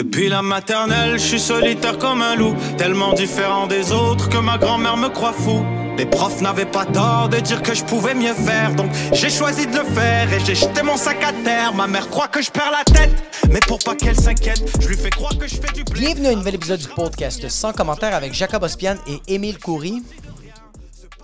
Depuis 0.00 0.30
la 0.30 0.40
maternelle, 0.40 1.18
je 1.18 1.26
suis 1.26 1.38
solitaire 1.38 1.98
comme 1.98 2.22
un 2.22 2.34
loup, 2.34 2.56
tellement 2.78 3.12
différent 3.12 3.66
des 3.66 3.92
autres 3.92 4.30
que 4.30 4.38
ma 4.38 4.56
grand-mère 4.56 4.96
me 4.96 5.10
croit 5.10 5.34
fou. 5.34 5.62
Les 5.98 6.06
profs 6.06 6.40
n'avaient 6.40 6.64
pas 6.64 6.86
tort 6.86 7.28
de 7.28 7.36
dire 7.36 7.60
que 7.60 7.74
je 7.74 7.84
pouvais 7.84 8.14
mieux 8.14 8.32
faire, 8.32 8.74
donc 8.74 8.90
j'ai 9.12 9.28
choisi 9.28 9.66
de 9.66 9.76
le 9.76 9.84
faire 9.84 10.32
et 10.32 10.40
j'ai 10.40 10.54
jeté 10.54 10.82
mon 10.82 10.96
sac 10.96 11.22
à 11.22 11.34
terre. 11.44 11.74
Ma 11.74 11.86
mère 11.86 12.08
croit 12.08 12.28
que 12.28 12.40
je 12.40 12.50
perds 12.50 12.70
la 12.70 12.82
tête, 12.82 13.12
mais 13.50 13.60
pour 13.68 13.78
pas 13.78 13.94
qu'elle 13.94 14.18
s'inquiète, 14.18 14.62
je 14.80 14.88
lui 14.88 14.96
fais 14.96 15.10
croire 15.10 15.36
que 15.36 15.46
je 15.46 15.56
fais 15.56 15.70
du 15.74 15.84
blé. 15.84 16.00
Bienvenue 16.00 16.28
à 16.28 16.30
un 16.30 16.36
nouvel 16.36 16.54
épisode 16.54 16.80
du 16.80 16.88
podcast 16.88 17.46
sans 17.50 17.74
commentaire 17.74 18.14
avec 18.14 18.32
Jacob 18.32 18.62
Ospian 18.62 18.96
et 19.06 19.34
Émile 19.34 19.58
Coury. 19.58 20.02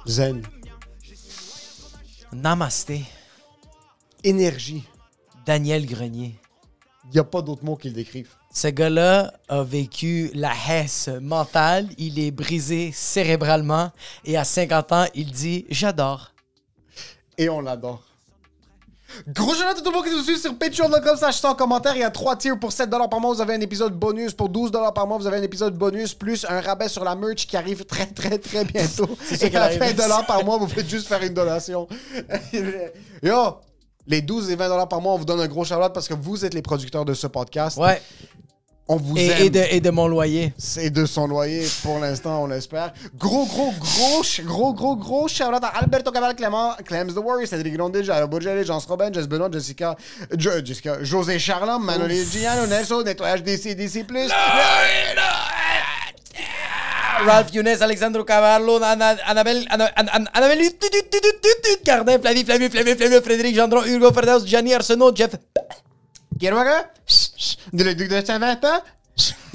Zen. 0.05 0.43
Namasté. 2.31 3.05
Énergie. 4.23 4.85
Daniel 5.47 5.87
Grenier. 5.87 6.35
Il 7.07 7.13
n'y 7.15 7.21
a 7.21 7.25
pas 7.25 7.41
d'autre 7.41 7.65
mot 7.65 7.77
qui 7.77 7.89
le 7.89 7.95
décrivent. 7.95 8.36
Ce 8.57 8.69
gars-là 8.69 9.35
a 9.51 9.63
vécu 9.63 10.31
la 10.33 10.51
hesse 10.67 11.11
mentale, 11.21 11.89
il 11.99 12.19
est 12.19 12.31
brisé 12.31 12.91
cérébralement 12.91 13.91
et 14.25 14.39
à 14.39 14.45
50 14.45 14.93
ans, 14.93 15.05
il 15.15 15.31
dit 15.31 15.67
J'adore. 15.69 16.33
Et 17.37 17.51
on 17.51 17.61
l'adore. 17.61 18.03
Gros 19.29 19.53
shout 19.53 19.65
à 19.69 19.75
tout 19.75 19.85
le 19.85 19.91
monde 19.91 20.07
qui 20.07 20.11
nous 20.11 20.23
suit 20.23 20.39
sur 20.39 20.57
patreon.com 20.57 21.17
slash 21.19 21.37
sans 21.37 21.55
commentaire. 21.55 21.97
Il 21.97 22.01
y 22.01 22.05
a 22.05 22.11
3 22.11 22.37
tiers 22.37 22.59
pour 22.59 22.71
7$ 22.71 23.11
par 23.11 23.21
mois. 23.21 23.35
Vous 23.35 23.43
avez 23.43 23.53
un 23.53 23.61
épisode 23.61 23.93
bonus. 23.93 24.33
Pour 24.33 24.49
12$ 24.49 24.95
par 24.95 25.07
mois, 25.07 25.19
vous 25.19 25.27
avez 25.27 25.37
un 25.37 25.43
épisode 25.43 25.77
bonus 25.77 26.15
plus 26.15 26.47
un 26.49 26.63
rabais 26.63 26.89
sur 26.89 27.05
la 27.05 27.15
merch 27.15 27.47
qui 27.47 27.59
arrive 27.59 27.85
très, 27.85 28.07
très, 28.07 28.39
très 28.39 28.65
bientôt. 28.65 29.07
Et 29.39 29.55
à 29.55 29.65
arrive. 29.65 29.83
20$ 29.83 30.25
par 30.25 30.43
mois, 30.47 30.57
vous 30.57 30.67
faites 30.67 30.89
juste 30.89 31.09
faire 31.09 31.23
une 31.23 31.35
donation. 31.35 31.87
Yo! 33.23 33.59
Les 34.09 34.23
12 34.23 34.51
et 34.51 34.57
20$ 34.57 34.89
par 34.89 35.01
mois, 35.01 35.15
on 35.15 35.19
vous 35.19 35.25
donne 35.25 35.41
un 35.41 35.49
gros 35.49 35.65
shout 35.65 35.75
parce 35.93 36.07
que 36.07 36.15
vous 36.15 36.45
êtes 36.45 36.55
les 36.55 36.63
producteurs 36.63 37.05
de 37.05 37.13
ce 37.13 37.27
podcast. 37.27 37.77
Ouais. 37.77 38.01
On 38.89 38.97
vous 38.97 39.17
Et, 39.17 39.27
aime. 39.27 39.43
et 39.47 39.51
de, 39.51 39.61
et 39.71 39.81
de 39.81 39.91
mon 39.91 40.07
loyer. 40.07 40.53
C'est 40.59 40.91
de 40.91 41.07
son 41.07 41.27
loyer 41.27 41.67
pour 41.83 41.99
l'instant, 41.99 42.45
on 42.45 42.47
l'espère. 42.47 42.93
Gros, 43.19 43.45
gros, 43.47 43.73
gros, 43.73 44.23
gros, 44.45 44.73
gros, 44.75 44.97
gros 44.97 45.27
shout 45.29 45.43
à 45.43 45.67
Alberto 45.79 46.13
Cabal, 46.13 46.37
Clément, 46.37 46.73
Clems 46.85 47.13
the 47.13 47.19
Warrior, 47.19 47.49
Cédric 47.49 47.77
Grondé, 47.77 48.05
Jairo 48.05 48.29
Bourget, 48.29 48.63
Jean 48.65 48.79
Robin, 48.89 49.13
Jess 49.13 49.27
Benoît, 49.27 49.51
Jessica, 49.53 49.97
Jo- 50.37 50.65
Jessica, 50.65 51.03
José 51.03 51.39
Charlam, 51.41 51.83
Manoli 51.85 52.25
Giano, 52.25 52.67
Nelson, 52.69 53.03
Nettoyage 53.03 53.43
DC, 53.43 53.75
DC+. 53.75 54.05
Ralph 57.27 57.53
Younes, 57.55 57.81
Alexandro 57.83 58.25
Cavallo, 58.25 58.77
Ana- 58.83 59.17
Annabelle, 59.27 59.67
Annabelle, 59.71 60.71
Cardin, 61.85 62.19
Flavie, 62.21 62.45
Flavie, 62.45 62.69
Flavie, 62.69 62.95
Flavie, 62.95 63.21
Frédéric 63.23 63.57
Gendron, 63.57 63.83
Hugo 63.85 64.13
Ferdaus, 64.13 64.45
Gianni 64.47 64.75
Arsenault, 64.75 65.13
Jeff, 65.17 65.31
Guéroga, 66.37 66.91
de 67.73 67.85
le 67.85 67.95
Duc 67.95 68.09
de 68.09 68.25
Saint-Vincent, 68.25 68.83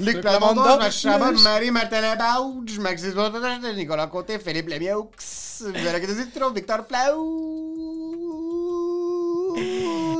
Luc 0.00 0.20
Plamondon, 0.20 0.78
Chabot, 0.90 1.32
Marie 1.42 1.70
Martin 1.70 2.16
Bauge, 2.16 2.78
Maxime 2.80 3.12
Bauge, 3.12 3.74
Nicolas 3.76 4.08
Côté, 4.08 4.38
Philippe 4.38 4.68
Lemieux, 4.68 5.04
Véronique 5.60 6.10
Zitro, 6.10 6.50
Victor 6.50 6.80
Flau. 6.88 7.14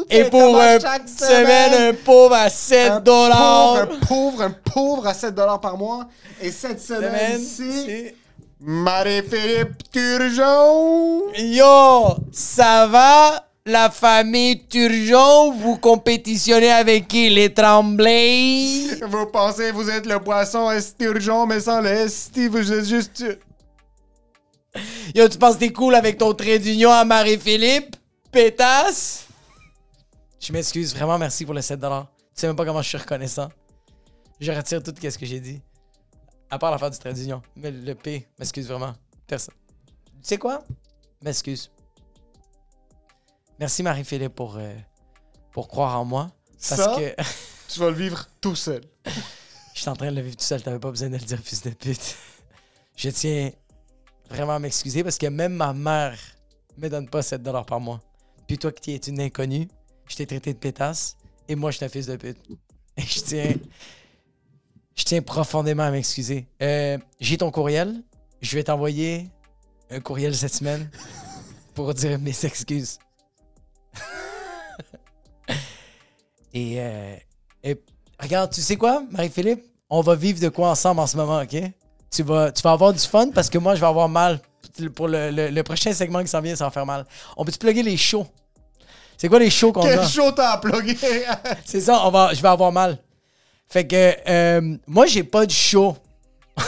et 0.09 0.25
pour 0.25 0.57
chaque 0.81 1.09
semaine, 1.09 1.91
un 1.91 1.95
pauvre 1.95 2.35
à 2.35 2.49
7 2.49 2.93
un 2.93 3.01
dollars. 3.01 3.89
Pauvre, 3.89 3.93
un 3.93 4.07
pauvre, 4.07 4.43
un 4.43 4.51
pauvre 4.51 5.07
à 5.09 5.15
7 5.15 5.35
par 5.61 5.77
mois. 5.77 6.07
Et 6.41 6.53
cette 6.53 6.81
semaine, 6.81 7.41
Semaine, 7.41 7.41
c'est 7.45 8.15
Marie-Philippe 8.61 9.91
Turgeon. 9.91 11.23
Yo, 11.37 12.17
ça 12.31 12.87
va? 12.87 13.49
La 13.65 13.91
famille 13.91 14.67
Turgeon, 14.67 15.53
vous 15.53 15.77
compétitionnez 15.77 16.73
avec 16.73 17.07
qui? 17.07 17.31
Les 17.31 17.55
Tremblay? 17.55 18.89
Vous 19.07 19.27
pensez 19.27 19.71
que 19.71 19.75
vous 19.75 19.89
êtes 19.89 20.05
le 20.05 20.19
poisson 20.19 20.69
esturgeon, 20.69 21.47
mais 21.47 21.61
sans 21.61 21.81
le 21.81 21.91
esti, 21.91 22.49
vous 22.49 22.73
êtes 22.73 22.87
juste... 22.87 23.25
Yo, 25.15 25.29
tu 25.29 25.39
penses 25.39 25.59
t'es 25.59 25.73
cool 25.73 25.95
avec 25.95 26.19
ton 26.19 26.35
trait 26.35 26.59
d'union 26.59 26.91
à 26.91 27.05
Marie-Philippe? 27.05 27.95
Pétasse? 28.33 29.29
Je 30.41 30.53
m'excuse, 30.53 30.93
vraiment 30.93 31.19
merci 31.19 31.45
pour 31.45 31.55
les 31.55 31.63
7 31.63 31.79
Tu 31.79 31.87
sais 32.35 32.49
même 32.49 32.57
pas 32.57 32.65
comment 32.65 32.83
je 32.83 32.89
suis 32.89 32.99
reconnaissant. 32.99 33.49
Je 34.41 34.51
retire 34.51 34.83
tout 34.83 34.93
ce 35.01 35.19
que 35.19 35.27
j'ai 35.27 35.39
dit. 35.39 35.63
À 36.51 36.59
part 36.59 36.73
l'affaire 36.73 36.91
du 36.91 36.99
trait 36.99 37.13
d'union. 37.13 37.41
Mais 37.55 37.71
le 37.71 37.95
P, 37.95 38.27
m'excuse 38.41 38.67
vraiment. 38.67 38.93
Personne. 39.29 39.55
Tu 40.21 40.21
sais 40.23 40.39
quoi? 40.39 40.65
M'excuse. 41.23 41.71
Merci 43.63 43.85
Marie-Philippe 43.85 44.35
pour, 44.35 44.57
euh, 44.57 44.75
pour 45.53 45.69
croire 45.69 45.97
en 46.01 46.05
moi. 46.05 46.33
Parce 46.69 46.81
Ça? 46.83 46.97
que 46.99 47.15
Tu 47.69 47.79
vas 47.79 47.91
le 47.91 47.95
vivre 47.97 48.27
tout 48.41 48.57
seul. 48.57 48.83
je 49.75 49.81
suis 49.81 49.89
en 49.89 49.95
train 49.95 50.11
de 50.11 50.17
le 50.17 50.23
vivre 50.23 50.35
tout 50.37 50.43
seul. 50.43 50.61
T'avais 50.61 50.81
pas 50.81 50.91
besoin 50.91 51.11
de 51.11 51.17
le 51.17 51.21
dire, 51.25 51.39
fils 51.39 51.63
de 51.63 51.71
pute. 51.71 52.17
Je 52.97 53.09
tiens 53.11 53.53
vraiment 54.29 54.55
à 54.55 54.59
m'excuser 54.59 55.05
parce 55.05 55.17
que 55.17 55.29
même 55.29 55.53
ma 55.55 55.73
mère 55.73 56.19
me 56.77 56.89
donne 56.89 57.09
pas 57.09 57.23
7 57.23 57.41
par 57.65 57.79
mois. 57.79 58.01
Puis 58.49 58.59
toi 58.59 58.73
qui 58.73 58.95
es 58.95 58.97
une 58.97 59.21
inconnue, 59.21 59.69
je 60.09 60.17
t'ai 60.17 60.27
traité 60.27 60.55
de 60.55 60.59
pétasse 60.59 61.17
et 61.49 61.55
moi 61.55 61.71
je 61.71 61.77
suis 61.77 61.87
un 61.87 61.89
fils 61.89 62.07
de 62.07 62.17
pute. 62.17 62.39
Et 62.97 63.03
je 63.03 63.21
tiens, 63.21 63.55
je 64.97 65.05
tiens 65.05 65.23
profondément 65.23 65.85
à 65.85 65.93
m'excuser. 65.93 66.49
Euh, 66.61 66.99
J'ai 67.21 67.37
ton 67.39 67.53
courriel. 67.53 68.03
Je 68.41 68.57
vais 68.57 68.65
t'envoyer 68.65 69.31
un 69.89 70.01
courriel 70.01 70.35
cette 70.35 70.53
semaine 70.53 70.91
pour 71.75 71.95
dire 71.95 72.19
mes 72.19 72.45
excuses. 72.45 72.99
Et, 76.55 76.75
euh, 76.79 77.17
et 77.65 77.77
regarde, 78.21 78.53
tu 78.53 78.61
sais 78.61 78.77
quoi, 78.77 79.03
Marie-Philippe? 79.11 79.65
On 79.91 80.01
va 80.01 80.15
vivre 80.15 80.41
de 80.41 80.49
quoi 80.49 80.71
ensemble 80.71 81.01
en 81.01 81.07
ce 81.07 81.17
moment, 81.17 81.41
OK? 81.43 81.57
Tu 82.11 82.23
vas, 82.23 82.51
tu 82.53 82.63
vas 82.63 82.73
avoir 82.73 82.93
du 82.93 82.99
fun 83.01 83.31
parce 83.31 83.49
que 83.51 83.59
moi, 83.59 83.75
je 83.75 83.81
vais 83.81 83.87
avoir 83.87 84.09
mal. 84.09 84.41
Pour 84.95 85.09
le, 85.09 85.31
le- 85.31 85.49
le 85.51 85.63
prochain 85.63 85.93
segment 85.93 86.21
qui 86.23 86.29
s'en 86.29 86.41
vient, 86.41 86.55
ça 86.57 86.65
va 86.65 86.71
faire 86.71 86.87
mal. 86.87 87.05
On 87.37 87.45
peut-tu 87.45 87.59
plugger 87.59 87.83
les 87.83 87.97
shows? 87.97 88.27
C'est 89.19 89.29
quoi 89.29 89.39
les 89.39 89.51
shows 89.51 89.73
qu'on 89.73 89.83
Quel 89.83 89.99
a? 89.99 90.09
show 90.09 90.31
t'as 90.33 90.53
à 90.53 90.59
plugger? 90.59 90.97
C'est 91.65 91.81
ça, 91.81 92.07
on 92.07 92.11
va, 92.11 92.33
je 92.33 92.41
vais 92.41 92.49
avoir 92.49 92.73
mal. 92.73 92.99
Fait 93.69 93.87
que 93.87 94.15
euh, 94.29 94.77
moi, 94.87 95.07
j'ai 95.07 95.25
pas 95.25 95.45
de 95.47 95.51
show. 95.53 95.97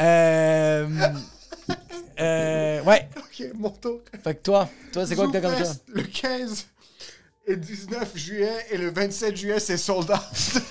euh, 0.00 0.88
euh, 2.20 2.82
ouais. 2.82 3.08
Ok, 3.32 3.46
mon 3.54 3.70
tour. 3.70 4.00
Fait 4.22 4.34
que 4.34 4.42
toi, 4.42 4.68
toi, 4.92 5.06
c'est 5.06 5.16
quoi 5.16 5.26
que 5.26 5.32
t'as 5.32 5.40
comme 5.40 5.64
ça? 5.64 5.74
Le 5.88 6.02
15 6.02 6.66
et 7.46 7.56
19 7.56 8.16
juillet 8.16 8.66
et 8.70 8.78
le 8.78 8.90
27 8.90 9.36
juillet, 9.36 9.60
c'est 9.60 9.76
sold 9.76 10.10
out. 10.10 10.62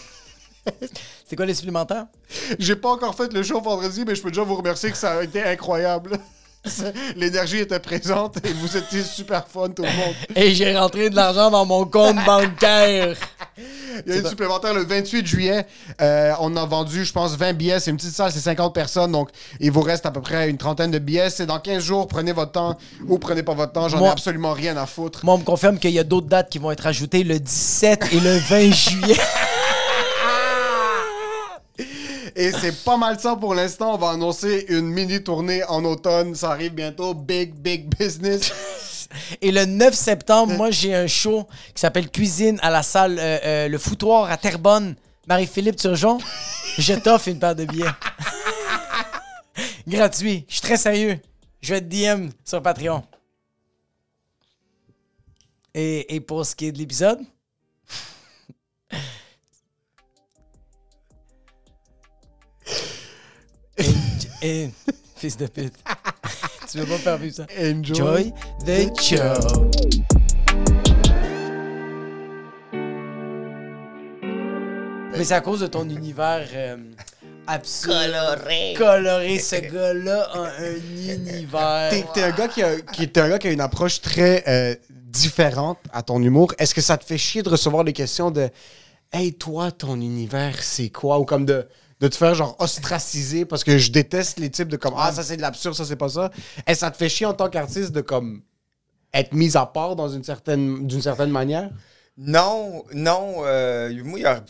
C'est 1.26 1.36
quoi 1.36 1.46
les 1.48 1.56
supplémentaires? 1.56 2.06
J'ai 2.60 2.76
pas 2.76 2.90
encore 2.90 3.16
fait 3.16 3.34
le 3.34 3.42
show 3.42 3.60
vendredi, 3.62 4.04
mais 4.06 4.14
je 4.14 4.22
peux 4.22 4.30
déjà 4.30 4.44
vous 4.44 4.56
remercier 4.56 4.92
que 4.92 4.98
ça 4.98 5.18
a 5.18 5.24
été 5.24 5.42
incroyable. 5.42 6.20
L'énergie 7.16 7.58
était 7.58 7.80
présente 7.80 8.38
et 8.46 8.54
vous 8.54 8.78
étiez 8.78 9.04
super 9.04 9.48
fun, 9.48 9.70
tout 9.70 9.82
le 9.82 9.90
monde. 9.90 10.16
Et 10.36 10.54
j'ai 10.54 10.78
rentré 10.78 11.10
de 11.10 11.16
l'argent 11.16 11.50
dans 11.50 11.66
mon 11.66 11.86
compte 11.86 12.24
bancaire. 12.24 13.16
Il 14.06 14.14
y 14.14 14.16
a 14.16 14.20
une 14.20 14.28
supplémentaire 14.28 14.74
le 14.74 14.84
28 14.84 15.26
juillet. 15.26 15.66
Euh, 16.02 16.34
on 16.40 16.56
a 16.56 16.66
vendu, 16.66 17.04
je 17.04 17.12
pense, 17.12 17.36
20 17.36 17.54
billets. 17.54 17.80
C'est 17.80 17.92
une 17.92 17.98
petite 17.98 18.14
salle, 18.14 18.32
c'est 18.32 18.40
50 18.40 18.74
personnes. 18.74 19.12
Donc, 19.12 19.30
il 19.60 19.72
vous 19.72 19.82
reste 19.82 20.06
à 20.06 20.12
peu 20.12 20.22
près 20.22 20.50
une 20.50 20.58
trentaine 20.58 20.92
de 20.92 21.00
billets. 21.00 21.30
C'est 21.30 21.46
dans 21.46 21.60
15 21.60 21.84
jours. 21.84 22.08
Prenez 22.08 22.32
votre 22.32 22.52
temps 22.52 22.78
ou 23.08 23.18
prenez 23.18 23.44
pas 23.44 23.54
votre 23.54 23.74
temps. 23.74 23.90
J'en 23.90 24.04
ai 24.04 24.10
absolument 24.10 24.54
rien 24.54 24.78
à 24.78 24.86
foutre. 24.86 25.26
Moi, 25.26 25.36
on 25.36 25.40
me 25.40 25.44
confirme 25.44 25.80
qu'il 25.80 25.92
y 25.92 26.00
a 26.00 26.04
d'autres 26.04 26.28
dates 26.28 26.50
qui 26.50 26.60
vont 26.60 26.72
être 26.72 26.86
ajoutées 26.86 27.24
le 27.24 27.40
17 27.40 28.14
et 28.14 28.20
le 28.20 28.38
20 28.38 28.72
juillet. 28.72 29.18
Et 32.42 32.52
c'est 32.52 32.84
pas 32.84 32.98
mal 32.98 33.20
ça 33.20 33.36
pour 33.36 33.54
l'instant. 33.54 33.94
On 33.94 33.98
va 34.00 34.10
annoncer 34.10 34.66
une 34.70 34.88
mini 34.88 35.22
tournée 35.22 35.64
en 35.66 35.86
automne. 35.86 36.34
Ça 36.34 36.50
arrive 36.50 36.74
bientôt. 36.74 37.14
Big, 37.14 37.54
big 37.54 37.96
business. 37.96 38.52
Et 39.42 39.52
le 39.52 39.66
9 39.66 39.94
septembre, 39.94 40.54
moi, 40.58 40.72
j'ai 40.72 40.96
un 40.96 41.06
show 41.06 41.48
qui 41.76 41.82
s'appelle 41.82 42.10
Cuisine 42.10 42.58
à 42.64 42.72
la 42.72 42.82
salle 42.82 43.20
euh, 43.20 43.38
euh, 43.46 43.68
Le 43.68 43.78
Foutoir 43.78 44.32
à 44.32 44.38
Terrebonne. 44.38 44.96
Marie-Philippe 45.28 45.76
Turgeon, 45.76 46.18
je 46.80 46.96
t'offre 46.96 47.28
une 47.28 47.38
paire 47.38 47.56
de 47.56 47.66
billets. 47.66 47.86
Gratuit. 49.88 50.44
Je 50.48 50.54
suis 50.54 50.62
très 50.64 50.78
sérieux. 50.78 51.20
Je 51.62 51.76
vais 51.76 51.82
te 51.82 51.86
DM 51.86 52.30
sur 52.44 52.60
Patreon. 52.64 53.04
Et, 55.76 56.16
et 56.16 56.20
pour 56.20 56.44
ce 56.44 56.56
qui 56.56 56.66
est 56.66 56.72
de 56.72 56.80
l'épisode, 56.80 57.20
et, 64.42 64.70
fils 65.16 65.38
de 65.38 65.46
pute, 65.48 65.74
tu 66.72 66.80
veux 66.80 66.86
pas 66.86 66.98
faire 66.98 67.18
vivre 67.18 67.36
ça? 67.36 67.46
Enjoy. 67.60 68.02
Enjoy 68.02 68.34
the 68.66 69.02
show. 69.02 69.70
Mais 75.18 75.24
c'est 75.24 75.34
à 75.34 75.42
cause 75.42 75.60
de 75.60 75.68
ton 75.68 75.88
univers 75.88 76.48
euh, 76.54 76.78
absurde. 77.46 77.96
Coloré. 77.96 78.74
Coloré. 78.78 79.40
Ce 79.40 79.56
gars-là 79.58 80.24
a 80.34 80.40
un 80.40 80.76
univers. 81.08 81.90
T'es 81.92 82.06
t'es 82.14 82.24
un 82.24 82.32
gars 82.32 82.48
qui 82.48 82.64
a, 82.64 82.80
qui 82.80 83.04
est 83.04 83.18
un 83.18 83.30
gars 83.30 83.38
qui 83.38 83.48
a 83.48 83.52
une 83.52 83.62
approche 83.62 84.02
très 84.02 84.44
euh, 84.48 84.76
différente 84.90 85.78
à 85.94 86.02
ton 86.02 86.22
humour. 86.24 86.54
Est-ce 86.58 86.74
que 86.74 86.82
ça 86.82 86.98
te 86.98 87.06
fait 87.06 87.18
chier 87.18 87.44
de 87.44 87.50
recevoir 87.50 87.84
des 87.84 87.94
questions 87.94 88.32
de 88.32 88.50
Hey, 89.14 89.34
toi, 89.34 89.72
ton 89.72 89.96
univers, 89.96 90.64
c'est 90.64 90.90
quoi? 90.90 91.20
Ou 91.20 91.26
comme 91.26 91.46
de, 91.46 91.68
de 92.02 92.08
te 92.08 92.16
faire 92.16 92.36
genre 92.36 92.56
ostraciser 92.60 93.46
parce 93.46 93.64
que 93.64 93.78
je 93.78 93.92
déteste 93.92 94.40
les 94.40 94.50
types 94.50 94.68
de 94.68 94.78
comme 94.78 94.96
Ah, 94.98 95.12
ça 95.14 95.24
c'est 95.24 95.38
de 95.38 95.42
l'absurde, 95.42 95.76
ça 95.76 95.86
c'est 95.86 95.96
pas 95.96 96.10
ça. 96.10 96.32
Est-ce 96.68 96.80
que 96.82 96.86
ça 96.86 96.92
te 96.92 96.98
fait 96.98 97.10
chier 97.10 97.26
en 97.28 97.34
tant 97.34 97.50
qu'artiste 97.50 97.92
de 97.94 98.02
comme 98.02 98.42
être 99.14 99.34
mis 99.34 99.56
à 99.56 99.66
part 99.66 99.96
dans 99.96 100.10
une 100.10 100.24
certaine, 100.24 100.88
d'une 100.88 101.02
certaine 101.02 101.32
manière? 101.32 101.70
Non, 102.18 102.84
non. 102.94 103.36
euh, 103.46 103.90
moi, 104.04 104.20
il 104.20 104.24
y 104.24 104.26
a- 104.26 104.44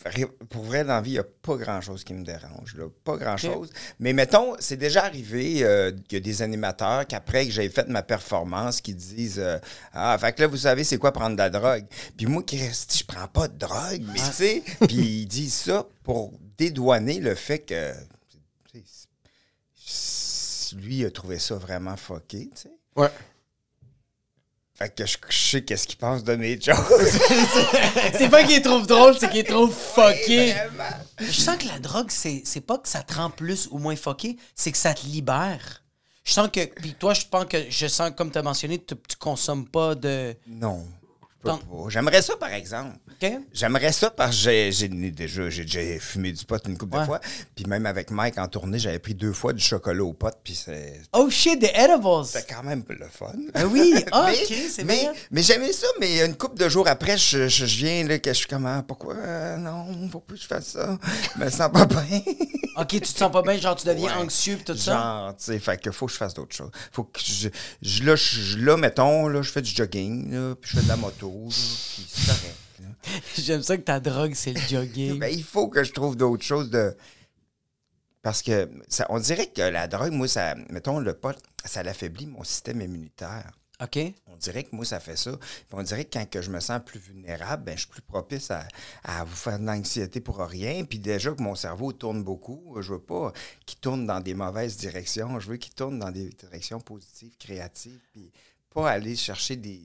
pour 0.50 0.64
vrai, 0.64 0.84
dans 0.84 0.96
la 0.96 1.02
vie, 1.02 1.12
il 1.12 1.14
n'y 1.14 1.20
a 1.20 1.24
pas 1.44 1.56
grand-chose 1.56 2.04
qui 2.04 2.14
me 2.14 2.24
dérange. 2.26 2.76
Là, 2.76 2.86
pas 3.04 3.18
grand-chose. 3.18 3.70
Mais 4.00 4.14
mettons, 4.14 4.56
c'est 4.60 4.78
déjà 4.78 5.06
arrivé 5.06 5.60
euh, 5.64 5.92
qu'il 5.92 6.18
y 6.18 6.22
a 6.22 6.24
des 6.24 6.42
animateurs 6.42 7.06
qu'après 7.08 7.46
que 7.46 7.52
j'ai 7.52 7.70
fait 7.70 7.88
ma 7.88 8.02
performance, 8.02 8.82
qui 8.82 8.96
disent 8.96 9.40
euh, 9.40 9.58
Ah, 9.94 10.18
fait 10.20 10.34
que 10.34 10.42
là, 10.42 10.48
vous 10.48 10.58
savez, 10.58 10.84
c'est 10.84 10.98
quoi 10.98 11.12
prendre 11.12 11.34
de 11.36 11.42
la 11.42 11.50
drogue? 11.52 11.86
Puis 12.18 12.26
moi, 12.26 12.44
Christy, 12.44 13.00
je 13.00 13.06
prends 13.06 13.28
pas 13.28 13.48
de 13.48 13.58
drogue, 13.58 14.02
mais 14.12 14.20
tu 14.20 14.34
sais. 14.34 14.64
Puis 14.88 15.22
ils 15.22 15.26
disent 15.28 15.54
ça 15.54 15.86
pour 16.04 16.34
dédouaner 16.62 17.20
le 17.20 17.34
fait 17.34 17.60
que. 17.60 17.94
Lui, 20.78 21.00
il 21.00 21.06
a 21.06 21.12
trouvé 21.12 21.38
ça 21.38 21.56
vraiment 21.56 21.98
fucké, 21.98 22.50
tu 22.56 22.62
sais. 22.62 22.72
Ouais. 22.96 23.10
Fait 24.76 24.96
que 24.96 25.06
je, 25.06 25.18
je 25.28 25.38
sais 25.38 25.64
qu'est-ce 25.64 25.86
qu'il 25.86 25.98
pense 25.98 26.24
de 26.24 26.36
mes 26.36 26.62
choses. 26.62 26.78
C'est 28.18 28.30
pas 28.30 28.44
qu'il 28.44 28.56
est 28.56 28.62
trop 28.62 28.80
drôle, 28.82 29.18
c'est 29.20 29.30
qu'il 29.30 29.40
est 29.40 29.50
trop 29.50 29.68
fucké. 29.68 30.56
Je 31.20 31.32
sens 31.32 31.58
que 31.58 31.68
la 31.68 31.80
drogue, 31.80 32.10
c'est 32.10 32.44
c'est 32.46 32.62
pas 32.62 32.78
que 32.78 32.88
ça 32.88 33.04
te 33.04 33.14
rend 33.16 33.30
plus 33.30 33.68
ou 33.72 33.80
moins 33.80 33.96
fucké, 33.96 34.38
c'est 34.56 34.72
que 34.72 34.78
ça 34.78 34.94
te 34.94 35.06
libère. 35.06 35.84
Je 36.24 36.32
sens 36.32 36.50
que. 36.54 36.66
Puis 36.66 36.94
toi, 36.94 37.14
je 37.14 37.26
pense 37.26 37.46
que. 37.46 37.70
Je 37.70 37.88
sens, 37.88 38.12
comme 38.16 38.32
tu 38.32 38.38
as 38.38 38.44
mentionné, 38.44 38.80
tu, 38.80 38.96
tu 38.96 39.18
consommes 39.18 39.68
pas 39.68 39.94
de. 39.96 40.36
Non. 40.48 40.88
J'aimerais 41.90 42.22
ça, 42.22 42.36
par 42.38 42.52
exemple. 42.54 42.98
J'aimerais 43.54 43.92
ça 43.92 44.10
parce 44.10 44.36
que 44.44 44.70
j'ai, 44.72 44.88
déjà, 45.12 45.50
j'ai 45.50 46.00
fumé 46.00 46.32
du 46.32 46.44
pot 46.46 46.62
une 46.68 46.78
couple 46.78 46.96
Ouais. 46.96 47.02
de 47.02 47.06
fois. 47.06 47.20
Puis 47.56 47.66
même 47.66 47.86
avec 47.86 48.12
Mike 48.12 48.38
en 48.38 48.48
tournée, 48.48 48.80
j'avais 48.80 49.00
pris 49.00 49.14
deux 49.16 49.34
fois 49.34 49.54
du 49.54 49.64
chocolat 49.64 50.04
au 50.04 50.14
pot. 50.14 50.34
Puis 50.44 50.56
c'est, 50.56 51.02
Oh 51.14 51.30
shit, 51.30 51.60
des 51.60 51.72
edibles! 51.74 52.26
c'était 52.26 52.54
quand 52.54 52.64
même 52.64 52.84
le 52.90 53.08
fun. 53.08 53.32
Ah 53.54 53.66
oui, 53.68 53.94
ah, 54.12 54.28
mais, 54.32 54.38
ok, 54.44 54.56
c'est 54.70 54.84
mais, 54.84 55.00
bien. 55.02 55.14
mais 55.32 55.44
j'aimais 55.44 55.72
ça, 55.74 55.88
mais 56.00 56.26
une 56.26 56.36
couple 56.36 56.58
de 56.58 56.68
jours 56.70 56.88
après, 56.88 57.18
je, 57.18 57.48
je, 57.48 57.66
je 57.66 57.76
viens 57.86 58.06
là, 58.08 58.20
que 58.20 58.30
je 58.32 58.38
suis 58.38 58.48
comme, 58.48 58.66
ah, 58.66 58.84
pourquoi, 58.88 59.16
euh, 59.16 59.58
non, 59.58 60.08
pourquoi 60.10 60.36
je 60.36 60.46
fais 60.48 60.62
ça? 60.62 60.98
Je 61.38 61.44
me 61.44 61.50
sens 61.50 61.72
pas 61.72 61.86
bien. 61.86 62.22
Ok, 62.78 62.88
tu 62.88 63.02
te 63.02 63.08
sens 63.20 63.30
pas 63.30 63.42
bien, 63.42 63.58
genre 63.58 63.76
tu 63.76 63.86
deviens 63.86 64.06
Ouais. 64.16 64.24
anxieux 64.24 64.56
pis 64.56 64.64
tout 64.64 64.78
ça? 64.78 64.94
Genre, 64.94 65.36
tu 65.36 65.44
sais, 65.44 65.60
fait 65.60 65.78
que 65.80 65.92
faut 65.92 66.06
que 66.06 66.14
je 66.14 66.18
fasse 66.18 66.34
d'autres 66.34 66.56
choses. 66.56 66.72
Faut 66.94 67.04
que 67.04 67.20
je, 67.22 67.50
je- 67.82 68.04
là, 68.06 68.16
je- 68.16 68.58
là, 68.60 68.78
mettons, 68.78 69.28
là, 69.28 69.42
je 69.42 69.52
fais 69.52 69.62
du 69.62 69.70
jogging, 69.70 70.32
là, 70.34 70.56
puis 70.56 70.72
je 70.72 70.78
fais 70.78 70.84
de 70.84 70.88
la 70.88 70.96
moto, 70.96 71.31
là, 71.34 71.50
puis 71.50 72.06
c'est 72.08 72.26
correct. 72.28 72.58
là. 72.80 72.88
J'aime 73.38 73.64
ça 73.64 73.78
que 73.78 73.84
ta 73.84 74.00
drogue, 74.00 74.34
c'est 74.34 74.54
le 74.54 74.62
jogging. 74.62 75.20
Ben, 75.20 75.34
il 75.34 75.44
faut 75.44 75.68
que 75.68 75.84
je 75.84 75.92
trouve 75.92 76.16
d'autres 76.16 76.44
choses 76.44 76.70
de. 76.70 76.96
Parce 78.22 78.42
que 78.44 78.70
ça, 78.88 79.08
on 79.10 79.20
dirait 79.20 79.48
que 79.48 79.62
la 79.62 79.88
drogue, 79.88 80.14
moi, 80.14 80.28
ça, 80.28 80.56
mettons, 80.70 81.00
le 81.00 81.14
pot, 81.14 81.36
ça 81.66 81.82
l'affaiblit 81.82 82.28
mon 82.28 82.44
système 82.44 82.82
immunitaire. 82.82 83.50
OK? 83.82 83.98
On 84.28 84.36
dirait 84.36 84.64
que 84.64 84.76
moi, 84.76 84.86
ça 84.86 85.00
fait 85.00 85.16
ça. 85.16 85.32
Puis 85.32 85.66
on 85.72 85.82
dirait 85.82 86.06
que 86.06 86.14
quand 86.14 86.30
que 86.30 86.42
je 86.42 86.52
me 86.52 86.60
sens 86.60 86.80
plus 86.86 87.00
vulnérable, 87.00 87.64
ben, 87.64 87.76
je 87.76 87.82
suis 87.82 87.90
plus 87.90 88.04
propice 88.04 88.52
à, 88.52 88.68
à 89.04 89.24
vous 89.24 89.36
faire 89.36 89.58
de 89.58 89.66
l'anxiété 89.66 90.22
pour 90.22 90.38
rien. 90.38 90.84
Puis 90.86 91.00
déjà 91.00 91.32
que 91.32 91.42
mon 91.42 91.56
cerveau 91.56 91.92
tourne 91.92 92.24
beaucoup, 92.24 92.78
je 92.80 92.94
veux 92.94 93.02
pas 93.02 93.34
qu'il 93.66 93.80
tourne 93.80 94.06
dans 94.06 94.20
des 94.20 94.36
mauvaises 94.36 94.78
directions. 94.78 95.40
Je 95.40 95.50
veux 95.50 95.58
qu'il 95.58 95.74
tourne 95.74 95.98
dans 95.98 96.12
des 96.12 96.30
directions 96.30 96.80
positives, 96.80 97.36
créatives. 97.40 98.02
Puis 98.14 98.32
pas 98.70 98.90
aller 98.90 99.16
chercher 99.16 99.56
des. 99.56 99.82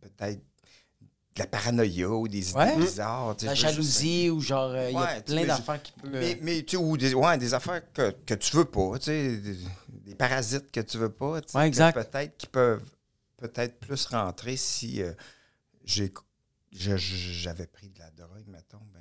Peut-être 0.00 0.38
de 0.40 1.40
la 1.40 1.46
paranoïa 1.46 2.08
ou 2.10 2.26
des 2.28 2.50
idées 2.50 2.58
Ouais. 2.58 2.76
bizarres. 2.76 3.36
La 3.42 3.54
juste- 3.54 3.62
jalousie 3.70 4.30
ou 4.30 4.40
genre, 4.40 4.70
euh, 4.70 4.90
il 4.90 4.94
y 4.94 4.96
a 4.96 5.00
Ouais, 5.00 5.22
plein 5.22 5.46
d'affaires 5.46 5.82
qui 5.82 5.92
peuvent. 5.92 6.10
mais, 6.10 6.38
mais 6.42 6.62
tu 6.62 6.76
sais, 6.76 6.82
ou 6.82 6.96
des, 6.96 7.14
ouais, 7.14 7.38
des 7.38 7.54
affaires 7.54 7.82
que, 7.92 8.10
que 8.26 8.34
tu 8.34 8.56
veux 8.56 8.64
pas, 8.64 8.98
tu 8.98 9.04
sais, 9.06 9.36
des, 9.36 9.56
des 10.04 10.14
parasites 10.14 10.70
que 10.72 10.80
tu 10.80 10.98
veux 10.98 11.10
pas, 11.12 11.40
tu 11.40 11.50
sais, 11.52 11.58
Ouais, 11.58 11.66
exact. 11.68 11.94
peut-être 11.94 12.36
qui 12.36 12.46
peuvent 12.48 12.82
peut-être 13.36 13.78
plus 13.78 14.04
rentrer 14.06 14.56
si 14.56 15.00
euh, 15.02 15.12
j'ai 15.84 16.12
j'avais 16.72 17.66
pris 17.66 17.88
de 17.88 17.98
la 18.00 18.10
drogue, 18.10 18.44
mettons, 18.48 18.80
ben, 18.92 19.00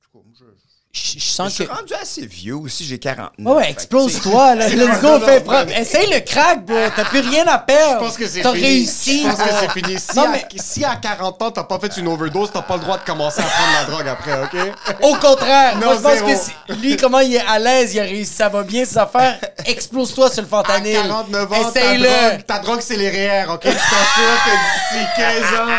je, 0.00 0.18
Je, 0.38 0.44
je 0.92 1.18
je 1.20 1.24
sens 1.24 1.52
suis 1.54 1.66
que. 1.68 1.72
rendu 1.72 1.94
assez 1.94 2.26
vieux 2.26 2.56
aussi, 2.56 2.84
j'ai 2.84 2.98
49. 2.98 3.30
Ouais, 3.46 3.62
ouais, 3.62 3.70
explose-toi, 3.70 4.56
là. 4.56 4.68
Let's 4.68 5.00
go, 5.00 5.20
fais 5.20 5.40
preuve. 5.40 5.70
Essaye 5.70 6.12
le 6.12 6.18
crack, 6.18 6.64
bro. 6.66 6.74
T'as 6.96 7.04
plus 7.04 7.20
rien 7.20 7.44
à 7.46 7.58
perdre. 7.58 8.00
Je 8.00 8.06
pense 8.06 8.16
que 8.16 8.26
c'est 8.26 8.40
T'as 8.42 8.52
fini. 8.52 8.64
réussi. 8.66 9.22
Je 9.22 9.28
pense 9.28 9.38
que 9.38 9.54
c'est 9.60 9.70
fini. 9.70 9.98
Si, 10.00 10.16
Non, 10.16 10.24
à, 10.24 10.28
mais- 10.28 10.46
si 10.56 10.84
à 10.84 10.96
40 10.96 11.40
ans, 11.42 11.50
t'as 11.52 11.62
pas 11.62 11.78
fait 11.78 11.96
une 11.96 12.08
overdose, 12.08 12.50
t'as 12.52 12.62
pas 12.62 12.74
le 12.74 12.80
droit 12.82 12.98
de 12.98 13.04
commencer 13.04 13.40
à 13.40 13.44
prendre 13.44 13.72
la 13.78 13.84
drogue 13.84 14.08
après, 14.08 14.42
OK? 14.42 14.96
Au 15.02 15.14
contraire, 15.14 15.76
Non, 15.78 15.86
moi, 15.86 15.94
je 15.96 16.00
pense 16.00 16.14
zéro. 16.14 16.28
que 16.28 16.36
c'est- 16.36 16.74
lui, 16.80 16.96
comment 16.96 17.20
il 17.20 17.36
est 17.36 17.46
à 17.46 17.60
l'aise, 17.60 17.94
il 17.94 18.00
a 18.00 18.02
réussi, 18.02 18.34
ça 18.34 18.48
va 18.48 18.64
bien, 18.64 18.84
ses 18.84 18.98
affaires. 18.98 19.38
Explose-toi 19.66 20.28
sur 20.30 20.42
le 20.42 20.48
À 20.48 20.50
fentanyl. 20.50 20.96
49 20.96 21.52
ans, 21.52 21.70
ta 21.72 21.80
Essaye-le. 21.80 22.08
drogue, 22.08 22.44
ta 22.48 22.58
drogue, 22.58 22.80
c'est 22.80 22.96
les 22.96 23.10
REER, 23.10 23.44
OK? 23.52 23.60
Je 23.62 23.70
t'assure 23.70 24.44
que 24.44 24.96
d'ici 24.96 25.06
15 25.16 25.60
ans, 25.60 25.72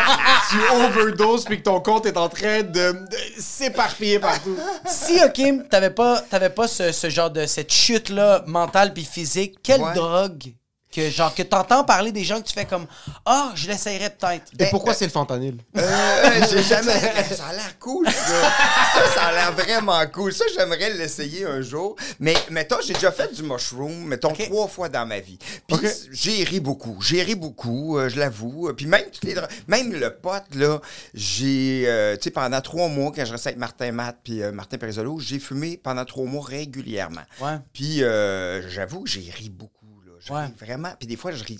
tu 0.50 0.84
overdoses 0.86 1.44
puis 1.44 1.58
que 1.58 1.64
ton 1.64 1.80
compte 1.80 2.06
est 2.06 2.16
en 2.16 2.30
train 2.30 2.62
de, 2.62 2.70
de 2.92 2.96
s'éparpiller 3.38 4.18
partout. 4.18 4.56
Si, 5.02 5.18
OK, 5.24 5.68
t'avais 5.68 5.90
pas, 5.90 6.20
t'avais 6.20 6.50
pas 6.50 6.68
ce, 6.68 6.92
ce 6.92 7.10
genre 7.10 7.30
de 7.30 7.46
cette 7.46 7.72
chute-là 7.72 8.44
mentale 8.46 8.92
puis 8.94 9.04
physique, 9.04 9.56
quelle 9.62 9.82
Ouais. 9.82 9.94
drogue 9.94 10.54
que 10.92 11.10
genre 11.10 11.34
que 11.34 11.42
t'entends 11.42 11.84
parler 11.84 12.12
des 12.12 12.24
gens 12.24 12.40
que 12.40 12.46
tu 12.46 12.54
fais 12.54 12.64
comme 12.64 12.86
ah 13.24 13.52
je 13.54 13.68
l'essayerais 13.68 14.10
peut-être 14.10 14.52
Et 14.58 14.66
pourquoi 14.70 14.94
c'est 14.94 15.06
le 15.06 15.10
fentanyl? 15.10 15.56
Euh, 15.76 16.46
j'ai 16.50 16.62
jamais. 16.74 16.92
Ça 17.34 17.46
a 17.46 17.52
l'air 17.52 17.78
cool, 17.78 18.06
ça. 18.10 18.50
Ça, 18.92 19.14
ça 19.14 19.22
a 19.24 19.32
l'air 19.32 19.52
vraiment 19.52 20.06
cool. 20.12 20.32
Ça, 20.32 20.44
j'aimerais 20.56 20.90
l'essayer 20.94 21.44
un 21.46 21.60
jour. 21.62 21.96
Mais, 22.20 22.34
mettons, 22.50 22.76
j'ai 22.84 22.94
déjà 22.94 23.10
fait 23.10 23.32
du 23.34 23.42
mushroom, 23.42 24.04
mettons, 24.04 24.32
trois 24.32 24.68
fois 24.68 24.88
dans 24.88 25.06
ma 25.06 25.20
vie. 25.20 25.38
Puis, 25.66 25.78
j'ai 26.12 26.44
ri 26.44 26.60
beaucoup. 26.60 26.98
J'ai 27.00 27.22
ri 27.22 27.34
beaucoup, 27.34 27.98
euh, 27.98 28.08
je 28.08 28.18
l'avoue. 28.18 28.72
Puis, 28.76 28.86
même, 28.86 29.04
toutes 29.10 29.24
les 29.24 29.34
même 29.66 29.92
le 29.92 30.14
pote, 30.14 30.54
là, 30.54 30.80
j'ai. 31.14 31.84
euh, 31.86 32.16
tu 32.16 32.24
sais, 32.24 32.30
pendant 32.30 32.60
trois 32.60 32.88
mois, 32.88 33.12
quand 33.14 33.24
je 33.24 33.32
restais 33.32 33.48
avec 33.50 33.58
Martin 33.58 33.92
Matt 33.92 34.18
puis 34.22 34.42
euh, 34.42 34.52
Martin 34.52 34.78
Perisolo, 34.78 35.18
j'ai 35.18 35.38
fumé 35.38 35.80
pendant 35.82 36.04
trois 36.04 36.24
mois 36.26 36.44
régulièrement. 36.44 37.22
Ouais. 37.40 37.56
Puis, 37.72 38.02
euh, 38.02 38.68
j'avoue 38.68 39.06
j'ai 39.06 39.30
ri 39.30 39.48
beaucoup. 39.50 39.81
Je 40.24 40.32
Ouais. 40.32 40.46
ris 40.46 40.52
vraiment. 40.60 40.92
Puis 40.98 41.06
des 41.08 41.16
fois, 41.16 41.32
je 41.32 41.42
ris. 41.44 41.58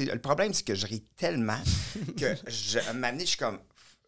le 0.00 0.18
problème, 0.18 0.52
c'est 0.52 0.64
que 0.64 0.74
je 0.74 0.86
ris 0.86 1.02
tellement 1.16 1.58
que 2.18 2.34
je, 2.46 2.78
donné, 3.12 3.20
je 3.24 3.30
suis 3.30 3.38
comme. 3.38 3.58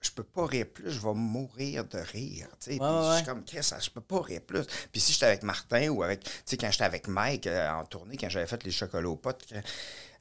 Je 0.02 0.10
peux 0.10 0.22
pas 0.22 0.44
rire 0.44 0.66
plus, 0.70 0.90
je 0.90 1.00
vais 1.00 1.14
mourir 1.14 1.86
de 1.86 1.96
rire. 1.98 2.46
Ouais, 2.66 2.76
je 2.78 3.16
suis 3.16 3.24
comme, 3.24 3.42
Chris, 3.42 3.60
je 3.82 3.88
peux 3.88 4.02
pas 4.02 4.20
rire 4.20 4.42
plus. 4.46 4.62
Puis 4.92 5.00
si 5.00 5.12
j'étais 5.14 5.24
avec 5.24 5.42
Martin 5.42 5.88
ou 5.88 6.02
avec. 6.02 6.22
Tu 6.24 6.30
sais, 6.44 6.56
quand 6.58 6.70
j'étais 6.70 6.84
avec 6.84 7.08
Mike 7.08 7.46
euh, 7.46 7.70
en 7.70 7.84
tournée, 7.86 8.18
quand 8.18 8.28
j'avais 8.28 8.46
fait 8.46 8.62
les 8.64 8.70
chocolats 8.70 9.08
aux 9.08 9.16
potes, 9.16 9.44
quand- 9.48 9.62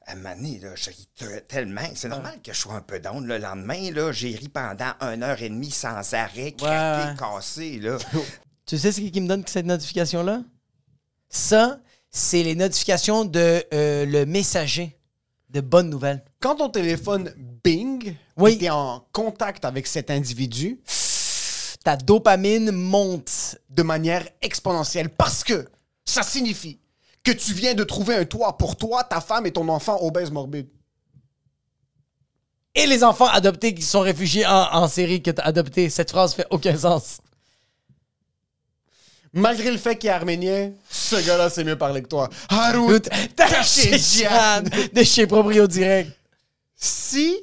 à 0.06 0.12
un 0.12 0.14
moment 0.16 0.34
donné, 0.36 0.58
là, 0.60 0.74
je 0.74 0.88
ris 0.90 1.08
te- 1.14 1.38
tellement. 1.40 1.82
C'est 1.94 2.08
normal 2.08 2.40
que 2.42 2.52
je 2.52 2.58
sois 2.58 2.74
un 2.76 2.80
peu 2.80 2.98
down. 2.98 3.26
Le 3.26 3.36
lendemain, 3.36 3.90
là, 3.90 4.10
j'ai 4.12 4.34
ri 4.34 4.48
pendant 4.48 4.92
une 5.02 5.22
heure 5.22 5.40
et 5.42 5.48
demie 5.50 5.70
sans 5.70 6.14
arrêt, 6.14 6.52
craqué, 6.52 7.18
cassé. 7.18 7.78
Là. 7.78 7.98
Tu 8.66 8.78
sais 8.78 8.90
ce 8.92 9.00
qui 9.02 9.20
me 9.20 9.28
donne 9.28 9.46
cette 9.46 9.66
notification-là? 9.66 10.42
Ça, 11.28 11.80
c'est 12.16 12.44
les 12.44 12.54
notifications 12.54 13.24
de 13.24 13.64
euh, 13.74 14.06
le 14.06 14.24
messager 14.24 14.96
de 15.50 15.60
bonnes 15.60 15.90
nouvelles. 15.90 16.24
Quand 16.40 16.54
ton 16.54 16.68
téléphone 16.68 17.34
bing, 17.64 18.14
Oui. 18.36 18.56
tu 18.56 18.64
es 18.66 18.70
en 18.70 19.04
contact 19.12 19.64
avec 19.64 19.86
cet 19.88 20.10
individu 20.10 20.80
Ta 21.82 21.96
dopamine 21.96 22.70
monte. 22.70 23.56
de 23.68 23.82
manière 23.82 24.26
exponentielle 24.42 25.08
parce 25.10 25.42
que 25.42 25.66
ça 26.04 26.22
signifie 26.22 26.78
que 27.24 27.32
tu 27.32 27.52
viens 27.52 27.74
de 27.74 27.82
trouver 27.84 28.14
un 28.14 28.24
toit 28.24 28.56
pour 28.58 28.76
toi, 28.76 29.02
ta 29.02 29.20
femme 29.20 29.46
et 29.46 29.52
ton 29.52 29.68
enfant 29.68 29.98
obèse 30.00 30.30
morbide. 30.30 30.68
Et 32.76 32.86
les 32.86 33.02
enfants 33.02 33.26
adoptés 33.28 33.74
qui 33.74 33.82
sont 33.82 34.00
réfugiés 34.00 34.46
en, 34.46 34.52
en 34.72 34.88
série 34.88 35.20
que 35.22 35.30
t'as 35.32 35.42
adopté. 35.44 35.90
Cette 35.90 36.10
phrase 36.10 36.34
fait 36.34 36.46
aucun 36.50 36.76
sens. 36.76 37.18
Malgré 39.34 39.70
le 39.70 39.78
fait 39.78 39.96
qu'il 39.98 40.08
est 40.08 40.12
arménien, 40.12 40.72
ce 40.88 41.16
gars-là, 41.16 41.50
c'est 41.50 41.64
mieux 41.64 41.76
parler 41.76 42.02
que 42.02 42.08
toi. 42.08 42.28
Harout 42.48 43.08
Tachéjian 43.34 44.62
de 44.92 45.02
chez 45.02 45.26
Proprio 45.26 45.66
Direct. 45.66 46.12
Si 46.76 47.36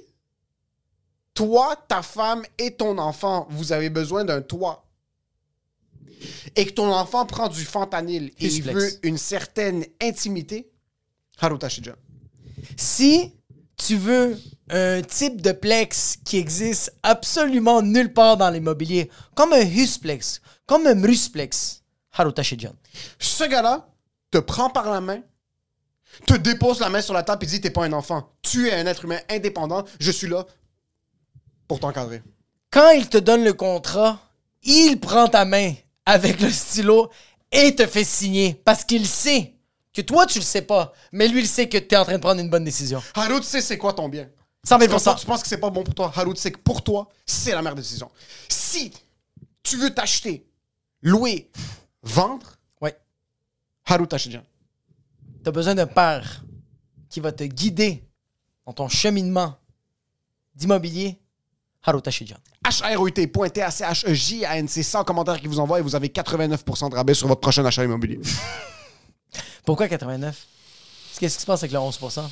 toi, 1.33 1.75
ta 1.87 2.01
femme 2.01 2.43
et 2.57 2.71
ton 2.71 2.97
enfant, 2.97 3.45
vous 3.49 3.73
avez 3.73 3.89
besoin 3.89 4.23
d'un 4.23 4.41
toit, 4.41 4.85
et 6.55 6.65
que 6.65 6.71
ton 6.71 6.91
enfant 6.91 7.25
prend 7.25 7.49
du 7.49 7.63
fentanyl 7.65 8.31
et 8.39 8.47
il 8.47 8.63
veut 8.63 8.89
une 9.03 9.17
certaine 9.17 9.85
intimité, 10.01 10.71
Harout 11.39 11.57
Tachidjan. 11.57 11.95
Si 12.77 13.33
tu 13.75 13.97
veux 13.97 14.39
un 14.69 15.01
type 15.01 15.41
de 15.41 15.51
plex 15.51 16.17
qui 16.23 16.37
existe 16.37 16.93
absolument 17.03 17.81
nulle 17.81 18.13
part 18.13 18.37
dans 18.37 18.49
l'immobilier, 18.49 19.09
comme 19.35 19.51
un 19.53 19.65
husplex, 19.65 20.41
comme 20.65 20.85
un 20.87 21.01
rusplex, 21.01 21.80
Haruta 22.13 22.43
Shidjan. 22.43 22.73
Ce 23.19 23.43
gars-là 23.43 23.87
te 24.31 24.37
prend 24.37 24.69
par 24.69 24.89
la 24.89 25.01
main, 25.01 25.21
te 26.25 26.33
dépose 26.33 26.79
la 26.79 26.89
main 26.89 27.01
sur 27.01 27.13
la 27.13 27.23
table 27.23 27.43
et 27.43 27.47
dit 27.47 27.61
T'es 27.61 27.69
pas 27.69 27.85
un 27.85 27.93
enfant. 27.93 28.33
Tu 28.41 28.67
es 28.67 28.73
un 28.73 28.85
être 28.85 29.05
humain 29.05 29.19
indépendant. 29.29 29.83
Je 29.99 30.11
suis 30.11 30.27
là 30.27 30.45
pour 31.67 31.79
t'encadrer. 31.79 32.21
Quand 32.69 32.91
il 32.91 33.07
te 33.09 33.17
donne 33.17 33.43
le 33.43 33.53
contrat, 33.53 34.19
il 34.63 34.99
prend 34.99 35.27
ta 35.27 35.45
main 35.45 35.73
avec 36.05 36.39
le 36.41 36.49
stylo 36.49 37.09
et 37.51 37.75
te 37.75 37.85
fait 37.85 38.03
signer 38.03 38.53
parce 38.65 38.83
qu'il 38.83 39.05
sait 39.05 39.53
que 39.93 40.01
toi, 40.01 40.25
tu 40.25 40.39
le 40.39 40.45
sais 40.45 40.61
pas, 40.61 40.93
mais 41.11 41.27
lui, 41.27 41.41
il 41.41 41.47
sait 41.47 41.67
que 41.67 41.77
tu 41.77 41.95
es 41.95 41.97
en 41.97 42.05
train 42.05 42.13
de 42.13 42.21
prendre 42.21 42.39
une 42.39 42.49
bonne 42.49 42.63
décision. 42.63 43.01
Haru, 43.13 43.41
tu 43.41 43.45
sais 43.45 43.61
c'est 43.61 43.77
quoi 43.77 43.93
ton 43.93 44.07
bien. 44.07 44.29
100 44.63 44.79
000 44.79 44.91
Quand 44.91 45.15
tu 45.15 45.25
penses 45.25 45.41
que 45.41 45.49
c'est 45.49 45.57
pas 45.57 45.69
bon 45.69 45.83
pour 45.83 45.93
toi, 45.93 46.11
Haru, 46.15 46.33
tu 46.33 46.39
sais 46.39 46.51
que 46.51 46.59
pour 46.59 46.83
toi, 46.83 47.09
c'est 47.25 47.51
la 47.51 47.61
meilleure 47.61 47.75
décision. 47.75 48.09
Si 48.47 48.93
tu 49.63 49.77
veux 49.77 49.93
t'acheter, 49.93 50.45
louer, 51.01 51.49
vendre, 52.03 52.57
Ouais. 52.81 52.97
Haru 53.85 54.07
Tashijan. 54.07 54.43
Tu 55.43 55.49
as 55.49 55.51
besoin 55.51 55.75
d'un 55.75 55.87
père 55.87 56.43
qui 57.09 57.19
va 57.19 57.31
te 57.31 57.43
guider 57.43 58.03
dans 58.65 58.73
ton 58.73 58.87
cheminement 58.87 59.57
d'immobilier? 60.55 61.19
Haru 61.83 62.01
Tashijan. 62.01 62.37
H-R-O-U-T, 62.63 63.27
pointé 63.27 63.61
à 63.63 63.71
C-H-E-J-A-N-C, 63.71 64.83
100 64.83 65.03
commentaires 65.03 65.39
qui 65.41 65.47
vous 65.47 65.59
envoient 65.59 65.79
et 65.79 65.81
vous 65.81 65.95
avez 65.95 66.09
89% 66.09 66.89
de 66.91 66.95
rabais 66.95 67.15
sur 67.15 67.27
votre 67.27 67.41
prochain 67.41 67.65
achat 67.65 67.83
immobilier. 67.83 68.19
Pourquoi 69.65 69.87
89? 69.87 70.47
Qu'est-ce 71.19 71.35
qui 71.35 71.41
se 71.41 71.45
passe 71.45 71.63
avec 71.63 71.71
le 71.71 71.79
11% 71.79 72.23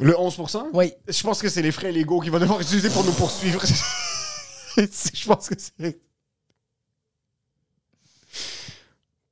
Le 0.00 0.12
11%? 0.14 0.70
Oui. 0.72 0.92
Je 1.06 1.22
pense 1.22 1.40
que 1.42 1.48
c'est 1.48 1.62
les 1.62 1.72
frais 1.72 1.92
légaux 1.92 2.20
qu'il 2.20 2.30
va 2.30 2.38
devoir 2.38 2.60
utiliser 2.62 2.88
pour 2.90 3.04
nous 3.04 3.12
poursuivre. 3.12 3.62
Je 4.76 5.26
pense 5.26 5.48
que 5.48 5.54
c'est. 5.58 6.00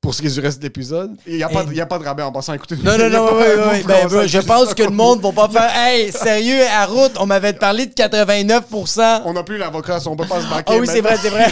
Pour 0.02 0.14
ce 0.14 0.20
qui 0.20 0.26
est 0.26 0.32
du 0.32 0.40
reste 0.40 0.58
de 0.58 0.64
l'épisode, 0.64 1.16
il 1.28 1.36
n'y 1.36 1.44
a, 1.44 1.46
a 1.46 1.86
pas 1.86 1.98
de 1.98 2.04
rabais 2.04 2.24
en 2.24 2.32
passant. 2.32 2.52
Écoutez, 2.54 2.74
Non, 2.76 2.98
non, 2.98 3.08
non, 3.08 3.28
oui, 3.36 3.44
oui, 3.70 3.80
vous 3.82 3.86
Ben, 3.86 4.12
à 4.12 4.26
je 4.26 4.38
pense 4.40 4.74
que 4.74 4.82
le 4.82 4.90
monde 4.90 5.22
va 5.22 5.30
pas 5.30 5.48
faire 5.48 5.70
Hey, 5.76 6.10
sérieux, 6.10 6.66
à 6.66 6.86
route, 6.86 7.12
on 7.20 7.26
m'avait 7.26 7.52
parlé 7.52 7.86
de 7.86 7.92
89% 7.92 9.22
On 9.24 9.32
n'a 9.32 9.44
plus 9.44 9.58
l'avocat, 9.58 10.00
on 10.06 10.16
peut 10.16 10.26
pas 10.26 10.40
se. 10.40 10.46
Ah 10.50 10.76
oui, 10.76 10.88
c'est 10.88 11.00
vrai, 11.00 11.16
c'est 11.16 11.30
vrai. 11.30 11.46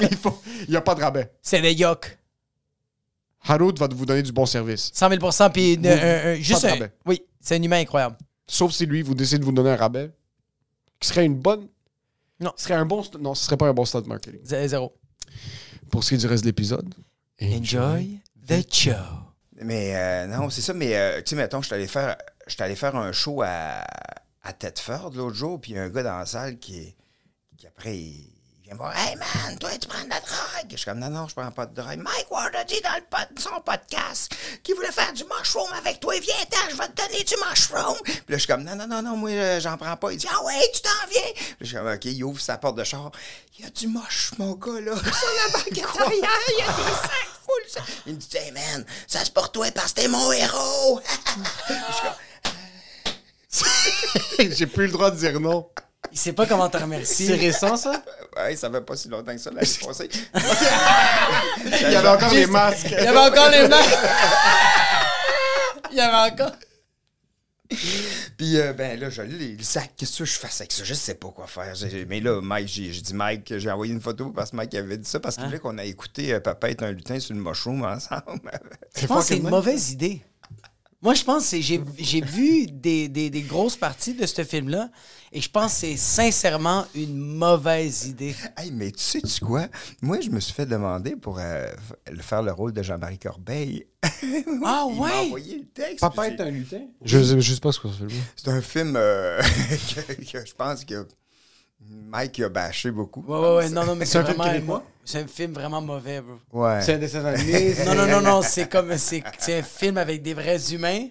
Il 0.68 0.70
n'y 0.70 0.76
a 0.76 0.80
pas 0.80 0.94
de 0.94 1.02
rabais. 1.02 1.32
C'est 1.42 1.60
des 1.60 1.72
yoks. 1.74 2.16
Harold 3.48 3.76
va 3.80 3.88
vous 3.88 4.06
donner 4.06 4.22
du 4.22 4.30
bon 4.30 4.46
service. 4.46 4.90
100 4.94 5.08
000 5.08 5.50
puis 5.52 5.76
euh, 5.84 5.88
euh, 5.88 6.36
juste 6.36 6.62
de 6.62 6.84
un-. 6.84 6.88
Oui, 7.04 7.22
c'est 7.40 7.56
un 7.56 7.62
humain 7.62 7.80
incroyable. 7.80 8.16
Sauf 8.46 8.72
si 8.72 8.86
lui, 8.86 9.02
vous 9.02 9.14
décidez 9.14 9.38
de 9.38 9.44
vous 9.44 9.52
donner 9.52 9.70
un 9.70 9.76
rabais, 9.76 10.10
qui 11.00 11.08
serait 11.08 11.24
une 11.24 11.34
bonne. 11.34 11.66
Non. 12.38 12.52
Ce 12.56 12.64
serait 12.64 12.74
un 12.74 12.86
bon. 12.86 13.02
Non, 13.18 13.34
ce 13.34 13.44
serait 13.44 13.56
pas 13.56 13.66
un 13.66 13.72
bon 13.74 13.84
stade 13.84 14.06
marketing. 14.06 14.38
Zéro. 14.44 14.94
Pour 15.90 16.04
ce 16.04 16.10
qui 16.10 16.14
est 16.14 16.18
du 16.18 16.26
reste 16.26 16.44
de 16.44 16.48
l'épisode. 16.48 16.94
Enjoy 17.40 18.18
the 18.46 18.62
show. 18.72 18.92
Mais 19.60 19.94
euh, 19.96 20.26
non, 20.26 20.50
c'est 20.50 20.60
ça. 20.62 20.74
Mais 20.74 20.96
euh, 20.96 21.18
tu 21.18 21.30
sais, 21.30 21.36
mettons, 21.36 21.60
je 21.60 21.66
suis 21.66 21.74
allé 21.74 21.86
faire, 21.86 22.16
allé 22.58 22.76
faire 22.76 22.96
un 22.96 23.12
show 23.12 23.42
à, 23.42 23.84
à 24.42 24.52
Thetford 24.52 25.12
l'autre 25.14 25.36
jour, 25.36 25.60
puis 25.60 25.76
un 25.76 25.88
gars 25.88 26.02
dans 26.02 26.18
la 26.18 26.26
salle 26.26 26.58
qui, 26.58 26.94
qui 27.56 27.66
après, 27.66 27.98
il 27.98 28.37
vient 28.68 28.74
me 28.74 28.78
voir 28.78 28.96
Hey 28.96 29.16
man, 29.16 29.58
toi, 29.58 29.70
tu 29.80 29.88
prends 29.88 30.02
de 30.04 30.08
la 30.10 30.20
drogue. 30.20 30.66
Je 30.70 30.76
suis 30.76 30.84
comme 30.84 30.98
Non, 30.98 31.08
non, 31.10 31.26
je 31.28 31.34
prends 31.34 31.50
pas 31.50 31.66
de 31.66 31.74
drogue. 31.74 31.96
Mike 31.98 32.30
Ward 32.30 32.54
a 32.54 32.64
dit 32.64 32.80
dans 32.82 32.94
le 32.94 33.02
pod- 33.08 33.38
son 33.38 33.60
podcast 33.60 34.32
qu'il 34.62 34.74
voulait 34.74 34.92
faire 34.92 35.12
du 35.12 35.24
mushroom 35.24 35.68
avec 35.78 36.00
toi. 36.00 36.14
Viens-t'en, 36.20 36.70
je 36.70 36.76
vais 36.76 36.88
te 36.88 37.02
donner 37.02 37.24
du 37.24 37.34
mushroom. 37.48 37.96
Puis 38.04 38.14
là, 38.14 38.22
je 38.28 38.36
suis 38.38 38.46
comme 38.46 38.64
Non, 38.64 38.76
non, 38.76 38.86
non, 38.86 39.02
non, 39.02 39.16
moi, 39.16 39.30
euh, 39.30 39.60
j'en 39.60 39.76
prends 39.76 39.96
pas. 39.96 40.12
Il 40.12 40.18
dit 40.18 40.26
Ah 40.30 40.44
ouais, 40.44 40.70
tu 40.74 40.80
t'en 40.82 40.90
viens. 41.10 41.32
Puis 41.34 41.44
là, 41.50 41.56
je 41.60 41.66
suis 41.66 41.76
comme 41.76 41.88
OK, 41.92 42.04
il 42.04 42.24
ouvre 42.24 42.40
sa 42.40 42.58
porte 42.58 42.76
de 42.76 42.84
char. 42.84 43.10
Il 43.58 43.64
y 43.64 43.68
a 43.68 43.70
du 43.70 43.86
moche, 43.88 44.32
mon 44.38 44.52
gars, 44.54 44.80
là. 44.80 44.96
Sur 44.96 45.04
la 45.06 45.58
banquette 45.58 46.00
arrière, 46.00 46.40
il 46.48 46.58
y 46.58 46.62
a 46.62 46.66
des 46.72 46.94
sacs 46.94 47.32
full. 47.44 47.64
ça. 47.68 47.80
Il 48.06 48.14
me 48.14 48.18
dit 48.18 48.36
Hey 48.36 48.52
man, 48.52 48.84
ça 49.06 49.20
c'est 49.24 49.32
pour 49.34 49.50
toi 49.50 49.70
parce 49.72 49.92
que 49.92 50.02
t'es 50.02 50.08
mon 50.08 50.30
héros. 50.32 51.00
je 51.68 51.72
suis 51.92 52.02
comme 52.02 52.14
J'ai 54.54 54.66
plus 54.66 54.86
le 54.86 54.92
droit 54.92 55.10
de 55.10 55.16
dire 55.16 55.40
non. 55.40 55.68
Il 56.12 56.18
sait 56.18 56.32
pas 56.32 56.46
comment 56.46 56.68
te 56.68 56.78
C'est 56.78 56.84
remercier. 56.84 57.34
récent, 57.34 57.76
ça? 57.76 58.02
Ouais, 58.36 58.56
ça 58.56 58.70
fait 58.70 58.80
pas 58.80 58.96
si 58.96 59.08
longtemps 59.08 59.32
que 59.32 59.38
ça 59.38 59.50
l'année 59.50 59.68
passée. 59.86 60.08
Il 61.66 61.92
y 61.92 61.94
avait 61.96 62.08
encore 62.08 62.32
les 62.32 62.46
masques. 62.46 62.86
Il 62.96 63.04
y 63.04 63.06
avait 63.06 63.18
encore 63.18 63.50
les 63.50 63.68
mains. 63.68 63.76
Il 65.90 65.96
y 65.96 66.00
avait 66.00 66.32
encore. 66.32 66.52
Puis, 68.38 68.58
euh, 68.58 68.72
ben 68.72 68.98
là, 68.98 69.10
je 69.10 69.20
l'ai, 69.20 69.54
le 69.56 69.62
sac, 69.62 69.90
qu'est-ce 69.96 70.18
que 70.20 70.24
je 70.24 70.38
fasse 70.38 70.60
avec 70.62 70.72
ça? 70.72 70.84
Je 70.84 70.94
sais 70.94 71.14
pas 71.14 71.28
quoi 71.28 71.46
faire. 71.46 71.74
Mais 72.08 72.20
là, 72.20 72.40
Mike, 72.40 72.68
j'ai 72.68 72.88
dit, 72.88 73.14
Mike, 73.14 73.58
j'ai 73.58 73.70
envoyé 73.70 73.92
une 73.92 74.00
photo 74.00 74.30
parce 74.30 74.52
que 74.52 74.56
Mike 74.56 74.74
avait 74.74 74.96
dit 74.96 75.08
ça, 75.08 75.20
parce 75.20 75.36
qu'il 75.36 75.44
voulait 75.44 75.58
qu'on 75.58 75.76
a 75.76 75.84
écouté 75.84 76.32
euh, 76.32 76.40
Papa 76.40 76.70
est 76.70 76.82
un 76.82 76.92
lutin 76.92 77.20
sur 77.20 77.34
le 77.34 77.40
mushroom 77.42 77.84
ensemble. 77.84 78.22
Je 78.96 79.06
pense 79.06 79.22
que 79.24 79.28
c'est 79.28 79.36
une 79.36 79.50
mauvaise 79.50 79.90
idée. 79.90 80.22
Moi, 81.00 81.14
je 81.14 81.22
pense 81.22 81.48
que 81.52 81.60
j'ai 81.60 81.80
j'ai 81.96 82.20
vu 82.20 82.66
des, 82.66 83.08
des, 83.08 83.30
des 83.30 83.42
grosses 83.42 83.76
parties 83.76 84.14
de 84.14 84.26
ce 84.26 84.42
film-là 84.42 84.90
et 85.30 85.40
je 85.40 85.48
pense 85.48 85.74
que 85.74 85.78
c'est 85.80 85.96
sincèrement 85.96 86.84
une 86.94 87.16
mauvaise 87.16 88.06
idée. 88.06 88.34
hey, 88.56 88.72
mais 88.72 88.90
tu 88.90 88.98
sais-tu 89.02 89.44
quoi? 89.44 89.68
Moi, 90.02 90.20
je 90.20 90.28
me 90.30 90.40
suis 90.40 90.52
fait 90.52 90.66
demander 90.66 91.14
pour 91.14 91.38
euh, 91.38 91.66
faire 92.20 92.42
le 92.42 92.50
rôle 92.50 92.72
de 92.72 92.82
Jean-Marie 92.82 93.18
Corbeil. 93.18 93.86
Ah 94.64 94.86
Il 94.90 94.96
m'a 94.98 95.04
ouais? 95.06 95.26
envoyé 95.26 95.58
le 95.58 95.66
texte. 95.66 96.00
Papa 96.00 96.28
est 96.28 96.40
un 96.40 96.50
lutin? 96.50 96.80
Je, 97.04 97.18
je, 97.22 97.38
je 97.38 97.54
sais 97.54 97.60
pas 97.60 97.70
ce 97.72 97.78
que 97.80 97.88
c'est 97.96 98.02
le 98.04 98.10
C'est 98.36 98.48
un 98.48 98.60
film 98.60 98.94
euh, 98.96 99.40
que, 100.06 100.12
que 100.32 100.44
je 100.46 100.54
pense 100.54 100.84
que 100.84 101.06
Mike 101.80 102.40
a 102.40 102.48
bâché 102.48 102.90
beaucoup. 102.90 103.22
Ouais, 103.26 103.38
ouais, 103.38 103.56
ouais. 103.56 103.68
Non, 103.70 103.84
non, 103.84 103.94
mais 103.94 104.04
C'est 104.04 104.12
c'est 104.12 104.18
un 104.18 104.24
film 104.24 104.36
vraiment. 104.38 104.52
québécois? 104.54 104.84
C'est 105.04 105.18
un 105.20 105.26
film 105.26 105.52
vraiment 105.52 105.80
mauvais, 105.80 106.20
bro. 106.20 106.38
Ouais. 106.64 106.82
C'est 106.82 106.94
un 106.94 106.98
dessin 106.98 107.24
animé. 107.24 107.74
Non, 107.86 107.94
non, 107.94 108.06
non, 108.06 108.20
non. 108.20 108.42
C'est 108.42 108.68
comme. 108.68 108.96
C'est 108.98 109.22
c'est 109.38 109.58
un 109.58 109.62
film 109.62 109.96
avec 109.98 110.22
des 110.22 110.34
vrais 110.34 110.72
humains. 110.72 111.08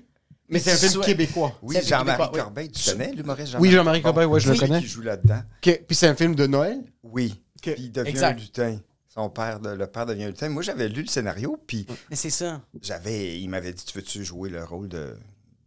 Mais 0.50 0.60
c'est 0.60 0.72
un 0.72 0.76
film 0.90 1.02
québécois. 1.04 1.58
Oui, 1.62 1.76
C'est 1.76 1.80
un 1.80 1.82
film 1.82 2.00
Jean-Marie 2.00 2.18
québécois, 2.18 2.32
oui. 2.38 2.40
Corbeil, 2.44 2.72
tu 2.72 2.90
connais 2.92 3.12
l'humoriste 3.12 3.56
Oui, 3.60 3.72
Jean-Marie 3.72 4.02
Corbeil, 4.02 4.26
ouais, 4.28 4.40
je 4.40 4.48
le 4.48 4.54
Qui- 4.54 4.60
connais. 4.62 4.80
Qui 4.80 4.88
joue 4.88 5.02
là-dedans. 5.02 5.42
Puis 5.62 5.78
c'est 5.92 6.08
un 6.08 6.16
film 6.16 6.36
de 6.36 6.48
Noël? 6.48 6.82
Oui. 7.04 7.42
Puis 7.62 7.74
il 7.78 7.92
devient 7.92 8.10
Exact. 8.10 8.38
un 8.38 8.42
lutin. 8.42 8.80
Son 9.10 9.30
père, 9.30 9.60
de- 9.60 9.72
le 9.72 9.88
père 9.88 10.06
devient 10.06 10.26
un 10.26 10.28
lutin. 10.28 10.48
Moi, 10.48 10.62
j'avais 10.64 10.88
lu 10.88 11.02
le 11.02 11.08
scénario, 11.08 11.60
puis 11.68 11.86
Mais 12.10 12.16
c'est 12.16 12.30
ça. 12.30 12.62
j'avais, 12.82 13.40
il 13.42 13.50
m'avait 13.50 13.74
dit 13.74 13.84
Tu 13.84 13.98
veux-tu 13.98 14.24
jouer 14.24 14.50
le 14.50 14.64
rôle 14.64 14.88
de, 14.88 15.18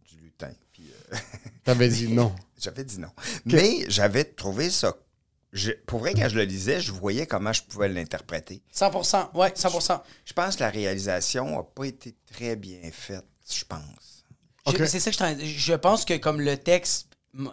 du 0.09 0.15
lutin 0.23 0.49
Puis 0.73 0.83
euh, 0.89 1.00
T'avais 1.63 1.89
dit 1.89 2.07
non. 2.07 2.33
j'avais 2.61 2.83
dit 2.83 2.99
non. 2.99 3.09
Mais 3.45 3.85
j'avais 3.87 4.23
trouvé 4.23 4.69
ça. 4.69 4.95
je- 5.53 5.71
pour 5.85 5.99
vrai, 5.99 6.13
quand 6.13 6.29
je 6.29 6.35
le 6.35 6.43
lisais, 6.43 6.79
je 6.79 6.91
voyais 6.91 7.25
comment 7.27 7.53
je 7.53 7.61
pouvais 7.63 7.89
l'interpréter. 7.89 8.61
100% 8.75 9.29
Ouais, 9.35 9.49
100% 9.55 10.01
Je 10.25 10.33
pense 10.33 10.55
que 10.55 10.61
la 10.61 10.69
réalisation 10.69 11.55
n'a 11.57 11.63
pas 11.63 11.85
été 11.85 12.15
très 12.33 12.55
bien 12.55 12.79
faite, 12.91 13.25
je 13.53 13.63
pense. 13.65 14.23
Je- 14.67 14.71
Ok. 14.73 14.87
C'est 14.87 14.99
ça 14.99 15.09
que 15.11 15.13
je 15.15 15.19
t'en- 15.19 15.37
Je 15.43 15.73
pense 15.73 16.05
que 16.05 16.15
comme 16.17 16.39
le 16.41 16.55
texte, 16.57 17.07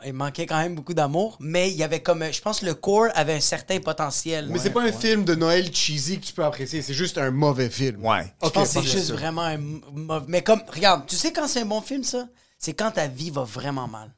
il 0.05 0.12
manquait 0.12 0.45
quand 0.47 0.59
même 0.59 0.75
beaucoup 0.75 0.93
d'amour, 0.95 1.37
mais 1.41 1.71
il 1.71 1.77
y 1.77 1.83
avait 1.85 2.03
comme. 2.03 2.25
Je 2.33 2.41
pense 2.41 2.61
que 2.61 2.67
le 2.67 2.75
core 2.75 3.09
avait 3.15 3.35
un 3.35 3.41
certain 3.41 3.79
potentiel. 3.81 4.49
Mais 4.50 4.59
c'est 4.59 4.71
pas 4.71 4.83
un 4.83 4.91
film 4.93 5.25
de 5.25 5.35
Noël 5.37 5.73
cheesy 5.75 6.19
que 6.21 6.27
tu 6.27 6.33
peux 6.33 6.45
apprécier, 6.45 6.83
c'est 6.83 6.95
juste 6.95 7.17
un 7.17 7.31
mauvais 7.31 7.71
film. 7.71 8.05
Ouais. 8.05 8.33
Je 8.43 8.49
pense 8.49 8.75
que 8.75 8.81
c'est 8.81 8.87
juste 8.88 9.07
ça. 9.09 9.12
vraiment 9.15 9.43
un 9.43 9.57
mauvais. 9.59 10.27
Mais 10.29 10.43
comme, 10.43 10.62
regarde, 10.69 11.07
tu 11.07 11.15
sais 11.17 11.33
quand 11.33 11.47
c'est 11.47 11.61
un 11.61 11.67
bon 11.67 11.81
film, 11.81 12.03
ça? 12.05 12.29
C'est 12.59 12.75
quand 12.75 12.91
ta 12.91 13.07
vie 13.07 13.31
va 13.31 13.43
vraiment 13.45 13.87
mal. 13.88 14.11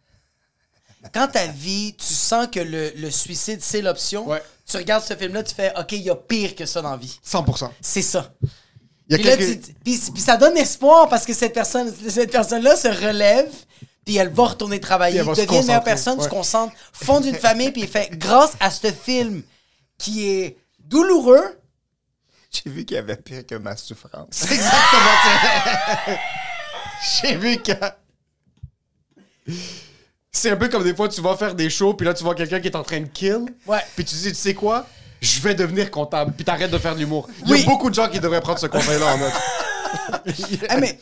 Quand 1.14 1.28
ta 1.28 1.47
vie, 1.47 1.94
tu 1.97 2.12
sens 2.12 2.47
que 2.52 2.61
le, 2.61 2.92
le 2.97 3.11
suicide, 3.11 3.61
c'est 3.62 3.80
l'option, 3.80 4.26
Ouais. 4.28 4.42
tu 4.66 4.76
regardes 4.76 5.02
ce 5.04 5.14
film-là, 5.16 5.42
tu 5.42 5.54
fais, 5.54 5.73
OK, 5.78 5.92
il 5.92 6.02
y 6.02 6.11
a 6.11 6.14
pire 6.16 6.54
que 6.54 6.66
ça 6.66 6.82
dans 6.82 6.90
la 6.90 6.97
vie. 6.99 7.18
100%. 7.26 7.70
C'est 7.80 8.02
ça. 8.02 8.32
Puis, 9.09 9.23
là, 9.23 9.37
quelques... 9.37 9.62
tu- 9.64 9.73
puis, 9.82 9.99
puis 10.12 10.23
ça 10.23 10.37
donne 10.37 10.56
espoir 10.59 11.09
parce 11.09 11.25
que 11.25 11.32
cette 11.32 11.54
personne, 11.54 11.92
cette 12.09 12.30
personne-là 12.30 12.76
se 12.76 12.88
relève, 12.88 13.50
puis 14.04 14.16
elle 14.16 14.28
va 14.28 14.44
retourner 14.49 14.78
travailler, 14.78 15.18
elle 15.20 15.25
va 15.26 15.35
se 15.35 15.40
devient 15.40 15.61
une 15.61 15.66
meilleure 15.66 15.85
personne, 15.85 16.18
se 16.18 16.25
ouais. 16.25 16.30
concentre, 16.30 16.75
fonde 16.92 17.25
une 17.25 17.35
famille, 17.49 17.73
puis 17.73 17.82
il 17.82 17.88
fait, 17.88 18.11
grâce 18.16 18.52
à 18.61 18.70
ce 18.70 18.92
film 18.92 19.42
qui 19.99 20.26
est 20.28 20.59
douloureux, 20.78 21.59
J'ai 22.50 22.68
vu 22.70 22.85
qu'il 22.85 22.97
y 22.97 22.99
avait 22.99 23.16
pire 23.16 23.47
que 23.47 23.54
ma 23.54 23.75
souffrance. 23.76 24.26
C'est 24.32 24.52
exactement 24.54 25.16
ça. 25.25 26.12
J'ai 27.23 27.37
vu 27.37 27.56
que... 27.62 27.73
C'est 30.33 30.50
un 30.50 30.57
peu 30.57 30.69
comme 30.69 30.85
des 30.85 30.95
fois, 30.95 31.09
tu 31.09 31.21
vas 31.21 31.37
faire 31.37 31.54
des 31.54 31.69
shows, 31.71 31.95
puis 31.95 32.07
là, 32.07 32.14
tu 32.14 32.23
vois 32.23 32.35
quelqu'un 32.35 32.61
qui 32.61 32.69
est 32.69 32.76
en 32.76 32.85
train 32.85 33.00
de 33.00 33.07
kill. 33.09 33.47
Ouais. 33.66 33.80
Puis 33.97 34.04
tu 34.04 34.14
dis, 34.14 34.28
tu 34.28 34.35
sais 34.37 34.54
quoi? 34.54 34.87
Je 35.21 35.40
vais 35.40 35.54
devenir 35.54 35.90
comptable. 35.90 36.33
Puis 36.37 36.45
t'arrêtes 36.45 36.71
de 36.71 36.78
faire 36.78 36.95
de 36.95 37.00
l'humour. 37.00 37.28
Il 37.45 37.49
y 37.50 37.52
Oui. 37.52 37.62
a 37.62 37.66
beaucoup 37.66 37.90
de 37.90 37.95
gens 37.95 38.09
qui 38.09 38.21
devraient 38.21 38.40
prendre 38.40 38.59
ce 38.59 38.66
conseil-là 38.66 39.14
en 39.14 39.19
note. 39.19 39.33
Ah, 40.69 40.76
mais. 40.78 40.99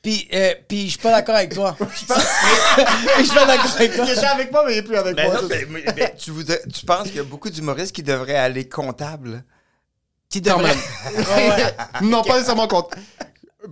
Puis, 0.00 0.28
euh, 0.32 0.54
puis 0.68 0.84
je 0.86 0.90
suis 0.90 0.98
pas 0.98 1.10
d'accord 1.10 1.34
avec 1.36 1.54
toi. 1.54 1.76
Je 1.92 1.96
suis 1.96 2.06
pas, 2.06 2.14
d'accord 3.46 3.74
avec 3.76 3.94
toi. 3.94 4.04
Il 4.06 4.12
était 4.12 4.24
avec 4.26 4.52
moi, 4.52 4.64
mais 4.66 4.74
il 4.74 4.78
est 4.78 4.82
plus 4.82 4.96
avec 4.96 5.14
Ben 5.16 5.30
moi. 5.30 5.40
non, 5.42 5.48
mais- 5.48 6.14
tu, 6.18 6.30
voudrais- 6.30 6.62
tu 6.72 6.84
penses 6.86 7.08
qu'il 7.08 7.16
y 7.16 7.20
a 7.20 7.24
beaucoup 7.24 7.50
d'humoristes 7.50 7.94
qui 7.94 8.02
devraient 8.02 8.36
aller 8.36 8.68
comptable? 8.68 9.44
Qui 10.28 10.40
Quand 10.40 10.56
devrait. 10.58 10.74
même. 10.74 10.82
Ouais, 11.36 11.48
ouais. 11.64 11.74
non, 12.02 12.22
pas 12.22 12.34
nécessairement 12.34 12.66
comptable. 12.68 13.02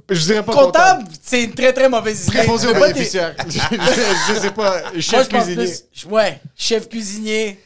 Je 0.08 0.24
dirais 0.24 0.42
pas 0.44 0.52
Comptable, 0.52 1.04
c'est 1.22 1.44
une 1.44 1.52
très 1.52 1.72
très 1.72 1.88
mauvaise 1.88 2.26
idée. 2.28 2.38
Préposé 2.38 2.68
aux 2.68 2.74
bénéficiaires. 2.74 3.34
je, 3.48 4.34
je- 4.34 4.40
sais 4.40 4.50
pas. 4.52 4.82
Chef 5.00 5.28
cuisinier. 5.28 5.56
plus- 5.56 6.06
Ouais, 6.10 6.40
chef 6.56 6.88
cuisinier. 6.88 7.58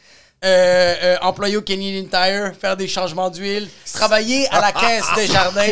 Euh, 0.43 0.95
euh, 1.03 1.17
employé 1.21 1.57
au 1.57 1.61
Canadian 1.61 2.05
Tire, 2.09 2.53
faire 2.59 2.77
des 2.77 2.87
changements 2.87 3.29
d'huile, 3.29 3.67
travailler 3.93 4.47
à 4.49 4.59
la 4.61 4.71
caisse 4.71 5.05
de 5.17 5.25
jardin. 5.31 5.65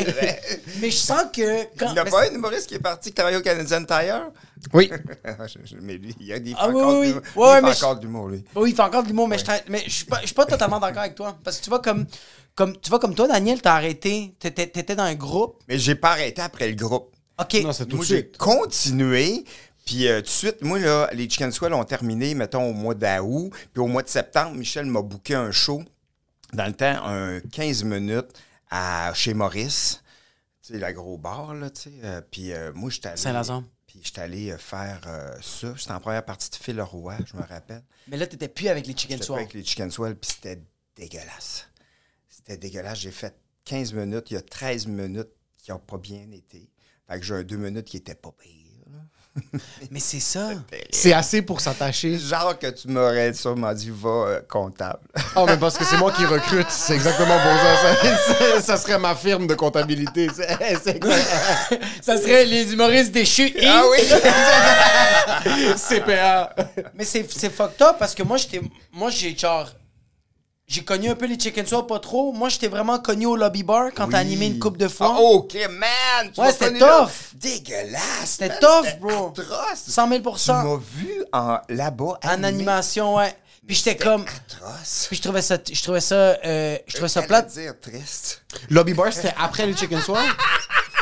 mais 0.79 0.89
je 0.89 0.95
sens 0.97 1.23
que 1.33 1.63
quand. 1.77 1.87
Il 1.89 1.93
n'y 1.93 1.99
a 1.99 2.05
pas 2.05 2.27
un 2.29 2.33
humoriste 2.33 2.67
qui 2.67 2.75
est 2.75 2.79
parti 2.79 3.11
travailler 3.13 3.37
au 3.37 3.41
Canadian 3.41 3.83
Tire? 3.85 4.29
Oui. 4.73 4.89
Mais 5.81 5.95
lui, 5.97 6.15
il 6.21 6.27
y 6.27 6.33
a 6.33 6.39
des 6.39 6.53
Ah 6.57 6.69
oui, 6.69 6.75
encore 6.81 6.99
oui. 6.99 7.07
Ouais, 7.11 7.13
il 7.13 7.55
fait 7.55 7.61
mais 7.61 7.73
je- 7.73 7.77
encore 7.83 7.95
de 7.97 8.01
l'humour, 8.05 8.27
lui. 8.29 8.43
Oui, 8.55 8.69
il 8.71 8.75
fait 8.75 8.81
encore 8.81 9.03
de 9.03 9.07
l'humour, 9.09 9.27
mais 9.27 9.37
je 9.37 9.43
mais 9.67 9.83
je 9.85 9.91
suis 9.91 10.05
pas, 10.05 10.21
je 10.21 10.27
suis 10.27 10.35
pas 10.35 10.45
totalement 10.45 10.79
d'accord 10.79 11.01
avec 11.01 11.15
toi. 11.15 11.37
Parce 11.43 11.57
que 11.57 11.63
tu 11.65 11.69
vois, 11.69 11.79
comme, 11.81 12.05
comme, 12.55 12.79
tu 12.79 12.89
vois, 12.89 12.99
comme 12.99 13.13
toi, 13.13 13.27
Daniel, 13.27 13.61
t'as 13.61 13.73
arrêté, 13.73 14.33
t'étais, 14.39 14.67
t'étais 14.67 14.95
dans 14.95 15.03
un 15.03 15.15
groupe. 15.15 15.61
Mais 15.67 15.77
j'ai 15.77 15.95
pas 15.95 16.11
arrêté 16.11 16.41
après 16.41 16.69
le 16.69 16.75
groupe. 16.75 17.13
OK. 17.41 17.61
Non, 17.61 17.73
c'est 17.73 17.83
tout 17.85 17.91
de 17.91 17.95
Moi, 17.97 18.05
j'ai 18.07 18.31
continué. 18.37 19.43
Puis 19.85 20.07
euh, 20.07 20.19
tout 20.19 20.23
de 20.23 20.29
suite, 20.29 20.61
moi, 20.61 20.79
là, 20.79 21.09
les 21.13 21.29
Chicken 21.29 21.51
Swell 21.51 21.73
ont 21.73 21.83
terminé, 21.83 22.35
mettons, 22.35 22.69
au 22.69 22.73
mois 22.73 22.95
d'août. 22.95 23.51
Puis 23.73 23.81
au 23.81 23.87
mois 23.87 24.03
de 24.03 24.07
septembre, 24.07 24.55
Michel 24.55 24.85
m'a 24.85 25.01
booké 25.01 25.35
un 25.35 25.51
show, 25.51 25.83
dans 26.53 26.65
le 26.65 26.73
temps, 26.73 27.05
un 27.05 27.39
15 27.39 27.83
minutes 27.83 28.31
à, 28.69 29.13
chez 29.13 29.33
Maurice. 29.33 30.01
Tu 30.61 30.73
sais, 30.73 30.79
la 30.79 30.93
gros 30.93 31.17
bar, 31.17 31.53
là, 31.53 31.69
tu 31.69 31.81
sais. 31.81 31.93
Euh, 32.03 32.21
puis 32.21 32.53
euh, 32.53 32.71
moi, 32.73 32.89
j'étais 32.89 33.09
allé... 33.09 33.17
Saint-Lazare. 33.17 33.63
Puis 33.85 33.99
j'étais 34.03 34.21
allé 34.21 34.55
faire 34.57 35.01
ça. 35.41 35.73
J'étais 35.75 35.91
en 35.91 35.99
première 35.99 36.25
partie 36.25 36.49
de 36.49 36.55
Phil 36.55 36.81
Roy, 36.81 37.15
je 37.27 37.37
me 37.37 37.43
rappelle. 37.43 37.83
Mais 38.07 38.17
là, 38.17 38.25
t'étais 38.25 38.47
plus 38.47 38.67
avec 38.67 38.87
les 38.87 38.97
Chicken 38.97 39.21
Swell. 39.21 39.39
avec 39.39 39.53
les 39.53 39.63
Chicken 39.63 39.91
Swell, 39.91 40.15
puis 40.15 40.31
c'était 40.31 40.63
dégueulasse. 40.95 41.67
C'était 42.27 42.57
dégueulasse. 42.57 42.99
J'ai 42.99 43.11
fait 43.11 43.35
15 43.65 43.93
minutes. 43.93 44.31
Il 44.31 44.33
y 44.33 44.37
a 44.37 44.41
13 44.41 44.87
minutes 44.87 45.29
qui 45.57 45.69
n'ont 45.69 45.77
pas 45.77 45.97
bien 45.97 46.31
été. 46.31 46.71
Fait 47.07 47.19
que 47.19 47.25
j'ai 47.25 47.35
un 47.35 47.43
2 47.43 47.55
minutes 47.55 47.85
qui 47.85 47.97
était 47.97 48.15
pas 48.15 48.31
pire. 48.31 48.62
Mais 49.91 49.99
c'est 49.99 50.19
ça. 50.19 50.49
C'est 50.91 51.11
assez 51.13 51.41
pour 51.41 51.59
s'attacher. 51.59 52.19
Genre 52.19 52.57
que 52.59 52.67
tu 52.67 52.87
m'aurais 52.87 53.33
sûrement 53.33 53.73
dit, 53.73 53.91
va 53.91 54.09
euh, 54.09 54.39
comptable. 54.47 54.99
Oh, 55.35 55.45
mais 55.47 55.57
parce 55.57 55.75
que 55.77 55.83
c'est 55.85 55.97
moi 55.97 56.11
qui 56.11 56.23
recrute. 56.25 56.67
C'est 56.69 56.93
exactement 56.93 57.37
pour 57.39 57.51
ça. 57.59 58.61
Ça, 58.61 58.77
serait 58.77 58.99
ma 58.99 59.15
firme 59.15 59.47
de 59.47 59.55
comptabilité. 59.55 60.27
C'est- 60.35 60.99
Ça 62.01 62.17
serait 62.17 62.45
les 62.45 62.71
humoristes 62.73 63.11
déchus. 63.11 63.51
et- 63.55 63.67
ah 63.67 63.83
oui! 63.89 63.97
CPA. 65.77 66.55
Mais 66.93 67.03
c'est, 67.05 67.25
c'est 67.31 67.49
fucked 67.49 67.81
up 67.81 67.95
parce 67.99 68.13
que 68.15 68.23
moi, 68.23 68.37
j'étais. 68.37 68.61
Moi, 68.91 69.09
j'ai 69.09 69.35
genre. 69.35 69.69
J'ai 70.65 70.83
connu 70.83 71.09
un 71.09 71.15
peu 71.15 71.25
les 71.25 71.37
Chicken 71.37 71.65
Swell, 71.67 71.85
pas 71.85 71.99
trop. 71.99 72.31
Moi, 72.31 72.49
j'étais 72.49 72.69
vraiment 72.69 72.97
connu 72.97 73.25
au 73.25 73.35
lobby 73.35 73.63
bar 73.63 73.89
quand 73.93 74.07
t'as 74.09 74.19
animé 74.19 74.47
une 74.47 74.59
coupe 74.59 74.77
de 74.77 74.87
fois. 74.87 75.13
Ah, 75.15 75.19
OK, 75.19 75.55
man! 75.69 76.31
Tu 76.33 76.39
Ouais, 76.39 76.51
c'était 76.51 76.79
tough. 76.79 77.09
Dégueulasse! 77.35 78.37
C'était 78.39 78.57
tough, 78.59 78.99
bro. 78.99 79.27
atroce. 79.27 79.83
100 79.87 80.07
000 80.09 80.21
Tu 80.21 80.51
m'as 80.51 80.77
vu 80.95 81.23
en, 81.33 81.57
là-bas. 81.69 82.17
En 82.23 82.43
animation, 82.43 83.15
ouais. 83.15 83.35
Puis 83.67 83.75
j'étais 83.75 83.97
comme. 83.97 84.23
atroce. 84.23 85.05
Puis 85.07 85.17
je 85.17 85.21
trouvais 85.21 85.41
ça, 85.41 85.57
je 85.71 85.83
trouvais 85.83 86.01
ça, 86.01 86.15
euh, 86.15 86.77
je 86.87 86.93
trouvais 86.93 87.09
ça 87.09 87.21
plate. 87.21 87.49
dire 87.53 87.73
triste. 87.79 88.43
Lobby 88.69 88.93
Bar, 88.93 89.11
c'était 89.13 89.33
après 89.37 89.65
les 89.65 89.75
Chicken 89.75 90.01
Swell? 90.01 90.23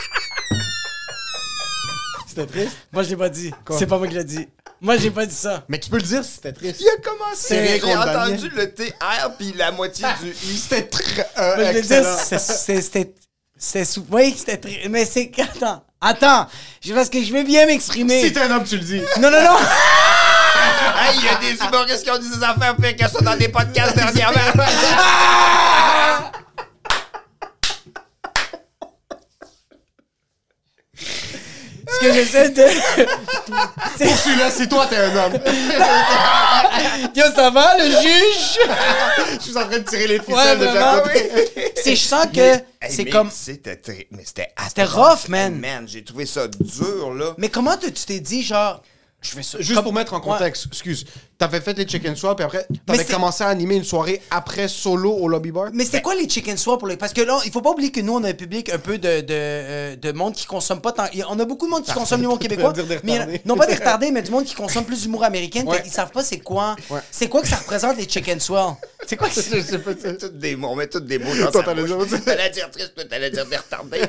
C'était 2.35 2.45
triste? 2.47 2.77
Moi, 2.91 3.03
je 3.03 3.09
l'ai 3.09 3.15
pas 3.17 3.29
dit. 3.29 3.51
C'est 3.77 3.85
pas 3.87 3.97
moi 3.97 4.07
qui 4.07 4.15
l'ai 4.15 4.23
dit. 4.23 4.47
Moi, 4.81 4.97
j'ai 4.97 5.11
pas 5.11 5.25
dit 5.25 5.35
ça. 5.35 5.63
Mais 5.69 5.79
tu 5.79 5.89
peux 5.89 5.97
le 5.97 6.01
dire 6.03 6.23
si 6.25 6.31
c'était 6.31 6.53
triste. 6.53 6.77
Il 6.81 6.87
a 6.87 7.01
commencé, 7.01 7.35
C'est 7.35 7.79
j'ai 7.79 7.95
entendu 7.95 8.49
le 8.55 8.73
TR 8.73 9.31
puis 9.37 9.53
la 9.55 9.71
moitié 9.71 10.05
du 10.21 10.29
I. 10.29 10.57
C'était 10.69 10.87
très. 10.87 11.29
euh, 11.37 11.55
Moi, 11.55 11.65
je 11.65 11.71
l'ai 11.71 11.71
dit, 11.73 11.77
excellent. 11.93 12.17
c'est- 12.25 12.39
c'est- 12.39 12.81
c'était. 12.81 13.13
C'était 13.57 13.85
sous. 13.85 14.05
Oui, 14.09 14.33
c'était 14.35 14.57
très. 14.57 14.87
Mais 14.89 15.05
c'est. 15.05 15.31
Attends. 15.39 15.83
Attends. 16.01 16.47
Je- 16.83 16.93
Parce 16.95 17.09
que 17.09 17.21
je 17.23 17.31
vais 17.31 17.43
bien 17.43 17.67
m'exprimer. 17.67 18.23
Si 18.23 18.33
t'es 18.33 18.39
un 18.41 18.49
homme, 18.55 18.63
tu 18.63 18.77
le 18.77 18.83
dis. 18.83 19.01
Non, 19.19 19.29
non, 19.29 19.41
non. 19.43 19.57
Hey, 21.03 21.17
il 21.17 21.25
y 21.25 21.29
a 21.29 21.35
des 21.35 21.55
humoristes 21.63 22.03
qui 22.03 22.11
ont 22.11 22.17
dit 22.17 22.29
des 22.29 22.43
affaires 22.43 22.75
pires 22.75 22.95
que 22.95 23.07
ça 23.09 23.19
dans 23.21 23.35
des 23.35 23.47
podcasts 23.49 23.95
dernièrement. 23.95 24.39
que 32.01 32.13
j'essaie 32.13 32.49
de. 32.49 32.63
Pour 33.97 34.17
celui-là, 34.17 34.49
c'est 34.51 34.67
toi, 34.67 34.87
t'es 34.89 34.97
un 34.97 35.15
homme. 35.15 35.33
Yo, 37.15 37.23
ça 37.35 37.49
va, 37.49 37.77
le 37.77 37.85
juge? 37.85 38.59
Je 39.37 39.39
suis 39.43 39.57
en 39.57 39.65
train 39.67 39.79
de 39.79 39.83
tirer 39.83 40.07
les 40.07 40.19
Ouais, 40.19 40.25
ficelles 40.25 40.59
de 40.59 40.65
chaque 40.65 41.03
côté. 41.13 41.73
C'est, 41.83 41.95
je 41.95 42.01
sens 42.03 42.25
que 42.33 42.55
c'est 42.89 43.03
mais 43.05 43.09
comme. 43.11 43.29
C'était 43.31 43.75
très- 43.75 44.07
mais 44.11 44.23
c'était 44.25 44.49
C'était 44.67 44.83
rough, 44.85 45.27
man. 45.29 45.59
Man, 45.59 45.85
j'ai 45.87 46.03
trouvé 46.03 46.25
ça 46.25 46.47
dur, 46.47 47.13
là. 47.13 47.33
Mais 47.37 47.49
comment 47.49 47.77
tu 47.77 47.91
t'es 47.91 48.19
dit, 48.19 48.43
genre. 48.43 48.81
Je 49.21 49.29
fais 49.29 49.43
ça. 49.43 49.59
Juste 49.59 49.75
comme- 49.75 49.83
pour 49.83 49.93
mettre 49.93 50.13
en 50.13 50.17
Ouais. 50.17 50.23
contexte, 50.23 50.65
excuse. 50.67 51.05
T'avais 51.37 51.61
fait 51.61 51.77
les 51.77 51.87
chicken 51.87 52.15
swap, 52.15 52.37
puis 52.37 52.45
après, 52.45 52.65
t'avais 52.85 53.05
commencé 53.05 53.43
à 53.43 53.47
animer 53.47 53.75
une 53.75 53.83
soirée 53.83 54.21
après 54.31 54.67
solo 54.67 55.11
au 55.11 55.27
lobby 55.27 55.51
bar? 55.51 55.69
Mais 55.73 55.85
c'était 55.85 56.01
quoi 56.01 56.13
les 56.15 56.27
chicken 56.29 56.57
swap 56.57 56.79
pour 56.79 56.87
les. 56.87 56.97
Parce 56.97 57.13
que 57.13 57.21
là, 57.21 57.39
il 57.45 57.51
faut 57.51 57.61
pas 57.61 57.71
oublier 57.71 57.91
que 57.91 58.01
nous, 58.01 58.13
on 58.13 58.23
a 58.23 58.29
un 58.29 58.33
public 58.33 58.69
un 58.71 58.77
peu 58.79 58.97
de, 58.97 59.21
de, 59.21 59.25
euh, 59.31 59.95
de 59.95 60.11
monde 60.11 60.33
qui 60.33 60.45
consomme 60.45 60.81
pas 60.81 60.91
tant. 60.91 61.05
On 61.29 61.39
a 61.39 61.45
beaucoup 61.45 61.65
de 61.67 61.71
monde 61.71 61.83
qui 61.83 61.91
consomme 61.93 62.21
l'humour 62.21 62.39
québécois. 62.39 62.73
dire 62.73 62.85
des 62.85 62.99
Mais, 63.03 63.13
retardés. 63.13 63.41
non, 63.45 63.55
pas 63.55 63.65
des 63.67 63.73
retardés, 63.75 64.11
mais 64.11 64.21
du 64.23 64.31
monde 64.31 64.43
qui 64.45 64.55
consomme 64.55 64.85
plus 64.85 65.03
d'humour 65.03 65.23
américain. 65.23 65.63
Ouais. 65.65 65.81
qu'ils 65.81 65.91
savent 65.91 66.11
pas 66.11 66.23
c'est 66.23 66.39
quoi. 66.39 66.75
Ouais. 66.89 66.99
C'est 67.11 67.27
quoi 67.27 67.41
que 67.41 67.47
ça 67.47 67.57
représente 67.57 67.97
les 67.97 68.07
chicken 68.09 68.39
swell? 68.39 68.73
C'est 69.07 69.17
quoi 69.17 69.29
que 69.29 69.33
c'est? 69.41 70.17
Toutes 70.19 70.37
des 70.37 70.55
mots, 70.55 70.69
on 70.69 70.75
met 70.75 70.87
toutes 70.87 71.05
des 71.05 71.17
mots 71.19 71.35
dans 71.35 71.51
Toi, 71.51 71.63
t'allais 71.63 71.83
dire- 71.83 72.69
triste, 72.71 72.93
toi, 72.95 73.03
t'allais 73.09 73.29
dire 73.31 73.45
des 73.47 73.57
retardés. 73.57 74.01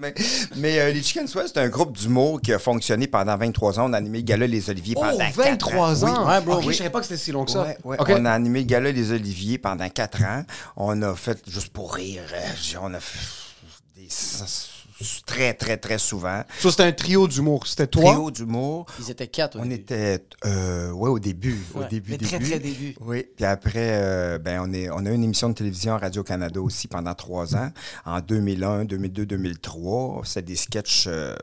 mais 0.00 0.14
mais, 0.56 0.78
euh, 0.78 0.90
les 0.90 1.02
Chicken 1.02 1.26
Swell, 1.26 1.46
c'est 1.46 1.58
un 1.60 1.68
groupe 1.68 1.96
d'humour 1.96 2.40
qui 2.40 2.52
a 2.52 2.58
fonctionné 2.58 3.06
pendant 3.06 3.36
23 3.36 3.78
ans. 3.78 3.90
On 3.90 3.92
a 3.92 3.96
animé 3.98 4.22
gala 4.26 4.46
Les 4.46 4.68
Oliviers 4.68 4.94
Oh, 4.98 5.00
pendant 5.00 5.16
4 5.18 5.34
23 5.34 6.04
ans. 6.04 6.08
ans! 6.08 6.28
Ouais, 6.28 6.40
bro, 6.42 6.54
Ok, 6.56 6.64
oui. 6.66 6.72
je 6.74 6.78
savais 6.78 6.90
pas 6.90 7.00
que 7.00 7.06
c'était 7.06 7.16
si 7.16 7.32
long 7.32 7.44
que 7.46 7.50
ça. 7.52 7.62
Ouais, 7.62 7.78
ouais. 7.84 7.96
On 8.08 8.24
a 8.26 8.30
animé 8.32 8.60
le 8.60 8.66
gala 8.66 8.92
Les 8.92 9.10
Oliviers 9.12 9.56
pendant 9.58 9.88
quatre 9.88 10.22
ans. 10.22 10.42
On 10.76 11.00
a 11.02 11.14
fait, 11.14 11.42
juste 11.48 11.68
pour 11.72 11.94
rire, 11.94 12.22
euh, 12.34 12.78
on 12.82 12.92
a 12.92 13.00
fait 13.00 13.18
des, 13.96 14.08
très, 15.26 15.52
très, 15.54 15.76
très 15.76 15.98
souvent. 15.98 16.42
Ça, 16.58 16.70
c'était 16.70 16.82
un 16.84 16.92
trio 16.92 17.28
d'humour. 17.28 17.66
C'était 17.66 17.86
toi? 17.86 18.12
Trio 18.14 18.30
d'humour. 18.30 18.86
Ils 18.98 19.10
étaient 19.10 19.26
quatre. 19.26 19.56
au 19.56 19.60
On 19.60 19.62
début. 19.66 19.74
était, 19.82 20.24
euh, 20.46 20.90
ouais, 20.92 21.10
au 21.10 21.18
début, 21.18 21.58
au 21.74 21.80
Ouais, 21.80 21.88
début, 21.88 22.12
mais 22.12 22.18
très, 22.18 22.38
début. 22.38 22.50
très 22.50 22.60
début. 22.60 22.94
Oui, 23.02 23.26
puis 23.36 23.44
après, 23.44 23.72
euh, 24.02 24.38
ben, 24.38 24.60
on, 24.64 24.72
est, 24.72 24.88
on 24.90 25.04
a 25.04 25.10
eu 25.10 25.14
une 25.14 25.24
émission 25.24 25.50
de 25.50 25.54
télévision 25.54 25.94
à 25.94 25.98
Radio-Canada 25.98 26.60
aussi 26.62 26.88
pendant 26.88 27.14
trois 27.14 27.54
ans, 27.56 27.70
en 28.06 28.20
2001, 28.20 28.86
2002, 28.86 29.26
2003. 29.26 30.22
C'est 30.24 30.42
des 30.44 30.56
sketchs... 30.56 31.04
euh, 31.08 31.34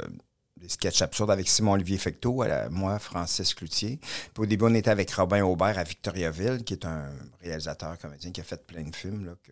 des 0.64 0.70
sketchs 0.70 1.02
absurdes 1.02 1.30
avec 1.30 1.50
Simon-Olivier 1.50 1.98
Fecteau, 1.98 2.46
moi, 2.72 2.98
Francis 2.98 3.54
Cloutier. 3.54 4.00
Puis 4.34 4.44
au 4.44 4.46
début, 4.46 4.64
on 4.66 4.74
était 4.74 4.90
avec 4.92 5.12
Robin 5.12 5.44
Aubert 5.44 5.78
à 5.78 5.84
Victoriaville, 5.84 6.64
qui 6.64 6.74
est 6.74 6.86
un 6.86 7.10
réalisateur, 7.42 7.98
comédien, 7.98 8.32
qui 8.32 8.40
a 8.40 8.46
fait 8.46 8.66
plein 8.66 8.84
de 8.84 8.96
films, 8.96 9.26
là, 9.26 9.34
que- 9.44 9.52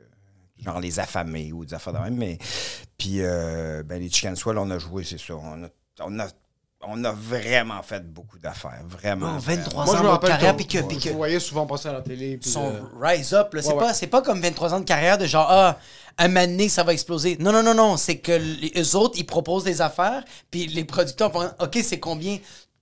genre 0.64 0.80
Les 0.80 1.00
Affamés 1.00 1.52
ou 1.52 1.66
des 1.66 1.74
affaires 1.74 1.92
de 1.94 1.98
même. 2.00 2.16
Mais, 2.16 2.38
puis 2.98 3.22
euh, 3.24 3.84
ben, 3.84 4.00
les 4.00 4.10
Chicken 4.10 4.38
Swell, 4.38 4.58
on 4.58 4.70
a 4.72 4.80
joué, 4.80 5.04
c'est 5.04 5.20
ça. 5.20 5.36
On, 5.36 6.20
a, 6.20 6.28
on 6.84 7.04
a 7.04 7.12
vraiment 7.12 7.82
fait 7.84 8.04
beaucoup 8.12 8.40
d'affaires, 8.40 8.82
vraiment. 8.88 9.34
Oh, 9.36 9.40
vraiment. 9.40 9.64
23 9.64 9.86
Moi, 9.86 10.00
ans 10.00 10.18
de 10.18 10.28
carrière, 10.28 10.56
puis 10.56 10.68
que, 10.68 10.80
puis 10.80 10.98
que 10.98 11.10
je 11.10 11.14
voyais 11.14 11.40
souvent 11.40 11.66
passer 11.66 11.90
à 11.90 11.94
la 11.94 12.02
télé. 12.02 12.40
son 12.42 12.66
euh, 12.66 12.82
rise 13.00 13.34
up. 13.34 13.54
là. 13.54 13.62
C'est 13.62 13.70
ouais, 13.70 13.78
pas, 13.78 13.88
ouais. 13.88 13.94
c'est 13.94 14.08
pas 14.08 14.22
comme 14.22 14.42
23 14.42 14.74
ans 14.74 14.80
de 14.80 14.86
carrière 14.86 15.18
de 15.18 15.26
genre, 15.26 15.48
ah, 15.50 15.78
un 16.18 16.28
moment 16.28 16.46
donné, 16.46 16.70
ça 16.70 16.84
va 16.84 16.94
exploser. 16.94 17.38
Non, 17.40 17.52
non, 17.52 17.64
non, 17.64 17.74
non. 17.74 17.98
C'est 17.98 18.18
que 18.18 18.32
les 18.32 18.72
eux 18.78 18.96
autres, 18.96 19.16
ils 19.18 19.26
proposent 19.26 19.64
des 19.64 19.82
affaires, 19.82 20.24
puis 20.50 20.68
les 20.68 20.84
producteurs 20.84 21.32
font, 21.32 21.50
OK, 21.60 21.80
c'est 21.84 22.00
combien? 22.00 22.38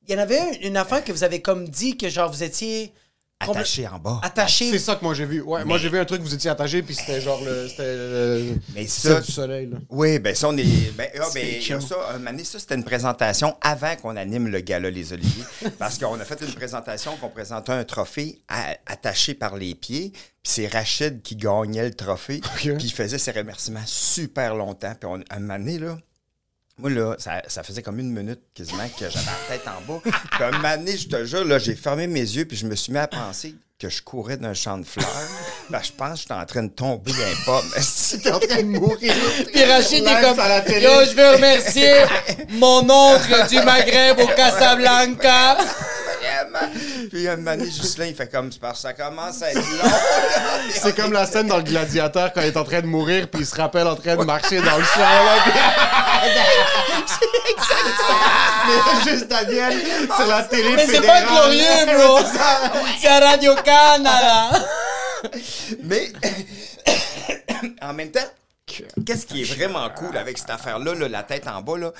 Il 0.07 0.13
y 0.13 0.15
en 0.15 0.19
avait 0.19 0.39
une, 0.62 0.69
une 0.69 0.77
affaire 0.77 1.03
que 1.03 1.12
vous 1.12 1.23
avez 1.23 1.41
comme 1.41 1.67
dit 1.67 1.97
que 1.97 2.09
genre 2.09 2.31
vous 2.31 2.43
étiez 2.43 2.93
Attaché 3.41 3.88
en 3.88 3.99
bas. 3.99 4.19
attaché. 4.21 4.69
C'est 4.69 4.80
ça 4.80 4.95
que 4.97 5.04
moi 5.06 5.13
j'ai 5.13 5.25
vu. 5.25 5.41
Ouais, 5.41 5.63
moi 5.63 5.78
j'ai 5.78 5.88
vu 5.88 5.97
un 5.97 6.04
truc, 6.04 6.21
vous 6.21 6.34
étiez 6.34 6.49
attaché, 6.49 6.82
puis 6.84 6.93
c'était 6.93 7.21
genre 7.21 7.41
le. 7.41 7.69
C'était 7.69 7.95
le. 7.95 8.56
Mais 8.75 8.86
ça, 8.86 9.21
du 9.21 9.32
soleil, 9.32 9.67
là. 9.67 9.78
Oui, 9.89 10.19
ben 10.19 10.36
ça, 10.36 10.49
on 10.49 10.58
est. 10.58 10.91
Ben, 10.97 11.08
ah, 11.17 11.25
ben, 11.34 11.62
chaud. 11.62 11.80
ça, 11.80 11.95
un 12.10 12.17
moment 12.17 12.32
donné, 12.32 12.43
ça, 12.43 12.60
c'était 12.60 12.75
une 12.75 12.84
présentation 12.84 13.56
avant 13.62 13.95
qu'on 13.95 14.17
anime 14.17 14.49
le 14.49 14.60
gala 14.60 14.89
Les 14.89 15.13
Oliviers. 15.13 15.45
parce 15.80 15.97
qu'on 15.97 16.19
a 16.19 16.25
fait 16.25 16.41
une 16.41 16.54
présentation 16.54 17.15
qu'on 17.15 17.30
présentait 17.30 17.71
un 17.71 17.86
trophée 17.86 18.41
à- 18.49 18.75
attaché 18.86 19.34
par 19.36 19.56
les 19.56 19.73
pieds. 19.73 20.12
Puis 20.12 20.54
c'est 20.54 20.67
Rachid 20.67 21.21
qui 21.21 21.38
gagnait 21.38 21.86
le 21.88 21.93
trophée. 21.93 22.41
Puis 22.56 22.69
il 22.78 22.91
faisait 22.91 23.17
ses 23.17 23.32
remerciements 23.32 23.86
super 23.86 24.54
longtemps. 24.54 24.93
Puis 24.99 25.10
on, 25.10 25.15
un 25.30 25.39
moment 25.39 25.58
donné, 25.60 25.80
là. 25.80 25.97
Moi, 26.80 26.92
là, 26.92 27.15
ça, 27.18 27.42
ça 27.48 27.62
faisait 27.62 27.82
comme 27.82 28.00
une 28.00 28.12
minute 28.12 28.39
quasiment 28.54 28.88
que 28.88 29.10
j'avais 29.10 29.26
la 29.26 29.58
tête 29.58 29.68
en 29.68 29.82
bas. 29.82 30.52
Moment 30.52 30.78
donné, 30.78 30.96
je 30.96 31.10
te 31.10 31.26
jure, 31.26 31.44
là, 31.44 31.60
j'ai 31.60 31.76
fermé 31.76 32.08
mes 32.08 32.22
yeux 32.22 32.46
puis 32.46 32.56
je 32.56 32.65
me 32.65 32.76
suis 32.76 32.94
mis 32.94 33.00
à 33.00 33.08
penser 33.08 33.54
que 33.80 33.89
je 33.89 34.02
courais 34.02 34.38
d'un 34.38 34.54
champ 34.54 34.78
de 34.78 34.86
fleurs. 34.86 35.08
Ben, 35.70 35.80
je 35.84 35.92
pense 35.92 36.13
que 36.13 36.20
j'étais 36.22 36.34
en 36.34 36.46
train 36.46 36.63
de 36.63 36.70
tomber 36.70 37.12
d'un 37.12 37.44
pomme. 37.46 37.70
Si 37.80 38.20
t'es 38.20 38.32
en 38.32 38.39
train 38.39 38.63
de 38.63 38.80
mourir. 38.80 39.13
Puis 39.54 39.63
Rachid 39.65 40.04
est 40.04 40.22
comme, 40.24 40.39
à 40.39 40.50
la 40.50 40.62
télé. 40.62 40.82
yo, 40.82 41.06
je 41.06 41.15
veux 41.15 41.36
remercier 41.36 41.94
mon 42.54 42.89
oncle 42.89 43.48
du 43.50 43.62
Maghreb 43.62 44.20
au 44.20 44.26
Casablanca. 44.26 45.58
Puis 47.12 47.28
un 47.28 47.38
moment 47.38 47.52
donné, 47.56 47.70
Ghislain, 47.70 48.08
il 48.08 48.15
fait 48.15 48.32
comme, 48.32 48.52
c'est 48.52 48.60
parce 48.60 48.78
que 48.78 48.82
ça 48.82 48.94
commence 48.94 49.44
à 49.44 49.52
être 49.52 49.58
long. 49.58 49.89
C'est 50.74 50.96
comme 50.96 51.13
la 51.13 51.26
scène 51.26 51.48
dans 51.48 51.58
le 51.58 51.63
gladiateur 51.63 52.34
quand 52.34 52.42
il 52.42 52.48
est 52.48 52.58
en 52.58 52.63
train 52.63 52.82
de 52.82 52.88
mourir, 52.88 53.28
puis 53.30 53.42
il 53.42 53.46
se 53.46 53.56
rappelle 53.56 53.88
en 53.88 53.96
train 53.96 54.15
de 54.15 54.24
marcher 54.24 54.58
dans 54.58 54.78
le 54.78 54.84
champ. 54.84 55.00
Puis- 56.21 57.27
Mais 58.67 59.12
juste 59.12 59.27
Daniel 59.27 59.73
sur 60.15 60.27
la 60.27 60.43
télé 60.43 60.73
Mais 60.75 60.86
c'est 60.86 61.01
pas 61.05 61.21
glorieux, 61.23 61.86
bro. 61.97 62.19
C'est 62.99 63.08
à 63.08 63.19
Radio-Canada. 63.19 64.65
Mais 65.84 66.12
en 67.82 67.93
même 67.93 68.12
temps, 68.12 68.19
qu'est-ce 69.05 69.25
qui 69.25 69.41
est 69.41 69.53
vraiment 69.55 69.89
cool 69.89 70.15
avec 70.17 70.38
cette 70.38 70.49
affaire-là, 70.49 70.93
là, 70.95 71.08
la 71.08 71.23
tête 71.23 71.47
en 71.47 71.62
bas, 71.62 71.77
là, 71.77 71.91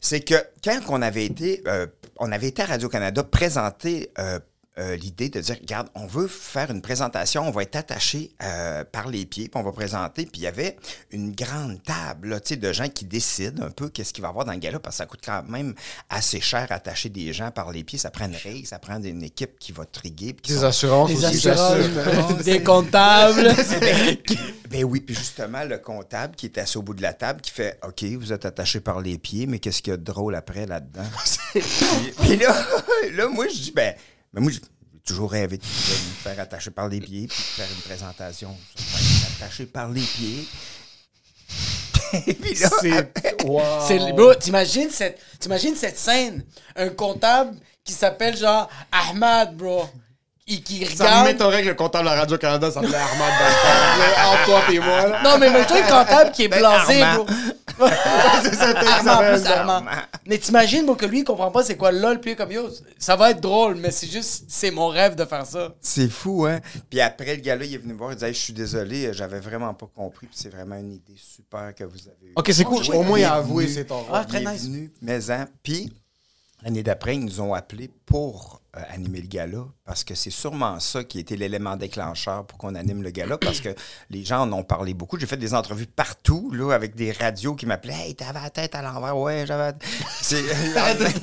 c'est 0.00 0.20
que 0.20 0.34
quand 0.64 0.78
on 0.88 1.02
avait 1.02 1.24
été, 1.26 1.62
euh, 1.66 1.86
on 2.18 2.30
avait 2.32 2.48
été 2.48 2.62
à 2.62 2.66
Radio-Canada 2.66 3.22
présenter 3.24 4.10
euh, 4.18 4.38
euh, 4.78 4.94
l'idée 4.96 5.28
de 5.30 5.40
dire, 5.40 5.56
regarde, 5.60 5.88
on 5.94 6.06
veut 6.06 6.28
faire 6.28 6.70
une 6.70 6.82
présentation, 6.82 7.48
on 7.48 7.50
va 7.50 7.62
être 7.62 7.76
attaché 7.76 8.32
euh, 8.42 8.84
par 8.84 9.08
les 9.08 9.24
pieds, 9.24 9.48
puis 9.48 9.58
on 9.60 9.64
va 9.64 9.72
présenter. 9.72 10.24
Puis 10.26 10.40
il 10.40 10.42
y 10.42 10.46
avait 10.46 10.76
une 11.12 11.32
grande 11.32 11.82
table 11.82 12.28
là, 12.28 12.40
tu 12.40 12.48
sais, 12.50 12.56
de 12.56 12.72
gens 12.72 12.88
qui 12.88 13.04
décident 13.06 13.64
un 13.64 13.70
peu 13.70 13.88
qu'est-ce 13.88 14.12
qu'il 14.12 14.22
va 14.22 14.28
y 14.28 14.30
avoir 14.30 14.44
dans 14.44 14.52
le 14.52 14.58
gala, 14.58 14.78
parce 14.78 14.96
que 14.96 14.98
ça 14.98 15.06
coûte 15.06 15.20
quand 15.24 15.42
même 15.48 15.74
assez 16.10 16.40
cher 16.40 16.66
attacher 16.70 17.08
des 17.08 17.32
gens 17.32 17.50
par 17.50 17.72
les 17.72 17.84
pieds. 17.84 17.98
Ça 17.98 18.10
prend 18.10 18.26
une 18.26 18.36
règle, 18.36 18.66
ça 18.66 18.78
prend 18.78 19.02
une 19.02 19.22
équipe 19.22 19.58
qui 19.58 19.72
va 19.72 19.84
triguer. 19.86 20.34
puis 20.34 20.42
qui 20.42 20.52
Des 20.52 20.58
sont- 20.58 20.64
assurances 20.66 21.10
aussi, 21.12 21.48
assurances, 21.48 22.36
des 22.44 22.62
comptables. 22.62 23.54
Ben 24.68 24.82
oui, 24.82 25.00
puis 25.00 25.14
justement, 25.14 25.62
le 25.62 25.78
comptable 25.78 26.34
qui 26.34 26.46
est 26.46 26.58
assis 26.58 26.76
au 26.76 26.82
bout 26.82 26.92
de 26.94 27.00
la 27.02 27.12
table 27.12 27.40
qui 27.40 27.52
fait 27.52 27.78
OK, 27.86 28.02
vous 28.18 28.32
êtes 28.32 28.44
attaché 28.44 28.80
par 28.80 29.00
les 29.00 29.16
pieds, 29.16 29.46
mais 29.46 29.60
qu'est-ce 29.60 29.80
qu'il 29.80 29.92
y 29.92 29.94
a 29.94 29.96
de 29.96 30.02
drôle 30.02 30.34
après 30.34 30.66
là-dedans? 30.66 31.04
puis, 31.52 31.62
puis 32.20 32.36
là, 32.36 32.52
là, 33.12 33.28
moi, 33.28 33.46
je 33.48 33.54
dis 33.60 33.70
Ben, 33.72 33.94
ben 34.36 34.42
moi, 34.42 34.52
j'ai 34.52 34.60
toujours 35.02 35.30
rêvé 35.30 35.56
de 35.56 35.62
de 35.62 35.66
me 35.66 36.14
faire 36.22 36.38
attacher 36.38 36.70
par 36.70 36.88
les 36.88 37.00
pieds, 37.00 37.26
puis 37.26 37.38
de 37.38 37.42
faire 37.42 37.68
une 37.74 37.80
présentation 37.80 38.54
sur 38.76 38.84
faire 38.84 39.30
attaché 39.34 39.64
par 39.64 39.88
les 39.90 40.02
pieds. 40.02 40.46
puis 42.42 42.54
là, 42.54 42.68
C'est. 42.82 43.44
Wow. 43.46 44.14
Bro, 44.14 44.34
t'imagines 44.34 44.90
cette, 44.90 45.18
t'imagines 45.38 45.74
cette 45.74 45.96
scène, 45.96 46.44
un 46.76 46.90
comptable 46.90 47.56
qui 47.82 47.94
s'appelle 47.94 48.36
genre 48.36 48.68
Ahmad, 48.92 49.56
bro, 49.56 49.88
et 50.48 50.60
qui 50.60 50.86
Ça 50.86 51.04
regarde. 51.04 51.26
m'étonnerait 51.26 51.62
que 51.62 51.68
le 51.68 51.74
comptable 51.74 52.06
à 52.08 52.14
Radio-Canada 52.14 52.70
s'appelait 52.70 52.94
Armand 52.94 53.24
dans 53.24 53.46
le 53.48 54.14
temps. 54.14 54.30
Entre 54.32 54.44
toi 54.44 54.62
et 54.72 54.78
moi, 54.78 55.06
là. 55.08 55.22
Non, 55.24 55.38
mais 55.38 55.48
imagine 55.48 55.76
un 55.76 55.82
comptable 56.04 56.30
qui 56.32 56.44
est 56.44 56.48
Ben, 56.48 56.60
blasé, 56.60 57.02
Armand. 57.02 57.24
bro. 57.24 57.34
c'est 58.44 58.54
ça, 58.54 58.72
ça 58.80 59.12
Armand, 59.12 59.32
plus 59.34 59.42
ça. 59.42 59.60
Armand. 59.60 59.82
Mais 60.26 60.38
t'imagines, 60.38 60.86
bro, 60.86 60.94
que 60.94 61.04
lui, 61.06 61.18
il 61.20 61.24
comprend 61.24 61.50
pas 61.50 61.64
c'est 61.64 61.76
quoi 61.76 61.90
LOL, 61.90 62.20
puis 62.20 62.36
comme 62.36 62.52
yo, 62.52 62.68
ça 62.98 63.16
va 63.16 63.32
être 63.32 63.40
drôle, 63.40 63.74
mais 63.74 63.90
c'est 63.90 64.06
juste, 64.06 64.44
c'est 64.48 64.70
mon 64.70 64.86
rêve 64.88 65.16
de 65.16 65.24
faire 65.24 65.44
ça. 65.46 65.74
C'est 65.80 66.08
fou, 66.08 66.46
hein? 66.46 66.60
Puis 66.88 67.00
après, 67.00 67.34
le 67.36 67.42
gars-là, 67.42 67.64
il 67.64 67.74
est 67.74 67.78
venu 67.78 67.92
me 67.94 67.98
voir, 67.98 68.12
il 68.12 68.14
disait 68.14 68.28
Hey, 68.28 68.34
Je 68.34 68.38
suis 68.40 68.52
désolé, 68.52 69.10
j'avais 69.12 69.40
vraiment 69.40 69.74
pas 69.74 69.88
compris, 69.94 70.26
puis 70.28 70.38
c'est 70.40 70.48
vraiment 70.50 70.76
une 70.76 70.92
idée 70.92 71.16
super 71.16 71.74
que 71.74 71.82
vous 71.84 71.98
avez 72.06 72.28
eue. 72.30 72.32
Ok, 72.36 72.50
c'est 72.52 72.64
cool. 72.64 72.82
Au 72.94 73.02
moins, 73.02 73.18
il 73.18 73.24
a 73.24 73.34
avoué, 73.34 73.66
c'est 73.66 73.84
ton 73.86 74.04
Ah, 74.12 74.18
rôle. 74.18 74.26
très 74.26 74.42
Il 74.42 74.46
est 74.46 74.52
nice. 74.52 74.62
venu, 74.66 74.92
mais 75.02 75.30
hein, 75.30 75.46
Puis, 75.62 75.92
l'année 76.62 76.82
d'après, 76.82 77.14
ils 77.16 77.24
nous 77.24 77.40
ont 77.40 77.54
appelés 77.54 77.90
pour 78.06 78.60
euh, 78.76 78.80
animer 78.90 79.20
le 79.20 79.26
gala, 79.28 79.64
parce 79.84 80.04
que 80.04 80.14
c'est 80.14 80.30
sûrement 80.30 80.78
ça 80.80 81.02
qui 81.04 81.18
était 81.18 81.36
l'élément 81.36 81.76
déclencheur 81.76 82.44
pour 82.46 82.58
qu'on 82.58 82.74
anime 82.74 83.02
le 83.02 83.10
gala, 83.10 83.38
parce 83.38 83.60
que 83.60 83.70
les 84.10 84.24
gens 84.24 84.40
en 84.42 84.52
ont 84.52 84.62
parlé 84.64 84.92
beaucoup. 84.94 85.18
J'ai 85.18 85.26
fait 85.26 85.36
des 85.36 85.54
entrevues 85.54 85.86
partout, 85.86 86.50
là, 86.52 86.72
avec 86.72 86.94
des 86.94 87.12
radios 87.12 87.54
qui 87.54 87.66
m'appelaient 87.66 87.94
Hey, 87.94 88.14
t'avais 88.14 88.40
la 88.42 88.50
tête 88.50 88.74
à 88.74 88.82
l'envers, 88.82 89.16
ouais, 89.16 89.44
j'avais. 89.46 89.72
la- 89.72 89.78
C'est. 90.22 90.42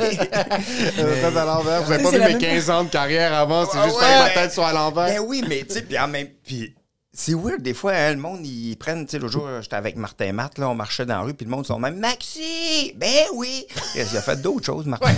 Euh, 1.00 1.22
tête 1.22 1.38
à 1.38 1.46
l'envers. 1.46 1.84
Vous 1.84 1.92
avez 1.92 2.04
Tu 2.04 2.10
pas 2.10 2.12
vu 2.12 2.18
mes 2.18 2.24
la 2.24 2.30
même- 2.30 2.38
15 2.40 2.70
ans 2.70 2.84
de 2.84 2.90
carrière 2.90 3.34
avant, 3.34 3.66
c'est 3.66 3.78
Ah 3.78 3.86
juste 3.86 3.98
ouais. 3.98 4.04
que 4.04 4.20
ma 4.24 4.30
tête 4.30 4.52
soit 4.52 4.68
à 4.70 4.74
l'envers. 4.74 5.08
Ben 5.08 5.20
oui, 5.20 5.44
mais 5.48 5.64
tu 5.64 5.74
sais, 5.74 5.82
puis 5.84 5.98
en 6.00 6.08
même. 6.08 6.28
Puis 6.44 6.74
c'est 7.16 7.34
weird, 7.36 7.62
des 7.62 7.74
fois, 7.76 7.92
hein, 7.94 8.12
le 8.12 8.18
monde, 8.20 8.46
ils 8.46 8.76
prennent. 8.76 9.06
Tu 9.06 9.12
sais, 9.12 9.20
l'autre 9.20 9.34
jour, 9.34 9.48
j'étais 9.62 9.76
avec 9.76 9.96
Martin 9.96 10.26
et 10.26 10.32
Marthe, 10.32 10.58
là, 10.58 10.68
on 10.70 10.76
marchait 10.76 11.06
dans 11.06 11.16
la 11.18 11.22
rue, 11.22 11.34
puis 11.36 11.46
le 11.46 11.52
monde 11.52 11.66
sont 11.66 11.78
même 11.80 11.98
Maxi! 12.00 12.94
Ben 12.98 13.26
oui! 13.36 13.66
Il 13.96 14.02
a 14.02 14.22
fait 14.22 14.42
d'autres 14.42 14.66
choses, 14.66 14.86
Martin. 14.88 15.12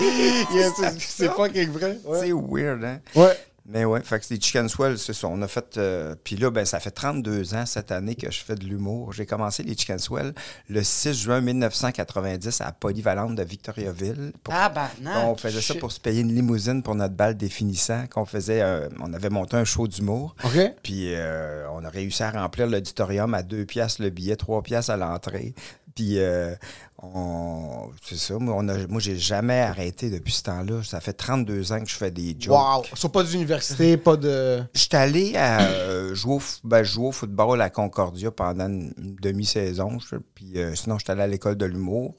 Yeah, 0.00 0.70
c'est- 0.98 1.28
fucking 1.28 1.70
vrai. 1.70 1.98
C'est 2.20 2.32
weird, 2.32 2.84
hein? 2.84 3.00
Ouais. 3.14 3.36
Mais 3.72 3.84
ouais, 3.84 4.00
fait 4.02 4.18
que 4.18 4.24
c'est 4.26 4.42
Chicken 4.42 4.68
Swell, 4.68 4.98
c'est 4.98 5.12
ça. 5.12 5.28
On 5.28 5.40
a 5.42 5.46
fait. 5.48 5.76
euh, 5.76 6.16
puis 6.24 6.36
là, 6.36 6.50
ben, 6.50 6.64
ça 6.64 6.80
fait 6.80 6.90
32 6.90 7.54
ans 7.54 7.66
cette 7.66 7.92
année 7.92 8.16
que 8.16 8.30
je 8.30 8.40
fais 8.42 8.56
de 8.56 8.64
l'humour. 8.64 9.12
J'ai 9.12 9.26
commencé 9.26 9.62
les 9.62 9.76
Chicken 9.76 9.98
Swell 10.00 10.34
le 10.68 10.82
6 10.82 11.12
juin 11.14 11.40
1990 11.40 12.60
à 12.62 12.72
Polyvalente 12.72 13.36
de 13.36 13.42
Victoriaville. 13.44 14.32
Pour- 14.42 14.52
Tabarnak. 14.54 15.24
on 15.24 15.36
faisait 15.36 15.60
ça 15.60 15.74
pour 15.76 15.92
se 15.92 16.00
payer 16.00 16.20
une 16.22 16.34
limousine 16.34 16.82
pour 16.82 16.94
notre 16.94 17.14
balle 17.14 17.36
définissant. 17.36 18.06
Qu'on 18.08 18.24
faisait, 18.26 18.60
euh, 18.62 18.88
on 19.00 19.12
avait 19.12 19.30
monté 19.30 19.56
un 19.56 19.64
show 19.64 19.86
d'humour. 19.86 20.34
OK. 20.44 20.58
Puis 20.82 21.14
euh, 21.14 21.66
on 21.72 21.84
a 21.84 21.88
réussi 21.90 22.22
à 22.22 22.30
remplir 22.32 22.66
l'auditorium 22.66 23.34
à 23.34 23.42
2 23.42 23.64
piastres 23.66 24.02
le 24.02 24.10
billet, 24.10 24.34
3 24.36 24.62
piastres 24.62 24.90
à 24.90 24.96
l'entrée. 24.96 25.54
Puis 26.00 26.18
euh, 26.18 26.54
on, 27.02 27.90
c'est 28.02 28.16
ça, 28.16 28.38
moi, 28.38 28.54
on 28.56 28.66
a- 28.68 28.86
moi 28.86 29.00
j'ai 29.02 29.18
jamais 29.18 29.60
arrêté 29.60 30.08
depuis 30.08 30.32
ce 30.32 30.44
temps-là. 30.44 30.82
Ça 30.82 30.98
fait 31.00 31.12
32 31.12 31.72
ans 31.72 31.80
que 31.80 31.90
je 31.90 31.94
fais 31.94 32.10
des 32.10 32.34
jokes. 32.38 32.56
Wow. 32.56 32.84
Sur 32.94 33.12
pas 33.12 33.22
d'université, 33.22 33.98
pas 33.98 34.16
de. 34.16 34.62
J'étais 34.72 34.96
allé 34.96 35.36
à, 35.36 35.60
euh, 35.60 36.14
jouer, 36.14 36.36
au, 36.36 36.42
ben, 36.64 36.82
jouer 36.82 37.08
au 37.08 37.12
football 37.12 37.60
à 37.60 37.68
Concordia 37.68 38.30
pendant 38.30 38.66
une, 38.66 38.94
demi-saison. 38.96 39.98
Puis 40.34 40.52
euh, 40.56 40.74
sinon, 40.74 40.98
j'étais 40.98 41.12
allé 41.12 41.22
à 41.22 41.26
l'école 41.26 41.56
de 41.56 41.66
l'humour. 41.66 42.14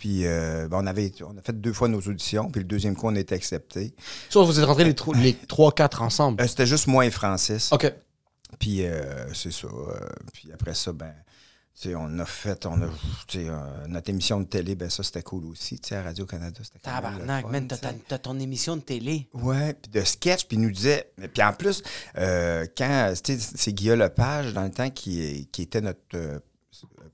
Puis 0.00 0.26
euh, 0.26 0.66
ben, 0.66 0.78
on, 0.82 0.86
avait, 0.88 1.12
on 1.24 1.38
a 1.38 1.42
fait 1.42 1.52
deux 1.60 1.72
fois 1.72 1.86
nos 1.86 2.00
auditions. 2.00 2.50
Puis 2.50 2.62
le 2.62 2.66
deuxième 2.66 2.96
coup, 2.96 3.06
on 3.06 3.14
a 3.14 3.20
été 3.20 3.36
accepté. 3.36 3.94
Soit 4.30 4.44
vous 4.44 4.58
êtes 4.58 4.66
rentrés 4.66 4.82
les, 4.82 4.96
les 5.22 5.32
3-4 5.48 6.02
ensemble? 6.02 6.48
C'était 6.48 6.66
juste 6.66 6.88
moi 6.88 7.06
et 7.06 7.10
Francis. 7.12 7.70
OK. 7.72 7.92
Puis 8.58 8.84
euh, 8.84 9.32
c'est 9.34 9.52
ça. 9.52 9.68
euh, 9.68 9.98
puis 10.32 10.50
après 10.52 10.74
ça, 10.74 10.92
ben, 10.92 11.12
tu 11.78 11.90
sais, 11.90 11.94
on 11.94 12.18
a 12.18 12.24
fait, 12.24 12.64
on 12.64 12.80
a, 12.80 12.86
euh, 13.36 13.86
notre 13.88 14.08
émission 14.08 14.40
de 14.40 14.46
télé, 14.46 14.74
ben 14.74 14.88
ça, 14.88 15.02
c'était 15.02 15.22
cool 15.22 15.44
aussi. 15.44 15.78
À 15.90 16.02
Radio-Canada, 16.02 16.60
c'était 16.62 16.78
le 16.78 16.82
Tabarnak, 16.82 17.44
fun, 17.44 17.50
man, 17.50 17.68
t'as, 17.68 18.18
ton 18.18 18.38
émission 18.40 18.76
de 18.76 18.80
télé. 18.80 19.28
Ouais, 19.34 19.74
puis 19.74 19.90
de 19.90 20.00
sketch, 20.02 20.46
puis 20.46 20.56
nous 20.56 20.70
disait. 20.70 21.12
Puis 21.34 21.42
en 21.42 21.52
plus, 21.52 21.82
euh, 22.16 22.66
quand. 22.76 23.12
C'est 23.14 23.72
Guillaume 23.74 23.98
Lepage, 23.98 24.54
dans 24.54 24.62
le 24.62 24.70
temps, 24.70 24.88
qui, 24.88 25.48
qui 25.52 25.62
était 25.62 25.82
notre 25.82 26.00
euh, 26.14 26.38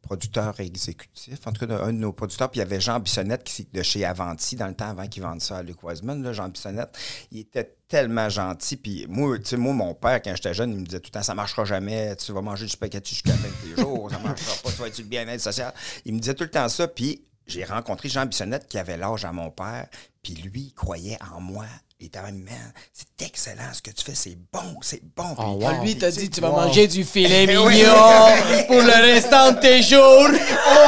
producteur 0.02 0.58
exécutif, 0.60 1.46
en 1.46 1.52
tout 1.52 1.66
cas, 1.66 1.74
un 1.82 1.92
de 1.92 1.98
nos 1.98 2.12
producteurs. 2.12 2.50
Puis 2.50 2.58
il 2.58 2.62
y 2.62 2.66
avait 2.66 2.80
Jean 2.80 3.00
Bissonnette 3.00 3.44
qui, 3.44 3.66
de 3.72 3.82
chez 3.82 4.04
Avanti, 4.04 4.56
dans 4.56 4.66
le 4.66 4.74
temps 4.74 4.90
avant 4.90 5.06
qu'il 5.06 5.22
vende 5.22 5.40
ça 5.40 5.58
à 5.58 5.62
Luc 5.62 5.82
Wiseman. 5.82 6.22
Là, 6.22 6.32
Jean 6.32 6.48
Bissonnette, 6.48 6.98
il 7.30 7.40
était 7.40 7.76
tellement 7.88 8.28
gentil. 8.28 8.76
Puis 8.76 9.06
moi, 9.08 9.38
tu 9.38 9.46
sais, 9.46 9.56
moi, 9.56 9.72
mon 9.72 9.94
père, 9.94 10.20
quand 10.20 10.34
j'étais 10.34 10.54
jeune, 10.54 10.72
il 10.72 10.80
me 10.80 10.84
disait 10.84 11.00
tout 11.00 11.10
le 11.12 11.18
temps 11.18 11.22
ça 11.22 11.34
marchera 11.34 11.64
jamais, 11.64 12.16
tu 12.16 12.32
vas 12.32 12.42
manger 12.42 12.64
du 12.66 12.72
spaghetti 12.72 13.14
jusqu'à 13.14 13.30
la 13.30 13.38
fin 13.38 13.48
de 13.48 13.74
tes 13.74 13.80
jours, 13.80 14.10
ça 14.10 14.18
marchera 14.18 14.54
pas, 14.62 14.70
tu 14.70 14.76
vas 14.76 14.88
être 14.88 14.98
le 14.98 15.04
bien-être 15.04 15.40
social. 15.40 15.72
Il 16.04 16.14
me 16.14 16.18
disait 16.18 16.34
tout 16.34 16.44
le 16.44 16.50
temps 16.50 16.68
ça. 16.68 16.88
Puis 16.88 17.22
j'ai 17.46 17.64
rencontré 17.64 18.08
Jean 18.08 18.26
Bissonnette 18.26 18.68
qui 18.68 18.78
avait 18.78 18.96
l'âge 18.96 19.24
à 19.24 19.32
mon 19.32 19.50
père. 19.50 19.86
Puis 20.22 20.34
lui, 20.34 20.66
il 20.68 20.74
croyait 20.74 21.18
en 21.34 21.40
moi. 21.40 21.64
Il 21.98 22.06
était 22.06 22.20
même, 22.22 22.42
man, 22.42 22.72
c'est 22.92 23.24
excellent 23.26 23.72
ce 23.72 23.80
que 23.80 23.90
tu 23.90 24.04
fais, 24.04 24.14
c'est 24.14 24.36
bon, 24.52 24.76
c'est 24.80 25.02
bon. 25.14 25.36
Oh, 25.38 25.58
wow. 25.60 25.82
Lui, 25.82 25.92
il 25.92 25.98
t'a 25.98 26.10
puis, 26.10 26.16
dit, 26.18 26.30
tu 26.30 26.40
vas 26.40 26.50
wow. 26.50 26.62
manger 26.62 26.88
du 26.88 27.04
filet 27.04 27.46
Oui. 27.58 27.74
mignon 27.76 28.66
pour 28.66 28.82
le 28.82 29.12
restant 29.12 29.52
de 29.52 29.60
tes 29.60 29.82
jours. 29.82 30.28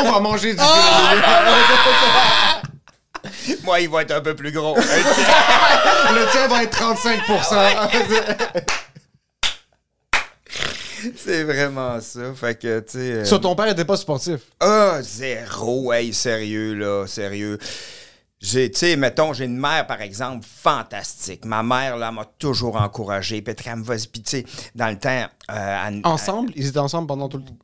On 0.02 0.10
va 0.10 0.18
manger 0.18 0.54
du 0.54 0.60
Moi, 3.62 3.80
il 3.80 3.88
va 3.88 4.02
être 4.02 4.10
un 4.10 4.20
peu 4.20 4.34
plus 4.34 4.50
gros. 4.50 4.74
Le 6.14 6.30
tien 6.32 6.48
va 6.48 6.64
être 6.64 6.76
35 6.76 7.20
c'est 11.16 11.44
vraiment 11.44 12.00
ça. 12.00 12.20
Fait 12.34 12.58
que, 12.58 12.80
tu 12.80 12.92
sais. 12.92 12.98
euh, 12.98 13.24
Sur 13.24 13.40
ton 13.40 13.54
père 13.54 13.68
était 13.68 13.84
pas 13.84 13.96
sportif. 13.96 14.40
Ah, 14.60 14.98
zéro, 15.02 15.92
hey, 15.92 16.12
sérieux, 16.14 16.74
là, 16.74 17.06
sérieux. 17.06 17.58
J'ai, 18.40 18.70
tu 18.70 18.78
sais, 18.80 18.96
mettons, 18.96 19.32
j'ai 19.32 19.46
une 19.46 19.56
mère, 19.58 19.86
par 19.86 20.02
exemple, 20.02 20.44
fantastique. 20.62 21.46
Ma 21.46 21.62
mère, 21.62 21.96
là, 21.96 22.12
m'a 22.12 22.26
toujours 22.38 22.76
encouragé. 22.76 23.40
Puis 23.40 23.54
elle 23.64 23.76
me 23.76 23.84
vas-y. 23.84 24.06
Puis, 24.06 24.20
tu 24.22 24.30
sais, 24.30 24.44
dans 24.74 24.88
le 24.88 24.98
temps... 24.98 25.26
euh, 25.50 25.84
elle- 25.88 26.00
Ensemble? 26.04 26.52
Ils 26.54 26.66
étaient 26.68 26.78
ensemble 26.78 27.06
pendant 27.06 27.28
tout 27.28 27.38
le 27.38 27.44
temps. 27.44 27.56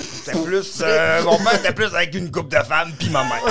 C'était 0.00 0.38
plus... 0.42 0.78
euh, 0.80 1.22
mon 1.24 1.36
père 1.38 1.54
était 1.54 1.72
plus 1.74 1.84
avec 1.94 2.14
une 2.14 2.30
couple 2.30 2.56
de 2.56 2.62
femmes, 2.64 2.92
puis 2.98 3.10
ma 3.10 3.24
mère. 3.24 3.42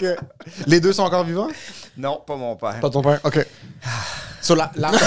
Les 0.66 0.80
deux 0.80 0.92
sont 0.92 1.04
encore 1.04 1.24
vivants? 1.24 1.48
Non, 1.96 2.22
pas 2.26 2.36
mon 2.36 2.56
père. 2.56 2.80
Pas 2.80 2.90
ton 2.90 3.02
père? 3.02 3.20
OK. 3.24 3.38
Sur 4.42 4.56
la... 4.56 4.70
la... 4.74 4.90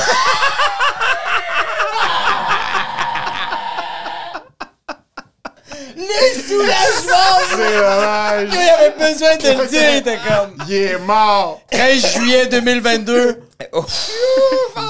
Le 6.07 6.41
soulagement! 6.41 7.39
C'est 7.49 7.77
dommage. 7.79 8.49
Il 8.51 8.69
avait 8.69 9.11
besoin 9.13 9.35
de 9.37 9.61
le 9.61 9.67
dire, 9.67 9.81
il 9.91 9.97
était 9.97 10.17
comme 10.27 10.55
Il 10.67 10.73
est 10.73 10.99
mort. 10.99 11.61
13 11.71 12.13
juillet 12.15 12.47
2022, 12.47 13.39
Oh. 13.71 13.85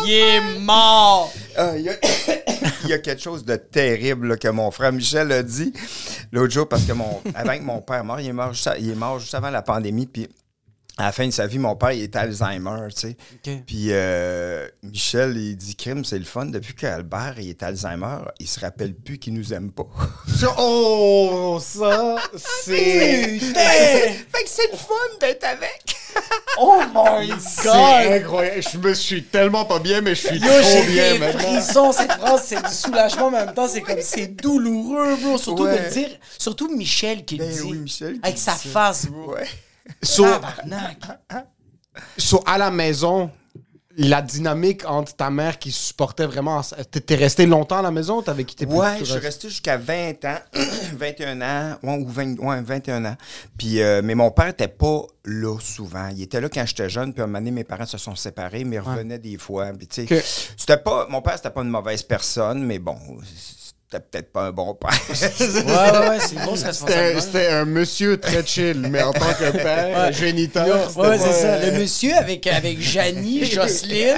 il 0.06 0.12
est 0.14 0.60
mort! 0.60 1.32
Ah, 1.56 1.72
Il 1.76 1.84
y, 1.84 1.90
a- 1.90 1.94
il 2.86 2.90
y 2.90 2.94
a 2.94 2.98
quelque 2.98 3.22
chose 3.22 3.46
de 3.46 3.56
terrible 3.56 4.30
là, 4.30 4.38
que 4.38 4.48
mon 4.48 4.72
frère 4.72 4.92
Michel 4.92 5.32
a 5.32 5.44
dit 5.44 5.72
l'autre 6.32 6.52
jour 6.52 6.68
parce 6.68 6.84
que 6.84 6.94
mon, 6.94 7.22
avant 7.36 7.56
que 7.58 7.62
mon 7.64 7.82
père 7.82 8.04
meure, 8.04 8.20
il 8.20 8.30
est 8.30 8.34
mort 8.34 8.52
juste, 8.54 8.70
il 8.80 8.90
est 8.92 8.96
mort 8.96 9.20
juste 9.20 9.36
avant 9.36 9.52
la 9.52 9.62
pandémie. 9.62 10.08
Puis 10.08 10.28
à 10.98 11.06
la 11.06 11.12
fin 11.12 11.26
de 11.26 11.32
sa 11.32 11.48
vie, 11.48 11.58
mon 11.58 11.76
père, 11.76 11.92
il 11.92 12.04
était 12.04 12.20
Alzheimer, 12.20 12.88
tu 12.96 13.02
sais. 13.02 13.18
Puis 13.66 13.88
euh, 13.90 14.68
Michel, 14.84 15.36
il 15.38 15.56
dit 15.58 15.76
Crime, 15.76 16.06
c'est 16.06 16.20
le 16.20 16.26
fun. 16.26 16.46
Depuis 16.46 16.76
qu'Albert 16.76 17.36
il 17.40 17.50
est 17.50 17.64
Alzheimer, 17.64 18.18
il 18.40 18.48
se 18.48 18.60
rappelle 18.60 18.94
plus 18.94 19.18
qu'il 19.18 19.34
nous 19.34 19.54
aime 19.54 19.72
pas. 19.72 19.88
Oh, 20.58 21.58
ça, 21.62 22.18
c'est... 22.36 23.40
Fait 23.40 24.44
que 24.44 24.50
c'est 24.50 24.72
le 24.72 24.78
fun 24.78 24.94
d'être 25.20 25.44
avec. 25.46 25.84
Oh 26.60 26.80
my 26.94 27.32
C'est 27.40 27.64
god! 27.64 28.22
incroyable. 28.22 28.62
Je 28.72 28.78
me 28.78 28.94
suis 28.94 29.24
tellement 29.24 29.66
pas 29.66 29.80
bien, 29.80 30.02
mais 30.02 30.14
je 30.14 30.28
suis 30.28 30.38
Yo, 30.38 30.48
trop 30.48 30.84
bien 30.88 31.18
maintenant. 31.18 31.60
frissons, 31.60 31.92
cette 31.92 32.12
phrase, 32.12 32.44
c'est 32.46 32.62
du 32.62 32.72
soulagement, 32.72 33.32
mais 33.32 33.40
en 33.40 33.46
même 33.48 33.56
temps, 33.56 33.68
c'est 33.68 33.82
comme, 33.82 33.98
c'est 34.02 34.28
douloureux, 34.28 35.16
bro. 35.16 35.40
Surtout 35.40 35.66
de 35.66 35.72
le 35.72 35.90
dire, 35.92 36.10
surtout 36.38 36.70
Michel 36.76 37.26
qui 37.26 37.38
le 37.38 37.46
Ben 37.46 37.54
dit. 37.56 37.62
oui, 37.64 37.78
Michel 37.80 38.14
qui 38.14 38.20
Avec 38.24 38.36
dit 38.36 38.42
sa 38.42 38.52
ça. 38.52 38.70
face, 38.70 39.08
bro. 39.08 39.34
Ouais. 39.34 39.48
So, 40.02 40.26
à 42.46 42.58
la 42.58 42.72
maison, 42.72 43.30
la 43.96 44.22
dynamique 44.24 44.86
entre 44.86 45.16
ta 45.16 45.30
mère 45.30 45.60
qui 45.60 45.72
supportait 45.72 46.26
vraiment. 46.26 46.62
T'es 47.06 47.16
resté 47.16 47.46
longtemps 47.46 47.78
à 47.78 47.82
la 47.84 47.92
maison 47.92 48.18
ou 48.18 48.22
t'avais 48.24 48.44
quitté 48.44 48.66
plus 48.66 48.76
Ouais, 48.76 48.98
je 49.00 49.06
suis 49.06 49.20
resté 49.20 49.50
jusqu'à 49.50 49.78
20 49.78 50.26
ans, 50.26 50.40
21 50.98 51.42
ans, 51.42 51.78
ouais, 51.84 51.98
ou 51.98 52.08
20, 52.08 52.40
ouais, 52.40 52.62
21 52.62 53.06
ans. 53.06 53.18
Puis, 53.58 53.82
euh, 53.82 54.02
mais 54.04 54.16
mon 54.16 54.32
père 54.32 54.48
était 54.48 54.68
pas 54.68 55.04
là 55.26 55.60
souvent. 55.60 56.08
Il 56.08 56.24
était 56.24 56.42
là 56.42 56.50
quand 56.50 56.66
j'étais 56.66 56.90
jeune, 56.90 57.14
puis 57.14 57.22
à 57.22 57.26
un 57.26 57.28
moment 57.28 57.40
donné, 57.40 57.52
mes 57.52 57.64
parents 57.64 57.86
se 57.86 58.00
sont 58.00 58.16
séparés, 58.16 58.64
mais 58.64 58.78
ils 58.78 58.80
revenaient 58.80 59.20
des 59.20 59.38
fois. 59.38 59.72
Puis, 59.78 59.88
tu 59.88 60.08
sais, 60.08 60.18
Ok. 60.18 60.24
c'était 60.58 60.78
pas, 60.78 61.06
mon 61.10 61.22
père, 61.22 61.38
c'était 61.38 61.52
pas 61.52 61.62
une 61.62 61.70
mauvaise 61.70 62.02
personne, 62.02 62.64
mais 62.66 62.80
bon, 62.80 62.98
c'était 63.94 64.06
peut-être 64.10 64.32
pas 64.32 64.46
un 64.48 64.52
bon 64.52 64.74
père. 64.74 64.90
Ouais, 65.10 65.20
ouais, 65.20 66.10
ouais, 66.10 66.20
c'est 66.20 66.34
une 66.36 66.42
grosse 66.42 66.60
C'était 66.60 66.68
responsabilité. 66.70 67.22
c'était 67.22 67.48
un 67.48 67.66
monsieur 67.66 68.18
très 68.18 68.46
chill, 68.46 68.88
mais 68.90 69.02
en 69.04 69.12
tant 69.14 69.34
que 69.34 69.52
père, 69.52 70.12
géniteur. 70.14 70.68
Yo, 70.68 70.74
c'était 70.88 71.00
Ouais, 71.02 71.18
pas- 71.18 71.20
c'est 71.20 71.42
ça. 71.42 71.60
Le 71.66 71.72
monsieur 71.80 72.14
avec, 72.16 72.48
avec 72.48 72.80
Janie, 72.82 73.46
Jocelyne, 73.52 74.16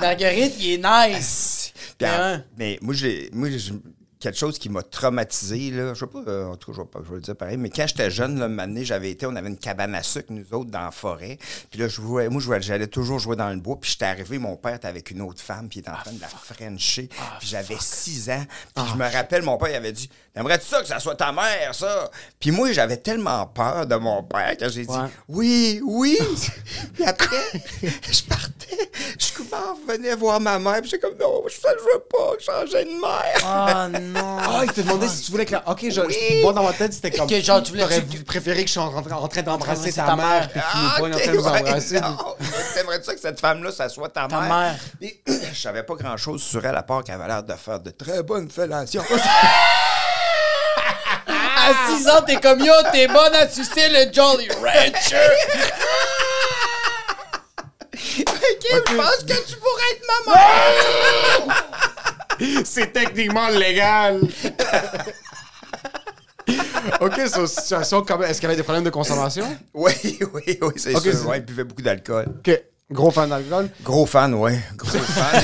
Marguerite, 0.00 0.54
il 0.60 0.72
est 0.74 0.82
nice. 0.82 1.72
Puis 1.98 2.06
Ouais. 2.08 2.36
Mais 2.56 2.78
moi, 2.82 2.94
j'ai, 2.94 3.30
moi 3.32 3.48
j'ai 3.50 3.72
quelque 4.20 4.38
chose 4.38 4.58
qui 4.58 4.68
m'a 4.68 4.82
traumatisé, 4.82 5.70
là. 5.70 5.94
Je 5.94 6.00
sais 6.00 6.06
pas, 6.06 6.22
euh, 6.28 6.46
en 6.46 6.56
tout 6.56 6.70
cas, 6.70 6.76
je 6.76 6.82
vais, 6.82 6.88
pas, 6.88 7.00
je 7.02 7.08
vais 7.08 7.16
le 7.16 7.22
dire 7.22 7.36
pareil, 7.36 7.56
mais 7.56 7.70
quand 7.70 7.86
j'étais 7.86 8.10
jeune, 8.10 8.38
là, 8.38 8.44
un 8.44 8.48
moment 8.48 8.66
donné, 8.66 8.84
j'avais 8.84 9.10
été, 9.10 9.26
on 9.26 9.34
avait 9.34 9.48
une 9.48 9.56
cabane 9.56 9.94
à 9.94 10.02
sucre, 10.02 10.30
nous 10.30 10.44
autres, 10.52 10.70
dans 10.70 10.84
la 10.84 10.90
forêt. 10.90 11.38
Puis 11.70 11.80
là, 11.80 11.88
je 11.88 11.94
jouais, 11.94 12.28
moi, 12.28 12.40
j'allais 12.60 12.86
toujours 12.86 13.18
jouer 13.18 13.36
dans 13.36 13.48
le 13.48 13.56
bois. 13.56 13.80
Puis 13.80 13.92
j'étais 13.92 14.04
arrivé, 14.04 14.38
mon 14.38 14.56
père 14.56 14.74
était 14.74 14.88
avec 14.88 15.10
une 15.10 15.22
autre 15.22 15.40
femme, 15.40 15.68
puis 15.68 15.78
il 15.78 15.80
était 15.80 15.90
en 15.90 15.96
train 15.96 16.12
de 16.12 16.20
la 16.20 16.28
frencher. 16.28 17.08
puis 17.38 17.48
j'avais 17.48 17.78
six 17.80 18.30
ans. 18.30 18.44
Puis 18.74 18.84
je 18.92 18.96
me 18.96 19.10
rappelle, 19.10 19.42
mon 19.42 19.56
père, 19.56 19.70
il 19.70 19.74
avait 19.74 19.92
dit 19.92 20.10
T'aimerais-tu 20.34 20.66
ça 20.66 20.80
que 20.80 20.86
ça 20.86 21.00
soit 21.00 21.16
ta 21.16 21.32
mère, 21.32 21.74
ça? 21.74 22.08
Puis 22.38 22.52
moi, 22.52 22.70
j'avais 22.72 22.96
tellement 22.98 23.46
peur 23.46 23.84
de 23.86 23.96
mon 23.96 24.22
père 24.22 24.56
que 24.56 24.68
j'ai 24.68 24.82
dit 24.84 24.88
Ouais. 24.92 25.08
Oui, 25.28 25.80
oui. 25.84 26.18
puis 26.94 27.04
après, 27.04 27.36
je 27.82 28.22
partais. 28.22 28.90
Je 29.18 29.42
m'en 29.50 29.74
revenais 29.74 30.14
voir 30.14 30.38
ma 30.38 30.58
mère, 30.60 30.80
puis 30.82 30.90
j'étais 30.90 31.00
comme 31.08 31.18
Non, 31.18 31.42
je 31.48 31.56
ne 31.56 31.82
veux 31.82 32.04
pas 32.08 32.32
changer 32.38 32.84
de 32.84 33.00
mère. 33.00 33.40
Oh 33.42 33.98
non. 33.98 34.36
Ah, 34.40 34.60
il 34.64 34.72
te 34.72 34.80
demandait 34.82 35.08
si 35.08 35.22
tu 35.22 35.32
voulais 35.32 35.44
que 35.44 35.52
la... 35.52 35.68
Ok, 35.68 35.80
je, 35.82 35.90
je- 35.90 36.42
moi, 36.42 36.52
dans 36.52 36.62
ma 36.62 36.72
tête, 36.74 36.92
c'était 36.92 37.10
comme... 37.10 37.28
Que 37.28 37.40
genre, 37.40 37.60
tu 37.62 37.72
voulais- 37.72 38.06
tu- 38.08 38.22
préféré 38.22 38.62
que 38.62 38.68
je 38.68 38.74
sois 38.74 38.84
en, 38.84 39.02
train- 39.02 39.16
en 39.16 39.26
train 39.26 39.42
d'embrasser 39.42 39.80
Embrasser 39.80 39.92
ta, 39.96 40.06
ta 40.06 40.14
mère, 40.16 40.26
mère. 40.26 40.48
puis 40.50 40.60
que 40.60 40.64
tu 40.66 40.72
Ah, 40.72 40.82
n'es 40.84 41.00
pas 41.00 41.02
en 41.08 41.12
ok, 41.12 41.22
train 41.22 41.32
de 41.32 41.38
vous 41.38 41.44
ouais, 41.48 41.60
embrasser. 41.60 42.00
non. 42.00 42.16
T'aimerais 42.74 43.02
ça 43.02 43.14
que 43.14 43.20
cette 43.20 43.40
femme-là, 43.40 43.72
ça 43.72 43.88
soit 43.88 44.08
ta, 44.10 44.28
Ta 44.28 44.40
mère? 44.40 44.48
mère. 44.48 44.76
Mais 45.00 45.20
je 45.52 45.58
savais 45.60 45.82
pas 45.82 45.94
grand-chose 45.96 46.40
sur 46.40 46.64
elle, 46.64 46.76
à 46.76 46.84
part 46.84 47.02
qu'elle 47.02 47.16
avait 47.16 47.26
l'air 47.26 47.42
de 47.42 47.54
faire 47.54 47.80
de 47.80 47.90
très 47.90 48.22
bonnes 48.22 48.48
fellations. 48.48 49.02
À 51.68 51.96
6 51.96 52.08
ans, 52.08 52.22
t'es 52.26 52.36
comme 52.40 52.60
yo, 52.60 52.72
t'es 52.92 53.06
bonne 53.08 53.34
à 53.34 53.48
sucer 53.48 53.88
le 53.88 54.12
Jolly 54.12 54.48
Rancher. 54.48 55.30
ok, 57.92 58.64
je 58.88 58.94
pense 58.96 59.24
que 59.26 59.48
tu 59.50 59.56
pourrais 59.56 59.90
être 59.92 60.06
ma 60.26 60.32
mère! 60.34 61.66
C'est 62.64 62.92
techniquement 62.92 63.48
légal. 63.48 64.20
ok, 67.00 67.20
sur 67.28 67.46
situation, 67.48 68.02
comme... 68.02 68.22
est-ce 68.24 68.40
qu'il 68.40 68.44
y 68.44 68.46
avait 68.46 68.56
des 68.56 68.62
problèmes 68.62 68.84
de 68.84 68.90
consommation? 68.90 69.44
oui, 69.74 69.92
oui, 70.32 70.58
oui, 70.62 70.72
c'est 70.76 70.94
Ok, 70.94 71.02
sûr. 71.02 71.12
c'est- 71.12 71.24
Ouais, 71.26 71.38
il 71.38 71.44
buvait 71.44 71.64
beaucoup 71.64 71.82
d'alcool. 71.82 72.26
Ok, 72.38 72.62
gros 72.90 73.10
fan 73.10 73.28
d'alcool? 73.28 73.68
Gros 73.82 74.06
fan, 74.06 74.34
ouais. 74.34 74.60
Gros 74.76 74.98
fan. 74.98 75.42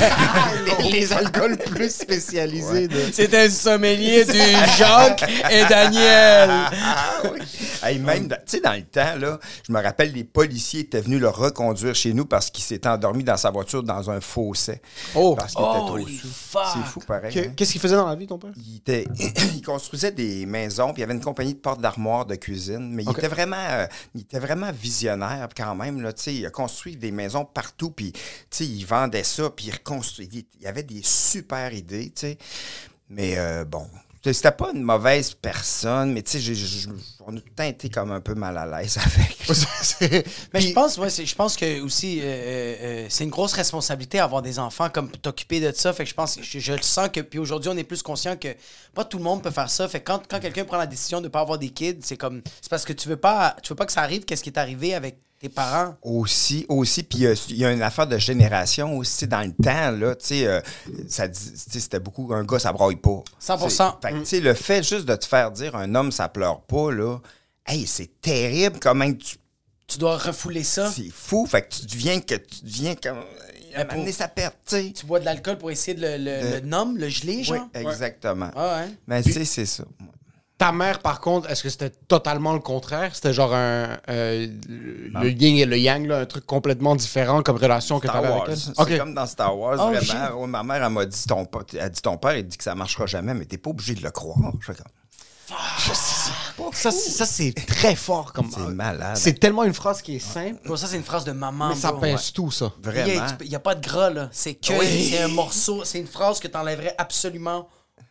les, 0.81 0.91
les 0.91 1.13
alcools 1.13 1.57
plus 1.59 1.95
spécialisés 1.95 2.89
de... 2.89 3.01
C'était 3.13 3.47
un 3.47 3.51
sommelier 3.51 4.25
du 4.25 4.39
Jacques 4.79 5.25
et 5.51 5.65
Daniel. 5.69 6.51
Ah 6.51 7.23
oui. 7.33 7.41
Hey, 7.83 7.99
même, 7.99 8.27
dans- 8.27 8.37
tu 8.37 8.43
sais, 8.57 8.61
dans 8.61 8.73
le 8.73 8.83
temps, 8.83 9.17
là, 9.19 9.39
je 9.67 9.73
me 9.73 9.81
rappelle, 9.81 10.13
les 10.13 10.25
policiers 10.25 10.81
étaient 10.81 11.01
venus 11.01 11.21
le 11.21 11.29
reconduire 11.29 11.95
chez 11.95 12.13
nous 12.13 12.25
parce 12.25 12.51
qu'il 12.51 12.65
s'était 12.65 12.89
endormi 12.89 13.23
dans 13.23 13.37
sa 13.37 13.51
voiture 13.51 13.83
dans 13.83 14.11
un 14.11 14.21
fossé. 14.21 14.81
Oh. 15.15 15.35
Parce 15.37 15.55
qu'il 15.55 15.65
était 15.65 15.79
trop. 15.79 15.99
C'est 16.09 16.85
fou, 16.87 17.01
pareil. 17.07 17.39
Hein. 17.39 17.53
Qu'est-ce 17.57 17.73
qu'il 17.73 17.81
faisait 17.81 17.97
dans 17.97 18.09
la 18.09 18.15
vie, 18.17 18.27
ton 18.27 18.39
père? 18.39 18.51
il, 18.57 18.77
était, 18.77 19.07
il 19.55 19.63
construisait 19.63 20.11
des 20.11 20.47
maisons, 20.47 20.93
puis 20.93 20.97
il 20.99 21.01
y 21.01 21.05
avait 21.05 21.15
une 21.15 21.21
compagnie 21.21 21.55
de 21.55 21.59
portes 21.59 21.81
d'armoire 21.81 22.27
de 22.27 22.35
cuisine, 22.35 22.89
mais 22.91 23.05
il, 23.05 23.11
était 23.11 23.29
vraiment, 23.29 23.57
euh, 23.71 23.87
il 24.15 24.23
était 24.23 24.39
vraiment 24.39 24.71
visionnaire 24.73 25.49
quand 25.57 25.75
même. 25.75 26.01
Là, 26.01 26.13
tu 26.13 26.23
sais, 26.23 26.35
il 26.35 26.47
a 26.47 26.51
construit 26.51 26.97
des 26.97 27.11
maisons 27.11 27.36
partout, 27.45 27.91
puis 27.91 28.13
tu 28.13 28.21
sais, 28.51 28.67
il 28.67 28.85
vendait 28.85 29.25
ça, 29.25 29.51
puis 29.51 29.67
il 29.67 29.73
reconstruisait. 29.73 30.47
Il 30.59 30.63
y 30.63 30.67
avait 30.67 30.83
des 30.83 31.03
super 31.03 31.73
idées, 31.73 32.07
tu 32.15 32.21
sais. 32.23 32.39
Mais 33.09 33.39
euh, 33.39 33.65
bon, 33.65 33.87
c'était- 34.33 34.51
pas 34.51 34.73
une 34.75 34.83
mauvaise 34.83 35.35
personne, 35.35 36.13
mais 36.13 36.23
tu 36.23 36.41
sais, 36.41 36.89
on 37.27 37.37
a 37.37 37.41
tout 37.41 37.47
le 37.47 37.55
temps 37.55 37.63
été 37.65 37.89
comme 37.89 38.11
un 38.11 38.21
peu 38.21 38.35
mal 38.35 38.57
à 38.59 38.67
l'aise 38.67 38.99
avec. 39.05 39.37
Mais 40.53 40.61
je 40.61 40.73
pense, 40.73 40.99
ouais, 40.99 41.09
je 41.11 41.35
pense 41.35 41.57
que 41.57 41.81
aussi, 41.81 42.21
euh, 42.21 42.25
euh, 42.25 42.77
euh, 42.81 43.07
c'est 43.09 43.25
une 43.25 43.31
grosse 43.31 43.53
responsabilité 43.53 44.19
avoir 44.19 44.43
des 44.43 44.59
enfants, 44.59 44.89
comme 44.91 45.11
t'occuper 45.11 45.61
de 45.61 45.73
ça. 45.73 45.93
Fait 45.93 46.05
que 46.05 46.11
je 46.11 46.15
pense, 46.15 46.39
je, 46.41 46.59
je 46.59 46.73
le 46.73 46.83
sens 46.83 47.09
que, 47.13 47.21
puis 47.21 47.39
aujourd'hui, 47.39 47.71
on 47.73 47.77
est 47.77 47.85
plus 47.85 48.03
conscient 48.03 48.37
que 48.37 48.49
pas 48.95 49.05
tout 49.05 49.19
le 49.19 49.25
monde 49.25 49.43
peut 49.43 49.51
faire 49.51 49.71
ça. 49.71 49.87
Fait 49.89 50.01
que 50.01 50.07
quand, 50.11 50.23
quand 50.29 50.41
quelqu'un 50.41 50.65
prend 50.65 50.79
la 50.79 50.87
décision 50.87 51.21
de 51.21 51.29
pas 51.29 51.41
avoir 51.41 51.59
des 51.59 51.71
kids, 51.71 51.99
c'est 52.03 52.17
comme, 52.17 52.43
c'est 52.61 52.71
parce 52.71 52.85
que 52.85 52.93
tu 52.93 53.09
veux 53.09 53.17
pas, 53.17 53.57
tu 53.63 53.69
veux 53.71 53.77
pas 53.77 53.87
que 53.87 53.93
ça 53.93 54.03
arrive. 54.03 54.25
Qu'est-ce 54.25 54.43
qui 54.43 54.51
est 54.51 54.59
arrivé 54.59 54.95
avec 54.95 55.19
tes 55.39 55.49
parents? 55.49 55.97
Aussi, 56.03 56.65
aussi, 56.69 57.03
puis 57.03 57.19
il 57.19 57.23
y 57.25 57.27
a- 57.27 57.47
il 57.51 57.57
y, 57.57 57.65
a 57.65 57.73
une 57.73 57.83
affaire 57.83 58.07
de 58.07 58.19
génération 58.19 58.97
aussi 58.97 59.27
dans 59.27 59.43
le 59.43 59.53
temps, 59.53 59.91
là, 59.91 60.15
tu 60.15 60.27
sais, 60.27 60.47
euh, 60.47 60.61
ça 61.09 61.27
c'était 61.33 62.01
beaucoup, 62.01 62.33
un 62.33 62.45
gars, 62.45 62.59
ça 62.59 62.73
braille 62.73 62.97
pas. 62.97 63.23
100%. 63.39 63.99
Fait 64.03 64.13
que, 64.13 64.19
tu 64.21 64.25
sais, 64.27 64.41
le 64.41 64.55
fait 64.55 64.83
juste 64.83 65.05
de 65.07 65.15
te 65.15 65.27
faire 65.27 65.51
dire 65.51 65.77
un 65.77 65.95
homme, 65.95 66.11
ça 66.13 66.29
pleure 66.29 66.61
pas, 66.63 66.91
là, 66.91 67.19
hey, 67.67 67.87
c'est 67.87 68.21
terrible, 68.21 68.79
comment 68.81 69.13
tu... 69.13 69.37
Tu 69.87 69.99
dois 69.99 70.17
refouler 70.19 70.65
ça. 70.65 70.91
C'est 70.91 71.11
fou, 71.13 71.47
fait 71.47 71.63
que 71.63 71.75
tu 71.77 71.87
deviens 71.87 72.19
que 72.21 72.35
tu 72.35 72.65
deviens 72.65 72.95
comme... 72.97 73.19
Pour- 73.89 74.09
ça 74.09 74.27
perd, 74.27 74.55
tu 74.67 74.75
sais. 74.77 74.93
Tu 74.97 75.05
bois 75.05 75.21
de 75.21 75.27
l'alcool 75.27 75.59
pour 75.59 75.71
essayer 75.71 75.95
de 75.95 76.01
le, 76.01 76.17
le, 76.17 76.41
De- 76.49 76.55
le 76.55 76.61
nommer, 76.61 76.99
le 76.99 77.09
geler, 77.11 77.37
Oui, 77.37 77.45
genre? 77.45 77.69
exactement. 77.75 78.51
Ah 78.57 78.79
ouais. 78.81 78.89
Mais 79.07 79.23
tu 79.23 79.33
sais, 79.33 79.45
c'est 79.45 79.67
ça. 79.67 79.85
Ta 80.59 80.73
mère, 80.73 81.01
par 81.01 81.21
contre, 81.21 81.51
est-ce 81.51 81.63
que 81.63 81.69
c'était 81.69 81.91
totalement 81.91 82.55
le 82.55 82.61
contraire? 82.61 83.15
C'était 83.15 83.35
genre 83.35 83.53
un. 83.53 83.99
euh, 84.09 84.47
le 84.69 85.29
yin 85.31 85.59
et 85.59 85.67
le 85.67 85.77
yang, 85.79 86.07
là, 86.07 86.21
un 86.21 86.25
truc 86.27 86.47
complètement 86.47 86.97
différent 86.97 87.43
comme 87.43 87.57
relation 87.59 87.99
que 88.01 88.07
tu 88.07 88.09
Star 88.09 88.25
avais 88.25 88.29
Wars. 88.33 88.45
avec 88.49 88.57
elle? 88.57 88.75
C'est 88.89 88.99
comme 88.99 89.15
dans 89.15 89.27
Star 89.27 89.59
Wars, 89.59 89.77
Oh, 89.79 89.93
vraiment. 89.93 90.41
Ouais, 90.41 90.47
ma 90.47 90.63
mère, 90.63 90.83
elle 90.83 90.93
m'a 90.93 91.05
dit 91.05 91.25
ton, 91.27 91.45
pa- 91.45 91.61
elle 91.79 91.91
dit 91.91 92.01
ton 92.01 92.17
père, 92.17 92.37
il 92.39 92.47
dit 92.47 92.57
que 92.57 92.65
ça 92.65 92.75
marchera 92.75 93.05
jamais, 93.05 93.35
mais 93.35 93.45
t'es 93.45 93.59
pas 93.59 93.69
obligé 93.69 93.95
de 93.95 94.03
le 94.03 94.11
croire. 94.11 94.39
Je 94.61 94.73
fais 94.73 94.75
comme, 94.75 94.91
Ça, 96.73 96.91
c'est- 96.91 97.11
ça, 97.11 97.27
c'est 97.27 97.53
très 97.53 97.95
fort 97.95 98.33
comme. 98.33 98.51
c'est 98.51 98.61
malade. 98.63 99.17
C'est 99.17 99.39
tellement 99.39 99.63
une 99.65 99.75
phrase 99.75 100.01
qui 100.03 100.17
est 100.17 100.21
simple, 100.21 100.59
Bon, 100.67 100.77
ça, 100.77 100.87
c'est 100.87 100.97
une 100.97 101.05
phrase 101.05 101.25
de 101.25 101.33
maman. 101.33 101.69
mais 101.69 101.75
ça 101.75 101.93
bro. 101.93 102.01
pince 102.01 102.33
tout, 102.33 102.51
ça. 102.51 102.73
Vraiment. 102.83 103.27
Il 103.43 103.49
n'y 103.51 103.55
a, 103.55 103.61
pas 103.61 103.75
de 103.75 103.87
gras, 103.87 104.11
là. 104.11 104.29
C'est 104.33 104.55
que 104.55 104.73
Oui. 104.73 105.09
c'est 105.11 105.23
un 105.23 105.29
morceau, 105.29 105.85
c'est 105.85 106.01
une 106.01 106.07
phrase 106.07 106.41
que 106.41 106.49
t'enlèverais 106.49 106.95
absolument 106.99 107.69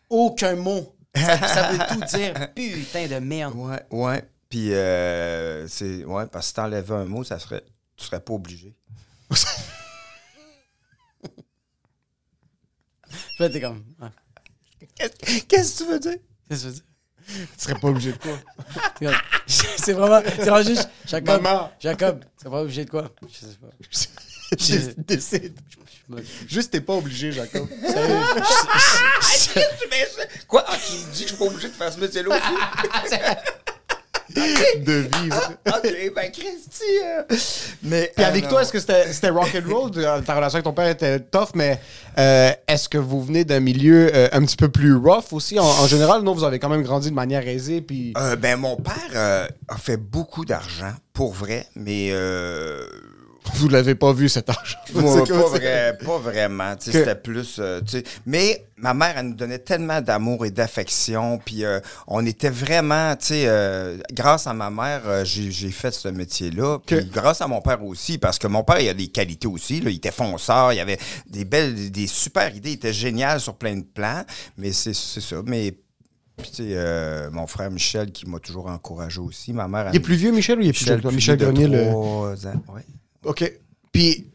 aucun 0.09 0.55
mot. 0.55 0.94
Ça, 1.15 1.47
ça 1.47 1.71
veut 1.71 1.77
tout 1.95 2.17
dire. 2.17 2.33
Putain 2.55 3.07
de 3.07 3.19
merde. 3.19 3.53
Ouais, 3.55 3.81
ouais. 3.91 4.29
Puis, 4.49 4.73
euh, 4.73 5.67
c'est. 5.67 6.03
Ouais, 6.05 6.27
parce 6.27 6.45
que 6.45 6.47
si 6.49 6.53
t'enlèvais 6.53 6.93
un 6.95 7.05
mot, 7.05 7.23
ça 7.23 7.39
serait. 7.39 7.63
Tu 7.97 8.05
serais 8.05 8.19
pas 8.19 8.33
obligé. 8.33 8.75
T'es 13.37 13.61
comme. 13.61 13.83
ouais. 14.01 14.09
Qu'est-ce 15.47 15.79
que 15.79 15.83
tu 15.83 15.89
veux 15.91 15.99
dire? 15.99 16.17
Qu'est-ce 16.49 16.63
que 16.67 16.67
tu 16.69 16.73
veux 16.73 16.73
dire? 16.73 16.83
Tu 17.57 17.63
serais 17.63 17.79
pas 17.79 17.87
obligé 17.87 18.11
de 18.11 18.17
quoi? 18.17 18.37
C'est 19.47 19.93
vraiment. 19.93 20.21
C'est 20.25 20.45
vraiment 20.45 20.63
juste. 20.63 20.89
Jacob. 21.05 21.41
Maman. 21.41 21.71
Jacob, 21.79 22.23
c'est 22.37 22.49
pas 22.49 22.61
obligé 22.61 22.85
de 22.85 22.89
quoi? 22.89 23.09
Je 23.27 23.45
sais 23.47 23.57
pas. 23.59 23.67
Juste 24.59 24.99
décide. 24.99 25.59
Je- 25.69 25.77
Juste, 26.47 26.71
t'es 26.71 26.81
pas 26.81 26.93
obligé, 26.93 27.31
Jacob. 27.31 27.67
Je- 27.81 29.61
Quoi? 30.47 30.63
Ah, 30.67 30.73
tu 30.85 30.93
me 30.93 31.11
dis 31.13 31.23
que 31.23 31.29
je 31.29 31.33
suis 31.33 31.35
pas 31.37 31.45
obligé 31.45 31.67
de 31.67 31.73
faire 31.73 31.91
ce 31.91 31.99
métier-là 31.99 32.35
aussi? 32.35 33.15
de 34.35 34.93
vivre. 35.21 35.51
ok, 35.65 36.11
ben, 36.15 36.31
Christy. 36.31 36.83
euh, 37.03 37.23
Mais. 37.83 38.11
Puis 38.15 38.23
euh, 38.25 38.27
avec 38.27 38.43
non. 38.45 38.49
toi, 38.49 38.61
est-ce 38.63 38.71
que 38.71 38.79
c'était 38.79 39.11
c'était 39.13 39.29
rock 39.29 39.49
and 39.55 39.71
roll? 39.71 39.91
Euh, 39.97 40.21
Ta 40.21 40.35
relation 40.35 40.55
avec 40.57 40.63
ton 40.65 40.73
père 40.73 40.87
était 40.89 41.19
tough, 41.19 41.49
mais 41.53 41.79
euh, 42.17 42.51
est-ce 42.67 42.89
que 42.89 42.97
vous 42.97 43.23
venez 43.23 43.45
d'un 43.45 43.59
milieu 43.61 44.09
euh, 44.13 44.27
un 44.33 44.43
petit 44.43 44.57
peu 44.57 44.67
plus 44.67 44.93
rough 44.95 45.31
aussi? 45.31 45.57
En, 45.59 45.63
en 45.65 45.87
général, 45.87 46.21
non, 46.23 46.33
vous 46.33 46.43
avez 46.43 46.59
quand 46.59 46.69
même 46.69 46.83
grandi 46.83 47.09
de 47.11 47.15
manière 47.15 47.47
aisée, 47.47 47.81
puis... 47.81 48.13
Euh, 48.17 48.35
ben, 48.35 48.57
mon 48.57 48.75
père 48.75 48.93
euh, 49.15 49.47
a 49.69 49.77
fait 49.77 49.97
beaucoup 49.97 50.43
d'argent, 50.43 50.93
pour 51.13 51.33
vrai, 51.33 51.67
mais 51.75 52.09
euh, 52.11 52.85
Vous 53.53 53.69
l'avez 53.69 53.95
pas 53.95 54.11
vu, 54.11 54.27
cet 54.27 54.49
argent. 54.49 54.77
Moi, 54.93 55.23
pas, 55.25 55.33
vrai- 55.49 55.97
pas 56.03 56.17
vraiment. 56.17 56.75
Que- 56.75 56.91
C'était 56.91 57.15
plus. 57.15 57.57
euh, 57.59 57.79
mais 58.25 58.65
ma 58.77 58.93
mère, 58.93 59.13
elle 59.17 59.27
nous 59.27 59.35
donnait 59.35 59.59
tellement 59.59 60.01
d'amour 60.01 60.45
et 60.45 60.51
d'affection. 60.51 61.37
Puis 61.45 61.63
euh, 61.63 61.79
on 62.07 62.25
était 62.25 62.49
vraiment. 62.49 63.15
tu 63.15 63.27
sais, 63.27 63.43
euh, 63.47 63.97
grâce 64.11 64.47
à 64.47 64.53
ma 64.53 64.69
mère, 64.69 65.01
euh, 65.05 65.23
j'ai 65.25 65.71
fait 65.71 65.91
ce 65.91 66.07
métier-là. 66.07 66.79
Puis 66.85 66.97
Que- 66.97 67.13
grâce 67.13 67.41
à 67.41 67.47
mon 67.47 67.61
père 67.61 67.83
aussi, 67.83 68.17
parce 68.17 68.37
que 68.39 68.47
mon 68.47 68.63
père, 68.63 68.79
il 68.81 68.89
a 68.89 68.93
des 68.93 69.07
qualités 69.07 69.47
aussi. 69.47 69.79
là. 69.81 69.89
il 69.89 69.97
était 69.97 70.11
fonceur, 70.11 70.73
il 70.73 70.79
avait 70.79 70.97
des 71.29 71.45
belles, 71.45 71.91
des 71.91 72.07
super 72.07 72.53
idées. 72.55 72.71
Il 72.71 72.75
était 72.75 72.93
génial 72.93 73.39
sur 73.39 73.55
plein 73.55 73.75
de 73.77 73.83
plans. 73.85 74.23
Mais 74.57 74.71
c'est 74.73 74.93
c'est 74.95 75.21
ça. 75.21 75.37
Mais. 75.45 75.77
Puis, 76.37 76.49
tu 76.49 76.55
sais, 76.57 76.63
euh, 76.73 77.29
mon 77.31 77.47
frère 77.47 77.71
Michel 77.71 78.11
qui 78.11 78.27
m'a 78.27 78.39
toujours 78.39 78.67
encouragé 78.67 79.21
aussi. 79.21 79.53
Ma 79.53 79.69
mère. 79.69 79.87
Il 79.93 79.95
est 79.95 79.99
plus 80.01 80.15
vieux, 80.17 80.31
Michel, 80.33 80.59
ou 80.59 80.63
il 80.63 80.67
est 80.67 80.73
plus 80.73 80.83
jeune 80.85 80.99
plus 80.99 81.15
Michel 81.15 81.37
vieux 81.37 81.47
de 81.47 81.51
Grenier, 81.53 81.67
le... 81.69 81.89
ans, 81.91 82.33
ouais. 82.73 82.81
OK. 83.25 83.51
Puis, 83.91 84.27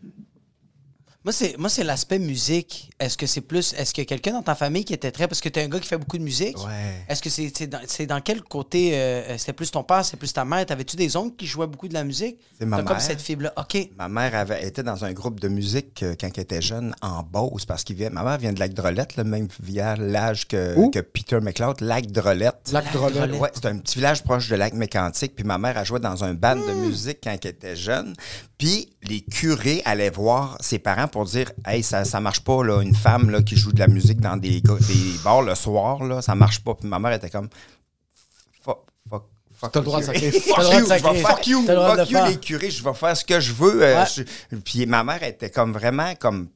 Moi, 1.22 1.34
c'est, 1.34 1.58
moi, 1.58 1.68
c'est 1.68 1.84
l'aspect 1.84 2.18
musique. 2.18 2.90
Est-ce 2.98 3.18
que 3.18 3.26
c'est 3.26 3.42
plus. 3.42 3.74
Est-ce 3.74 3.92
qu'il 3.92 4.00
y 4.00 4.06
a 4.06 4.08
quelqu'un 4.08 4.32
dans 4.32 4.42
ta 4.42 4.54
famille 4.54 4.86
qui 4.86 4.94
était 4.94 5.10
très. 5.10 5.28
Parce 5.28 5.42
que 5.42 5.50
tu 5.50 5.60
es 5.60 5.62
un 5.64 5.68
gars 5.68 5.78
qui 5.78 5.86
fait 5.86 5.98
beaucoup 5.98 6.16
de 6.16 6.22
musique. 6.22 6.56
Ouais. 6.64 7.04
Est-ce 7.10 7.20
que 7.20 7.28
c'est, 7.28 7.52
c'est, 7.54 7.66
dans, 7.66 7.80
c'est 7.86 8.06
dans 8.06 8.22
quel 8.22 8.40
côté. 8.42 8.92
euh, 8.94 9.36
c'était 9.36 9.52
plus 9.52 9.70
ton 9.70 9.82
père, 9.84 10.02
c'est 10.02 10.16
plus 10.16 10.32
ta 10.32 10.46
mère? 10.46 10.64
T'avais-tu 10.64 10.96
des 10.96 11.14
oncles 11.18 11.36
qui 11.36 11.46
jouaient 11.46 11.66
beaucoup 11.66 11.88
de 11.88 11.92
la 11.94 12.04
musique? 12.04 12.38
C'est 12.58 12.64
ma 12.64 12.78
T'as 12.78 12.84
comme 12.84 12.96
mère. 12.96 13.02
cette 13.04 13.20
fibre-là. 13.20 13.52
OK. 13.58 13.90
Ma 13.98 14.08
mère 14.08 14.34
avait 14.34 14.66
été 14.66 14.82
dans 14.82 15.04
un 15.04 15.12
groupe 15.12 15.40
de 15.40 15.48
musique 15.48 16.02
euh, 16.02 16.14
quand 16.18 16.30
elle 16.34 16.42
était 16.42 16.62
jeune 16.62 16.94
en 17.02 17.22
Beauce 17.22 17.66
parce 17.66 17.84
qu'il 17.84 17.96
vient. 17.96 18.08
Ma 18.08 18.22
mère 18.24 18.38
vient 18.38 18.54
de 18.54 18.58
Lac 18.58 18.72
Drolette, 18.72 19.16
le 19.18 19.24
même 19.24 19.48
village 19.62 20.48
que, 20.48 20.74
Où? 20.76 20.88
que 20.90 21.00
Peter 21.00 21.38
McLeod, 21.40 21.82
Lac 21.82 22.06
Drolette. 22.06 22.70
Lac 22.72 22.90
Drolette. 22.94 23.18
Drolette. 23.18 23.40
Ouais, 23.40 23.50
c'est 23.52 23.66
un 23.66 23.76
petit 23.76 23.96
village 23.96 24.22
proche 24.24 24.48
de 24.48 24.56
Lac 24.56 24.72
Mécantique. 24.72 25.36
Puis 25.36 25.44
ma 25.44 25.58
mère 25.58 25.76
a 25.76 25.84
joué 25.84 26.00
dans 26.00 26.24
un 26.24 26.32
band 26.32 26.56
de 26.56 26.72
musique 26.72 27.18
quand 27.22 27.36
elle 27.44 27.50
était 27.50 27.76
jeune. 27.76 28.14
Puis 28.56 28.90
les 29.02 29.20
curés 29.22 29.82
allaient 29.84 30.10
voir 30.10 30.56
ses 30.60 30.78
parents 30.78 31.08
pour 31.10 31.24
dire 31.24 31.50
Hey, 31.66 31.82
ça, 31.82 32.04
ça 32.04 32.20
marche 32.20 32.40
pas, 32.40 32.64
là, 32.64 32.80
une 32.82 32.94
femme 32.94 33.30
là, 33.30 33.42
qui 33.42 33.56
joue 33.56 33.72
de 33.72 33.78
la 33.78 33.88
musique 33.88 34.20
dans 34.20 34.36
des, 34.36 34.60
des 34.60 34.70
bars 35.24 35.42
le 35.42 35.54
soir, 35.54 36.02
là, 36.04 36.22
ça 36.22 36.34
marche 36.34 36.60
pas. 36.60 36.74
Puis 36.74 36.88
ma 36.88 36.98
mère 36.98 37.12
était 37.12 37.30
comme 37.30 37.48
Fuck, 38.62 38.78
fuck, 39.08 39.24
fuck. 39.56 39.72
T'as 39.72 39.80
le 39.80 39.84
droit 39.84 40.00
de 40.00 40.04
sacrer. 40.06 40.30
Fuck 40.30 40.58
you, 40.72 40.80
je 40.80 40.84
vais 40.88 40.98
Fuck 40.98 41.46
you, 41.46 41.66
fuck 41.66 42.10
you, 42.10 42.18
les 42.28 42.36
curés, 42.40 42.70
je 42.70 42.82
vais 42.84 42.94
faire 42.94 43.16
ce 43.16 43.24
que 43.24 43.40
je 43.40 43.52
veux. 43.52 43.82
euh, 43.82 44.00
Ouais. 44.00 44.06
je- 44.50 44.56
Puis 44.56 44.86
ma 44.86 45.02
mère 45.04 45.22
était 45.22 45.50
comme 45.50 45.72
vraiment 45.72 46.14
comme 46.16 46.48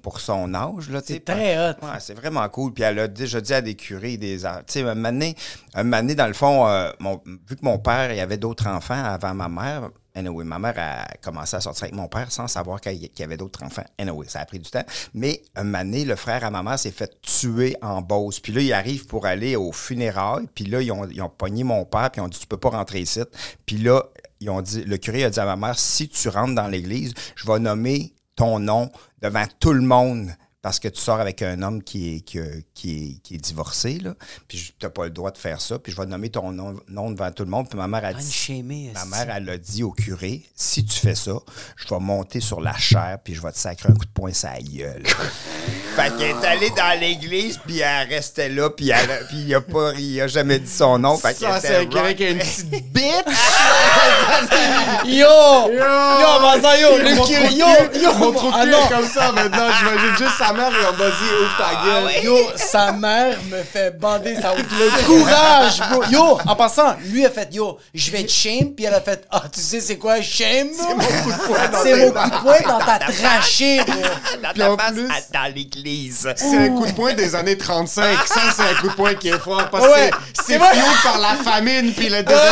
pour 0.00 0.20
son 0.20 0.54
âge. 0.54 0.90
C'est 1.04 1.24
très 1.24 1.56
hot. 1.58 1.74
Ouais, 1.82 1.98
c'est 2.00 2.14
vraiment 2.14 2.48
cool. 2.48 2.72
Puis 2.72 2.84
elle 2.84 2.98
a 2.98 3.08
déjà 3.08 3.40
dit 3.40 3.54
à 3.54 3.60
des 3.62 3.74
curés, 3.74 4.16
des 4.16 4.38
tu 4.38 4.44
sais, 4.66 4.82
un 4.82 4.94
moment 4.94 5.10
donné, 5.10 5.34
un 5.74 5.84
donné, 5.84 6.14
dans 6.14 6.26
le 6.26 6.32
fond, 6.34 6.66
euh, 6.66 6.90
mon- 7.00 7.20
vu 7.24 7.56
que 7.56 7.64
mon 7.64 7.78
père, 7.78 8.12
il 8.12 8.16
y 8.18 8.20
avait 8.20 8.36
d'autres 8.36 8.66
enfants 8.66 9.02
avant 9.02 9.34
ma 9.34 9.48
mère. 9.48 9.90
Anyway, 10.16 10.44
ma 10.44 10.60
mère 10.60 10.74
a 10.76 11.06
commencé 11.20 11.56
à 11.56 11.60
sortir 11.60 11.84
avec 11.84 11.94
mon 11.96 12.06
père 12.06 12.30
sans 12.30 12.46
savoir 12.46 12.80
qu'il 12.80 13.10
y 13.18 13.22
avait 13.24 13.36
d'autres 13.36 13.64
enfants. 13.64 13.82
Anyway, 13.98 14.26
ça 14.28 14.40
a 14.40 14.44
pris 14.44 14.60
du 14.60 14.70
temps. 14.70 14.84
Mais 15.12 15.42
un 15.56 15.64
donné, 15.64 16.04
le 16.04 16.14
frère 16.14 16.44
à 16.44 16.50
ma 16.52 16.62
mère 16.62 16.78
s'est 16.78 16.92
fait 16.92 17.10
tuer 17.20 17.74
en 17.82 18.00
Beauce. 18.00 18.38
Puis 18.38 18.52
là, 18.52 18.60
il 18.60 18.72
arrive 18.72 19.06
pour 19.06 19.26
aller 19.26 19.56
au 19.56 19.72
funérailles. 19.72 20.46
Puis 20.54 20.66
là, 20.66 20.80
ils 20.82 20.92
ont, 20.92 21.08
ils 21.10 21.20
ont 21.20 21.28
pogné 21.30 21.64
mon 21.64 21.84
père. 21.84 22.10
Puis 22.12 22.20
ils 22.20 22.24
ont 22.24 22.28
dit, 22.28 22.38
tu 22.38 22.46
peux 22.46 22.58
pas 22.58 22.68
rentrer 22.70 23.00
ici. 23.00 23.22
Puis 23.66 23.78
là, 23.78 24.04
ils 24.38 24.50
ont 24.50 24.62
dit, 24.62 24.84
le 24.84 24.98
curé 24.98 25.24
a 25.24 25.30
dit 25.30 25.40
à 25.40 25.46
ma 25.46 25.56
mère, 25.56 25.76
si 25.78 26.08
tu 26.08 26.28
rentres 26.28 26.54
dans 26.54 26.68
l'église, 26.68 27.12
je 27.34 27.46
vais 27.50 27.58
nommer 27.58 28.12
ton 28.36 28.58
nom 28.58 28.90
devant 29.22 29.44
tout 29.60 29.72
le 29.72 29.82
monde 29.82 30.30
parce 30.62 30.78
que 30.78 30.88
tu 30.88 31.00
sors 31.00 31.20
avec 31.20 31.42
un 31.42 31.62
homme 31.62 31.82
qui 31.82 32.16
est, 32.16 32.36
qui 32.74 32.90
est, 32.96 33.22
qui 33.22 33.34
est 33.34 33.38
divorcé, 33.38 33.98
là. 34.02 34.14
Puis 34.48 34.74
tu 34.78 34.84
n'as 34.84 34.90
pas 34.90 35.04
le 35.04 35.10
droit 35.10 35.30
de 35.30 35.38
faire 35.38 35.60
ça. 35.60 35.78
Puis 35.78 35.92
je 35.92 35.96
vais 36.00 36.06
nommer 36.06 36.28
ton 36.30 36.50
nom, 36.52 36.74
nom 36.88 37.10
devant 37.10 37.30
tout 37.30 37.44
le 37.44 37.50
monde. 37.50 37.68
Puis 37.68 37.78
ma 37.78 37.86
mère 37.86 38.04
a 38.04 38.08
Ah, 38.08 38.14
dit... 38.14 38.32
chémée, 38.32 38.92
Ma 38.94 39.04
mère, 39.04 39.34
elle 39.36 39.48
a 39.48 39.58
dit 39.58 39.82
au 39.82 39.92
curé, 39.92 40.42
si 40.54 40.84
tu 40.84 40.98
fais 40.98 41.14
ça, 41.14 41.32
je 41.76 41.88
vais 41.88 42.00
monter 42.00 42.40
sur 42.40 42.60
la 42.60 42.76
chair 42.76 43.18
puis 43.22 43.34
je 43.34 43.40
vais 43.42 43.52
te 43.52 43.58
sacrer 43.58 43.90
un 43.90 43.94
coup 43.94 44.04
de 44.04 44.10
poing 44.12 44.30
la 44.42 44.60
gueule. 44.60 45.02
fait 45.96 46.16
qu'elle 46.16 46.30
est 46.30 46.44
allée 46.44 46.70
dans 46.70 47.00
l'église 47.00 47.58
puis 47.64 47.78
elle 47.80 48.08
restait 48.08 48.48
là 48.48 48.70
puis, 48.70 48.90
elle, 48.90 49.26
puis 49.28 49.38
il 49.46 49.54
a 49.54 49.60
pas, 49.60 49.92
il 49.96 50.20
a 50.20 50.26
jamais 50.26 50.58
dit 50.58 50.70
son 50.70 50.98
nom. 50.98 51.16
Fait 51.16 51.38
qu'elle 51.38 51.52
ça, 51.52 51.60
c'est 51.60 51.76
un 51.76 51.86
curé 51.86 52.14
qui 52.16 52.24
a 52.24 52.30
une 52.30 52.38
petite 52.38 52.92
bite. 52.92 53.24
Yo! 55.04 55.26
Yo, 55.72 56.26
en 56.26 56.40
passant, 56.40 56.74
yo, 56.80 56.98
le 56.98 57.26
curé, 57.26 57.54
yo, 57.54 57.66
yo! 58.02 58.12
Mon 58.14 58.32
trou 58.32 58.50
de 58.50 58.54
Ah 58.56 58.88
comme 58.88 59.08
ça 59.08 59.32
maintenant. 59.32 59.68
J'imagine 59.78 60.16
juste 60.18 60.38
sa 60.38 60.52
mère 60.52 60.70
et 60.70 60.86
on 60.88 60.92
va 60.96 61.06
dire 61.10 61.34
ouvre 61.40 61.56
ta 61.58 61.84
gueule. 61.84 62.24
Yo, 62.24 62.36
sa 62.64 62.92
mère 62.92 63.36
me 63.50 63.62
fait 63.62 63.90
bander 63.98 64.34
sa 64.40 64.54
Le 64.54 65.04
courage, 65.04 65.80
bro. 65.90 66.04
Yo, 66.10 66.38
en 66.46 66.56
passant, 66.56 66.94
lui 67.06 67.24
a 67.26 67.30
fait 67.30 67.48
Yo, 67.52 67.78
je 67.94 68.10
vais 68.10 68.24
te 68.24 68.30
shame. 68.32 68.74
Puis 68.74 68.84
elle 68.84 68.94
a 68.94 69.00
fait 69.00 69.24
Ah, 69.30 69.42
tu 69.52 69.60
sais, 69.60 69.80
c'est 69.80 69.96
quoi 69.98 70.20
shame? 70.22 70.68
C'est 70.76 70.94
mon 70.94 71.04
coup 71.04 71.32
de 71.32 71.46
poing 71.46 71.68
dans, 71.68 71.82
tes 71.82 71.94
mon 71.94 72.10
coup 72.10 72.30
de 72.30 72.40
poing 72.40 72.60
dans 72.66 72.78
ta 72.84 72.98
trachée, 72.98 73.80
bro. 73.84 73.94
Dans 74.42 74.50
Puis 74.50 74.58
ta 74.60 74.76
face, 74.76 75.28
à- 75.32 75.38
dans 75.48 75.54
l'église. 75.54 76.28
C'est 76.36 76.56
un 76.58 76.68
coup 76.70 76.86
de 76.86 76.92
poing 76.92 77.12
des 77.14 77.34
années 77.34 77.58
35. 77.58 78.16
Ça, 78.26 78.40
c'est 78.56 78.62
un 78.62 78.74
coup 78.80 78.88
de 78.88 78.94
poing 78.94 79.14
qui 79.14 79.28
est 79.28 79.38
fort. 79.38 79.68
Parce 79.70 79.84
Ouais, 79.86 80.10
que 80.10 80.16
c'est 80.44 80.54
c'est 80.54 80.58
fuel 80.58 80.82
par 81.02 81.18
la 81.18 81.34
famine 81.42 81.92
puis 81.92 82.08
le 82.08 82.22
désespoir. 82.22 82.50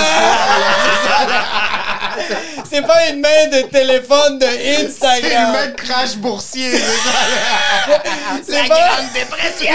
C'est 2.70 2.82
pas 2.82 3.06
une 3.10 3.20
main 3.20 3.46
de 3.52 3.62
téléphone 3.68 4.38
de 4.38 4.46
C'est 4.46 4.80
le 4.80 4.86
Instagram. 4.86 5.52
mec 5.52 5.76
crash 5.76 6.16
boursier. 6.16 6.72
c'est. 6.72 8.52
C'est 8.52 8.68
pas. 8.68 8.90
dépression! 9.14 9.74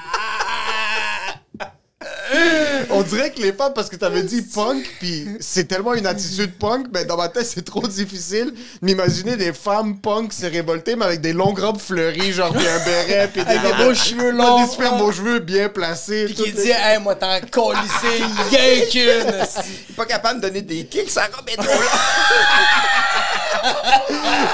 On 2.89 3.01
dirait 3.03 3.31
que 3.31 3.41
les 3.41 3.53
femmes, 3.53 3.73
parce 3.73 3.89
que 3.89 3.95
t'avais 3.95 4.23
dit 4.23 4.41
punk, 4.41 4.85
puis 4.99 5.27
c'est 5.39 5.67
tellement 5.67 5.93
une 5.93 6.05
attitude 6.05 6.53
punk, 6.57 6.87
mais 6.93 7.05
dans 7.05 7.17
ma 7.17 7.29
tête, 7.29 7.45
c'est 7.45 7.65
trop 7.65 7.87
difficile 7.87 8.53
d'imaginer 8.81 9.35
des 9.35 9.53
femmes 9.53 9.99
punk 9.99 10.33
se 10.33 10.45
révolter, 10.45 10.95
mais 10.95 11.05
avec 11.05 11.21
des 11.21 11.33
longues 11.33 11.59
robes 11.59 11.79
fleuries, 11.79 12.33
genre, 12.33 12.53
puis 12.53 12.67
un 12.67 12.79
béret, 12.79 13.29
puis 13.33 13.43
des, 13.43 13.83
beaux 13.83 13.93
cheveux 13.93 14.31
longs. 14.31 14.63
Des 14.63 14.71
super 14.71 14.97
beaux 14.97 15.11
cheveux 15.11 15.39
bien 15.39 15.69
placés. 15.69 16.25
Puis 16.25 16.35
qui 16.35 16.53
dit 16.53 16.71
Hey, 16.71 16.99
moi, 16.99 17.15
t'en 17.15 17.39
colissé, 17.51 18.23
rien 18.49 18.85
qu'une. 18.91 19.01
Il 19.01 19.91
est 19.91 19.95
pas 19.95 20.05
capable 20.05 20.41
de 20.41 20.47
donner 20.47 20.61
des 20.61 20.85
kicks, 20.85 21.09
sa 21.09 21.25
robe 21.25 21.47
est 21.47 21.55
trop 21.55 21.65
longue. 21.65 21.81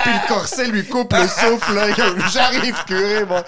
Puis 0.03 0.11
le 0.11 0.27
corset 0.27 0.67
lui 0.67 0.85
coupe 0.85 1.13
le 1.13 1.27
souffle, 1.27 1.73
là. 1.73 1.87
J'arrive, 2.31 2.75
curé, 2.85 3.25
moi. 3.25 3.43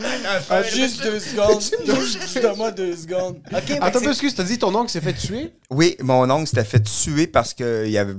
Ah, 0.50 0.64
Juste 0.64 1.04
deux 1.04 1.20
secondes. 1.20 1.62
Juste 1.62 2.42
Donne-moi 2.42 2.72
deux 2.72 2.96
secondes. 2.96 3.40
Ok, 3.52 3.78
Attends, 3.82 4.00
excuse, 4.20 4.36
t'as 4.36 4.44
dit 4.44 4.58
ton 4.60 4.74
oncle 4.76 4.90
s'est 4.92 5.02
fait 5.02 5.14
tuer? 5.14 5.54
Oui, 5.70 5.96
mon 6.02 6.30
oncle 6.30 6.48
s'était 6.48 6.64
fait 6.64 6.82
tuer 6.82 7.28
parce 7.28 7.54
que 7.54 7.86
il 7.86 7.92
y 7.92 7.98
avait 7.98 8.14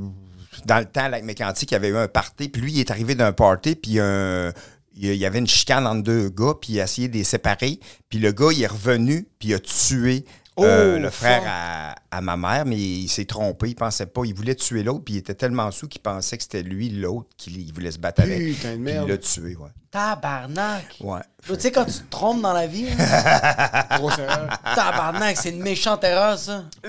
dans 0.66 0.78
le 0.78 0.84
temps, 0.84 1.04
avec 1.04 1.24
Mécantique, 1.24 1.70
il 1.70 1.74
y 1.74 1.76
avait 1.76 1.88
eu 1.88 1.96
un 1.96 2.08
party, 2.08 2.48
puis 2.48 2.60
lui, 2.62 2.72
il 2.72 2.80
est 2.80 2.90
arrivé 2.90 3.14
d'un 3.14 3.32
party, 3.32 3.76
puis 3.76 3.98
un- 4.00 4.52
il 4.94 5.14
y 5.14 5.24
avait 5.24 5.38
une 5.38 5.46
chicane 5.46 5.86
entre 5.86 6.02
deux 6.02 6.28
gars, 6.28 6.54
puis 6.60 6.74
il 6.74 6.80
a 6.80 6.84
essayé 6.84 7.08
de 7.08 7.14
les 7.14 7.24
séparer, 7.24 7.78
puis 8.10 8.18
le 8.18 8.32
gars, 8.32 8.48
il 8.52 8.62
est 8.62 8.66
revenu, 8.66 9.26
puis 9.38 9.50
il 9.50 9.54
a 9.54 9.58
tué 9.60 10.24
euh, 10.58 10.96
Oh, 10.96 11.00
le 11.00 11.08
frère 11.08 11.42
à, 11.46 11.94
à 12.10 12.20
ma 12.20 12.36
mère, 12.36 12.66
mais 12.66 12.76
il 12.76 13.08
s'est 13.08 13.24
trompé, 13.24 13.68
il 13.70 13.74
pensait 13.74 14.04
pas, 14.06 14.22
il 14.26 14.34
voulait 14.34 14.56
tuer 14.56 14.82
l'autre, 14.82 15.04
puis 15.04 15.14
il 15.14 15.18
était 15.18 15.32
tellement 15.34 15.70
sous 15.70 15.88
qu'il 15.88 16.02
pensait 16.02 16.36
que 16.36 16.42
c'était 16.42 16.62
lui, 16.62 16.90
l'autre, 16.90 17.28
qu'il 17.38 17.72
voulait 17.72 17.92
se 17.92 17.98
battre 17.98 18.20
avec. 18.22 18.38
Putain 18.56 18.76
Puis 18.76 18.92
il 18.92 19.08
l'a 19.08 19.16
tué, 19.18 19.56
ouais. 19.56 19.70
Tabarnak. 19.90 20.85
Ouais. 21.00 21.18
Tu 21.44 21.55
sais, 21.59 21.72
quand 21.72 21.85
tu 21.85 21.92
te 21.92 22.11
trompes 22.11 22.40
dans 22.42 22.53
la 22.53 22.66
vie, 22.68 22.87
hein, 22.96 23.85
Grosse 23.96 24.18
erreur. 24.18 24.46
tabarnak, 24.76 25.37
c'est 25.40 25.48
une 25.50 25.62
méchante 25.62 26.05
erreur, 26.05 26.38
ça. 26.38 26.62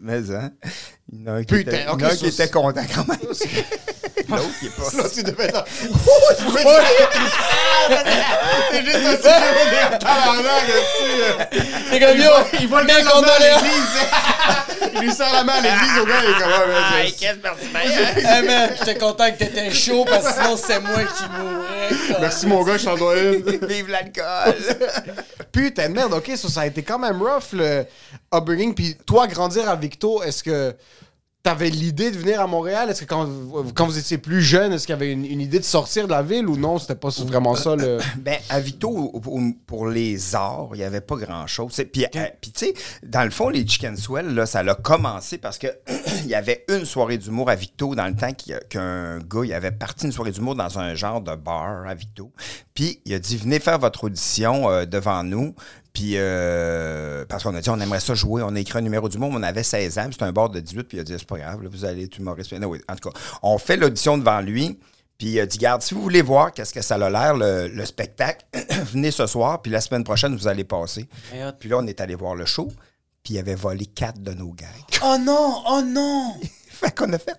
mais, 0.00 0.30
hein? 0.30 0.50
Il 1.10 1.24
y 1.24 1.28
en 1.28 1.32
a 1.32 1.36
un 1.38 1.42
qui, 1.42 1.54
Putain, 1.54 1.70
était, 1.72 1.80
il 1.80 1.84
y 1.84 1.88
en 1.88 1.90
a 1.90 1.94
ok, 1.94 2.02
un 2.02 2.10
ça, 2.10 2.16
qui 2.16 2.26
était 2.26 2.48
content 2.50 2.82
quand 2.94 3.08
même. 3.08 3.18
l'autre, 4.28 4.50
il 4.62 4.68
est 4.68 4.70
pas. 4.70 5.02
Là, 5.02 5.08
tu 5.12 5.22
devais 5.22 5.44
être. 5.46 5.64
T'es 8.70 8.84
juste 8.84 8.96
assis 9.06 9.24
là, 9.24 9.98
tabarnak, 9.98 10.44
là-dessus. 10.68 11.66
C'est 11.90 12.00
comme 12.00 12.18
yo, 12.18 12.30
Il 12.60 12.68
va 12.68 12.80
le 12.82 12.86
gars 12.86 12.94
à 12.96 13.02
condoléances. 13.10 13.62
l'église. 13.62 14.92
Il 14.94 15.00
lui 15.00 15.12
serre 15.12 15.32
la 15.32 15.44
main 15.44 15.54
à 15.54 15.60
l'église 15.62 15.98
au 16.00 16.04
gars, 16.04 16.14
il 16.22 16.30
est 16.30 16.34
comme, 16.34 16.52
ah, 16.52 16.90
mais 17.72 17.88
c'est- 17.88 18.22
Hey 18.22 18.46
man, 18.46 18.70
j'étais 18.78 18.98
content 18.98 19.30
que 19.32 19.38
t'étais 19.38 19.70
chaud 19.70 20.04
parce 20.08 20.26
que 20.26 20.32
sinon 20.42 20.56
c'est 20.58 20.80
moi 20.80 21.00
qui 21.16 21.24
mourrais. 21.38 21.87
Merci 22.20 22.46
mon 22.46 22.62
gars, 22.64 22.76
je 22.76 22.84
t'en 22.84 22.96
dois 22.96 23.18
une. 23.18 23.42
Vive 23.66 23.88
l'alcool! 23.90 24.54
Putain 25.52 25.88
de 25.88 25.94
merde, 25.94 26.12
ok, 26.14 26.32
ça, 26.36 26.48
ça 26.48 26.60
a 26.60 26.66
été 26.66 26.82
quand 26.82 26.98
même 26.98 27.22
rough 27.22 27.52
le 27.52 27.84
upbringing. 28.34 28.74
Puis 28.74 28.96
toi, 29.06 29.26
grandir 29.26 29.68
à 29.68 29.76
Victo, 29.76 30.22
est-ce 30.22 30.42
que 30.42 30.74
t'avais 31.48 31.70
l'idée 31.70 32.10
de 32.10 32.18
venir 32.18 32.42
à 32.42 32.46
Montréal? 32.46 32.90
Est-ce 32.90 33.00
que 33.02 33.06
quand, 33.06 33.26
quand 33.74 33.86
vous 33.86 33.98
étiez 33.98 34.18
plus 34.18 34.42
jeune, 34.42 34.74
est-ce 34.74 34.86
qu'il 34.86 34.92
y 34.92 34.96
avait 34.96 35.12
une, 35.12 35.24
une 35.24 35.40
idée 35.40 35.58
de 35.58 35.64
sortir 35.64 36.06
de 36.06 36.12
la 36.12 36.22
ville 36.22 36.46
ou 36.46 36.58
non? 36.58 36.78
C'était 36.78 36.94
pas 36.94 37.08
vraiment 37.08 37.54
ça 37.54 37.74
le. 37.74 37.96
Ben, 38.18 38.36
à 38.50 38.60
Vito, 38.60 39.18
pour 39.66 39.88
les 39.88 40.34
arts, 40.34 40.68
il 40.74 40.78
n'y 40.78 40.84
avait 40.84 41.00
pas 41.00 41.16
grand-chose. 41.16 41.82
Puis, 41.90 42.04
euh, 42.04 42.26
puis 42.38 42.52
tu 42.52 42.66
sais, 42.66 42.74
dans 43.02 43.24
le 43.24 43.30
fond, 43.30 43.48
les 43.48 43.66
Chicken 43.66 43.96
Swell, 43.96 44.34
là, 44.34 44.44
ça 44.44 44.58
a 44.58 44.74
commencé 44.74 45.38
parce 45.38 45.56
que 45.56 45.68
il 46.24 46.28
y 46.28 46.34
avait 46.34 46.66
une 46.68 46.84
soirée 46.84 47.16
d'humour 47.16 47.48
à 47.48 47.54
Victo 47.54 47.94
dans 47.94 48.06
le 48.06 48.14
temps 48.14 48.32
qu'un 48.68 49.18
gars, 49.20 49.44
il 49.44 49.54
avait 49.54 49.72
parti 49.72 50.04
une 50.04 50.12
soirée 50.12 50.32
d'humour 50.32 50.54
dans 50.54 50.78
un 50.78 50.94
genre 50.94 51.22
de 51.22 51.34
bar 51.34 51.86
à 51.86 51.94
Victo. 51.94 52.30
Puis, 52.74 53.00
il 53.06 53.14
a 53.14 53.18
dit, 53.18 53.38
venez 53.38 53.58
faire 53.58 53.78
votre 53.78 54.04
audition 54.04 54.68
euh, 54.68 54.84
devant 54.84 55.24
nous. 55.24 55.54
Puis, 55.98 56.12
euh, 56.14 57.24
parce 57.28 57.42
qu'on 57.42 57.56
a 57.56 57.60
dit, 57.60 57.68
on 57.70 57.80
aimerait 57.80 57.98
ça 57.98 58.14
jouer. 58.14 58.40
On 58.44 58.54
a 58.54 58.60
écrit 58.60 58.78
un 58.78 58.82
numéro 58.82 59.08
du 59.08 59.18
monde, 59.18 59.32
on 59.34 59.42
avait 59.42 59.64
16 59.64 59.98
ans, 59.98 60.04
puis 60.04 60.12
c'était 60.12 60.26
un 60.26 60.32
bord 60.32 60.48
de 60.48 60.60
18, 60.60 60.84
puis 60.84 60.96
il 60.96 61.00
a 61.00 61.02
dit, 61.02 61.12
c'est 61.18 61.26
pas 61.26 61.38
grave, 61.38 61.60
là, 61.60 61.68
vous 61.68 61.84
allez 61.84 62.04
être 62.04 62.18
humoriste. 62.18 62.52
Non, 62.52 62.68
oui, 62.68 62.80
en 62.88 62.94
tout 62.94 63.10
cas, 63.10 63.18
on 63.42 63.58
fait 63.58 63.76
l'audition 63.76 64.16
devant 64.16 64.40
lui, 64.40 64.78
puis 65.18 65.30
il 65.30 65.40
a 65.40 65.46
dit, 65.46 65.58
garde, 65.58 65.82
si 65.82 65.94
vous 65.94 66.02
voulez 66.02 66.22
voir 66.22 66.52
qu'est-ce 66.52 66.72
que 66.72 66.82
ça 66.82 66.94
a 66.94 67.10
l'air, 67.10 67.36
le, 67.36 67.66
le 67.66 67.84
spectacle, 67.84 68.46
venez 68.92 69.10
ce 69.10 69.26
soir, 69.26 69.60
puis 69.60 69.72
la 69.72 69.80
semaine 69.80 70.04
prochaine, 70.04 70.36
vous 70.36 70.46
allez 70.46 70.62
passer. 70.62 71.08
Puis 71.58 71.68
là, 71.68 71.78
on 71.78 71.86
est 71.88 72.00
allé 72.00 72.14
voir 72.14 72.36
le 72.36 72.44
show, 72.44 72.68
puis 73.24 73.34
il 73.34 73.38
avait 73.40 73.56
volé 73.56 73.86
quatre 73.86 74.22
de 74.22 74.34
nos 74.34 74.52
gags. 74.52 74.68
Oh 75.02 75.16
non, 75.18 75.64
oh 75.68 75.82
non! 75.84 76.36
Fait 76.70 76.94
qu'on 76.94 77.12
a 77.12 77.18
fait 77.18 77.34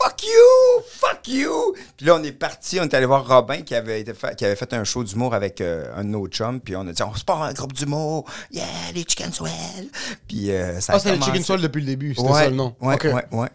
Fuck 0.00 0.22
you! 0.22 0.82
Fuck 0.92 1.28
you! 1.28 1.74
Puis 1.96 2.06
là, 2.06 2.14
on 2.16 2.22
est 2.22 2.32
parti, 2.32 2.78
on 2.80 2.84
est 2.84 2.94
allé 2.94 3.06
voir 3.06 3.26
Robin 3.26 3.62
qui 3.62 3.74
avait, 3.74 4.00
été 4.00 4.14
fait, 4.14 4.36
qui 4.36 4.44
avait 4.44 4.54
fait 4.56 4.72
un 4.72 4.84
show 4.84 5.02
d'humour 5.02 5.34
avec 5.34 5.60
euh, 5.60 5.92
un 5.96 6.04
de 6.04 6.10
nos 6.10 6.26
chums. 6.28 6.60
Puis 6.60 6.76
on 6.76 6.86
a 6.86 6.92
dit, 6.92 7.02
on 7.02 7.14
se 7.14 7.24
part 7.24 7.42
un 7.42 7.52
groupe 7.52 7.72
d'humour. 7.72 8.24
Yeah, 8.52 8.64
les 8.94 9.02
Chicken 9.02 9.32
Swell! 9.32 9.88
Puis 10.28 10.50
euh, 10.52 10.80
ça 10.80 10.92
a 10.92 10.96
Ah, 10.96 10.98
c'était 11.00 11.10
le 11.12 11.16
commencé- 11.18 11.32
Chicken 11.32 11.44
Soul 11.44 11.60
depuis 11.62 11.80
le 11.80 11.86
début. 11.86 12.14
C'était 12.14 12.28
ouais, 12.28 12.34
ça 12.44 12.48
le 12.48 12.54
nom. 12.56 12.76
Ouais, 12.80 12.96
ouais, 13.12 13.24
ouais. 13.32 13.48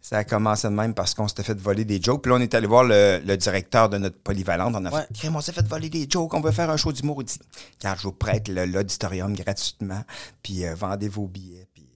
Ça 0.00 0.18
a 0.18 0.24
commencé 0.24 0.66
de 0.66 0.72
même 0.72 0.94
parce 0.94 1.14
qu'on 1.14 1.28
s'était 1.28 1.44
fait 1.44 1.56
voler 1.60 1.84
des 1.84 2.02
jokes. 2.02 2.22
Puis 2.22 2.30
là, 2.30 2.36
on 2.36 2.40
est 2.40 2.54
allé 2.54 2.66
voir 2.66 2.82
le, 2.82 3.20
le 3.24 3.36
directeur 3.36 3.88
de 3.88 3.98
notre 3.98 4.18
polyvalente. 4.18 4.74
On 4.76 4.84
a 4.86 4.90
Ouais. 4.90 5.06
fait, 5.14 5.28
on 5.28 5.40
s'est 5.40 5.52
fait 5.52 5.64
voler 5.66 5.90
des 5.90 6.08
jokes. 6.10 6.34
On 6.34 6.40
veut 6.40 6.50
faire 6.50 6.70
un 6.70 6.76
show 6.76 6.90
d'humour. 6.90 7.18
Il 7.20 7.26
dit, 7.26 7.38
car 7.78 7.96
je 7.98 8.02
vous 8.04 8.12
prête 8.12 8.48
l'auditorium 8.48 9.32
gratuitement. 9.36 10.02
Puis 10.42 10.64
euh, 10.66 10.74
vendez 10.74 11.08
vos 11.08 11.28
billets. 11.28 11.68
Puis 11.72 11.86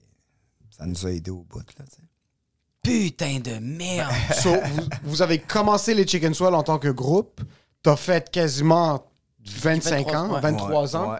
ça 0.77 0.85
nous 0.85 1.05
a 1.05 1.11
aidés 1.11 1.31
au 1.31 1.43
bout. 1.49 1.59
Là, 1.59 1.83
tu 1.89 1.95
sais. 1.97 2.01
Putain 2.87 3.39
de 3.39 3.59
merde! 3.59 4.11
So, 4.41 4.51
vous, 4.51 4.83
vous 5.03 5.21
avez 5.21 5.39
commencé 5.39 5.93
les 5.93 6.07
Chicken 6.07 6.33
Swell 6.33 6.53
en 6.53 6.63
tant 6.63 6.79
que 6.79 6.87
groupe. 6.87 7.41
T'as 7.83 7.97
fait 7.97 8.29
quasiment 8.29 9.03
25 9.45 10.05
23, 10.05 10.15
ans, 10.15 10.33
ouais. 10.33 10.41
23 10.41 10.95
ans. 10.95 11.11
Ouais. 11.11 11.19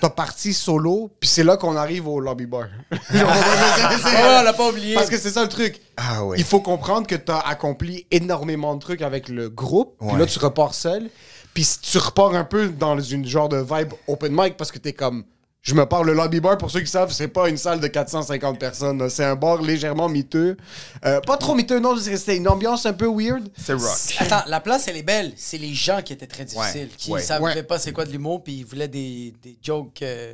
T'as 0.00 0.10
parti 0.10 0.52
solo, 0.52 1.10
puis 1.18 1.28
c'est 1.28 1.42
là 1.42 1.56
qu'on 1.56 1.76
arrive 1.76 2.06
au 2.08 2.20
lobby 2.20 2.46
bar. 2.46 2.66
Oh, 2.90 4.38
on 4.40 4.42
l'a 4.42 4.52
pas 4.52 4.68
oublié! 4.68 4.94
Parce 4.94 5.08
que 5.08 5.18
c'est 5.18 5.30
ça 5.30 5.42
le 5.42 5.48
truc. 5.48 5.80
Ah 5.96 6.24
oui. 6.24 6.36
Il 6.38 6.44
faut 6.44 6.60
comprendre 6.60 7.06
que 7.06 7.14
tu 7.14 7.30
as 7.30 7.38
accompli 7.38 8.06
énormément 8.10 8.74
de 8.74 8.80
trucs 8.80 9.02
avec 9.02 9.28
le 9.28 9.48
groupe. 9.48 9.96
Puis 10.00 10.16
là, 10.16 10.26
tu 10.26 10.38
repars 10.38 10.74
seul. 10.74 11.08
Puis 11.54 11.66
tu 11.82 11.98
repars 11.98 12.34
un 12.34 12.44
peu 12.44 12.68
dans 12.68 12.98
une 13.00 13.26
genre 13.26 13.48
de 13.48 13.58
vibe 13.58 13.92
open 14.06 14.32
mic 14.32 14.56
parce 14.56 14.72
que 14.72 14.78
tu 14.78 14.88
es 14.88 14.92
comme. 14.92 15.24
Je 15.68 15.74
me 15.74 15.84
parle, 15.84 16.06
le 16.06 16.14
lobby 16.14 16.40
bar, 16.40 16.56
pour 16.56 16.70
ceux 16.70 16.80
qui 16.80 16.86
savent, 16.90 17.12
c'est 17.12 17.28
pas 17.28 17.50
une 17.50 17.58
salle 17.58 17.78
de 17.78 17.86
450 17.88 18.58
personnes. 18.58 19.10
C'est 19.10 19.24
un 19.24 19.36
bar 19.36 19.60
légèrement 19.60 20.08
miteux. 20.08 20.56
Euh, 21.04 21.20
pas 21.20 21.36
trop 21.36 21.54
miteux, 21.54 21.78
non, 21.78 21.94
c'était 21.98 22.38
une 22.38 22.48
ambiance 22.48 22.86
un 22.86 22.94
peu 22.94 23.06
weird. 23.06 23.46
C'est 23.54 23.74
rock. 23.74 24.16
Attends, 24.18 24.44
la 24.46 24.60
place, 24.60 24.88
elle 24.88 24.96
est 24.96 25.02
belle. 25.02 25.34
C'est 25.36 25.58
les 25.58 25.74
gens 25.74 26.00
qui 26.00 26.14
étaient 26.14 26.26
très 26.26 26.46
difficiles, 26.46 26.88
qui 26.96 27.10
ouais. 27.10 27.20
savaient 27.20 27.44
Ouais. 27.44 27.62
pas 27.62 27.78
c'est 27.78 27.92
quoi 27.92 28.06
de 28.06 28.10
l'humour, 28.12 28.42
puis 28.42 28.54
ils 28.60 28.64
voulaient 28.64 28.88
des, 28.88 29.34
des 29.42 29.58
jokes. 29.62 30.00
euh, 30.00 30.32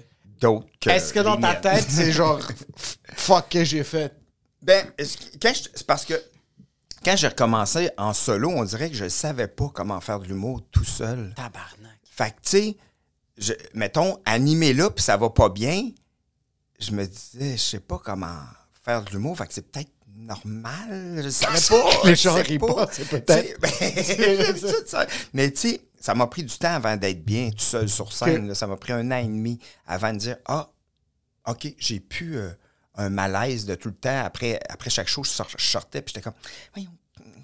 Est-ce 0.86 1.12
que 1.12 1.18
dans 1.20 1.36
ta 1.40 1.54
tête, 1.56 1.86
c'est 1.88 2.12
genre 2.12 2.38
fuck 3.16 3.48
que 3.48 3.64
j'ai 3.64 3.82
fait? 3.82 4.12
Ben, 4.62 4.86
quand 5.42 5.52
je- 5.52 5.68
c'est 5.74 5.86
parce 5.86 6.04
que 6.04 6.14
quand 7.04 7.16
j'ai 7.16 7.26
recommencé 7.28 7.90
en 7.98 8.12
solo, 8.12 8.50
on 8.50 8.62
dirait 8.64 8.88
que 8.88 8.96
je 8.96 9.08
savais 9.08 9.48
pas 9.48 9.68
comment 9.74 10.00
faire 10.00 10.20
de 10.20 10.26
l'humour 10.28 10.62
tout 10.70 10.84
seul. 10.84 11.34
Tabarnak. 11.34 11.98
Fait 12.08 12.30
que, 12.30 12.36
tu 12.36 12.50
sais, 12.58 12.76
je- 13.38 13.52
mettons, 13.74 14.20
animé 14.24 14.72
là, 14.74 14.90
puis 14.90 15.02
ça 15.02 15.16
va 15.16 15.30
pas 15.30 15.48
bien, 15.48 15.90
je 16.78 16.90
me 16.92 17.06
disais, 17.06 17.52
je 17.56 17.62
sais 17.62 17.80
pas 17.80 17.98
comment 17.98 18.38
faire 18.84 19.02
de 19.04 19.10
l'humour, 19.10 19.36
fait 19.38 19.46
que 19.46 19.54
c'est 19.54 19.70
peut-être 19.70 19.90
normal, 20.16 21.20
je 21.22 21.28
savais 21.28 21.58
pas. 21.68 21.90
Les 22.08 22.16
gens 22.16 22.34
rient 22.34 22.58
pas. 22.58 22.88
c'est 22.92 23.08
peut-être. 23.08 23.60
Ben. 24.92 25.06
Mais 25.32 25.50
tu 25.50 25.56
sais, 25.70 25.80
ça 26.00 26.14
m'a 26.14 26.26
pris 26.26 26.42
du 26.44 26.56
temps 26.56 26.74
avant 26.74 26.96
d'être 26.96 27.24
bien 27.24 27.50
tout 27.50 27.58
seul 27.58 27.88
sur 27.88 28.12
scène. 28.12 28.48
là. 28.48 28.54
Ça 28.54 28.66
m'a 28.66 28.76
pris 28.76 28.92
un 28.92 29.10
an 29.10 29.16
et 29.16 29.24
demi 29.24 29.58
avant 29.86 30.12
de 30.12 30.18
dire, 30.18 30.36
ah, 30.46 30.70
OK, 31.46 31.74
j'ai 31.78 32.00
pu 32.00 32.36
euh, 32.36 32.50
un 32.96 33.10
malaise 33.10 33.64
de 33.66 33.74
tout 33.74 33.88
le 33.88 33.94
temps. 33.94 34.24
Après, 34.24 34.60
après 34.68 34.90
chaque 34.90 35.08
show, 35.08 35.24
sor- 35.24 35.48
je 35.58 35.66
sortais, 35.66 36.00
puis 36.02 36.12
j'étais 36.14 36.22
comme, 36.22 36.38
voyons, 36.74 36.90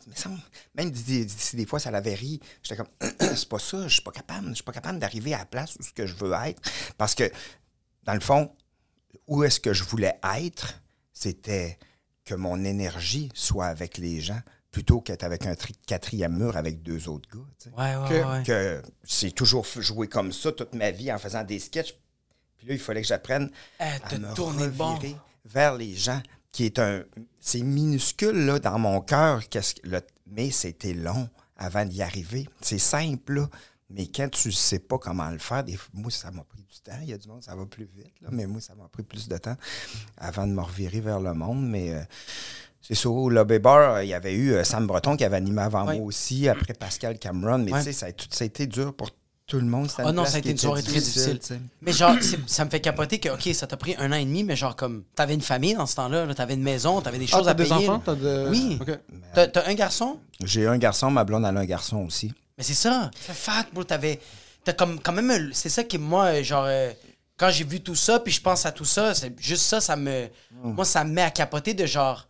mais 0.06 0.14
ça, 0.16 0.30
même 0.74 0.94
si 0.94 1.56
des 1.56 1.66
fois 1.66 1.78
ça 1.80 1.90
l'avait 1.90 2.14
ri, 2.14 2.40
j'étais 2.62 2.76
comme, 2.76 2.88
c'est 3.20 3.48
pas 3.48 3.58
ça, 3.58 3.86
je 3.88 3.94
suis 3.94 4.02
pas 4.02 4.12
capable, 4.12 4.48
je 4.50 4.54
suis 4.54 4.64
pas 4.64 4.72
capable 4.72 4.98
d'arriver 4.98 5.34
à 5.34 5.38
la 5.38 5.46
place 5.46 5.76
où 5.76 5.82
ce 5.82 5.92
que 5.92 6.06
je 6.06 6.14
veux 6.14 6.32
être. 6.46 6.60
Parce 6.98 7.14
que, 7.14 7.30
dans 8.04 8.14
le 8.14 8.20
fond, 8.20 8.52
où 9.26 9.44
est-ce 9.44 9.60
que 9.60 9.72
je 9.72 9.84
voulais 9.84 10.18
être, 10.38 10.80
c'était 11.12 11.78
que 12.24 12.34
mon 12.34 12.64
énergie 12.64 13.30
soit 13.34 13.66
avec 13.66 13.98
les 13.98 14.20
gens 14.20 14.40
plutôt 14.70 15.00
qu'être 15.00 15.24
avec 15.24 15.46
un 15.46 15.54
tri- 15.56 15.74
quatrième 15.86 16.36
mur 16.38 16.56
avec 16.56 16.82
deux 16.82 17.08
autres 17.08 17.28
gars. 17.28 17.72
Ouais, 17.76 17.96
ouais, 17.96 18.08
Que- 18.08 18.38
ouais. 18.38 18.42
Que 18.44 18.82
j'ai 19.04 19.32
toujours 19.32 19.66
joué 19.78 20.06
comme 20.06 20.32
ça 20.32 20.52
toute 20.52 20.74
ma 20.74 20.92
vie 20.92 21.12
en 21.12 21.18
faisant 21.18 21.42
des 21.42 21.58
sketchs. 21.58 21.96
Puis 22.56 22.68
là, 22.68 22.74
il 22.74 22.78
fallait 22.80 23.02
que 23.02 23.08
j'apprenne 23.08 23.50
Eh, 23.80 23.82
à 23.82 24.18
me 24.18 24.32
tourner 24.34 24.68
bon. 24.68 24.96
vers 25.44 25.74
les 25.74 25.94
gens, 25.96 26.22
qui 26.52 26.64
est 26.66 26.78
un... 26.78 27.02
C'est 27.38 27.62
minuscule, 27.62 28.44
là, 28.46 28.58
dans 28.58 28.78
mon 28.78 29.00
cœur, 29.00 29.48
qu'est-ce 29.48 29.76
que 29.76 29.88
le- 29.88 30.02
mais 30.26 30.50
c'était 30.50 30.94
long 30.94 31.28
avant 31.56 31.84
d'y 31.84 32.02
arriver. 32.02 32.48
C'est 32.60 32.78
simple, 32.78 33.34
là. 33.34 33.48
Mais 33.92 34.06
quand 34.06 34.28
tu 34.30 34.52
sais 34.52 34.78
pas 34.78 34.98
comment 34.98 35.28
le 35.30 35.38
faire, 35.38 35.64
des... 35.64 35.76
moi, 35.92 36.10
ça 36.12 36.30
m'a 36.30 36.44
pris 36.44 36.60
du 36.62 36.80
temps. 36.80 36.98
Il 37.02 37.08
y 37.08 37.12
a 37.12 37.18
du 37.18 37.26
monde, 37.28 37.42
ça 37.42 37.56
va 37.56 37.66
plus 37.66 37.88
vite, 37.96 38.12
là, 38.22 38.28
mais 38.30 38.46
moi, 38.46 38.60
ça 38.60 38.74
m'a 38.76 38.86
pris 38.88 39.02
plus 39.02 39.26
de 39.26 39.36
temps 39.36 39.56
avant 40.16 40.46
de 40.46 40.52
me 40.52 40.60
revirer 40.60 41.00
vers 41.00 41.18
le 41.20 41.34
monde. 41.34 41.66
Mais 41.68 41.92
euh, 41.94 42.00
c'est 42.80 42.94
ça, 42.94 43.08
au 43.10 43.28
Lobby 43.28 43.58
Bar, 43.58 43.94
euh, 43.94 44.04
il 44.04 44.08
y 44.10 44.14
avait 44.14 44.34
eu 44.34 44.52
euh, 44.52 44.62
Sam 44.64 44.86
Breton 44.86 45.16
qui 45.16 45.24
avait 45.24 45.36
animé 45.38 45.62
avant 45.62 45.84
moi 45.96 46.04
aussi, 46.06 46.48
après 46.48 46.72
Pascal 46.74 47.18
Cameron. 47.18 47.58
Mais 47.58 47.72
tu 47.78 47.84
sais, 47.84 47.92
ça, 47.92 48.06
a 48.06 48.12
tout- 48.12 48.28
ça 48.30 48.44
a 48.44 48.46
été 48.46 48.66
dur 48.68 48.94
pour 48.94 49.10
tout 49.50 49.58
le 49.60 49.66
monde. 49.66 49.88
Ah 49.98 50.04
une 50.04 50.12
non, 50.12 50.24
ça 50.24 50.36
a 50.36 50.38
été 50.38 50.50
une 50.52 50.58
soirée 50.58 50.82
très 50.82 51.00
difficile. 51.00 51.38
Mais 51.82 51.92
genre, 51.92 52.14
ça 52.46 52.64
me 52.64 52.70
fait 52.70 52.80
capoter 52.80 53.18
que, 53.18 53.28
OK, 53.28 53.52
ça 53.54 53.66
t'a 53.66 53.76
pris 53.76 53.94
un 53.98 54.10
an 54.12 54.16
et 54.16 54.24
demi, 54.24 54.44
mais 54.44 54.54
genre, 54.56 54.76
comme, 54.76 55.02
t'avais 55.14 55.34
une 55.34 55.40
famille 55.42 55.74
dans 55.74 55.86
ce 55.86 55.96
temps-là, 55.96 56.24
là, 56.24 56.34
t'avais 56.34 56.54
une 56.54 56.62
maison, 56.62 57.00
t'avais 57.00 57.18
des 57.18 57.26
Ah, 57.32 57.36
choses 57.38 57.48
à 57.48 57.54
des 57.54 57.64
payer. 57.64 57.88
enfants? 57.88 58.14
de... 58.14 58.48
Oui. 58.48 58.78
Ok. 58.80 58.98
T'as 59.34 59.66
un 59.66 59.74
garçon? 59.74 60.20
J'ai 60.44 60.66
un 60.66 60.78
garçon, 60.78 61.10
ma 61.10 61.24
blonde, 61.24 61.44
elle 61.46 61.56
a 61.56 61.60
un 61.60 61.64
garçon 61.66 61.98
aussi. 62.06 62.32
Mais 62.56 62.64
c'est 62.64 62.74
ça. 62.74 63.10
Fuck, 63.16 63.66
bro. 63.74 63.84
T'avais. 63.84 64.20
T'as 64.64 64.72
comme 64.74 65.00
quand 65.00 65.12
même. 65.12 65.30
un- 65.30 65.50
C'est 65.52 65.68
ça 65.68 65.82
qui, 65.84 65.98
moi, 65.98 66.26
euh, 66.26 66.42
genre. 66.42 66.64
euh, 66.66 66.90
quand 67.36 67.50
j'ai 67.50 67.64
vu 67.64 67.80
tout 67.80 67.94
ça, 67.94 68.20
puis 68.20 68.32
je 68.32 68.40
pense 68.40 68.66
à 68.66 68.72
tout 68.72 68.84
ça, 68.84 69.14
c'est 69.14 69.34
juste 69.40 69.62
ça, 69.62 69.80
ça 69.80 69.96
me. 69.96 70.28
Moi, 70.62 70.84
ça 70.84 71.02
me 71.04 71.10
met 71.12 71.22
à 71.22 71.30
capoter 71.30 71.74
de 71.74 71.86
genre. 71.86 72.26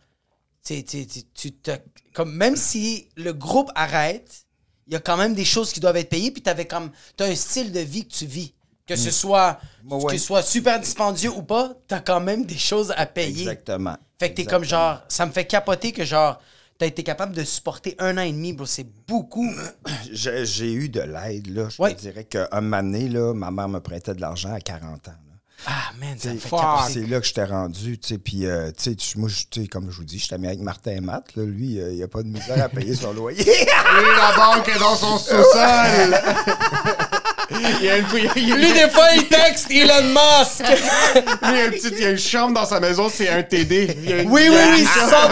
Tu 0.65 0.83
tu- 0.85 1.05
tu- 1.05 1.23
tu 1.33 1.51
te. 1.51 1.71
Comme, 2.13 2.33
même 2.33 2.55
si 2.55 3.07
le 3.17 3.33
groupe 3.33 3.69
arrête, 3.75 4.45
il 4.91 4.95
y 4.95 4.97
a 4.97 4.99
quand 4.99 5.15
même 5.17 5.33
des 5.33 5.45
choses 5.45 5.71
qui 5.71 5.79
doivent 5.79 5.95
être 5.95 6.09
payées, 6.09 6.31
puis 6.31 6.41
t'avais 6.41 6.65
comme. 6.65 6.91
T'as 7.15 7.27
un 7.27 7.35
style 7.35 7.71
de 7.71 7.79
vie 7.79 8.05
que 8.05 8.13
tu 8.13 8.25
vis. 8.25 8.53
Que 8.85 8.97
ce 8.97 9.09
soit. 9.09 9.57
Ouais, 9.89 9.95
ouais. 9.95 10.11
Que 10.13 10.17
ce 10.19 10.25
soit 10.25 10.41
super 10.43 10.77
dispendieux 10.79 11.29
ou 11.31 11.43
pas, 11.43 11.71
t'as 11.87 12.01
quand 12.01 12.19
même 12.19 12.45
des 12.45 12.57
choses 12.57 12.93
à 12.97 13.05
payer. 13.05 13.39
Exactement. 13.43 13.95
Fait 14.19 14.31
que 14.31 14.35
t'es 14.35 14.45
comme 14.45 14.65
genre. 14.65 14.99
Ça 15.07 15.25
me 15.25 15.31
fait 15.31 15.45
capoter 15.45 15.93
que 15.93 16.03
genre. 16.03 16.41
T'as 16.77 16.87
été 16.87 17.03
capable 17.03 17.33
de 17.35 17.43
supporter 17.43 17.95
un 17.99 18.17
an 18.17 18.21
et 18.21 18.31
demi, 18.33 18.53
bro. 18.53 18.65
C'est 18.65 18.87
beaucoup. 19.07 19.47
J'ai 20.11 20.45
j'ai 20.45 20.73
eu 20.73 20.89
de 20.89 20.99
l'aide, 21.01 21.47
là. 21.55 21.69
Je 21.69 21.81
Ouais. 21.81 21.93
te 21.93 22.01
dirais 22.01 22.23
qu'un 22.25 22.47
moment 22.59 22.81
donné, 22.83 23.07
là, 23.07 23.33
ma 23.33 23.49
mère 23.51 23.69
me 23.69 23.79
prêtait 23.79 24.13
de 24.15 24.19
l'argent 24.19 24.51
à 24.53 24.59
40 24.59 25.07
ans. 25.07 25.11
là. 25.11 25.30
Ah, 25.67 25.91
man, 25.99 26.17
capoter. 26.17 26.93
C'est 26.93 27.07
là 27.07 27.19
que 27.19 27.25
j'étais 27.27 27.43
rendu, 27.45 27.99
tu 27.99 28.07
sais. 28.07 28.17
Puis, 28.17 28.45
euh, 28.45 28.71
tu 28.75 28.95
sais, 28.97 29.17
moi, 29.17 29.29
je- 29.29 29.43
tu 29.49 29.61
sais, 29.61 29.67
comme 29.67 29.91
je 29.91 29.97
vous 29.97 30.03
dis, 30.03 30.17
je 30.19 30.25
suis 30.25 30.33
ami 30.35 30.47
avec 30.47 30.59
Martin 30.59 30.91
et 30.91 31.01
Matt. 31.01 31.35
Là, 31.35 31.43
lui, 31.43 31.79
euh, 31.79 31.91
il 31.91 31.97
n'y 31.97 32.03
a 32.03 32.07
pas 32.07 32.23
de 32.23 32.27
misère 32.29 32.63
à 32.63 32.69
payer 32.69 32.95
son 32.95 33.13
loyer. 33.13 33.41
Et 33.47 33.65
la 34.17 34.35
banque 34.35 34.67
est 34.69 34.79
dans 34.79 34.95
son 34.95 35.17
sous-sol! 35.17 36.17
il 37.79 37.85
y 37.85 37.89
a 37.89 37.97
une, 37.97 38.05
il 38.35 38.55
Lui, 38.55 38.73
des 38.73 38.89
fois, 38.89 39.07
il 39.15 39.27
texte 39.27 39.67
Elon 39.71 40.03
Musk. 40.09 40.63
lui, 40.67 40.77
il 41.43 41.57
y 41.57 41.61
a 41.61 41.65
une 41.65 41.71
petite, 41.71 41.93
il 41.97 42.01
y 42.01 42.05
a 42.05 42.09
une 42.11 42.17
chambre 42.17 42.53
dans 42.53 42.65
sa 42.65 42.79
maison, 42.79 43.09
c'est 43.09 43.29
un 43.29 43.43
TD. 43.43 43.95
Il 44.03 44.09
y 44.09 44.13
a 44.13 44.21
une- 44.21 44.29
Oui, 44.29 44.47
oui, 44.49 44.57
oui, 44.73 44.85
c'est 44.93 45.09
ça. 45.09 45.29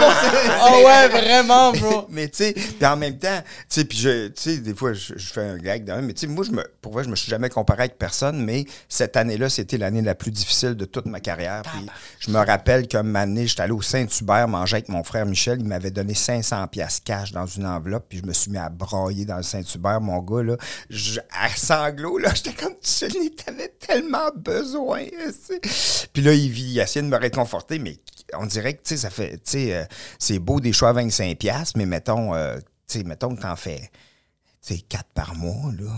Oh 0.70 0.82
ouais, 0.86 1.08
vraiment, 1.08 1.72
bro. 1.72 2.06
mais 2.10 2.28
tu 2.28 2.38
sais, 2.44 2.52
puis 2.52 2.86
en 2.86 2.96
même 2.96 3.18
temps, 3.18 3.40
tu 3.42 3.46
sais, 3.68 3.84
puis 3.84 3.98
je, 3.98 4.28
tu 4.28 4.32
sais, 4.36 4.56
des 4.58 4.74
fois, 4.74 4.92
je, 4.92 5.14
je 5.16 5.32
fais 5.32 5.42
un 5.42 5.56
gag 5.56 5.84
d'un, 5.84 6.00
mais 6.02 6.12
tu 6.12 6.20
sais, 6.20 6.26
moi, 6.26 6.44
je 6.44 6.52
me, 6.52 6.64
pour 6.80 6.92
vrai, 6.92 7.04
je 7.04 7.08
me 7.08 7.16
suis 7.16 7.30
jamais 7.30 7.48
comparé 7.48 7.80
avec 7.84 7.98
personne, 7.98 8.44
mais 8.44 8.64
cette 8.88 9.16
année-là, 9.16 9.48
c'était 9.48 9.78
l'année 9.78 10.02
la 10.02 10.14
plus 10.14 10.30
difficile 10.30 10.74
de 10.74 10.84
toute 10.84 11.06
ma 11.06 11.20
carrière. 11.20 11.62
Puis 11.62 11.86
je 12.20 12.30
me 12.30 12.38
rappelle 12.38 12.86
qu'une 12.88 13.16
année, 13.16 13.46
j'étais 13.46 13.62
allé 13.62 13.72
au 13.72 13.82
Saint-Hubert 13.82 14.48
manger 14.48 14.76
avec 14.76 14.88
mon 14.88 15.04
frère 15.04 15.26
Michel, 15.26 15.58
il 15.60 15.66
m'avait 15.66 15.90
donné 15.90 16.14
500 16.14 16.66
pièces 16.68 17.00
cash 17.04 17.32
dans 17.32 17.46
une 17.46 17.66
enveloppe, 17.66 18.06
puis 18.08 18.18
je 18.22 18.26
me 18.26 18.32
suis 18.32 18.50
mis 18.50 18.58
à 18.58 18.68
brailler 18.68 19.24
dans 19.24 19.36
le 19.36 19.42
Saint-Hubert, 19.42 20.00
mon 20.00 20.18
gars, 20.20 20.42
là, 20.42 20.56
je, 20.88 21.20
à 21.20 21.48
sanglots, 21.56 22.09
là, 22.18 22.32
j'étais 22.34 22.52
comme, 22.52 22.74
tu 22.80 23.30
t'avais 23.32 23.68
tellement 23.68 24.30
besoin. 24.34 25.04
Puis 26.12 26.22
là, 26.22 26.32
il, 26.32 26.58
il 26.58 26.78
essayait 26.78 27.02
de 27.02 27.08
me 27.10 27.16
réconforter, 27.16 27.78
mais 27.78 27.98
on 28.34 28.46
dirait 28.46 28.74
que, 28.74 28.82
tu 28.82 28.90
sais, 28.90 28.96
ça 28.96 29.10
fait, 29.10 29.36
tu 29.38 29.52
sais, 29.52 29.74
euh, 29.74 29.84
c'est 30.18 30.38
beau 30.38 30.60
des 30.60 30.72
choix 30.72 30.90
à 30.90 30.92
25 30.92 31.38
pièces 31.38 31.76
mais 31.76 31.86
mettons, 31.86 32.34
euh, 32.34 32.58
tu 32.86 32.98
sais, 32.98 33.04
mettons 33.04 33.34
que 33.34 33.42
t'en 33.42 33.56
fais, 33.56 33.90
tu 34.66 34.74
sais, 34.74 34.80
4 34.80 35.04
par 35.14 35.34
mois, 35.34 35.72
là. 35.78 35.92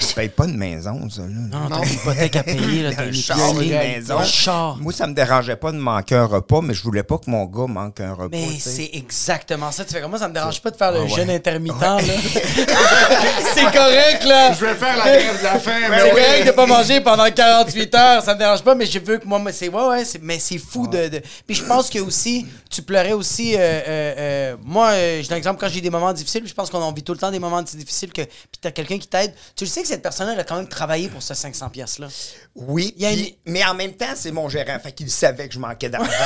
Tu 0.00 0.14
payes 0.14 0.28
pas 0.28 0.46
de 0.46 0.52
maison, 0.52 1.08
ça, 1.08 1.22
là. 1.22 1.28
Non, 1.28 1.68
t'as 1.70 1.82
une 1.82 1.92
hypothèque 1.94 2.36
à 2.36 2.42
payer, 2.42 2.82
là, 2.82 2.90
t'as 2.96 3.06
une 3.06 3.14
char, 3.14 3.38
une 3.60 3.68
maison. 3.70 4.22
Char. 4.22 4.76
Moi, 4.76 4.92
ça 4.92 5.06
me 5.06 5.14
dérangeait 5.14 5.56
pas 5.56 5.72
de 5.72 5.78
manquer 5.78 6.14
un 6.14 6.26
repas, 6.26 6.60
mais 6.60 6.74
je 6.74 6.82
voulais 6.82 7.02
pas 7.02 7.16
que 7.16 7.30
mon 7.30 7.46
gars 7.46 7.66
manque 7.66 7.98
un 8.00 8.12
repas. 8.12 8.28
Mais 8.30 8.48
c'est 8.60 8.90
exactement 8.92 9.72
ça. 9.72 9.86
Tu 9.86 9.94
fais 9.94 10.00
comme 10.02 10.10
moi, 10.10 10.18
ça 10.18 10.28
me 10.28 10.34
dérange 10.34 10.60
pas 10.60 10.70
de 10.70 10.76
faire 10.76 10.92
le 10.92 10.98
Ah 10.98 11.02
ouais. 11.04 11.08
jeûne 11.08 11.30
intermittent, 11.30 11.80
là. 11.80 11.96
c'est 13.54 13.62
correct, 13.72 14.24
là. 14.24 14.52
Je 14.52 14.64
vais 14.66 14.74
faire 14.74 14.96
la 14.96 15.04
grève 15.04 15.38
de 15.38 15.44
la 15.44 15.58
faim, 15.58 15.72
mais 15.90 15.98
C'est 16.00 16.04
oui. 16.14 16.20
correct 16.22 16.46
de 16.46 16.50
pas 16.52 16.66
manger 16.66 17.00
pendant 17.00 17.30
48 17.30 17.94
heures, 17.94 18.22
ça 18.22 18.34
me 18.34 18.38
dérange 18.38 18.62
pas, 18.62 18.74
mais 18.74 18.86
je 18.86 18.98
veux 18.98 19.18
que 19.18 19.26
moi, 19.26 19.40
c'est 19.52 19.68
ouais, 19.68 19.86
ouais, 19.88 20.04
c'est- 20.04 20.20
mais 20.22 20.38
c'est 20.38 20.58
fou 20.58 20.86
de, 20.86 21.08
de- 21.08 21.22
Puis 21.46 21.56
je 21.56 21.64
pense 21.64 21.88
que 21.88 21.98
aussi, 21.98 22.46
tu 22.70 22.82
pleurais 22.82 23.12
aussi. 23.14 23.54
euh, 23.54 23.58
euh, 23.58 24.14
euh, 24.18 24.56
moi, 24.64 24.88
euh, 24.90 25.22
je 25.22 25.28
donne 25.28 25.36
un 25.36 25.38
exemple 25.38 25.60
quand 25.60 25.68
j'ai 25.68 25.80
des 25.80 25.90
moments 25.90 26.12
difficiles, 26.12 26.42
je 26.46 26.54
pense 26.54 26.68
qu'on 26.70 26.82
en 26.82 26.92
vit 26.92 27.02
tout 27.02 27.12
le 27.12 27.18
temps 27.18 27.30
des 27.30 27.38
moments 27.38 27.62
difficiles 27.62 28.12
que 28.12 28.22
puis 28.22 28.58
t'as 28.60 28.70
quelqu'un 28.70 28.98
qui 28.98 29.08
t'aide. 29.08 29.32
Tu 29.56 29.64
le 29.64 29.70
sais 29.70 29.77
que 29.82 29.88
cette 29.88 30.02
personne 30.02 30.28
elle 30.28 30.38
a 30.40 30.44
quand 30.44 30.56
même 30.56 30.68
travaillé 30.68 31.08
pour 31.08 31.22
ce 31.22 31.34
500 31.34 31.68
pièces 31.70 31.98
là. 31.98 32.08
Oui, 32.54 32.94
Il 32.96 33.02
y 33.02 33.06
a 33.06 33.10
puis- 33.10 33.38
mais 33.46 33.64
en 33.64 33.74
même 33.74 33.94
temps, 33.94 34.14
c'est 34.14 34.32
mon 34.32 34.48
gérant. 34.48 34.78
Fait 34.78 34.92
qu'il 34.92 35.10
savait 35.10 35.48
que 35.48 35.54
je 35.54 35.58
manquais 35.58 35.88
d'argent. 35.88 36.10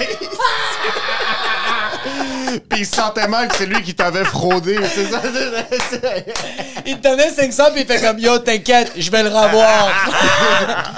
Puis 2.68 2.80
il 2.80 2.86
sentait 2.86 3.28
mal 3.28 3.48
que 3.48 3.56
c'est 3.56 3.66
lui 3.66 3.82
qui 3.82 3.94
t'avait 3.94 4.24
fraudé, 4.24 4.78
c'est 4.92 5.10
ça? 5.10 5.20
Il 6.86 6.98
te 6.98 7.08
donnait 7.08 7.30
500 7.30 7.64
puis 7.72 7.82
il 7.82 7.86
fait 7.86 8.00
comme 8.00 8.18
yo, 8.18 8.38
t'inquiète, 8.38 8.92
je 8.96 9.10
vais 9.10 9.22
le 9.22 9.28
revoir. 9.28 9.90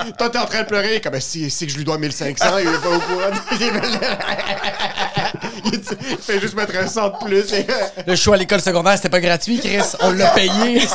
Toi, 0.19 0.31
t'es 0.31 0.39
en 0.39 0.47
train 0.47 0.63
de 0.63 0.67
pleurer, 0.67 1.01
comme 1.01 1.21
si, 1.21 1.51
si 1.51 1.67
que 1.67 1.73
je 1.73 1.77
lui 1.79 1.85
dois 1.85 1.99
1500, 1.99 2.59
il 2.59 2.69
est 2.69 2.81
pas 2.81 2.89
au 2.89 3.01
courant. 3.01 3.31
il 5.73 6.19
fait 6.19 6.41
juste 6.41 6.55
mettre 6.55 6.77
un 6.77 6.87
100 6.87 7.09
de 7.09 7.25
plus. 7.25 7.45
le 8.07 8.17
choix 8.17 8.37
à 8.37 8.39
l'école 8.39 8.61
secondaire, 8.61 8.97
c'était 8.97 9.09
pas 9.09 9.21
gratuit, 9.21 9.59
Chris, 9.59 9.83
on 10.01 10.13
l'a 10.13 10.29
payé. 10.29 10.87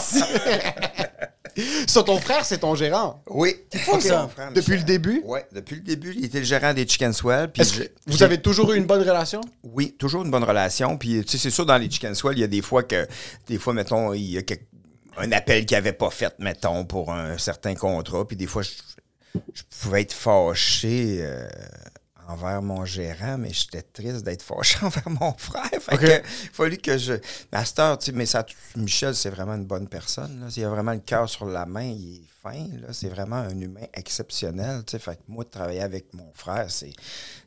Sur 1.88 2.06
ton 2.06 2.20
frère, 2.20 2.46
c'est 2.46 2.60
ton 2.60 2.76
gérant. 2.76 3.22
oui. 3.30 3.56
fou, 3.76 4.00
ça. 4.00 4.24
mon 4.24 4.28
frère 4.30 4.52
Depuis 4.54 4.78
le 4.78 4.84
début? 4.84 5.22
Oui, 5.26 5.40
depuis 5.52 5.76
le 5.76 5.82
début, 5.82 6.14
il 6.16 6.26
était 6.26 6.40
le 6.40 6.46
gérant 6.46 6.74
des 6.74 6.88
Chicken 6.88 7.14
Swell. 7.14 7.52
Puis 7.52 7.64
vous 8.06 8.24
avez 8.24 8.42
toujours 8.42 8.74
eu 8.74 8.78
une 8.78 8.86
bonne 8.86 9.02
relation? 9.02 9.42
Oui, 9.64 9.96
toujours 9.98 10.24
une 10.24 10.32
bonne 10.32 10.44
relation. 10.44 10.98
Puis, 10.98 11.24
tu 11.24 11.32
sais, 11.32 11.38
c'est 11.38 11.50
sûr, 11.50 11.66
dans 11.66 11.78
les 11.78 11.90
Chicken 11.90 12.16
Swell, 12.16 12.38
il 12.38 12.42
y 12.42 12.44
a 12.44 12.48
des 12.48 12.62
fois 12.62 12.84
que, 12.84 13.08
des 13.48 13.58
fois, 13.58 13.74
mettons, 13.74 14.14
il 14.14 14.24
y 14.32 14.38
a 14.38 14.42
quelque- 14.44 14.68
un 15.18 15.32
appel 15.32 15.66
qu'il 15.66 15.76
n'avait 15.76 15.94
pas 15.94 16.10
fait, 16.12 16.34
mettons, 16.40 16.86
pour 16.86 17.12
un 17.12 17.38
certain 17.38 17.74
contrat. 17.76 18.28
Puis, 18.28 18.38
des 18.38 18.46
fois, 18.48 18.62
je, 18.62 18.70
je 19.54 19.64
pouvais 19.82 20.02
être 20.04 20.14
fâché 20.14 21.18
euh, 21.22 21.48
envers 22.28 22.62
mon 22.62 22.86
gérant, 22.86 23.38
mais 23.38 23.52
j'étais 23.54 23.82
triste 23.82 24.24
d'être 24.24 24.42
fâché 24.42 24.78
envers 24.86 25.10
mon 25.10 25.34
frère. 25.38 25.70
Fait 25.82 25.96
Ok. 25.96 26.02
que, 26.02 26.22
fallu 26.54 26.78
que 26.78 26.98
je. 26.98 27.14
Master, 27.52 27.98
tu 27.98 28.08
sais, 28.08 28.12
mais 28.12 28.26
ça, 28.26 28.46
Michel, 28.76 29.16
c'est 29.16 29.30
vraiment 29.30 29.56
une 29.56 29.66
bonne 29.66 29.88
personne. 29.88 30.42
Là. 30.42 30.48
Il 30.56 30.64
a 30.64 30.70
vraiment 30.70 30.94
le 30.94 31.00
cœur 31.00 31.30
sur 31.30 31.46
la 31.46 31.66
main, 31.66 31.84
il 31.84 32.16
est 32.24 32.28
fin. 32.44 32.54
Là. 32.82 32.88
C'est 32.92 33.10
vraiment 33.10 33.38
un 33.38 33.60
humain 33.60 33.86
exceptionnel. 33.94 34.84
Tu 34.86 34.92
sais. 34.92 35.00
Fait 35.00 35.16
que 35.16 35.22
moi, 35.28 35.44
de 35.44 35.50
travailler 35.50 35.82
avec 35.82 36.14
mon 36.14 36.32
frère, 36.34 36.66
c'est, 36.70 36.94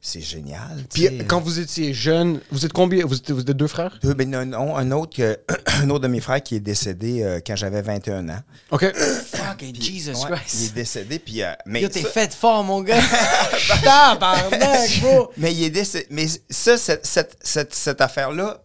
c'est 0.01 0.21
génial. 0.21 0.85
Puis 0.93 1.09
quand 1.27 1.41
vous 1.41 1.59
étiez 1.61 1.93
jeune, 1.95 2.41
vous 2.51 2.65
êtes 2.67 2.73
combien? 2.73 3.05
Vous 3.07 3.17
êtes, 3.17 3.31
vous 3.31 3.41
êtes 3.41 3.51
deux 3.51 3.67
frères? 3.67 3.99
Deux, 4.03 4.15
ben, 4.15 4.29
non, 4.31 4.45
non, 4.47 4.77
un, 4.77 4.91
autre 4.93 5.17
que, 5.17 5.39
un 5.83 5.89
autre 5.91 6.03
de 6.03 6.09
mes 6.09 6.21
frères 6.21 6.43
qui 6.43 6.57
est 6.57 6.61
décédé 6.61 7.23
euh, 7.23 7.41
quand 7.47 7.57
j'avais 7.57 7.83
21 7.83 8.29
ans. 8.29 8.41
OK. 8.71 8.93
Fucking 8.95 9.75
Jesus 9.81 10.13
Ouais, 10.13 10.17
il 10.29 10.33
est 10.33 10.37
Christ. 10.37 10.75
décédé, 10.75 11.19
puis... 11.19 11.43
euh, 11.43 11.53
mais 11.67 11.83
Yo, 11.83 11.89
t'es 11.89 12.03
ça- 12.03 12.09
fait 12.11 12.35
fort, 12.35 12.63
mon 12.65 12.83
gars. 12.83 13.01
Tabarnak, 13.83 15.01
bro. 15.01 15.31
Mais 15.37 15.53
il 15.53 15.65
est 15.65 15.71
décédé. 15.71 16.07
Mais 16.11 16.27
ça, 16.49 16.77
cette, 16.77 17.07
cette, 17.07 17.37
cette, 17.43 17.75
cette 17.75 18.01
affaire-là, 18.01 18.63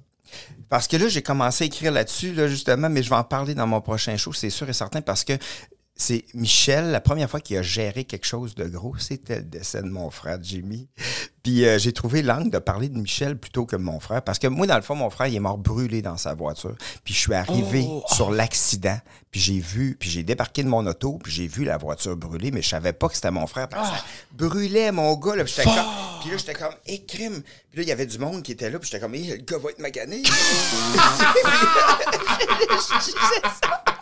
parce 0.70 0.88
que 0.88 0.98
là, 0.98 1.08
j'ai 1.08 1.22
commencé 1.22 1.64
à 1.64 1.68
écrire 1.68 1.92
là-dessus, 1.92 2.34
là, 2.34 2.48
justement, 2.48 2.90
mais 2.90 3.04
je 3.04 3.10
vais 3.10 3.16
en 3.16 3.24
parler 3.24 3.54
dans 3.54 3.68
mon 3.68 3.82
prochain 3.82 4.18
show, 4.18 4.34
c'est 4.34 4.50
sûr 4.50 4.68
et 4.70 4.74
certain, 4.74 5.02
parce 5.02 5.24
que 5.24 5.34
c'est 5.98 6.26
Michel, 6.34 6.92
la 6.92 7.00
première 7.00 7.30
fois 7.30 7.40
qu'il 7.40 7.58
a 7.58 7.62
géré 7.62 8.04
quelque 8.04 8.26
chose 8.26 8.54
de 8.54 8.66
gros, 8.66 8.98
c'était 8.98 9.38
le 9.38 9.44
décès 9.44 9.82
de 9.82 9.88
mon 9.88 10.10
frère 10.10 10.38
Jimmy. 10.42 10.90
Puis 11.42 11.66
euh, 11.66 11.80
j'ai 11.80 11.94
trouvé 11.94 12.22
l'angle 12.22 12.50
de 12.50 12.60
parler 12.60 12.90
de 12.90 12.98
Michel 12.98 13.38
plutôt 13.38 13.66
que 13.66 13.78
de 13.78 13.82
mon 13.82 14.02
frère, 14.02 14.22
parce 14.22 14.38
que 14.38 14.48
moi, 14.48 14.68
dans 14.68 14.76
le 14.76 14.82
fond, 14.82 14.96
mon 14.96 15.10
frère, 15.10 15.28
il 15.28 15.36
est 15.36 15.40
mort 15.40 15.58
brûlé 15.58 16.02
dans 16.02 16.18
sa 16.18 16.34
voiture. 16.34 16.76
Puis 17.06 17.14
je 17.14 17.20
suis 17.20 17.34
arrivé 17.34 17.86
Oh, 17.88 18.04
sur 18.08 18.30
l'accident, 18.30 19.00
puis 19.32 19.40
j'ai 19.40 19.60
vu, 19.60 19.96
puis 19.98 20.10
j'ai 20.10 20.24
débarqué 20.24 20.64
de 20.64 20.68
mon 20.68 20.86
auto, 20.86 21.18
puis 21.24 21.32
j'ai 21.32 21.48
vu 21.48 21.64
la 21.64 21.78
voiture 21.78 22.18
brûler, 22.18 22.52
mais 22.52 22.62
je 22.62 22.70
savais 22.70 22.94
pas 22.94 23.08
que 23.08 23.16
c'était 23.16 23.32
mon 23.32 23.48
frère, 23.48 23.70
parce 23.70 23.90
que 23.90 23.96
ça 23.96 24.04
brûlait, 24.34 24.92
mon 24.92 25.16
gars, 25.16 25.38
là, 25.38 25.46
puis 25.46 25.54
j'étais 25.56 25.70
comme, 25.70 25.86
puis 26.20 26.32
là, 26.32 26.38
j'étais 26.38 26.56
comme, 26.56 26.74
hé, 26.88 27.06
crime. 27.06 27.42
Puis 27.72 27.78
là, 27.78 27.84
il 27.84 27.88
y 27.88 27.92
avait 27.94 28.06
du 28.06 28.20
monde 28.20 28.44
qui 28.44 28.52
était 28.52 28.70
là, 28.70 28.80
puis 28.80 28.90
j'étais 28.92 29.02
comme, 29.02 29.16
hé, 29.16 29.38
le 29.38 29.44
gars 29.44 29.60
va 29.60 29.70
être 29.70 29.80
magané. 29.80 30.24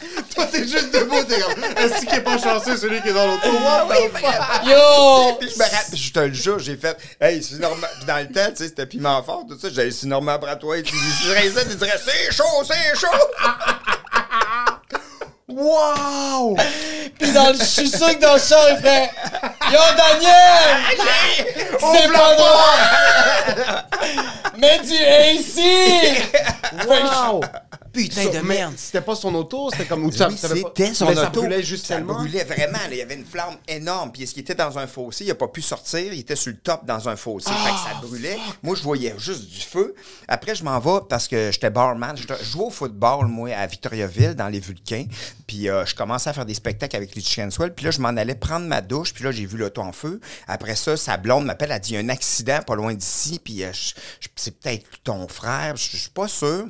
Toi, 0.34 0.46
t'es 0.46 0.66
juste 0.66 0.92
debout, 0.92 1.22
t'es 1.24 1.40
comme. 1.40 1.64
Est-ce 1.76 2.06
qu'il 2.06 2.14
est 2.14 2.20
pas 2.20 2.38
chanceux, 2.38 2.76
celui 2.76 3.00
qui 3.02 3.08
est 3.08 3.12
dans 3.12 3.26
l'auto? 3.26 3.48
Ouais, 3.50 4.10
ouais, 4.10 4.70
Yo! 4.70 5.34
Puis 5.40 5.50
je 5.50 5.58
me 5.58 5.64
rappelle, 5.64 5.98
je 5.98 6.12
te 6.12 6.18
le 6.20 6.32
jure, 6.32 6.58
j'ai 6.58 6.76
fait, 6.76 6.96
hey, 7.20 7.42
c'est 7.42 7.58
normal. 7.58 7.90
Puis 7.96 8.06
dans 8.06 8.18
le 8.18 8.26
temps, 8.26 8.50
tu 8.50 8.56
sais, 8.56 8.68
c'était 8.68 8.86
piment 8.86 9.22
fort, 9.22 9.44
tout 9.48 9.58
ça. 9.58 9.68
J'avais, 9.70 9.90
c'est 9.90 10.06
normal, 10.06 10.38
bratois. 10.40 10.82
Tu 10.82 10.94
dirais 11.24 11.50
ça, 11.50 11.64
tu 11.64 11.74
dirais, 11.76 12.00
c'est 12.04 12.32
chaud, 12.32 12.64
c'est 12.64 12.98
chaud. 12.98 13.06
Wow! 15.50 16.56
Puis 17.18 17.32
dans 17.32 17.48
le, 17.48 17.54
je 17.54 17.64
suis 17.64 17.88
sûr 17.88 18.08
que 18.08 18.20
dans 18.20 18.34
le 18.34 18.38
char, 18.38 18.68
il 18.70 18.76
fait 18.82 19.10
Yo, 19.72 19.78
Daniel! 19.96 20.76
C'est 21.80 22.12
pas 22.12 22.36
noir! 22.36 23.86
Mets 24.58 24.80
du 24.80 24.94
AC! 24.94 25.56
Wow! 26.86 27.40
Putain 27.92 28.26
de 28.26 28.38
Mais 28.38 28.56
merde. 28.58 28.74
C'était 28.76 29.00
pas 29.00 29.14
son 29.16 29.34
auto, 29.34 29.70
c'était 29.70 29.84
comme. 29.86 30.04
Oui, 30.04 30.12
c'était 30.12 30.94
son 30.94 31.06
mais 31.06 31.14
ça 31.14 31.28
auto. 31.28 31.40
brûlait 31.40 31.62
juste 31.62 31.86
ça 31.86 31.96
tellement. 31.96 32.14
brûlait 32.14 32.44
vraiment. 32.44 32.78
là. 32.78 32.88
Il 32.92 32.96
y 32.98 33.02
avait 33.02 33.14
une 33.14 33.24
flamme 33.24 33.56
énorme. 33.66 34.12
Puis 34.12 34.22
est-ce 34.22 34.32
qu'il 34.34 34.42
était 34.42 34.54
dans 34.54 34.78
un 34.78 34.86
fossé? 34.86 35.24
Il 35.24 35.28
n'a 35.28 35.34
pas 35.34 35.48
pu 35.48 35.62
sortir. 35.62 36.12
Il 36.12 36.20
était 36.20 36.36
sur 36.36 36.52
le 36.52 36.58
top 36.58 36.84
dans 36.86 37.08
un 37.08 37.16
fossé. 37.16 37.50
fait 37.50 37.56
que 37.56 37.74
Ah, 37.74 37.88
ça 37.94 38.06
brûlait. 38.06 38.38
Moi, 38.62 38.76
je 38.76 38.82
voyais 38.82 39.14
juste 39.18 39.48
du 39.48 39.60
feu. 39.60 39.94
Après, 40.28 40.54
je 40.54 40.64
m'en 40.64 40.78
vais 40.78 41.00
parce 41.08 41.28
que 41.28 41.50
j'étais 41.52 41.70
barman. 41.70 42.16
Je 42.16 42.24
jouais 42.44 42.64
au 42.66 42.70
football, 42.70 43.26
moi, 43.26 43.50
à 43.54 43.66
Victoriaville, 43.66 44.34
dans 44.34 44.48
les 44.48 44.60
Vulcains. 44.60 45.06
Puis 45.46 45.68
euh, 45.68 45.84
je 45.86 45.94
commençais 45.94 46.30
à 46.30 46.32
faire 46.32 46.46
des 46.46 46.54
spectacles 46.54 46.96
avec 46.96 47.14
les 47.14 47.22
Chicken 47.22 47.50
Swell. 47.50 47.74
Puis 47.74 47.84
là, 47.84 47.90
je 47.90 48.00
m'en 48.00 48.08
allais 48.08 48.34
prendre 48.34 48.66
ma 48.66 48.80
douche. 48.80 49.12
Puis 49.14 49.24
là, 49.24 49.32
j'ai 49.32 49.46
vu 49.46 49.56
l'auto 49.56 49.80
en 49.80 49.92
feu. 49.92 50.20
Après 50.46 50.76
ça, 50.76 50.96
sa 50.96 51.16
blonde 51.16 51.44
m'appelle. 51.44 51.70
Elle 51.72 51.80
dit, 51.80 51.90
il 51.92 51.94
y 51.94 51.96
a 51.98 52.00
un 52.00 52.08
accident 52.08 52.60
pas 52.66 52.74
loin 52.76 52.94
d'ici. 52.94 53.40
Puis 53.42 53.64
euh, 53.64 53.70
c'est 54.36 54.58
peut-être 54.60 54.86
ton 55.02 55.26
frère. 55.28 55.76
Je 55.76 55.88
je 55.88 55.96
suis 55.96 56.10
pas 56.10 56.28
sûr. 56.28 56.66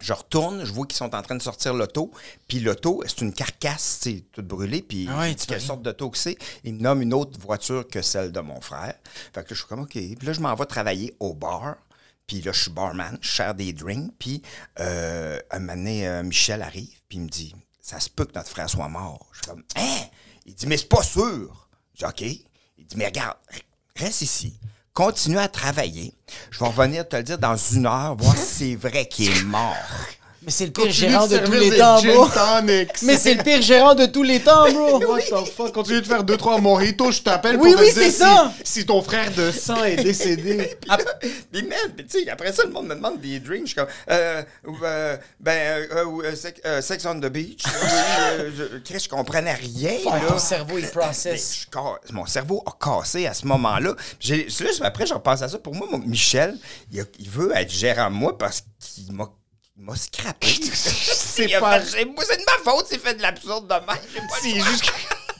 Je 0.00 0.12
retourne, 0.12 0.64
je 0.64 0.72
vois 0.72 0.86
qu'ils 0.86 0.96
sont 0.96 1.14
en 1.14 1.22
train 1.22 1.36
de 1.36 1.42
sortir 1.42 1.74
l'auto. 1.74 2.10
Puis 2.48 2.60
l'auto, 2.60 3.02
c'est 3.06 3.20
une 3.20 3.32
carcasse, 3.32 3.98
sais, 4.02 4.24
toute 4.32 4.46
brûlée. 4.46 4.82
Puis 4.82 5.08
Ah 5.10 5.20
ouais, 5.20 5.34
quelle 5.34 5.60
sorte 5.60 5.82
d'auto 5.82 6.10
que 6.10 6.18
c'est? 6.18 6.36
Il 6.64 6.74
me 6.74 6.80
nomme 6.80 7.02
une 7.02 7.14
autre 7.14 7.38
voiture 7.40 7.86
que 7.88 8.02
celle 8.02 8.32
de 8.32 8.40
mon 8.40 8.60
frère. 8.60 8.94
Fait 9.32 9.32
que 9.32 9.38
là, 9.38 9.44
je 9.50 9.54
suis 9.54 9.66
comme, 9.66 9.80
OK. 9.80 9.92
Puis 9.92 10.16
là, 10.22 10.32
je 10.32 10.40
m'en 10.40 10.54
vais 10.54 10.66
travailler 10.66 11.14
au 11.20 11.34
bar. 11.34 11.76
Puis 12.26 12.40
là, 12.40 12.52
je 12.52 12.62
suis 12.62 12.70
barman, 12.70 13.18
je 13.20 13.30
sers 13.30 13.54
des 13.54 13.72
drinks. 13.72 14.12
Puis 14.18 14.42
euh, 14.80 15.38
un 15.50 15.58
moment 15.58 15.74
donné, 15.74 16.08
euh, 16.08 16.22
Michel 16.22 16.62
arrive, 16.62 17.00
puis 17.08 17.18
il 17.18 17.22
me 17.22 17.28
dit, 17.28 17.54
ça 17.80 18.00
se 18.00 18.08
peut 18.08 18.24
que 18.24 18.34
notre 18.34 18.48
frère 18.48 18.68
soit 18.68 18.88
mort. 18.88 19.26
Je 19.32 19.38
suis 19.38 19.46
comme, 19.46 19.62
hein? 19.76 20.00
Il 20.46 20.54
dit, 20.54 20.66
mais 20.66 20.76
c'est 20.76 20.88
pas 20.88 21.02
sûr. 21.02 21.68
Je 21.94 21.98
dis, 21.98 22.04
OK. 22.04 22.20
Il 22.78 22.86
dit, 22.86 22.96
mais 22.96 23.06
regarde, 23.06 23.36
reste 23.96 24.22
ici. 24.22 24.58
Continue 24.94 25.38
à 25.38 25.48
travailler. 25.48 26.14
Je 26.52 26.60
vais 26.60 26.66
revenir 26.66 27.08
te 27.08 27.16
le 27.16 27.24
dire 27.24 27.36
dans 27.36 27.56
une 27.56 27.84
heure, 27.86 28.14
voir 28.14 28.36
si 28.36 28.44
c'est 28.44 28.74
vrai 28.76 29.06
qu'il 29.06 29.28
est 29.28 29.42
mort. 29.42 29.74
Mais 30.44 30.50
c'est 30.50 30.66
le 30.66 30.72
pire 30.72 30.84
Continue 30.84 31.10
gérant 31.10 31.26
de 31.26 31.38
tous 31.38 31.52
les 31.52 31.76
temps, 31.78 32.02
bro. 32.02 32.28
Mais 33.02 33.16
c'est 33.16 33.34
le 33.34 33.42
pire 33.42 33.62
gérant 33.62 33.94
de 33.94 34.06
tous 34.06 34.22
les 34.22 34.40
temps, 34.40 34.70
bro. 34.70 35.00
What 35.08 35.20
the 35.20 35.48
fuck? 35.48 35.72
Continue 35.72 36.00
de 36.02 36.06
faire 36.06 36.22
2-3 36.24 36.60
mojitos, 36.60 37.12
je 37.12 37.22
t'appelle 37.22 37.56
Oui, 37.56 37.72
pour 37.72 37.80
oui, 37.80 37.88
te 37.88 37.94
dire 37.94 38.02
c'est 38.04 38.10
si- 38.10 38.18
ça. 38.18 38.52
Si, 38.62 38.84
ton 38.86 39.00
frère 39.02 39.30
de 39.32 39.50
sang 39.50 39.82
est 39.84 39.96
décédé. 39.96 40.76
Puis, 41.52 41.62
man, 41.62 41.78
puis 41.96 42.06
tu 42.06 42.24
sais, 42.24 42.28
après 42.30 42.52
ça, 42.52 42.64
le 42.64 42.70
monde 42.70 42.86
me 42.88 42.94
demande 42.94 43.20
des 43.20 43.38
drinks. 43.40 43.62
Je 43.62 43.66
suis 43.68 43.74
comme, 43.76 43.86
euh, 44.10 44.42
euh, 44.82 45.16
ben, 45.40 45.52
euh, 45.92 46.04
euh, 46.24 46.34
sex, 46.34 46.60
euh, 46.66 46.80
sex 46.82 47.06
on 47.06 47.18
the 47.20 47.26
beach. 47.26 47.62
Je, 47.64 48.78
Chris, 48.84 49.00
je 49.04 49.08
comprenais 49.08 49.54
rien, 49.54 49.92
Ah, 50.10 50.18
là. 50.18 50.28
ton 50.28 50.38
cerveau, 50.38 50.78
il 50.78 50.82
Mais 50.82 50.90
je 51.36 51.66
ca- 51.72 51.98
mon 52.12 52.26
cerveau 52.26 52.62
a 52.66 52.72
cassé 52.84 53.26
à 53.26 53.34
ce 53.34 53.46
moment-là. 53.46 53.94
Là, 54.28 54.36
après, 54.82 55.06
je 55.06 55.14
repense 55.14 55.42
à 55.42 55.48
ça. 55.48 55.58
Pour 55.58 55.74
moi, 55.74 55.86
mon- 55.90 55.98
Michel, 55.98 56.56
il, 56.92 57.00
a- 57.00 57.04
il 57.18 57.30
veut 57.30 57.52
être 57.56 57.70
gérant 57.72 58.10
de 58.10 58.16
moi 58.16 58.36
parce 58.36 58.62
qu'il 58.80 59.12
m'a 59.12 59.28
il 59.76 59.84
m'a 59.84 59.96
scrappé. 59.96 60.46
C'est 60.72 61.48
pas- 61.58 61.80
fait- 61.80 62.04
moi, 62.04 62.22
c'est 62.28 62.36
de 62.36 62.42
ma 62.44 62.70
faute 62.72 62.86
s'il 62.86 63.00
fait 63.00 63.14
de 63.14 63.22
l'absurde 63.22 63.66
de 63.66 63.74
même. 63.74 63.98
J'ai 64.12 64.20
pas 64.20 64.26
le 64.26 64.40
C'est 64.42 64.60
juste 64.70 64.82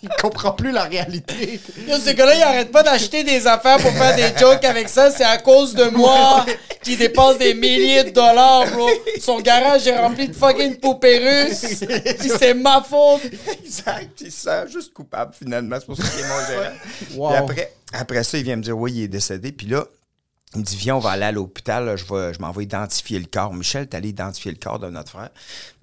qu'il 0.01 0.09
comprend 0.21 0.51
plus 0.53 0.73
la 0.73 0.83
réalité. 0.85 1.61
Yo, 1.87 1.97
ce 1.99 2.11
gars-là, 2.11 2.35
il 2.35 2.43
arrête 2.43 2.73
pas 2.73 2.83
d'acheter 2.83 3.23
des 3.23 3.47
affaires 3.47 3.77
pour 3.79 3.93
faire 3.93 4.17
des 4.17 4.37
jokes 4.39 4.65
avec 4.65 4.89
ça. 4.89 5.11
C'est 5.13 5.23
à 5.25 5.39
cause 5.39 5.75
de 5.75 5.85
moi 5.85 6.45
qui 6.83 6.97
dépense 6.97 7.39
des 7.39 7.55
milliers 7.55 8.03
de 8.05 8.11
dollars, 8.11 8.67
bro. 8.73 8.91
Son 9.21 9.39
garage 9.41 9.87
est 9.87 9.97
rempli 9.97 10.29
de 10.29 10.35
fucking 10.35 10.77
poupées 10.81 11.19
russes. 11.47 11.85
Puis 12.19 12.31
c'est 12.37 12.55
ma 12.55 12.83
faute. 12.83 13.23
Exact. 13.63 14.21
Il 14.21 14.33
se 14.33 14.43
sent 14.43 14.65
juste 14.73 14.93
coupable, 14.93 15.33
finalement. 15.39 15.77
C'est 15.79 15.87
pour 15.87 15.97
ça 15.97 16.03
qu'il 16.09 16.21
est 16.21 16.29
mon 16.29 16.47
gérant. 16.47 16.75
Wow. 17.17 17.29
Puis 17.29 17.37
après, 17.39 17.73
après 17.93 18.25
ça, 18.25 18.37
il 18.37 18.43
vient 18.45 18.57
me 18.57 18.63
dire, 18.63 18.77
oui, 18.77 18.93
il 18.97 19.03
est 19.05 19.09
décédé. 19.09 19.53
Puis 19.53 19.69
là, 19.69 19.85
Il 20.55 20.61
me 20.61 20.65
dit, 20.65 20.77
viens, 20.77 20.97
on 20.97 21.01
va 21.01 21.11
aller 21.11 21.25
à 21.25 21.33
l'hôpital, 21.33 21.97
je, 21.97 22.05
je 22.05 22.39
m'en 22.39 22.53
vais 22.53 22.63
identifier 22.63 23.19
le 23.19 23.27
corps. 23.27 23.53
Michel 23.53 23.83
est 23.83 23.95
allé 23.95 24.11
identifier 24.11 24.53
le 24.53 24.59
corps 24.59 24.79
de 24.79 24.89
notre 24.89 25.11
frère. 25.11 25.31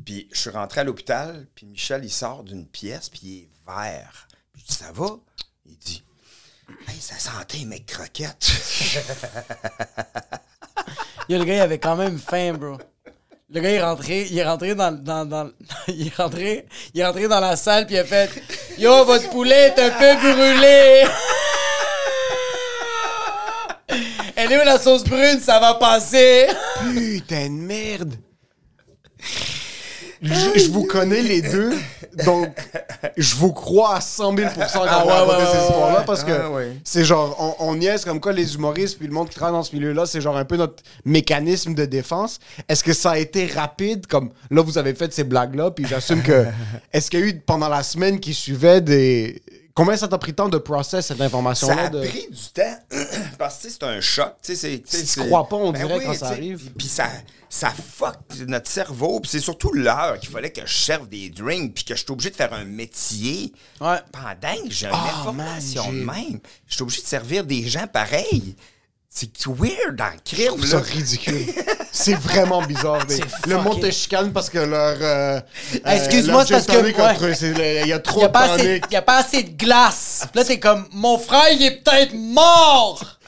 Puis 0.05 0.29
je 0.31 0.39
suis 0.39 0.49
rentré 0.49 0.81
à 0.81 0.83
l'hôpital, 0.85 1.45
puis 1.55 1.65
Michel, 1.65 2.05
il 2.05 2.09
sort 2.11 2.43
d'une 2.43 2.65
pièce, 2.65 3.09
puis 3.09 3.19
il 3.23 3.37
est 3.39 3.49
vert. 3.67 4.27
Je 4.57 4.63
dis, 4.63 4.73
ça 4.73 4.91
va? 4.93 5.17
Il 5.65 5.77
dit, 5.77 6.03
hey, 6.87 6.99
ça 7.01 7.15
sentait 7.19 7.65
mec 7.65 7.85
croquette. 7.85 8.49
Yo, 11.29 11.37
le 11.37 11.43
gars, 11.45 11.55
il 11.55 11.59
avait 11.61 11.79
quand 11.79 11.95
même 11.95 12.17
faim, 12.17 12.53
bro. 12.53 12.77
Le 13.53 13.59
gars, 13.59 13.69
il 13.69 13.75
est 13.75 13.83
rentré, 13.83 14.27
il 14.31 14.37
est 14.37 14.45
rentré 14.45 14.75
dans, 14.75 14.91
dans, 14.93 15.25
dans- 15.25 15.51
il 15.89 16.07
est 16.07 16.15
rentré, 16.15 16.65
il 16.93 17.01
est 17.01 17.05
rentré 17.05 17.27
dans 17.27 17.41
la 17.41 17.57
salle 17.57 17.85
puis 17.85 17.95
il 17.95 17.99
a 17.99 18.05
fait 18.05 18.29
Yo, 18.77 19.03
votre 19.03 19.29
poulet 19.29 19.73
est 19.75 19.79
un 19.79 19.89
peu 19.89 20.15
brûlé. 20.21 21.03
La 24.57 24.77
sauce 24.77 25.03
brune? 25.03 25.39
Ça 25.39 25.59
va 25.59 25.75
passer. 25.75 26.47
Putain 26.93 27.45
de 27.47 27.53
merde! 27.53 28.13
Je, 30.21 30.59
je 30.59 30.69
vous 30.69 30.83
connais 30.83 31.23
les 31.23 31.41
deux, 31.41 31.73
donc 32.25 32.49
je 33.17 33.35
vous 33.35 33.51
crois 33.53 33.95
à 33.95 34.01
100 34.01 34.37
000 34.37 34.49
quand 34.53 34.61
Ah 34.85 35.03
vous 35.03 35.09
ouais, 35.09 35.35
ouais, 35.35 35.45
ces 35.45 35.57
ouais, 35.57 35.63
histoires-là 35.63 36.03
parce 36.05 36.23
que 36.23 36.31
Ah 36.31 36.51
ouais. 36.51 36.73
c'est 36.83 37.03
genre, 37.03 37.35
on, 37.59 37.69
on 37.69 37.75
niaise 37.75 38.05
comme 38.05 38.19
quoi 38.19 38.31
les 38.31 38.53
humoristes 38.53 38.99
puis 38.99 39.07
le 39.07 39.13
monde 39.13 39.29
qui 39.29 39.35
travaille 39.35 39.55
dans 39.55 39.63
ce 39.63 39.75
milieu-là, 39.75 40.05
c'est 40.05 40.21
genre 40.21 40.37
un 40.37 40.45
peu 40.45 40.57
notre 40.57 40.83
mécanisme 41.05 41.73
de 41.73 41.85
défense. 41.85 42.37
Est-ce 42.69 42.83
que 42.83 42.93
ça 42.93 43.11
a 43.11 43.17
été 43.17 43.47
rapide? 43.47 44.05
Comme 44.05 44.29
là, 44.51 44.61
vous 44.61 44.77
avez 44.77 44.93
fait 44.93 45.11
ces 45.11 45.23
blagues-là, 45.23 45.71
puis 45.71 45.87
j'assume 45.87 46.21
que. 46.21 46.45
Est-ce 46.93 47.09
qu'il 47.09 47.19
y 47.19 47.23
a 47.23 47.25
eu 47.25 47.39
pendant 47.39 47.69
la 47.69 47.81
semaine 47.81 48.19
qui 48.19 48.35
suivait 48.35 48.81
des. 48.81 49.41
Combien 49.73 49.95
ça 49.95 50.07
t'a 50.07 50.17
pris 50.17 50.31
de 50.31 50.35
temps 50.35 50.49
de 50.49 50.57
process 50.57 51.07
cette 51.07 51.17
Ça 51.17 51.23
information-là? 51.23 51.83
a 51.85 51.89
de- 51.89 52.05
pris 52.05 52.27
du 52.29 52.49
temps 52.53 52.77
parce 53.37 53.59
que 53.59 53.69
c'est 53.69 53.83
un 53.83 54.01
choc. 54.01 54.33
Tu 54.43 54.55
sais, 54.55 54.81
Si 54.85 55.05
tu 55.05 55.25
crois 55.27 55.47
pas, 55.47 55.55
on 55.55 55.71
Ben 55.71 55.79
dirait, 55.87 55.97
oui, 55.99 56.05
quand 56.05 56.13
ça 56.13 56.27
arrive. 56.27 56.71
Puis, 56.77 56.87
ça, 56.87 57.07
ça 57.49 57.69
fuck 57.71 58.17
notre 58.47 58.69
cerveau. 58.69 59.19
Puis 59.21 59.31
c'est 59.31 59.39
surtout 59.39 59.71
l'heure 59.73 60.19
qu'il 60.19 60.29
fallait 60.29 60.51
que 60.51 60.65
je 60.65 60.73
serve 60.77 61.07
des 61.07 61.29
drinks 61.29 61.73
puis 61.73 61.83
que 61.85 61.95
je 61.95 62.01
suis 62.03 62.11
obligé 62.11 62.29
de 62.31 62.35
faire 62.35 62.53
un 62.53 62.65
métier 62.65 63.53
Ouais. 63.79 63.97
pendant 64.11 64.63
que 64.67 64.69
j'ai 64.73 64.87
une 64.87 64.93
Ah, 64.93 65.19
information 65.19 65.91
man, 65.91 66.05
même. 66.31 66.39
Je 66.67 66.73
suis 66.75 66.81
obligé 66.83 67.01
de 67.01 67.07
servir 67.07 67.45
des 67.45 67.67
gens 67.67 67.87
pareils. 67.87 68.55
C'est 69.13 69.29
weird 69.45 70.01
Je 70.25 70.35
crime. 70.35 70.47
trouve 70.47 70.65
ça 70.65 70.77
là. 70.77 70.83
ridicule. 70.83 71.45
C'est 71.91 72.15
vraiment 72.15 72.61
bizarre. 72.63 73.05
mais 73.09 73.17
le 73.45 73.57
monde 73.57 73.81
te 73.81 73.91
chicane 73.91 74.31
parce 74.31 74.49
que 74.49 74.59
leur. 74.59 74.97
euh, 75.01 75.41
Ah, 75.83 75.97
excuse-moi, 75.97 76.45
c'est 76.45 76.53
parce 76.53 76.65
que- 76.65 76.71
ouais. 77.51 77.83
Il 77.83 77.89
y 77.89 77.91
a 77.93 77.97
Il 77.97 78.01
trop 78.01 78.21
y 78.21 78.23
a, 78.23 78.27
de 78.27 78.31
pas 78.31 78.53
assez, 78.53 78.63
tonic. 78.79 78.85
y 78.91 78.95
a 78.95 79.01
pas 79.01 79.17
assez 79.17 79.43
de 79.43 79.49
glace. 79.57 80.25
Là, 80.33 80.45
t'es 80.45 80.57
comme 80.59 80.87
Mon 80.93 81.17
frère, 81.19 81.51
il 81.51 81.61
est 81.63 81.83
peut-être 81.83 82.13
mort. 82.13 83.19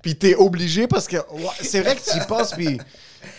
Puis 0.00 0.14
t'es 0.16 0.36
obligé 0.36 0.86
parce 0.86 1.08
que. 1.08 1.16
ouais, 1.16 1.50
c'est 1.62 1.80
vrai 1.80 1.96
que 1.96 2.08
tu 2.08 2.16
y 2.16 2.20
passes, 2.28 2.52
puis. 2.52 2.78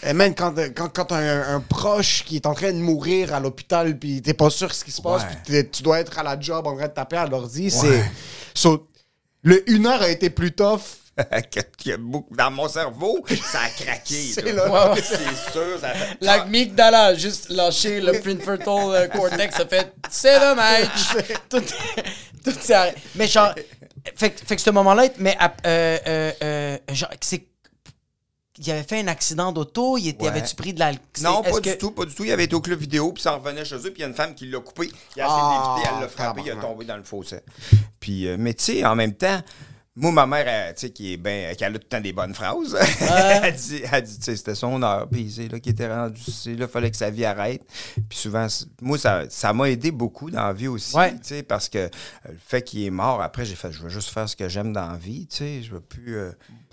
eh, 0.04 0.12
man, 0.12 0.36
quand, 0.36 0.54
quand, 0.76 0.90
quand 0.94 1.06
t'as 1.06 1.16
un, 1.16 1.56
un 1.56 1.60
proche 1.62 2.26
qui 2.26 2.36
est 2.36 2.46
en 2.46 2.54
train 2.54 2.74
de 2.74 2.78
mourir 2.80 3.34
à 3.34 3.40
l'hôpital, 3.40 3.98
puis 3.98 4.22
t'es 4.22 4.34
pas 4.34 4.50
sûr 4.50 4.74
ce 4.76 4.84
qui 4.84 4.92
se 4.92 5.02
passe, 5.02 5.22
Ouais. 5.22 5.30
puis 5.46 5.70
tu 5.72 5.84
dois 5.84 6.02
être 6.02 6.20
à 6.20 6.24
la 6.24 6.38
job 6.38 6.68
en 6.68 6.76
train 6.76 6.88
de 6.90 6.94
taper 6.94 7.16
à 7.18 7.26
l'ordi, 7.28 7.72
c'est. 7.72 8.04
So, 8.54 8.90
le 9.44 9.64
une 9.72 9.88
heure 9.88 10.02
a 10.02 10.10
été 10.10 10.30
plus 10.30 10.52
tough. 10.52 10.82
Dans 12.32 12.52
mon 12.52 12.68
cerveau, 12.68 13.24
ça 13.52 13.62
a 13.62 13.70
craqué. 13.70 14.16
C'est. 14.34 14.44
Ouais, 14.44 15.02
sûr. 15.02 15.80
Ça 15.80 15.90
fait... 15.94 16.18
L'amygdala 16.22 17.06
a 17.06 17.16
juste 17.16 17.50
lâché 17.50 18.02
le 18.02 18.20
prefrontal 18.20 18.96
euh, 18.96 19.08
cortex, 19.08 19.60
a 19.60 19.66
fait 19.66 19.94
c'est 20.10 20.40
dommage. 20.40 20.88
tout 21.50 21.62
tout 22.44 22.52
s'est 22.60 22.74
arrêté. 22.74 23.00
Mais 23.16 23.28
genre, 23.28 23.54
fait, 24.16 24.32
que- 24.32 24.46
fait 24.46 24.56
que 24.56 24.62
ce 24.62 24.70
moment-là, 24.72 25.08
mais 25.20 25.38
euh, 25.42 25.98
euh, 26.08 26.32
euh, 26.44 26.78
genre, 26.94 27.10
c'est. 27.22 27.48
Il 28.58 28.72
avait 28.72 28.84
fait 28.84 29.02
un 29.02 29.08
accident 29.10 29.52
d'auto, 29.52 29.98
il 29.98 30.08
était, 30.08 30.24
Ouais. 30.24 30.30
avait-tu 30.30 30.56
pris 30.56 30.74
de 30.74 30.80
l'alcool? 30.80 31.02
Non, 31.22 31.44
pas 31.44 31.60
que- 31.60 31.72
du 31.72 31.78
tout, 31.78 31.92
pas 31.92 32.06
du 32.06 32.16
tout. 32.16 32.24
Il 32.24 32.32
avait 32.32 32.46
été 32.46 32.56
au 32.56 32.62
club 32.62 32.80
vidéo, 32.80 33.12
puis 33.12 33.22
ça 33.22 33.34
en 33.36 33.40
revenait 33.40 33.66
chez 33.66 33.76
eux, 33.76 33.82
puis 33.92 33.96
il 33.98 34.00
y 34.00 34.04
a 34.04 34.08
une 34.08 34.14
femme 34.14 34.34
qui 34.34 34.46
l'a 34.46 34.60
coupé. 34.62 34.90
Il 35.16 35.22
a 35.22 35.26
essayé 35.26 35.40
Ah, 35.42 35.76
d'éviter, 35.76 35.90
elle 35.94 36.02
l'a 36.02 36.08
frappé, 36.08 36.42
il 36.42 36.44
a 36.44 36.54
tabarnak. 36.56 36.72
tombé 36.72 36.86
dans 36.86 36.96
le 36.96 37.04
fossé. 37.04 37.40
Puis, 38.00 38.28
euh, 38.30 38.38
mais 38.40 38.54
tu 38.54 38.64
sais, 38.64 38.86
en 38.86 38.96
même 38.96 39.14
temps, 39.14 39.42
moi, 39.98 40.12
ma 40.12 40.26
mère, 40.26 40.46
elle, 40.48 40.76
tu 40.76 40.82
sais, 40.82 40.90
qui 40.92 41.14
est 41.14 41.18
ben, 41.18 41.56
qui 41.56 41.64
a 41.64 41.68
tout 41.68 41.74
le 41.74 41.80
temps 41.80 42.02
des 42.02 42.12
bonnes 42.12 42.34
phrases, 42.34 42.76
elle 43.44 43.56
dit, 43.56 43.82
elle 43.90 44.04
dit, 44.04 44.18
tu 44.18 44.24
sais, 44.26 44.36
c'était 44.36 44.56
son 44.56 44.84
heure, 44.84 45.08
puis 45.10 45.32
c'est 45.32 45.48
là 45.48 45.60
qui 45.60 45.70
était 45.70 45.88
rendu, 45.88 46.20
c'est 46.30 46.56
là, 46.56 46.68
fallait 46.68 46.92
que 46.92 46.98
sa 46.98 47.10
vie 47.10 47.24
arrête. 47.24 47.62
Puis 48.10 48.18
souvent, 48.18 48.48
moi, 48.82 48.98
ça 48.98 49.24
ça 49.30 49.54
m'a 49.54 49.70
aidé 49.70 49.92
beaucoup 49.92 50.30
dans 50.30 50.44
la 50.48 50.54
vie 50.54 50.68
aussi, 50.68 50.96
Ouais. 50.96 51.14
tu 51.14 51.20
sais, 51.24 51.44
parce 51.44 51.70
que 51.70 51.78
euh, 51.78 51.90
le 52.28 52.38
fait 52.46 52.62
qu'il 52.62 52.84
est 52.84 52.90
mort, 52.90 53.22
après, 53.22 53.46
j'ai 53.46 53.56
fait, 53.56 53.72
je 53.72 53.84
veux 53.84 53.90
juste 53.90 54.10
faire 54.10 54.28
ce 54.28 54.36
que 54.36 54.50
j'aime 54.50 54.74
dans 54.74 54.92
la 54.92 54.98
vie, 54.98 55.28
tu 55.28 55.38
sais, 55.38 55.64
je 55.64 55.72
veux 55.72 55.80
plus... 55.82 56.18
euh, 56.18 56.32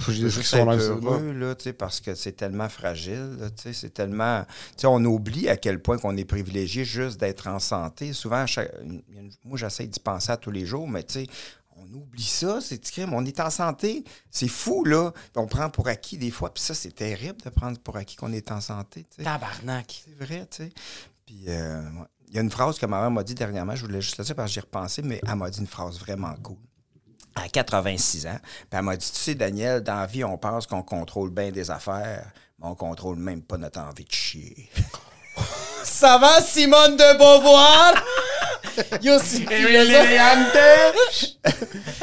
je 0.09 0.23
veux 0.23 0.29
juste 0.29 0.53
être 0.55 0.66
là, 0.66 0.79
c'est 0.79 0.87
heureux, 0.89 1.33
là, 1.33 1.55
tu 1.55 1.64
sais, 1.64 1.73
parce 1.73 2.01
que 2.01 2.16
c'est 2.16 2.33
tellement 2.33 2.68
fragile, 2.68 3.37
là, 3.41 3.51
tu 3.51 3.62
sais, 3.62 3.73
c'est 3.73 3.91
tellement... 3.95 4.43
Tu 4.77 4.81
sais, 4.83 4.87
on 4.89 5.05
oublie 5.05 5.49
à 5.49 5.57
quel 5.57 5.81
point 5.81 5.97
qu'on 5.99 6.16
est 6.16 6.25
privilégié 6.25 6.85
juste 6.85 7.20
d'être 7.20 7.47
en 7.47 7.61
santé. 7.61 8.12
Souvent, 8.12 8.47
chaque- 8.47 8.73
moi, 9.45 9.57
j'essaie 9.57 9.87
d'y 9.87 10.01
penser 10.01 10.33
à 10.33 10.37
tous 10.37 10.51
les 10.51 10.66
jours, 10.66 10.89
mais 10.89 11.05
tu 11.05 11.20
sais, 11.20 11.27
on 11.83 11.95
oublie 11.95 12.22
ça, 12.22 12.61
c'est 12.61 12.78
crime. 12.78 13.12
On 13.14 13.24
est 13.24 13.41
en 13.41 13.51
santé. 13.51 14.05
C'est 14.30 14.49
fou, 14.49 14.85
là. 14.85 15.12
On 15.37 15.47
prend 15.47 15.70
pour 15.70 15.89
acquis 15.89 16.16
des 16.16 16.30
fois, 16.30 16.53
puis 16.53 16.62
ça, 16.62 16.74
c'est 16.74 16.95
terrible 16.95 17.41
de 17.43 17.51
prendre 17.51 17.78
pour 17.78 17.97
acquis 17.97 18.16
qu'on 18.16 18.33
est 18.33 18.51
en 18.51 18.61
santé. 18.61 19.07
Tabarnak. 19.22 20.05
C'est 20.05 20.24
vrai, 20.24 20.47
tu 20.51 20.64
sais. 20.64 20.72
Puis, 21.26 21.45
euh, 21.49 21.80
ouais. 21.80 22.07
il 22.28 22.35
y 22.35 22.39
a 22.39 22.43
une 22.43 22.51
phrase 22.51 22.78
que 22.78 22.87
ma 22.87 23.01
mère 23.01 23.11
m'a 23.11 23.22
dit 23.22 23.35
dernièrement, 23.35 23.74
je 23.74 23.85
voulais 23.85 24.01
juste 24.01 24.18
le 24.18 24.24
dire 24.24 24.35
parce 24.35 24.51
que 24.51 24.55
j'y 24.55 24.59
ai 24.59 24.62
repensé, 24.62 25.03
mais 25.03 25.20
elle 25.26 25.37
m'a 25.37 25.51
dit 25.51 25.61
une 25.61 25.66
phrase 25.66 25.99
vraiment 25.99 26.35
cool. 26.43 26.59
À 27.35 27.49
86 27.49 28.26
ans, 28.26 28.39
puis 28.43 28.66
elle 28.72 28.83
m'a 28.83 28.97
dit 28.97 29.11
Tu 29.11 29.18
sais, 29.18 29.35
Daniel, 29.35 29.80
dans 29.80 29.95
la 29.95 30.07
vie, 30.07 30.22
on 30.22 30.37
pense 30.37 30.66
qu'on 30.66 30.83
contrôle 30.83 31.30
bien 31.30 31.51
des 31.51 31.70
affaires, 31.70 32.30
mais 32.59 32.66
on 32.66 32.74
contrôle 32.74 33.16
même 33.16 33.43
pas 33.43 33.57
notre 33.57 33.80
envie 33.80 34.05
de 34.05 34.12
chier. 34.12 34.68
Ça 35.85 36.18
va, 36.18 36.41
Simone 36.41 36.97
de 36.97 37.18
Beauvoir? 37.18 37.95
Yo, 39.03 39.18
si 39.22 39.45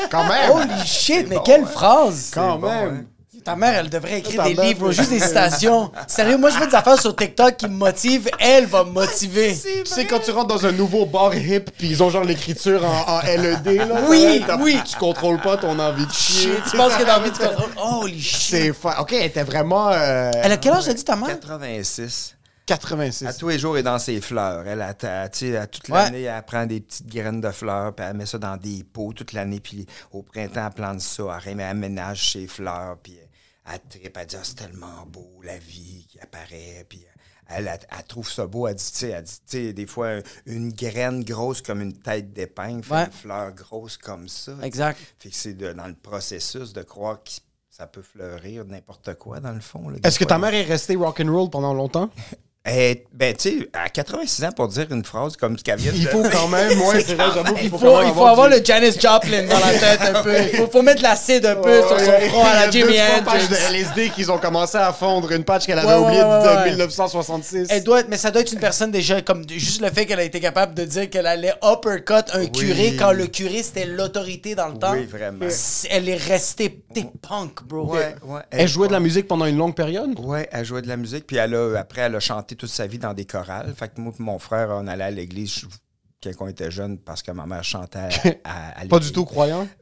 Quand 0.09 0.23
même! 0.25 0.51
Holy 0.51 0.86
shit, 0.88 1.27
mais 1.30 1.38
bon, 1.38 1.41
quelle 1.43 1.63
hein? 1.63 1.67
phrase! 1.71 2.32
Quand 2.34 2.57
bon, 2.57 2.67
même! 2.69 3.07
Ta 3.43 3.55
mère, 3.55 3.73
elle 3.80 3.89
devrait 3.89 4.19
écrire 4.19 4.43
des 4.43 4.53
livres, 4.53 4.91
juste 4.91 5.09
des 5.11 5.19
citations. 5.19 5.91
Sérieux, 6.07 6.38
moi, 6.38 6.49
je 6.49 6.59
veux 6.59 6.67
des 6.67 6.75
affaires 6.75 6.99
sur 7.01 7.15
TikTok 7.15 7.55
qui 7.55 7.67
me 7.67 7.73
motivent. 7.75 8.30
Elle 8.38 8.65
va 8.65 8.84
me 8.84 8.91
motiver. 8.91 9.57
Tu 9.57 9.86
sais, 9.86 10.05
quand 10.05 10.19
tu 10.19 10.32
rentres 10.32 10.47
dans 10.49 10.65
un 10.65 10.73
nouveau 10.73 11.05
bar 11.05 11.34
hip, 11.34 11.71
puis 11.77 11.88
ils 11.89 12.03
ont 12.03 12.09
genre 12.09 12.25
l'écriture 12.25 12.84
en, 12.86 13.13
en 13.15 13.21
LED, 13.21 13.65
là. 13.88 14.01
Oui, 14.09 14.43
oui. 14.59 14.80
Tu 14.86 14.97
contrôles 14.97 15.39
pas 15.39 15.55
ton 15.57 15.80
envie 15.80 16.05
de 16.05 16.11
chier. 16.11 16.51
Tu 16.69 16.75
penses 16.77 16.93
que 16.95 17.03
dans 17.03 17.13
la 17.13 17.19
vie, 17.19 17.32
tu 17.32 17.39
contrôles? 17.39 17.71
Holy 17.77 18.21
shit! 18.21 18.49
C'est 18.51 18.73
fa... 18.73 19.01
Ok, 19.01 19.13
elle 19.13 19.23
était 19.25 19.43
vraiment. 19.43 19.89
euh, 19.89 20.32
Elle 20.43 20.51
a 20.51 20.57
quel 20.57 20.73
âge, 20.73 20.86
t'as 20.86 20.93
dit, 20.93 21.03
ta 21.05 21.15
mère? 21.15 21.27
86. 21.30 22.36
86. 22.70 23.26
À 23.28 23.34
tous 23.34 23.49
les 23.49 23.59
jours, 23.59 23.76
elle 23.76 23.82
est 23.82 23.84
dans 23.84 23.99
ses 23.99 24.22
fleurs. 24.22 24.67
Elle, 24.67 24.82
a, 24.82 24.93
tu 24.93 25.07
sais, 25.39 25.57
à 25.57 25.67
toute 25.67 25.89
Ouais. 25.89 26.03
l'année, 26.03 26.24
elle 26.24 26.43
prend 26.43 26.65
des 26.65 26.80
petites 26.82 27.07
graines 27.07 27.41
de 27.41 27.51
fleurs, 27.51 27.93
puis 27.95 28.05
elle 28.07 28.15
met 28.15 28.26
ça 28.26 28.38
dans 28.38 28.57
des 28.57 28.84
pots 28.84 29.13
toute 29.13 29.34
l'année. 29.34 29.59
Puis 29.59 29.86
au 30.11 30.22
printemps, 30.24 30.67
elle 30.67 30.74
plante 30.74 31.01
ça. 31.01 31.39
Elle 31.45 31.59
aménage 31.61 32.32
ses 32.34 32.47
fleurs, 32.47 32.97
puis 33.01 33.17
elle 33.72 33.80
tripe. 33.89 34.17
Elle 34.17 34.26
dit 34.28 34.36
Ah, 34.36 34.43
c'est 34.43 34.55
tellement 34.55 35.05
beau, 35.07 35.41
la 35.43 35.57
vie 35.57 36.05
qui 36.09 36.20
apparaît. 36.20 36.86
Puis 36.88 37.03
elle, 37.47 37.67
elle, 37.67 37.80
elle 37.97 38.03
trouve 38.05 38.30
ça 38.30 38.45
beau. 38.45 38.67
Elle 38.67 38.76
dit, 38.76 38.91
tu 38.93 39.07
sais, 39.45 39.74
des 39.74 39.88
fois, 39.88 40.20
une 40.45 40.72
graine 40.72 41.24
grosse 41.24 41.61
comme 41.63 41.82
une 41.82 41.93
tête 41.97 42.32
d'épingle 42.34 42.86
Ouais. 42.91 43.05
une 43.05 43.11
fleur 43.11 43.51
grosse 43.53 43.97
comme 43.97 44.28
ça. 44.28 44.51
Exact. 44.61 44.99
Fait 45.17 45.30
que 45.30 45.36
c'est 45.36 45.53
dans 45.55 45.88
le 45.88 45.95
processus 45.95 46.74
de 46.74 46.84
croire 46.84 47.24
que 47.24 47.32
ça 47.72 47.88
peut 47.88 48.01
fleurir 48.03 48.65
n'importe 48.65 49.15
quoi, 49.15 49.39
dans 49.39 49.53
le 49.53 49.61
fond. 49.61 49.91
Est-ce 50.03 50.20
que 50.20 50.26
ta 50.26 50.38
mère 50.38 50.53
est 50.53 50.63
restée 50.63 50.95
rock'n'roll 50.95 51.49
pendant 51.49 51.74
longtemps? 51.74 52.09
eh, 52.66 53.05
ben, 53.14 53.34
tu 53.36 53.49
sais, 53.62 53.70
à 53.74 53.88
86 53.89 54.43
ans, 54.43 54.51
pour 54.51 54.68
dire 54.68 54.86
une 54.91 55.03
phrase 55.03 55.36
comme 55.38 55.57
ce 55.57 55.64
qu'elle 55.64 55.80
vient 55.80 55.91
de 55.93 55.97
Il 55.97 56.07
faut 56.07 56.22
quand 56.30 56.47
même, 56.49 56.80
ouais, 56.88 57.01
c'est 57.01 57.16
vrai, 57.16 57.26
j'avoue 57.34 57.53
qu'il 57.55 57.64
Il 57.66 57.70
faut, 57.70 57.78
faut, 57.78 57.86
quand 57.88 57.99
même 57.99 58.07
il 58.10 58.14
faut 58.14 58.26
avoir 58.26 58.49
du- 58.49 58.57
le 58.60 58.64
Janis 58.66 58.91
Joplin 58.99 59.43
dans 59.43 59.60
la 59.60 59.74
tête 59.80 60.01
un 60.01 60.22
peu. 60.22 60.34
Il 60.41 60.57
faut, 60.57 60.68
faut 60.68 60.82
mettre 60.82 61.01
l'acide 61.01 61.45
un 61.45 61.55
peu 61.55 61.70
Ouais, 61.82 61.88
sur 61.88 61.99
son 61.99 62.05
ouais, 62.05 62.30
front 62.30 62.43
à 62.45 62.53
la 62.55 62.60
a 62.64 62.70
Jimi 62.70 62.97
Hendrix. 62.99 63.47
de 63.47 63.55
LSD 63.74 64.10
qu'ils 64.10 64.30
ont 64.32 64.38
commencé 64.38 64.78
à 64.78 64.91
fondre, 64.91 65.32
une 65.32 65.43
patch 65.45 65.66
qu'elle 65.66 65.80
avait 65.80 65.88
Ouais, 65.88 65.93
ouais, 65.95 66.01
oubliée 66.05 66.22
ouais, 66.22 66.43
de 66.43 66.57
ouais. 66.64 66.70
1966. 66.72 67.68
Elle 67.70 67.84
doit 67.84 68.01
être, 68.01 68.10
mais 68.10 68.18
ça 68.18 68.30
doit 68.30 68.41
être 68.41 68.51
une 68.51 68.60
personne 68.60 68.91
déjà 68.91 69.22
comme 69.22 69.43
juste 69.49 69.82
le 69.82 69.89
fait 69.89 70.05
qu'elle 70.05 70.20
a 70.20 70.24
été 70.24 70.39
capable 70.41 70.76
de 70.76 70.84
dire 70.84 71.10
qu'elle 71.10 71.28
allait 71.28 71.53
uppercut 71.64 72.26
un 72.34 72.45
curé 72.45 72.95
quand 72.99 73.14
le 73.14 73.28
curé 73.28 73.64
c'était 73.64 73.86
l'autorité 73.86 74.53
dans 74.55 74.68
le 74.68 74.78
temps. 74.78 74.91
Oui, 74.93 75.05
vraiment. 75.05 75.45
Elle 75.89 76.10
est 76.10 76.16
restée 76.16 76.84
t'es 76.93 77.05
punk, 77.28 77.64
bro. 77.64 77.93
Ouais, 77.93 78.16
ouais. 78.26 78.41
Elle 78.51 78.68
jouait 78.68 78.88
de 78.88 78.93
la 78.93 78.99
musique 78.99 79.28
pendant 79.28 79.45
une 79.45 79.57
longue 79.57 79.76
période? 79.76 80.10
Ouais, 80.20 80.47
elle 80.51 80.66
jouait 80.66 80.82
de 80.82 80.88
la 80.88 80.97
musique, 80.97 81.26
puis 81.26 81.38
elle 81.38 81.55
a, 81.55 81.78
après, 81.80 82.01
elle 82.01 82.16
a 82.16 82.20
chanté 82.20 82.48
toute 82.55 82.69
sa 82.69 82.87
vie 82.87 82.99
dans 82.99 83.13
des 83.13 83.25
chorales. 83.25 83.73
Fait 83.75 83.93
que 83.93 83.99
moi 84.01 84.13
et 84.17 84.23
mon 84.23 84.39
frère, 84.39 84.69
on 84.71 84.87
allait 84.87 85.03
à 85.05 85.11
l'église 85.11 85.65
quand 86.23 86.31
on 86.41 86.47
était 86.47 86.71
jeunes 86.71 86.97
parce 86.99 87.21
que 87.21 87.31
ma 87.31 87.45
mère 87.45 87.63
chantait 87.63 87.99
à, 88.43 88.69
à- 88.77 88.81
à 88.81 88.85
Pas 88.87 88.99
du 88.99 89.11
tout 89.11 89.25
croyant? 89.25 89.67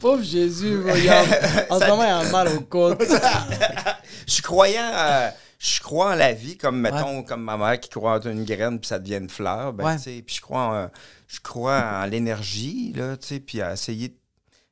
Pauvre 0.00 0.22
Jésus, 0.22 0.78
regarde. 0.82 1.28
En 1.70 1.78
ce 1.80 1.86
moment, 1.86 2.04
il 2.04 2.26
a 2.26 2.30
mal 2.30 2.48
au 2.48 2.60
côte. 2.60 3.02
Je 4.26 4.32
suis 4.34 4.42
croyant, 4.42 4.90
euh, 4.94 5.30
je 5.58 5.80
crois 5.80 6.12
en 6.12 6.14
la 6.14 6.32
vie, 6.32 6.56
comme 6.56 6.80
mettons, 6.80 7.22
comme 7.22 7.42
ma 7.42 7.56
mère 7.56 7.78
qui 7.80 7.88
croit 7.88 8.18
en 8.18 8.20
une 8.20 8.44
graine 8.44 8.78
puis 8.80 8.88
ça 8.88 8.98
devient 8.98 9.16
une 9.16 9.28
fleur. 9.30 9.72
Ben, 9.72 9.96
puis 9.98 10.24
je 10.36 10.40
crois, 10.40 10.60
en, 10.84 10.90
je 11.28 11.40
crois 11.40 12.00
en 12.02 12.06
l'énergie, 12.06 12.92
là, 12.94 13.16
tu 13.16 13.26
sais, 13.28 13.40
puis 13.40 13.60
à 13.62 13.72
essayer 13.72 14.08
de 14.08 14.16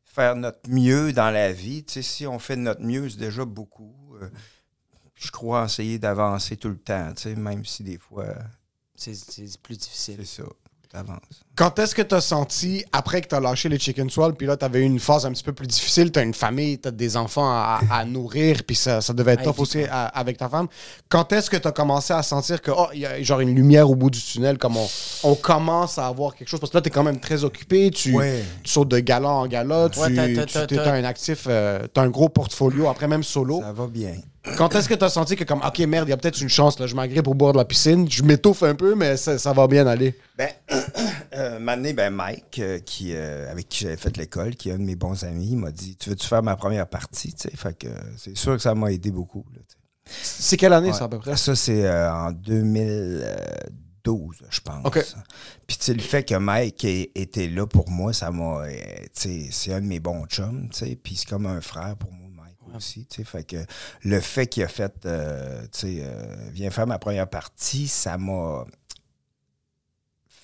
faire 0.04 0.34
notre 0.36 0.68
mieux 0.68 1.12
dans 1.12 1.30
la 1.30 1.52
vie. 1.52 1.84
Tu 1.84 1.94
sais, 1.94 2.02
si 2.02 2.26
on 2.26 2.38
fait 2.38 2.56
de 2.56 2.62
notre 2.62 2.82
mieux, 2.82 3.08
c'est 3.08 3.18
déjà 3.18 3.44
beaucoup. 3.44 3.94
Euh, 4.20 4.30
je 5.14 5.30
crois 5.30 5.64
essayer 5.66 5.98
d'avancer 5.98 6.56
tout 6.56 6.68
le 6.68 6.78
temps, 6.78 7.12
tu 7.14 7.22
sais, 7.22 7.34
même 7.36 7.64
si 7.64 7.82
des 7.82 7.98
fois, 7.98 8.34
C'est 8.94 9.14
c'est 9.14 9.60
plus 9.60 9.78
difficile. 9.78 10.16
c'est 10.26 10.42
ça, 10.42 10.48
t'avances. 10.88 11.42
Quand 11.60 11.78
est-ce 11.78 11.94
que 11.94 12.00
tu 12.00 12.14
as 12.14 12.22
senti, 12.22 12.82
après 12.90 13.20
que 13.20 13.28
tu 13.28 13.34
as 13.34 13.40
lâché 13.40 13.68
les 13.68 13.78
chicken 13.78 14.08
swallow, 14.08 14.32
puis 14.32 14.46
là, 14.46 14.56
tu 14.56 14.64
avais 14.64 14.80
eu 14.80 14.84
une 14.84 14.98
phase 14.98 15.26
un 15.26 15.30
petit 15.32 15.42
peu 15.42 15.52
plus 15.52 15.66
difficile, 15.66 16.10
tu 16.10 16.18
as 16.18 16.22
une 16.22 16.32
famille, 16.32 16.78
tu 16.78 16.88
as 16.88 16.90
des 16.90 17.18
enfants 17.18 17.50
à, 17.50 17.80
à 17.90 18.06
nourrir, 18.06 18.62
puis 18.66 18.74
ça, 18.74 19.02
ça 19.02 19.12
devait 19.12 19.32
être 19.34 19.40
Ah, 19.42 19.52
tough 19.52 19.58
aussi 19.58 19.82
à- 19.84 20.06
avec 20.06 20.38
ta 20.38 20.48
femme. 20.48 20.68
Quand 21.10 21.30
est-ce 21.34 21.50
que 21.50 21.58
tu 21.58 21.68
as 21.68 21.72
commencé 21.72 22.14
à 22.14 22.22
sentir 22.22 22.62
que, 22.62 22.70
oh, 22.70 22.86
il 22.94 23.00
y 23.00 23.04
a 23.06 23.22
genre 23.22 23.40
une 23.40 23.54
lumière 23.54 23.90
au 23.90 23.94
bout 23.94 24.08
du 24.08 24.22
tunnel, 24.22 24.56
comme 24.56 24.78
on, 24.78 24.86
on 25.22 25.34
commence 25.34 25.98
à 25.98 26.06
avoir 26.06 26.34
quelque 26.34 26.48
chose? 26.48 26.60
Parce 26.60 26.72
que 26.72 26.78
là, 26.78 26.80
tu 26.80 26.88
es 26.88 26.90
quand 26.90 27.02
même 27.04 27.20
très 27.20 27.44
occupé, 27.44 27.90
tu, 27.90 28.14
Ouais. 28.14 28.42
tu 28.64 28.70
sautes 28.72 28.88
de 28.88 28.98
gala 29.00 29.28
en 29.28 29.46
gala, 29.46 29.90
tu 29.90 29.98
Ouais, 30.00 30.14
t'as- 30.14 30.92
un 30.94 31.04
actif, 31.04 31.44
euh, 31.46 31.80
tu 31.92 32.00
as 32.00 32.04
un 32.04 32.08
gros 32.08 32.30
portfolio, 32.30 32.88
après 32.88 33.06
même 33.06 33.22
solo. 33.22 33.60
Ça 33.60 33.72
va 33.74 33.86
bien. 33.86 34.14
Quand 34.56 34.74
est-ce 34.74 34.88
que 34.88 34.94
tu 34.94 35.04
as 35.04 35.10
senti 35.10 35.36
que, 35.36 35.44
comme, 35.44 35.60
OK, 35.62 35.78
merde, 35.80 36.08
il 36.08 36.12
y 36.12 36.14
a 36.14 36.16
peut-être 36.16 36.40
une 36.40 36.48
chance, 36.48 36.78
là, 36.80 36.86
je 36.86 36.94
m'agrippe 36.94 37.24
pour 37.24 37.34
boire 37.34 37.52
de 37.52 37.58
la 37.58 37.66
piscine, 37.66 38.10
je 38.10 38.22
m'étouffe 38.22 38.62
un 38.62 38.74
peu, 38.74 38.94
mais 38.94 39.18
ça, 39.18 39.36
ça 39.36 39.52
va 39.52 39.66
bien 39.66 39.86
aller? 39.86 40.14
Ben, 40.38 40.48
euh, 41.34 41.49
moment 41.58 41.76
donné, 41.76 41.92
ben 41.92 42.10
Mike, 42.10 42.58
euh, 42.60 42.78
qui, 42.78 43.12
euh, 43.14 43.50
avec 43.50 43.68
qui 43.68 43.84
j'avais 43.84 43.96
fait 43.96 44.16
l'école, 44.16 44.54
qui 44.56 44.68
est 44.68 44.72
un 44.72 44.78
de 44.78 44.84
mes 44.84 44.96
bons 44.96 45.24
amis, 45.24 45.50
il 45.52 45.58
m'a 45.58 45.70
dit 45.70 45.96
Tu 45.96 46.10
veux-tu 46.10 46.26
faire 46.26 46.42
ma 46.42 46.56
première 46.56 46.86
partie? 46.88 47.34
Fait 47.56 47.76
que 47.76 47.88
euh, 47.88 47.94
c'est 48.16 48.36
sûr 48.36 48.52
que 48.56 48.62
ça 48.62 48.74
m'a 48.74 48.92
aidé 48.92 49.10
beaucoup. 49.10 49.44
là. 49.54 49.60
C'est 50.22 50.56
quelle 50.56 50.72
année, 50.72 50.88
Ouais. 50.88 50.94
ça, 50.94 51.04
à 51.04 51.08
peu 51.08 51.18
près? 51.18 51.36
Ça, 51.36 51.54
c'est 51.54 51.84
euh, 51.86 52.12
en 52.12 52.32
2012, 52.32 54.36
je 54.50 54.60
pense. 54.60 55.14
Puis, 55.66 55.76
tu 55.78 55.94
le 55.94 56.00
fait 56.00 56.24
que 56.24 56.34
Mike 56.34 56.84
ait- 56.84 57.10
était 57.14 57.48
là 57.48 57.66
pour 57.66 57.90
moi, 57.90 58.12
ça 58.12 58.30
m'a. 58.30 58.62
euh, 58.64 58.72
c'est 59.12 59.72
un 59.72 59.80
de 59.80 59.86
mes 59.86 60.00
bons 60.00 60.26
chums, 60.26 60.68
tu 60.72 60.78
sais. 60.78 60.96
Puis, 60.96 61.16
c'est 61.16 61.28
comme 61.28 61.46
un 61.46 61.60
frère 61.60 61.96
pour 61.96 62.12
moi, 62.12 62.28
Mike 62.34 62.56
aussi. 62.76 63.06
Fait 63.24 63.44
que 63.44 63.56
le 64.04 64.20
fait 64.20 64.46
qu'il 64.46 64.62
a 64.64 64.68
fait, 64.68 64.94
euh, 65.06 65.62
euh, 65.84 66.36
viens 66.52 66.70
faire 66.70 66.86
ma 66.86 66.98
première 66.98 67.28
partie, 67.28 67.88
ça 67.88 68.18
m'a 68.18 68.64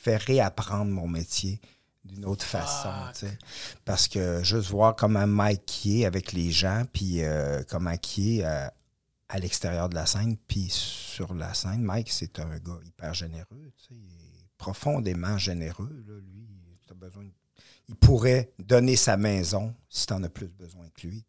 fait 0.06 0.16
réapprendre 0.18 0.90
mon 0.92 1.08
métier 1.08 1.60
d'une 2.04 2.24
autre 2.24 2.44
façon. 2.44 2.88
Parce 3.84 4.06
que 4.06 4.40
juste 4.44 4.70
voir 4.70 4.94
comment 4.94 5.26
Mike 5.26 5.64
qui 5.66 6.02
est 6.02 6.04
avec 6.06 6.32
les 6.32 6.52
gens, 6.52 6.84
puis 6.92 7.24
euh, 7.24 7.64
comment 7.68 7.96
qui 7.96 8.38
est 8.38 8.44
euh, 8.44 8.68
à 9.28 9.38
l'extérieur 9.40 9.88
de 9.88 9.96
la 9.96 10.06
scène, 10.06 10.36
puis 10.46 10.68
sur 10.70 11.34
la 11.34 11.52
scène, 11.54 11.82
Mike, 11.82 12.10
c'est 12.12 12.38
un 12.38 12.56
gars 12.58 12.78
hyper 12.84 13.12
généreux, 13.14 13.72
il 13.90 13.96
est 13.96 14.46
profondément 14.56 15.36
généreux, 15.36 16.04
là, 16.06 16.14
lui, 16.20 16.46
besoin 16.94 17.24
de- 17.24 17.32
il 17.88 17.96
pourrait 17.96 18.52
donner 18.60 18.94
sa 18.96 19.16
maison 19.16 19.74
si 19.88 20.06
tu 20.06 20.12
en 20.14 20.22
as 20.22 20.28
plus 20.28 20.48
besoin 20.48 20.88
que 20.94 21.06
lui. 21.08 21.24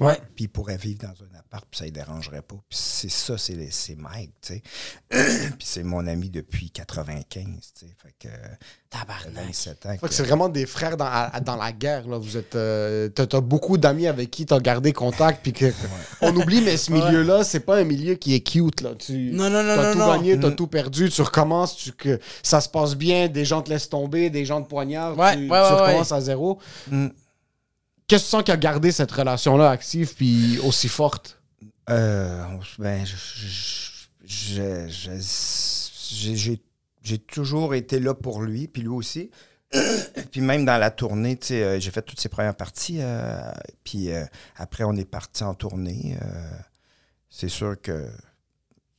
Ouais. 0.00 0.18
Puis 0.34 0.44
il 0.44 0.48
pourrait 0.48 0.76
vivre 0.76 1.00
dans 1.02 1.08
un 1.08 1.38
appart, 1.38 1.64
puis 1.70 1.78
ça 1.78 1.84
ne 1.84 1.90
dérangerait 1.90 2.42
pas. 2.42 2.56
Puis 2.68 2.78
c'est 2.80 3.10
ça, 3.10 3.36
c'est 3.38 3.54
les- 3.54 3.70
c'est 3.70 3.96
Mike, 3.96 4.32
tu 4.40 4.54
sais. 4.54 4.62
puis 5.10 5.66
c'est 5.66 5.82
mon 5.82 6.06
ami 6.06 6.30
depuis 6.30 6.70
95, 6.70 7.44
tu 7.78 7.86
sais. 7.86 7.94
Fait 8.02 8.14
que 8.18 8.34
Tabarnak. 8.88 9.34
27 9.46 9.86
ans. 9.86 9.90
Fait 9.92 9.98
que 9.98 10.06
que- 10.08 10.14
c'est 10.14 10.22
vraiment 10.24 10.48
des 10.48 10.66
frères 10.66 10.96
dans, 10.96 11.04
à- 11.06 11.38
dans 11.40 11.56
la 11.56 11.70
guerre. 11.72 12.08
Là. 12.08 12.18
Vous 12.18 12.36
êtes, 12.36 12.56
euh, 12.56 13.08
t'as, 13.08 13.26
t'as 13.26 13.40
beaucoup 13.40 13.78
d'amis 13.78 14.06
avec 14.08 14.30
qui 14.30 14.46
t'as 14.46 14.58
gardé 14.58 14.92
contact. 14.92 15.40
Puis 15.42 15.52
que, 15.52 15.72
on 16.22 16.34
oublie, 16.34 16.60
mais 16.60 16.76
ce 16.76 16.90
milieu-là, 16.92 17.44
c'est 17.44 17.60
pas 17.60 17.76
un 17.78 17.84
milieu 17.84 18.14
qui 18.14 18.34
est 18.34 18.40
cute. 18.40 18.80
Là. 18.80 18.94
Tu, 18.98 19.30
Non, 19.32 19.48
non, 19.50 19.62
non, 19.62 19.76
t'as 19.76 19.86
non, 19.88 19.92
tout 19.92 19.98
non. 19.98 20.12
gagné, 20.16 20.40
t'as 20.40 20.50
Mm. 20.50 20.56
tout 20.56 20.66
perdu. 20.66 21.08
Tu 21.10 21.22
recommences, 21.22 21.76
tu, 21.76 21.92
que, 21.92 22.18
ça 22.42 22.60
se 22.60 22.68
passe 22.68 22.96
bien, 22.96 23.28
des 23.28 23.44
gens 23.44 23.62
te 23.62 23.70
laissent 23.70 23.88
tomber, 23.88 24.28
des 24.30 24.44
gens 24.44 24.60
te 24.62 24.68
poignardent. 24.68 25.18
Ouais, 25.18 25.34
tu, 25.36 25.42
ouais, 25.42 25.46
tu 25.46 25.52
ouais, 25.52 25.68
recommences 25.70 26.10
à 26.12 26.20
zéro. 26.20 26.58
Mm. 26.90 27.08
Qu'est-ce 28.10 28.24
que 28.24 28.26
tu 28.26 28.30
sens 28.30 28.42
qui 28.42 28.50
a 28.50 28.56
gardé 28.56 28.90
cette 28.90 29.12
relation-là 29.12 29.70
active 29.70 30.16
puis 30.16 30.58
aussi 30.64 30.88
forte? 30.88 31.40
Euh, 31.88 32.44
ben, 32.80 33.06
j'ai- 34.24 34.88
toujours 37.18 37.76
été 37.76 38.00
là 38.00 38.12
pour 38.12 38.42
lui, 38.42 38.66
puis 38.66 38.82
lui 38.82 38.88
aussi. 38.88 39.30
puis 40.32 40.40
même 40.40 40.64
dans 40.64 40.76
la 40.76 40.90
tournée, 40.90 41.38
euh, 41.52 41.78
j'ai 41.78 41.92
fait 41.92 42.02
toutes 42.02 42.18
ses 42.18 42.28
premières 42.28 42.56
parties. 42.56 42.98
euh, 43.00 43.40
puis 43.84 44.10
euh, 44.10 44.24
après, 44.56 44.82
on 44.82 44.96
est 44.96 45.08
parti 45.08 45.44
en 45.44 45.54
tournée. 45.54 46.18
c'est 47.28 47.48
sûr 47.48 47.80
que, 47.80 48.08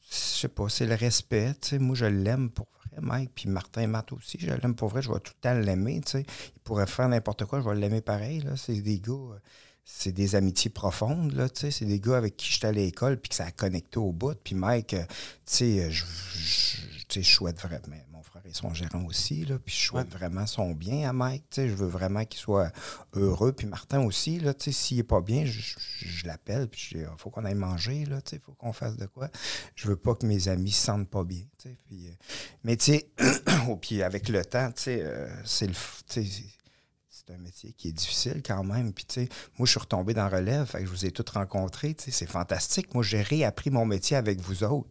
je 0.10 0.16
sais 0.16 0.48
pas, 0.48 0.70
c'est 0.70 0.86
le 0.86 0.96
respect. 0.96 1.54
Moi, 1.74 1.98
je 1.98 2.06
l'aime 2.06 2.50
pour 2.50 2.68
Mike. 3.02 3.32
Puis 3.36 3.50
Martin 3.50 3.88
Matt 3.88 4.12
aussi, 4.14 4.38
je 4.40 4.48
l'aime 4.52 4.76
pour 4.76 4.90
vrai. 4.90 5.02
Je 5.02 5.12
vais 5.12 5.20
tout 5.20 5.34
le 5.36 5.42
temps 5.42 5.54
l'aimer. 5.54 6.02
Il 6.14 6.26
pourrait 6.64 6.88
faire 6.88 7.10
n'importe 7.10 7.46
quoi, 7.46 7.62
je 7.62 7.70
vais 7.70 7.76
l'aimer 7.76 8.02
pareil. 8.02 8.44
C'est 8.56 8.82
des 8.82 9.00
gars, 9.00 9.14
euh, 9.14 9.40
c'est 9.84 10.12
des 10.12 10.36
amitiés 10.36 10.72
profondes. 10.72 11.50
C'est 11.54 11.86
des 11.86 12.00
gars 12.00 12.18
avec 12.18 12.38
qui 12.38 12.52
j'étais 12.52 12.68
à 12.68 12.72
l'école, 12.72 13.18
puis 13.18 13.30
que 13.30 13.36
ça 13.36 13.46
a 13.46 13.52
connecté 13.52 13.98
au 14.00 14.12
bout. 14.12 14.36
Puis 14.44 14.56
Mike, 14.56 14.94
euh, 14.94 15.04
euh, 15.62 15.90
je, 15.90 16.06
je, 16.06 16.78
tu 17.08 17.22
sais, 17.22 17.24
je 17.24 17.36
souhaite 17.36 17.60
vraiment. 17.60 17.98
Et 18.52 18.54
son 18.54 18.74
gérant 18.74 19.06
aussi, 19.06 19.46
là, 19.46 19.58
puis 19.60 19.74
je 19.74 19.80
souhaite 19.86 20.10
vraiment 20.12 20.46
son 20.46 20.72
bien 20.72 21.10
à 21.10 21.14
Mike. 21.14 21.46
tu 21.50 21.62
sais. 21.62 21.70
Je 21.70 21.74
veux 21.74 21.88
vraiment 21.88 22.26
qu'il 22.26 22.40
soit 22.42 22.70
heureux. 23.14 23.54
Puis 23.54 23.66
Martin 23.66 24.02
aussi, 24.02 24.40
là, 24.42 24.54
tu 24.54 24.66
sais, 24.66 24.72
s'il 24.74 24.98
n'est 24.98 25.04
pas 25.04 25.22
bien, 25.22 25.46
je, 25.46 25.52
je- 25.62 25.76
je 26.06 26.28
l'appelle, 26.28 26.68
puis 26.68 26.82
je 26.82 26.98
dis, 26.98 27.04
il 27.04 27.18
faut 27.18 27.30
qu'on 27.30 27.46
aille 27.46 27.56
manger, 27.56 28.02
il 28.06 28.40
faut 28.46 28.52
qu'on 28.54 28.74
fasse 28.74 28.98
de 28.98 29.06
quoi. 29.06 29.30
Je 29.76 29.88
veux 29.88 29.96
pas 29.96 30.16
que 30.16 30.26
mes 30.26 30.50
amis 30.50 30.72
se 30.72 30.84
sentent 30.86 31.10
pas 31.10 31.24
bien. 31.24 31.44
tu 31.58 31.70
sais. 31.70 31.78
Puis, 31.88 32.08
euh, 32.10 32.12
mais 32.66 32.76
tu 32.76 32.86
sais, 32.92 33.10
oh, 33.70 33.78
puis 33.78 34.04
avec 34.04 34.28
le 34.28 34.44
temps, 34.44 34.70
tu 34.74 34.82
sais, 34.84 35.00
euh, 35.02 35.30
c'est 35.46 35.68
le. 35.68 35.74
tu 35.74 35.80
sais, 36.08 36.26
c'est- 36.26 36.44
c'est 37.10 37.34
un 37.34 37.38
métier 37.38 37.72
qui 37.74 37.88
est 37.90 37.94
difficile 37.94 38.42
quand 38.46 38.64
même. 38.66 38.92
Puis, 38.94 39.06
tu 39.06 39.14
sais, 39.22 39.30
moi, 39.58 39.66
je 39.66 39.72
suis 39.72 39.80
retombé 39.80 40.14
dans 40.14 40.28
relève. 40.28 40.66
Fait 40.66 40.80
que 40.80 40.86
je 40.88 40.90
vous 40.90 41.06
ai 41.06 41.12
tous 41.12 41.32
rencontrés. 41.32 41.94
Tu 41.94 42.06
sais, 42.06 42.12
c'est 42.12 42.26
fantastique. 42.26 42.94
Moi, 42.96 43.04
j'ai 43.04 43.22
réappris 43.22 43.70
mon 43.70 43.86
métier 43.86 44.18
avec 44.18 44.42
vous 44.42 44.64
autres. 44.64 44.90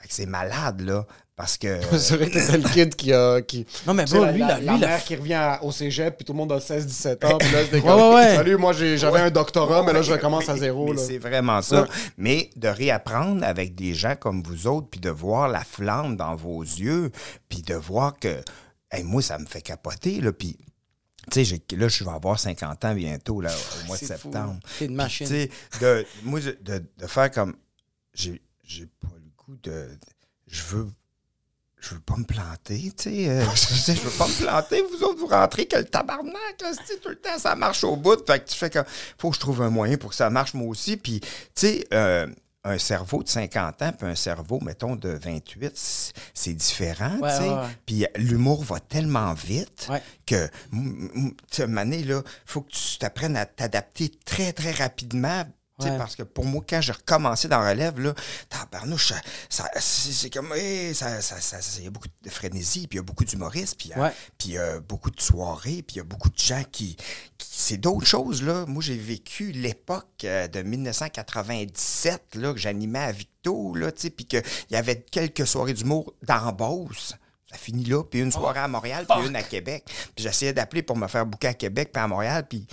Fait 0.00 0.08
que 0.08 0.14
c'est 0.14 0.26
malade, 0.26 0.80
là. 0.82 1.06
Parce 1.36 1.58
que. 1.58 1.80
c'est 1.98 2.16
vrai 2.16 2.30
que 2.30 2.34
t'es 2.34 2.56
le 2.58 2.68
kid 2.68 2.94
qui 2.96 3.12
a. 3.12 3.42
Qui, 3.42 3.66
Non, 3.86 3.92
mais 3.94 4.04
la, 4.06 4.32
lui, 4.32 4.40
la- 4.40 4.46
là, 4.46 4.60
la 4.60 4.72
lui, 4.72 4.80
là, 4.80 4.86
mère 4.88 5.04
qui 5.04 5.16
revient 5.16 5.56
au 5.62 5.70
cégep, 5.70 6.16
puis 6.16 6.24
tout 6.24 6.32
le 6.32 6.38
monde 6.38 6.52
a 6.52 6.58
16-17 6.58 7.26
ans. 7.26 7.36
Puis 7.38 7.50
là, 7.52 7.64
c'était 7.64 7.76
Ouais, 7.76 7.82
comme, 7.82 8.00
ouais, 8.00 8.14
ouais. 8.14 8.36
Salut, 8.36 8.56
moi, 8.56 8.72
j'ai- 8.72 8.96
j'avais 8.96 9.20
un 9.20 9.30
doctorat, 9.30 9.82
mais 9.82 9.92
là, 9.92 10.00
je 10.02 10.12
recommence 10.12 10.48
à 10.48 10.56
zéro. 10.56 10.86
mais 10.88 10.94
là. 10.94 11.02
C'est 11.06 11.18
vraiment 11.18 11.60
ça. 11.60 11.82
Ouais. 11.82 11.88
Mais 12.16 12.50
de 12.56 12.68
réapprendre 12.68 13.44
avec 13.44 13.74
des 13.74 13.92
gens 13.92 14.16
comme 14.16 14.42
vous 14.42 14.66
autres, 14.66 14.88
puis 14.90 15.00
de 15.00 15.10
voir 15.10 15.48
la 15.48 15.62
flamme 15.64 16.16
dans 16.16 16.34
vos 16.36 16.62
yeux, 16.62 17.10
puis 17.50 17.60
de 17.62 17.74
voir 17.74 18.18
que, 18.18 18.40
hey, 18.90 19.04
moi, 19.04 19.20
ça 19.20 19.38
me 19.38 19.44
fait 19.46 19.60
capoter, 19.62 20.20
là, 20.22 20.32
puis... 20.32 20.56
Tu 21.32 21.44
sais, 21.44 21.60
là, 21.76 21.88
je 21.88 22.04
vais 22.04 22.10
avoir 22.12 22.38
50 22.38 22.84
ans 22.84 22.94
bientôt, 22.94 23.40
là, 23.40 23.50
au 23.82 23.86
mois 23.88 23.96
de 23.96 24.04
C'est 24.04 24.16
fou. 24.16 24.30
septembre. 24.30 24.60
T'es 24.78 24.84
une 24.86 24.94
machine. 24.94 25.26
tu 25.26 25.32
sais, 25.34 25.50
de, 25.80 26.06
moi, 26.22 26.38
de, 26.38 26.56
de- 26.62 26.84
de 26.98 27.06
faire 27.08 27.32
comme. 27.32 27.56
J'ai 28.14 28.40
j'ai 28.62 28.86
pas 28.86 29.08
de. 29.48 29.88
Je 30.48 30.62
veux. 30.64 30.88
Je 31.78 31.94
veux 31.94 32.00
pas 32.00 32.16
me 32.16 32.24
planter, 32.24 32.92
tu 32.96 33.04
sais. 33.04 33.28
euh, 33.28 33.44
je, 33.54 33.92
veux 33.92 34.10
pas 34.18 34.26
me 34.26 34.42
planter. 34.44 34.82
Vous 34.82 35.04
autres, 35.04 35.18
vous 35.18 35.26
rentrez 35.26 35.66
que 35.66 35.76
le 35.76 35.84
tabarnak, 35.84 36.34
là, 36.62 36.72
tout 37.02 37.08
le 37.10 37.16
temps, 37.16 37.38
ça 37.38 37.54
marche 37.54 37.84
au 37.84 37.96
bout. 37.96 38.16
Fait 38.26 38.40
que 38.42 38.48
tu 38.50 38.56
fais 38.56 38.70
comme. 38.70 38.86
Faut 39.18 39.28
que 39.30 39.36
je 39.36 39.40
trouve 39.40 39.62
un 39.62 39.70
moyen 39.70 39.96
pour 39.98 40.10
que 40.10 40.16
ça 40.16 40.30
marche 40.30 40.54
moi 40.54 40.68
aussi. 40.68 40.96
Puis, 40.96 41.20
tu 41.20 41.28
sais, 41.54 41.86
euh, 41.92 42.26
un 42.64 42.78
cerveau 42.78 43.22
de 43.22 43.28
50 43.28 43.82
ans, 43.82 43.92
puis 43.92 44.08
un 44.08 44.14
cerveau, 44.16 44.58
mettons, 44.60 44.96
de 44.96 45.10
28, 45.10 45.72
c'est- 46.34 46.54
différent, 46.54 47.18
Ouais, 47.20 47.30
tu 47.30 47.42
sais. 47.44 47.48
ouais, 47.50 47.54
ouais. 47.54 47.68
Puis 47.86 48.06
l'humour 48.16 48.64
va 48.64 48.80
tellement 48.80 49.34
vite 49.34 49.88
que, 50.26 50.48
tu 50.72 51.28
sais, 51.50 51.66
là, 51.66 52.22
faut 52.44 52.62
que 52.62 52.70
tu 52.72 52.98
t'apprennes 52.98 53.36
à 53.36 53.46
t'adapter 53.46 54.10
très, 54.24 54.52
très 54.52 54.72
rapidement. 54.72 55.44
Ouais. 55.78 55.98
Parce 55.98 56.16
que 56.16 56.22
pour 56.22 56.46
moi, 56.46 56.64
quand 56.66 56.80
j'ai 56.80 56.92
recommencé 56.92 57.48
dans 57.48 57.60
Relève, 57.60 58.00
là, 58.00 58.14
tabarnouche, 58.48 59.08
ça, 59.08 59.16
ça- 59.50 59.70
c'est 59.78 60.30
comme, 60.30 60.52
hey, 60.54 60.94
ça, 60.94 61.20
ça, 61.20 61.38
ça- 61.38 61.60
ça- 61.60 61.78
il 61.80 61.84
y 61.84 61.86
a 61.86 61.90
beaucoup 61.90 62.08
de 62.22 62.30
frénésie, 62.30 62.86
puis 62.86 62.96
il 62.96 63.00
y 63.00 63.00
a 63.00 63.02
beaucoup 63.02 63.24
d'humoristes, 63.26 63.76
puis 63.76 63.88
il 63.88 63.90
y 63.90 63.94
a- 63.94 64.00
Ouais. 64.04 64.12
puis 64.38 64.48
il 64.48 64.54
y 64.54 64.58
a 64.58 64.80
beaucoup 64.80 65.10
de 65.10 65.20
soirées, 65.20 65.82
puis 65.82 65.96
il 65.96 65.98
y 65.98 66.00
a 66.00 66.04
beaucoup 66.04 66.30
de 66.30 66.38
gens 66.38 66.62
qui... 66.72 66.96
qui- 66.96 67.46
c'est 67.50 67.76
d'autres 67.76 68.06
choses, 68.06 68.42
là. 68.42 68.64
Moi, 68.66 68.82
j'ai 68.82 68.96
vécu 68.96 69.52
l'époque 69.52 70.24
euh, 70.24 70.48
de 70.48 70.62
1997, 70.62 72.34
là, 72.36 72.52
que 72.52 72.58
j'animais 72.58 72.98
à 73.00 73.12
Victo, 73.12 73.74
là, 73.74 73.92
tu 73.92 74.02
sais, 74.02 74.10
puis 74.10 74.24
qu'il 74.26 74.42
y 74.70 74.76
avait 74.76 75.00
quelques 75.10 75.46
soirées 75.46 75.74
d'humour 75.74 76.14
dans 76.22 76.52
Beauce. 76.52 77.14
Ça 77.50 77.56
finit 77.58 77.84
là, 77.84 78.02
puis 78.02 78.20
une 78.20 78.32
soirée 78.32 78.58
à 78.60 78.68
Montréal, 78.68 79.06
puis 79.08 79.28
une 79.28 79.36
à 79.36 79.42
Québec. 79.42 79.84
Puis 79.86 80.24
j'essayais 80.24 80.52
d'appeler 80.52 80.82
pour 80.82 80.96
me 80.96 81.06
faire 81.06 81.24
bouquer 81.24 81.48
à 81.48 81.54
Québec, 81.54 81.90
puis 81.92 82.02
à 82.02 82.08
Montréal, 82.08 82.44
puis 82.48 82.66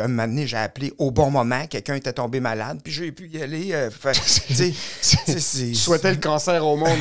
un 0.00 0.06
moment 0.08 0.28
donné, 0.28 0.46
j'ai 0.46 0.56
appelé 0.56 0.92
au 0.98 1.10
bon 1.10 1.30
moment, 1.30 1.66
quelqu'un 1.66 1.94
était 1.96 2.12
tombé 2.12 2.38
malade, 2.38 2.78
puis 2.84 2.92
j'ai 2.92 3.10
pu 3.10 3.28
y 3.28 3.42
aller. 3.42 3.70
euh, 3.72 3.90
fait- 3.90 4.12
tu 4.12 4.54
sais, 4.54 4.72
c'est- 5.00 5.38
c'est- 5.40 5.68
Je 5.68 5.74
souhaitais 5.78 6.10
le 6.10 6.16
cancer 6.18 6.64
au 6.64 6.76
monde. 6.76 6.96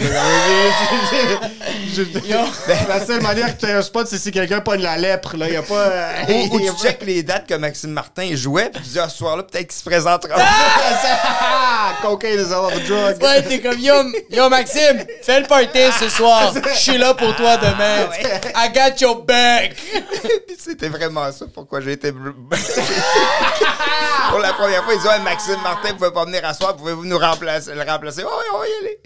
La 2.87 3.05
seule 3.05 3.21
manière 3.21 3.55
que 3.55 3.59
tu 3.61 3.65
aies 3.67 3.73
un 3.73 3.81
spot, 3.81 4.07
c'est 4.07 4.17
si 4.17 4.31
quelqu'un 4.31 4.61
pogne 4.61 4.81
la 4.81 4.97
lèpre. 4.97 5.35
Là. 5.37 5.47
Il 5.47 5.53
y 5.53 5.57
a 5.57 5.61
pas. 5.61 5.75
euh, 5.75 6.13
Ou, 6.29 6.55
ou 6.55 6.59
il 6.59 6.65
y 6.65 6.69
a 6.69 6.71
tu 6.71 6.77
pas- 6.77 6.83
checkes 6.89 7.05
les 7.05 7.23
dates 7.23 7.47
que 7.47 7.53
Maxime 7.55 7.91
Martin 7.91 8.29
jouait, 8.35 8.69
puis 8.69 8.81
tu 8.83 8.89
dis, 8.89 8.99
ah, 8.99 9.09
ce 9.09 9.17
soir-là, 9.17 9.43
peut-être 9.43 9.67
qu'il 9.67 9.77
se 9.77 9.83
présentera. 9.83 10.35
Ah, 10.39 11.93
Cocaine 12.01 12.39
is 12.39 12.51
all 12.53 12.65
of 12.65 12.73
a 12.73 12.79
drug. 12.79 13.21
Ouais, 13.21 13.41
t'es 13.43 13.59
comme 13.59 13.79
yo, 13.79 13.93
yo 14.29 14.49
Maxime, 14.49 15.05
fais 15.21 15.39
le 15.41 15.47
party 15.47 15.79
ce 15.99 16.09
soir. 16.09 16.53
Je 16.73 16.79
suis 16.79 16.97
là 16.97 17.13
pour 17.13 17.35
toi 17.35 17.57
demain. 17.57 18.09
I 18.55 18.69
got 18.73 18.99
your 18.99 19.23
back. 19.23 19.75
C'était 20.59 20.89
vraiment 20.89 21.31
ça 21.31 21.45
pourquoi 21.53 21.81
j'ai 21.81 21.93
été 21.93 22.11
Pour 24.29 24.39
la 24.39 24.53
première 24.53 24.83
fois, 24.83 24.93
ils 24.93 24.97
disent 24.99 25.07
Ouais, 25.07 25.19
Maxime 25.19 25.61
Martin, 25.63 25.89
vous 25.91 25.97
pouvez 25.97 26.11
pas 26.11 26.25
venir 26.25 26.43
à 26.45 26.53
soir, 26.53 26.75
pouvez-vous 26.75 27.05
nous 27.05 27.17
remplacer, 27.17 27.73
le 27.73 27.81
remplacer? 27.81 28.23
Oui, 28.23 28.29
on 28.53 28.57
va 28.59 28.65
y 28.67 28.85
aller. 28.85 28.99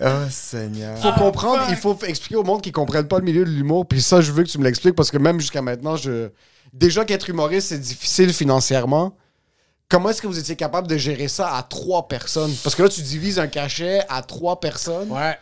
Oh, 0.00 0.28
Seigneur. 0.30 0.98
faut 0.98 1.12
comprendre, 1.12 1.64
il 1.70 1.76
faut 1.76 1.98
expliquer 2.04 2.36
au 2.36 2.44
monde 2.44 2.62
qui 2.62 2.72
comprennent 2.72 3.08
pas 3.08 3.18
le 3.18 3.24
milieu 3.24 3.44
de 3.44 3.50
l'humour. 3.50 3.86
Puis 3.86 4.00
ça, 4.02 4.20
je 4.20 4.32
veux 4.32 4.42
que 4.44 4.48
tu 4.48 4.58
me 4.58 4.64
l'expliques 4.64 4.94
parce 4.94 5.10
que 5.10 5.18
même 5.18 5.40
jusqu'à 5.40 5.62
maintenant, 5.62 5.96
je 5.96 6.30
déjà 6.72 7.04
qu'être 7.04 7.28
humoriste, 7.28 7.68
c'est 7.68 7.78
difficile 7.78 8.32
financièrement. 8.32 9.16
Comment 9.88 10.10
est-ce 10.10 10.20
que 10.20 10.26
vous 10.26 10.38
étiez 10.38 10.56
capable 10.56 10.86
de 10.86 10.96
gérer 10.98 11.28
ça 11.28 11.54
à 11.56 11.62
trois 11.62 12.08
personnes? 12.08 12.54
Parce 12.62 12.74
que 12.74 12.82
là, 12.82 12.88
tu 12.88 13.00
divises 13.00 13.38
un 13.38 13.46
cachet 13.46 14.00
à 14.08 14.22
trois 14.22 14.60
personnes. 14.60 15.10
Ouais. 15.10 15.38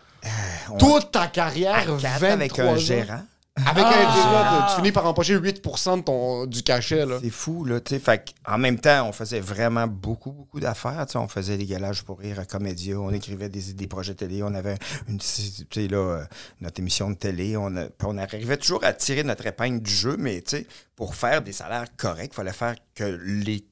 Toute 0.78 1.10
ta 1.12 1.26
carrière, 1.26 1.86
quatre 2.00 2.20
23 2.20 2.30
avec 2.30 2.58
un 2.58 2.66
ans. 2.68 2.76
gérant. 2.76 3.22
Avec 3.64 3.84
un 3.84 3.90
Ah! 3.90 4.14
gérant, 4.14 4.66
tu 4.70 4.76
finis 4.76 4.92
par 4.92 5.06
empocher 5.06 5.36
8% 5.38 5.96
de 5.98 6.02
ton, 6.02 6.44
du 6.46 6.62
cachet. 6.62 7.06
Là. 7.06 7.18
C'est 7.22 7.30
fou, 7.30 7.64
là, 7.64 7.80
tu 7.80 7.94
sais. 7.94 7.98
Fait 8.00 8.34
en 8.46 8.58
même 8.58 8.78
temps, 8.78 9.08
on 9.08 9.12
faisait 9.12 9.40
vraiment 9.40 9.86
beaucoup, 9.86 10.30
beaucoup 10.32 10.60
d'affaires. 10.60 11.06
Tu 11.06 11.12
sais, 11.12 11.18
on 11.18 11.26
faisait 11.28 11.56
des 11.56 11.64
galages 11.64 12.02
pour 12.02 12.18
rire 12.18 12.38
à 12.38 12.44
Comédia, 12.44 12.98
on 13.00 13.10
écrivait 13.12 13.48
des, 13.48 13.72
des 13.72 13.86
projets 13.86 14.14
télé, 14.14 14.42
on 14.42 14.54
avait 14.54 14.76
une, 15.08 15.18
tu 15.18 15.26
sais, 15.26 15.88
là, 15.88 15.96
euh, 15.96 16.24
notre 16.60 16.80
émission 16.80 17.08
de 17.10 17.14
télé. 17.16 17.56
On, 17.56 17.74
a- 17.76 17.86
puis 17.86 18.06
on 18.06 18.18
arrivait 18.18 18.58
toujours 18.58 18.84
à 18.84 18.92
tirer 18.92 19.22
notre 19.24 19.46
épingle 19.46 19.80
du 19.80 19.90
jeu, 19.90 20.16
mais 20.18 20.42
tu 20.42 20.58
sais, 20.58 20.66
pour 20.94 21.14
faire 21.14 21.40
des 21.40 21.52
salaires 21.52 21.86
corrects, 21.96 22.32
il 22.32 22.36
fallait 22.36 22.52
faire 22.52 22.74
que 22.94 23.04
les- 23.24 23.64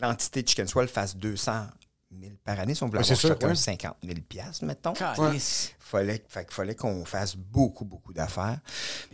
l'entité 0.00 0.42
de 0.42 0.48
Chicken 0.48 0.66
Swell 0.66 0.88
fasse 0.88 1.16
200 1.16 1.66
000 2.10 2.32
par 2.44 2.58
année. 2.60 2.74
Si 2.74 2.82
on 2.82 2.86
voulait 2.86 2.98
Ouais, 2.98 3.04
c'est 3.04 3.12
avoir 3.12 3.20
sûr, 3.20 3.28
chacun 3.30 3.48
ouais. 3.48 3.54
50 3.54 3.96
000 4.02 4.18
piastres, 4.28 4.64
mettons. 4.64 4.92
Calice. 4.92 5.72
Fallait, 5.78 6.22
fait 6.28 6.44
qu'il 6.44 6.54
fallait 6.54 6.74
qu'on 6.74 7.04
fasse 7.04 7.36
beaucoup, 7.36 7.84
beaucoup 7.84 8.12
d'affaires. 8.12 8.58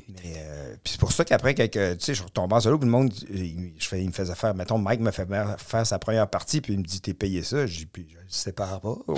Mais 0.08 0.34
euh, 0.36 0.74
puis 0.82 0.92
c'est 0.92 1.00
pour 1.00 1.12
ça 1.12 1.24
qu'après, 1.24 1.54
tu 1.54 1.68
sais, 1.98 2.14
je 2.14 2.22
retombais 2.22 2.54
en 2.56 2.60
solo, 2.60 2.78
puis 2.78 2.86
le 2.86 2.92
monde, 2.92 3.12
il, 3.30 3.74
je 3.78 3.86
fais, 3.86 4.00
il 4.02 4.08
me 4.08 4.12
faisait 4.12 4.34
faire, 4.34 4.54
mettons, 4.54 4.78
Mike 4.78 5.00
me 5.00 5.10
fait 5.10 5.28
faire 5.58 5.86
sa 5.86 5.98
première 5.98 6.28
partie, 6.28 6.60
puis 6.60 6.72
il 6.72 6.80
me 6.80 6.84
dit, 6.84 7.00
t'es 7.00 7.14
payé 7.14 7.42
ça? 7.42 7.66
Je 7.66 7.78
dis, 7.78 7.86
puis 7.86 8.08
je 8.10 8.16
le 8.16 8.24
sépare 8.28 8.80
pas. 8.80 8.96
Ouais, 9.06 9.16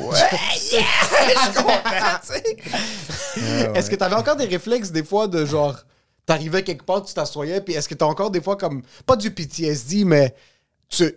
yeah! 0.73 0.83
je 1.35 1.53
suis 1.53 1.55
content, 1.55 2.21
tu 2.21 2.33
sais. 2.33 2.57
Ouais. 3.41 3.79
Est-ce 3.79 3.91
que 3.91 3.97
tu 3.97 4.05
avais 4.05 4.17
encore 4.17 4.37
des 4.37 4.47
réflexes 4.47 4.91
des 4.91 5.05
fois 5.05 5.29
de 5.29 5.45
genre, 5.47 5.79
t'arrivais 6.27 6.63
quelque 6.63 6.85
part, 6.85 7.03
tu 7.03 7.15
t'assoyais, 7.15 7.61
puis 7.61 7.75
est-ce 7.75 7.89
que 7.89 7.95
t'as 7.95 8.07
encore 8.07 8.31
des 8.31 8.41
fois 8.41 8.57
comme, 8.57 8.83
pas 9.07 9.17
du 9.17 9.31
PTSD, 9.31 10.05
mais 10.05 10.35
tu, 10.89 11.11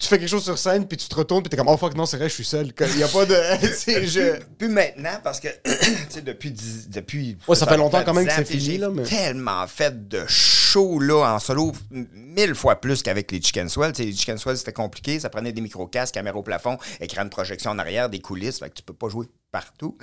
tu 0.00 0.08
fais 0.08 0.18
quelque 0.18 0.28
chose 0.30 0.42
sur 0.44 0.58
scène, 0.58 0.88
puis 0.88 0.96
tu 0.96 1.06
te 1.08 1.14
retournes, 1.14 1.42
puis 1.42 1.50
t'es 1.50 1.56
comme, 1.58 1.68
oh 1.68 1.76
fuck, 1.76 1.94
non, 1.94 2.06
c'est 2.06 2.16
vrai, 2.16 2.28
je 2.30 2.34
suis 2.34 2.44
seul. 2.44 2.72
Il 2.80 2.98
y 2.98 3.02
a 3.02 3.08
pas 3.08 3.26
de. 3.26 3.34
je... 4.06 4.42
Plus 4.56 4.68
maintenant, 4.68 5.20
parce 5.22 5.38
que, 5.40 5.48
tu 5.64 5.70
sais, 6.08 6.22
depuis, 6.22 6.50
dix- 6.50 6.88
depuis. 6.88 7.36
Ouais, 7.46 7.54
ça 7.54 7.66
fait 7.66 7.76
longtemps 7.76 8.02
quand 8.02 8.14
même 8.14 8.26
que 8.26 8.32
c'est 8.32 8.44
fini, 8.46 8.78
là, 8.78 8.88
mais- 8.90 9.02
tellement 9.02 9.66
fait 9.66 10.08
de 10.08 10.24
shows, 10.26 10.98
là, 11.00 11.34
en 11.34 11.38
solo, 11.38 11.72
mille 11.90 12.54
fois 12.54 12.80
plus 12.80 13.02
qu'avec 13.02 13.30
les 13.30 13.42
Chicken 13.42 13.68
Swell. 13.68 13.92
Tu 13.92 14.02
sais, 14.02 14.08
les 14.08 14.16
Chicken 14.16 14.38
Swell, 14.38 14.56
c'était 14.56 14.72
compliqué. 14.72 15.20
Ça 15.20 15.28
prenait 15.28 15.52
des 15.52 15.60
micro-casques, 15.60 16.14
caméra 16.14 16.38
au 16.38 16.42
plafond, 16.42 16.78
écran 17.00 17.24
de 17.24 17.30
projection 17.30 17.70
en 17.72 17.78
arrière, 17.78 18.08
des 18.08 18.20
coulisses. 18.20 18.58
Fait 18.58 18.70
que 18.70 18.74
tu 18.74 18.82
peux 18.82 18.94
pas 18.94 19.08
jouer 19.10 19.26
partout. 19.50 19.96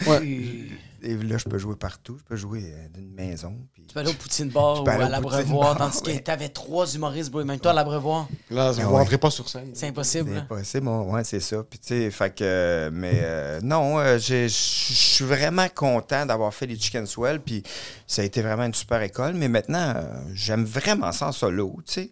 Et 1.04 1.16
là, 1.16 1.38
je 1.38 1.46
peux 1.46 1.58
jouer 1.58 1.76
partout. 1.76 2.18
Je 2.20 2.24
peux 2.24 2.36
jouer 2.36 2.64
euh, 2.74 2.88
d'une 2.90 3.14
maison. 3.14 3.56
puis- 3.74 3.86
Tu 3.88 3.94
peux 3.94 4.00
aller 4.02 4.10
au 4.10 4.14
Poutine 4.16 4.50
Bar 4.50 4.84
ou 4.84 4.90
à 4.90 4.96
au 4.96 5.00
l'Abreuvoir, 5.10 5.42
Poutine 5.44 5.60
Bar, 5.60 5.78
tandis 5.78 6.02
que 6.02 6.10
ouais. 6.10 6.20
t'avais 6.20 6.50
trois 6.50 6.86
humoristes, 6.94 7.34
même 7.34 7.60
toi 7.60 7.72
à 7.72 7.74
l'Abreuvoir. 7.76 8.28
Là, 8.50 8.72
vous 8.72 8.82
Ah 8.82 8.88
rentrez 8.88 9.18
pas 9.18 9.30
sur 9.30 9.48
scène. 9.48 9.72
C'est 9.74 9.88
impossible. 9.88 10.32
C'est 10.34 10.40
impossible, 10.40 10.86
bon, 10.86 11.14
ouais, 11.14 11.24
c'est 11.24 11.40
ça. 11.40 11.64
Puis, 11.64 11.80
tu 11.80 11.88
sais, 11.90 12.12
fait 12.12 12.36
que, 12.36 12.44
euh, 12.44 12.90
mais 12.92 13.20
euh, 13.24 13.60
non, 13.64 14.00
je 14.18 14.48
suis 14.50 15.24
vraiment 15.26 15.68
content 15.74 16.26
d'avoir 16.26 16.54
fait 16.54 16.66
les 16.66 16.78
Chicken 16.78 17.06
Swell, 17.06 17.40
puis 17.40 17.64
ça 18.08 18.24
a 18.24 18.26
été 18.26 18.42
vraiment 18.42 18.64
une 18.66 18.74
super 18.74 19.02
école. 19.02 19.34
Mais 19.36 19.48
maintenant, 19.48 19.94
j'aime 20.34 20.66
vraiment 20.66 21.12
ça 21.12 21.28
en 21.28 21.32
solo, 21.32 21.78
tu 21.86 21.94
sais. 21.94 22.12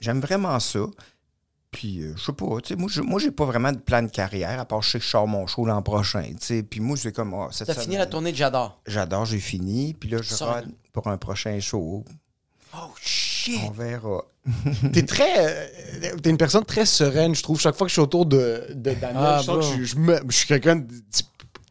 J'aime 0.00 0.20
vraiment 0.20 0.58
ça. 0.60 0.80
Puis, 1.70 2.00
euh, 2.00 2.14
je 2.16 2.24
sais 2.24 2.32
pas, 2.32 2.46
tu 2.62 2.68
sais, 2.68 2.76
moi, 2.76 2.88
je- 2.90 3.00
moi, 3.00 3.20
j'ai 3.20 3.30
pas 3.30 3.44
vraiment 3.44 3.70
de 3.70 3.78
plan 3.78 4.02
de 4.02 4.08
carrière, 4.10 4.58
à 4.58 4.64
part 4.64 4.82
je 4.82 4.90
sais 4.90 4.98
que 4.98 5.04
je 5.04 5.10
sors 5.10 5.28
mon 5.28 5.46
show 5.46 5.64
l'an 5.64 5.82
prochain, 5.82 6.22
tu 6.22 6.36
sais. 6.40 6.62
Puis 6.64 6.80
moi, 6.80 6.96
c'est 6.96 7.12
comme, 7.12 7.32
oh, 7.32 7.46
cette 7.52 7.68
T'as 7.68 7.74
fini 7.74 7.96
la 7.96 8.06
tournée 8.06 8.32
de 8.32 8.36
J'adore. 8.36 8.80
J'adore, 8.86 9.24
j'ai 9.24 9.38
fini. 9.38 9.94
Puis 9.94 10.08
là, 10.10 10.18
je 10.20 10.34
Sors 10.34 10.48
run 10.54 10.62
pour 10.92 11.06
un 11.06 11.16
prochain 11.16 11.58
show. 11.60 12.04
Oh 12.74 12.78
shit! 13.00 13.60
On 13.66 13.70
verra. 13.70 14.22
T'es 14.92 15.04
très. 15.04 15.32
euh, 15.38 16.16
T'es 16.22 16.30
une 16.30 16.36
personne 16.38 16.64
très 16.64 16.86
sereine, 16.86 17.34
je 17.34 17.42
trouve. 17.42 17.60
Chaque 17.60 17.76
fois 17.76 17.86
que 17.86 17.90
je 17.90 17.94
suis 17.94 18.00
autour 18.02 18.26
de, 18.26 18.66
de 18.70 18.92
Daniel, 18.94 19.16
Ah, 19.16 19.38
je 19.40 19.44
sens 19.46 19.70
que 19.70 19.76
je, 19.76 19.84
je 19.84 19.96
me- 19.96 20.20
je 20.28 20.36
suis 20.36 20.46
quelqu'un 20.48 20.76
de 20.76 20.82
de 20.86 20.94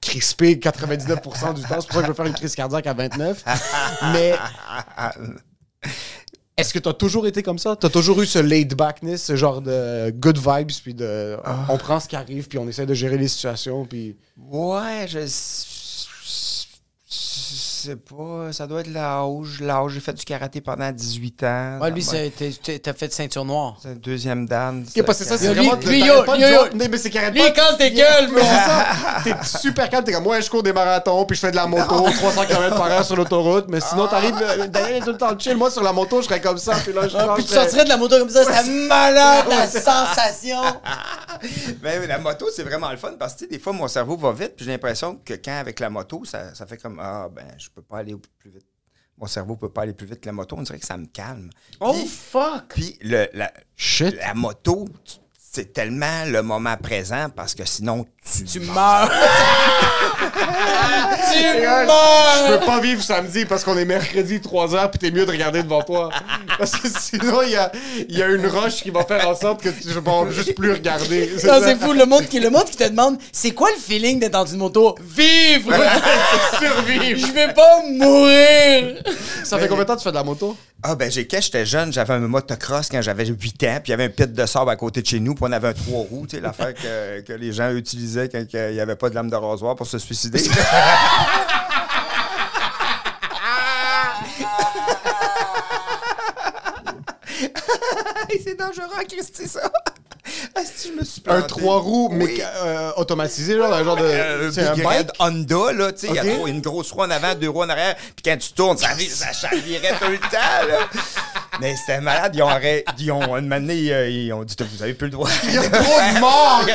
crispé 0.01 0.55
99% 0.57 1.53
du 1.53 1.61
temps. 1.61 1.81
C'est 1.81 1.87
pour 1.87 1.93
ça 1.95 1.99
que 1.99 2.01
je 2.03 2.07
vais 2.07 2.13
faire 2.13 2.25
une 2.25 2.33
crise 2.33 2.55
cardiaque 2.55 2.87
à 2.87 2.93
29. 2.93 3.43
Mais 4.13 4.33
est-ce 6.59 6.73
que 6.73 6.79
t'as 6.79 6.93
toujours 6.93 7.27
été 7.27 7.43
comme 7.43 7.59
ça? 7.59 7.75
T'as 7.75 7.89
toujours 7.89 8.21
eu 8.21 8.25
ce 8.25 8.39
laid-backness, 8.39 9.23
ce 9.23 9.35
genre 9.35 9.61
de 9.61 10.11
good 10.11 10.37
vibes, 10.37 10.71
puis 10.83 10.93
de. 10.93 11.37
On 11.69 11.77
prend 11.77 11.99
ce 11.99 12.07
qui 12.07 12.15
arrive, 12.15 12.47
puis 12.47 12.57
on 12.57 12.67
essaie 12.67 12.85
de 12.85 12.93
gérer 12.93 13.17
les 13.17 13.27
situations, 13.27 13.85
puis. 13.85 14.15
Ouais, 14.51 15.07
je 15.07 15.19
sais 17.79 17.95
pas. 17.95 18.51
Ça 18.53 18.67
doit 18.67 18.81
être 18.81 18.91
l'âge. 18.93 19.59
L'âge, 19.61 19.91
j'ai 19.93 19.99
fait 19.99 20.13
du 20.13 20.23
karaté 20.25 20.61
pendant 20.61 20.91
18 20.91 21.43
ans. 21.43 21.79
Ouais, 21.81 21.91
lui, 21.91 22.03
c'est- 22.03 22.29
t'es- 22.35 22.51
t'es- 22.51 22.79
t'as 22.79 22.93
fait 22.93 23.11
ceinture 23.13 23.45
noire. 23.45 23.77
C'est 23.81 23.89
un 23.89 23.95
deuxième 23.95 24.45
dan. 24.47 24.83
Ok, 24.95 25.03
parce 25.05 25.19
que 25.19 25.25
ça, 25.25 25.37
c'est 25.37 25.53
vraiment. 25.53 25.75
lui- 25.75 25.87
lui, 26.01 26.07
yo, 26.07 26.23
de. 26.23 26.89
Mais 26.89 26.97
c'est 26.97 27.09
carrément. 27.09 27.33
Lui, 27.33 27.41
il 27.45 27.53
casse 27.53 27.77
des 27.77 27.91
gueules, 27.91 28.29
Mais 28.33 28.41
bro! 28.41 28.49
c'est 28.49 28.65
ça. 28.69 28.85
T'es 29.23 29.57
super 29.59 29.89
calme. 29.89 30.03
T'es 30.03 30.11
comme, 30.13 30.23
moi, 30.23 30.39
je 30.39 30.49
cours 30.49 30.63
des 30.63 30.73
marathons, 30.73 31.25
puis 31.25 31.35
je 31.35 31.41
fais 31.41 31.51
de 31.51 31.55
la 31.55 31.67
moto, 31.67 32.07
300 32.11 32.45
km 32.45 32.75
par 32.75 32.87
heure 32.91 33.05
sur 33.05 33.15
l'autoroute. 33.15 33.65
Mais 33.69 33.79
sinon, 33.81 34.07
t'arrives. 34.07 34.35
euh, 34.41 34.67
Daniel 34.67 34.95
est 34.97 34.99
tout 35.01 35.11
le 35.11 35.17
temps 35.17 35.37
chill. 35.37 35.55
Moi, 35.57 35.71
sur 35.71 35.83
la 35.83 35.93
moto, 35.93 36.21
je 36.21 36.27
serais 36.27 36.41
comme 36.41 36.57
ça. 36.57 36.73
Puis 36.83 36.93
là, 36.93 37.07
je 37.07 37.17
Ah, 37.17 37.33
puis 37.35 37.43
tu 37.45 37.53
sortirais 37.53 37.83
de 37.83 37.89
la 37.89 37.97
moto 37.97 38.17
comme 38.17 38.29
ça, 38.29 38.43
c'était 38.45 38.69
malade, 38.87 39.45
la 39.49 39.67
sensation! 39.67 40.61
Mais 41.81 42.05
la 42.07 42.17
moto, 42.19 42.47
c'est 42.53 42.63
vraiment 42.63 42.91
le 42.91 42.97
fun 42.97 43.13
parce 43.19 43.33
que 43.33 43.39
tu 43.39 43.45
sais, 43.45 43.49
des 43.51 43.59
fois, 43.59 43.73
mon 43.73 43.87
cerveau 43.87 44.17
va 44.17 44.31
vite. 44.31 44.55
Puis 44.55 44.65
j'ai 44.65 44.71
l'impression 44.71 45.15
que 45.17 45.33
quand 45.33 45.57
avec 45.59 45.79
la 45.79 45.89
moto, 45.89 46.23
ça, 46.25 46.53
ça 46.55 46.65
fait 46.65 46.77
comme 46.77 46.99
Ah, 46.99 47.29
ben, 47.33 47.47
je 47.57 47.69
peux 47.69 47.81
pas 47.81 47.99
aller 47.99 48.15
plus 48.37 48.49
vite. 48.51 48.65
Mon 49.17 49.27
cerveau 49.27 49.55
peut 49.57 49.69
pas 49.69 49.81
aller 49.81 49.93
plus 49.93 50.07
vite 50.07 50.21
que 50.21 50.27
la 50.27 50.31
moto. 50.33 50.55
On 50.57 50.61
dirait 50.61 50.79
que 50.79 50.85
ça 50.85 50.97
me 50.97 51.05
calme. 51.05 51.49
Oh 51.81 51.91
Puis- 51.93 52.07
fuck! 52.07 52.67
Puis 52.69 52.97
le, 53.01 53.27
la, 53.33 53.51
Shit. 53.75 54.15
la 54.15 54.33
moto, 54.33 54.87
c'est 55.37 55.73
tellement 55.73 56.25
le 56.25 56.41
moment 56.41 56.77
présent 56.77 57.29
parce 57.29 57.53
que 57.55 57.65
sinon, 57.65 58.05
tu. 58.37 58.43
Tu 58.43 58.59
meurs! 58.61 59.09
tu 61.31 61.39
Je 61.39 61.85
meurs! 61.85 62.59
peux 62.59 62.65
pas 62.65 62.79
vivre 62.79 63.01
samedi 63.01 63.45
parce 63.45 63.63
qu'on 63.63 63.77
est 63.77 63.85
mercredi 63.85 64.37
3h 64.39 64.89
puis 64.91 64.99
t'es 64.99 65.11
mieux 65.11 65.25
de 65.25 65.31
regarder 65.31 65.63
devant 65.63 65.81
toi. 65.81 66.09
Parce 66.57 66.71
que 66.71 66.87
sinon, 66.87 67.41
il 67.43 67.51
y 67.51 67.55
a, 67.55 67.71
il 68.07 68.17
y 68.17 68.23
a 68.23 68.27
une 68.27 68.47
roche 68.47 68.81
qui 68.81 68.89
va 68.89 69.03
faire 69.03 69.27
en 69.27 69.35
sorte 69.35 69.61
que 69.61 69.69
tu, 69.69 69.89
je 69.89 69.99
vais 69.99 70.31
juste 70.31 70.55
plus 70.55 70.73
regarder. 70.73 71.29
Non, 71.45 71.59
c'est 71.63 71.79
fou, 71.79 71.93
le 71.93 72.05
monde, 72.05 72.25
qui, 72.27 72.39
le 72.39 72.49
monde 72.49 72.65
qui 72.65 72.77
te 72.77 72.87
demande 72.87 73.17
c'est 73.31 73.51
quoi 73.51 73.69
le 73.71 73.79
feeling 73.81 74.19
d'être 74.19 74.33
dans 74.33 74.45
une 74.45 74.59
moto? 74.59 74.95
Vivre! 75.01 75.73
Survivre. 76.59 77.19
Je 77.27 77.31
vais 77.33 77.53
pas 77.53 77.81
mourir! 77.89 79.03
Ça 79.43 79.57
fait 79.57 79.67
combien 79.67 79.83
de 79.83 79.87
temps 79.87 79.93
que 79.93 79.99
tu 79.99 80.03
fais 80.03 80.11
de 80.11 80.15
la 80.15 80.23
moto? 80.23 80.55
Ah, 80.81 80.95
ben, 80.95 81.11
j'ai, 81.11 81.27
quand 81.27 81.41
j'étais 81.41 81.65
jeune, 81.65 81.91
j'avais 81.91 82.13
un 82.13 82.19
motocross 82.19 82.87
quand 82.89 83.01
j'avais 83.01 83.25
8 83.25 83.63
ans, 83.65 83.79
puis 83.83 83.87
il 83.87 83.89
y 83.91 83.93
avait 83.93 84.05
un 84.05 84.09
pit 84.09 84.31
de 84.31 84.45
sable 84.45 84.69
à 84.69 84.75
côté 84.77 85.01
de 85.01 85.07
chez 85.07 85.19
nous, 85.19 85.35
puis 85.35 85.43
on 85.47 85.51
avait 85.51 85.69
un 85.69 85.73
trois 85.73 86.05
roues, 86.09 86.25
tu 86.27 86.37
sais, 86.37 86.41
l'affaire 86.41 86.73
que, 86.73 87.21
que 87.21 87.33
les 87.33 87.51
gens 87.51 87.71
utilisaient 87.71 88.18
quand 88.27 88.43
il 88.53 88.73
n'y 88.73 88.79
avait 88.79 88.95
pas 88.95 89.09
de 89.09 89.15
lame 89.15 89.29
de 89.29 89.35
rasoir 89.35 89.75
pour 89.75 89.87
se 89.87 89.97
suicider. 89.97 90.39
C'est 98.43 98.55
dangereux, 98.57 99.03
Christy, 99.07 99.47
ça! 99.47 99.71
Ah, 100.55 100.61
si 100.63 100.89
je 100.89 100.99
me 100.99 101.03
suis 101.05 101.21
Un 101.27 101.41
trois 101.41 101.79
roues, 101.79 102.09
mais 102.11 102.25
Oui. 102.25 102.41
euh, 102.63 102.91
automatisé, 102.97 103.55
genre, 103.57 103.73
un 103.73 103.83
genre 103.83 103.95
de. 103.95 104.03
Euh, 104.05 104.51
c'est 104.51 104.67
un 104.67 104.75
bike? 104.75 105.09
Honda, 105.19 105.71
là, 105.73 105.91
tu 105.91 105.99
sais, 106.01 106.07
il 106.09 106.15
y 106.15 106.19
a 106.19 106.23
trop- 106.35 106.47
une 106.47 106.61
grosse 106.61 106.91
roue 106.91 107.01
en 107.03 107.09
avant, 107.11 107.35
deux 107.35 107.49
roues 107.49 107.63
en 107.63 107.69
arrière, 107.69 107.95
puis 108.15 108.23
quand 108.23 108.37
tu 108.37 108.51
tournes, 108.53 108.77
ça, 108.77 108.89
ça 109.09 109.31
chavirait 109.33 109.93
tout 109.99 110.09
le 110.09 110.17
temps, 110.17 110.67
là. 110.67 111.01
Mais 111.61 111.75
c'était 111.75 111.99
malade, 111.99 112.31
ils 112.35 112.41
ont, 112.43 112.47
arrêté, 112.47 112.85
ils 112.99 113.11
ont, 113.11 113.35
une 113.37 113.51
année, 113.51 113.75
ils, 113.75 114.25
ils 114.27 114.33
ont 114.33 114.43
dit, 114.43 114.55
vous 114.59 114.81
avez 114.83 114.93
plus 114.93 115.07
le 115.07 115.11
droit. 115.11 115.29
Il 115.43 115.53
y 115.53 115.57
a 115.57 115.63
trop 115.69 115.99
de 115.99 116.19
morts! 116.19 116.65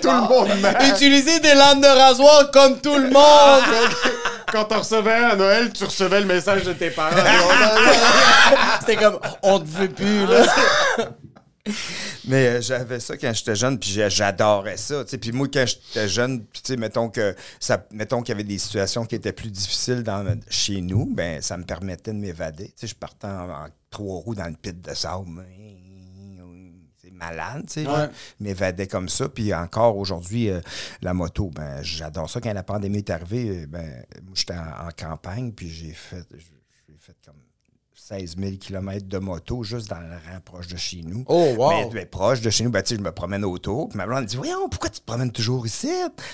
Tout 0.00 0.08
le 0.10 0.28
monde 0.28 0.60
meurt. 0.60 0.82
Utiliser 0.88 1.38
des 1.40 1.54
lames 1.54 1.80
de 1.80 1.86
rasoir 1.86 2.50
comme 2.50 2.80
tout 2.80 2.96
le 2.96 3.10
monde! 3.10 3.62
Quand 4.52 4.64
t'en 4.64 4.80
recevais 4.80 5.14
un 5.14 5.28
à 5.30 5.36
Noël, 5.36 5.72
tu 5.72 5.84
recevais 5.84 6.20
le 6.20 6.26
message 6.26 6.64
de 6.64 6.72
tes 6.74 6.90
parents. 6.90 7.16
C'était 8.80 8.96
comme, 8.96 9.18
on 9.42 9.58
te 9.60 9.68
veut 9.68 9.88
plus, 9.88 10.26
là. 10.26 10.44
Mais 12.26 12.46
euh, 12.46 12.60
j'avais 12.60 12.98
ça 12.98 13.16
quand 13.16 13.32
j'étais 13.32 13.54
jeune, 13.54 13.78
puis 13.78 14.00
j'adorais 14.08 14.76
ça. 14.76 15.04
Puis 15.04 15.32
moi, 15.32 15.46
quand 15.52 15.64
j'étais 15.66 16.08
jeune, 16.08 16.44
puis 16.44 16.76
mettons 16.76 17.08
que 17.08 17.36
ça, 17.60 17.86
mettons 17.92 18.20
qu'il 18.22 18.30
y 18.30 18.32
avait 18.32 18.44
des 18.44 18.58
situations 18.58 19.04
qui 19.04 19.14
étaient 19.14 19.32
plus 19.32 19.50
difficiles 19.50 20.02
dans, 20.02 20.24
chez 20.48 20.80
nous, 20.80 21.06
ben 21.06 21.40
ça 21.40 21.56
me 21.56 21.64
permettait 21.64 22.12
de 22.12 22.18
m'évader. 22.18 22.72
Je 22.82 22.94
partais 22.94 23.28
en, 23.28 23.48
en 23.50 23.66
trois 23.90 24.20
roues 24.20 24.34
dans 24.34 24.48
le 24.48 24.56
pit 24.60 24.80
de 24.80 24.94
sable. 24.94 25.44
C'est 27.00 27.12
malade, 27.12 27.64
tu 27.66 27.84
sais. 27.84 27.86
Ouais. 27.86 28.08
M'évadais 28.40 28.86
comme 28.86 29.08
ça. 29.08 29.28
Puis 29.28 29.54
encore 29.54 29.96
aujourd'hui, 29.96 30.50
euh, 30.50 30.60
la 31.00 31.14
moto, 31.14 31.50
ben 31.50 31.82
j'adore 31.82 32.30
ça. 32.30 32.40
Quand 32.40 32.52
la 32.52 32.62
pandémie 32.62 32.98
est 32.98 33.10
arrivée, 33.10 33.62
euh, 33.62 33.66
ben 33.68 34.04
j'étais 34.34 34.54
en, 34.54 34.88
en 34.88 34.90
campagne, 34.96 35.52
puis 35.52 35.68
j'ai 35.68 35.92
fait, 35.92 36.24
16 38.12 38.36
000 38.38 38.52
km 38.60 39.08
de 39.08 39.18
moto 39.18 39.62
juste 39.62 39.88
dans 39.88 40.00
le 40.00 40.10
rang 40.10 40.40
proche 40.44 40.66
de 40.66 40.76
chez 40.76 41.02
nous. 41.02 41.24
Oh, 41.28 41.54
wow. 41.56 41.70
Mais, 41.70 41.88
mais 41.94 42.06
proche 42.06 42.42
de 42.42 42.50
chez 42.50 42.62
nous, 42.62 42.70
ben, 42.70 42.82
tu 42.82 42.90
sais, 42.90 42.96
je 42.96 43.00
me 43.00 43.10
promène 43.10 43.42
autour. 43.42 43.88
Puis 43.88 43.96
ma 43.96 44.06
blonde 44.06 44.26
dit 44.26 44.36
Voyons, 44.36 44.68
pourquoi 44.68 44.90
tu 44.90 45.00
te 45.00 45.06
promènes 45.06 45.32
toujours 45.32 45.66
ici? 45.66 45.90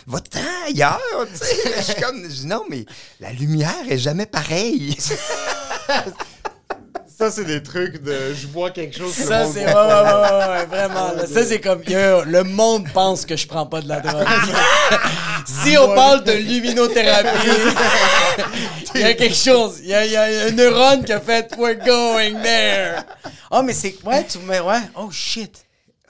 Va-t'en 0.09 0.41
ailleurs. 0.67 0.99
je 1.77 1.83
suis 1.83 2.03
comme 2.03 2.21
je 2.25 2.29
dis, 2.29 2.47
Non, 2.47 2.65
mais 2.69 2.85
la 3.21 3.33
lumière 3.33 3.89
est 3.89 3.99
jamais 3.99 4.27
pareille. 4.27 4.97
Ça, 7.19 7.33
c'est 7.33 7.45
des 7.45 7.61
trucs 7.65 8.01
de. 8.01 8.33
Je 8.33 8.47
vois 8.47 8.71
quelque 8.71 8.97
chose. 8.97 9.13
Ça, 9.13 9.45
c'est. 9.45 9.67
Ouais, 9.67 9.73
ouais, 9.75 9.75
ouais, 9.75 10.67
vraiment. 10.67 11.13
là. 11.15 11.27
Ça, 11.27 11.45
c'est 11.45 11.61
comme. 11.61 11.83
yo, 11.89 12.23
le 12.25 12.45
monde 12.45 12.87
pense 12.95 13.27
que 13.27 13.37
je 13.37 13.45
prends 13.49 13.67
pas 13.67 13.81
de 13.81 13.89
la 13.89 13.99
drogue. 13.99 14.25
si 15.45 15.77
on 15.77 15.97
parle 15.97 16.23
de 16.23 16.31
luminothérapie, 16.31 17.49
il 18.95 19.01
y 19.01 19.05
a 19.05 19.15
quelque 19.15 19.35
chose. 19.35 19.81
Il 19.83 19.89
y 19.89 19.95
a, 19.95 20.07
il 20.07 20.13
y 20.13 20.17
a 20.17 20.47
un 20.47 20.51
neurone 20.53 21.05
qui 21.05 21.13
a 21.13 21.19
fait 21.19 21.53
We're 21.59 21.75
going 21.85 22.41
there. 22.41 23.03
Oh, 23.51 23.63
mais 23.65 23.73
c'est. 23.73 23.97
Ouais, 24.05 24.25
tu 24.25 24.39
me. 24.39 24.61
Ouais. 24.61 24.83
Oh, 24.95 25.11
shit. 25.11 25.65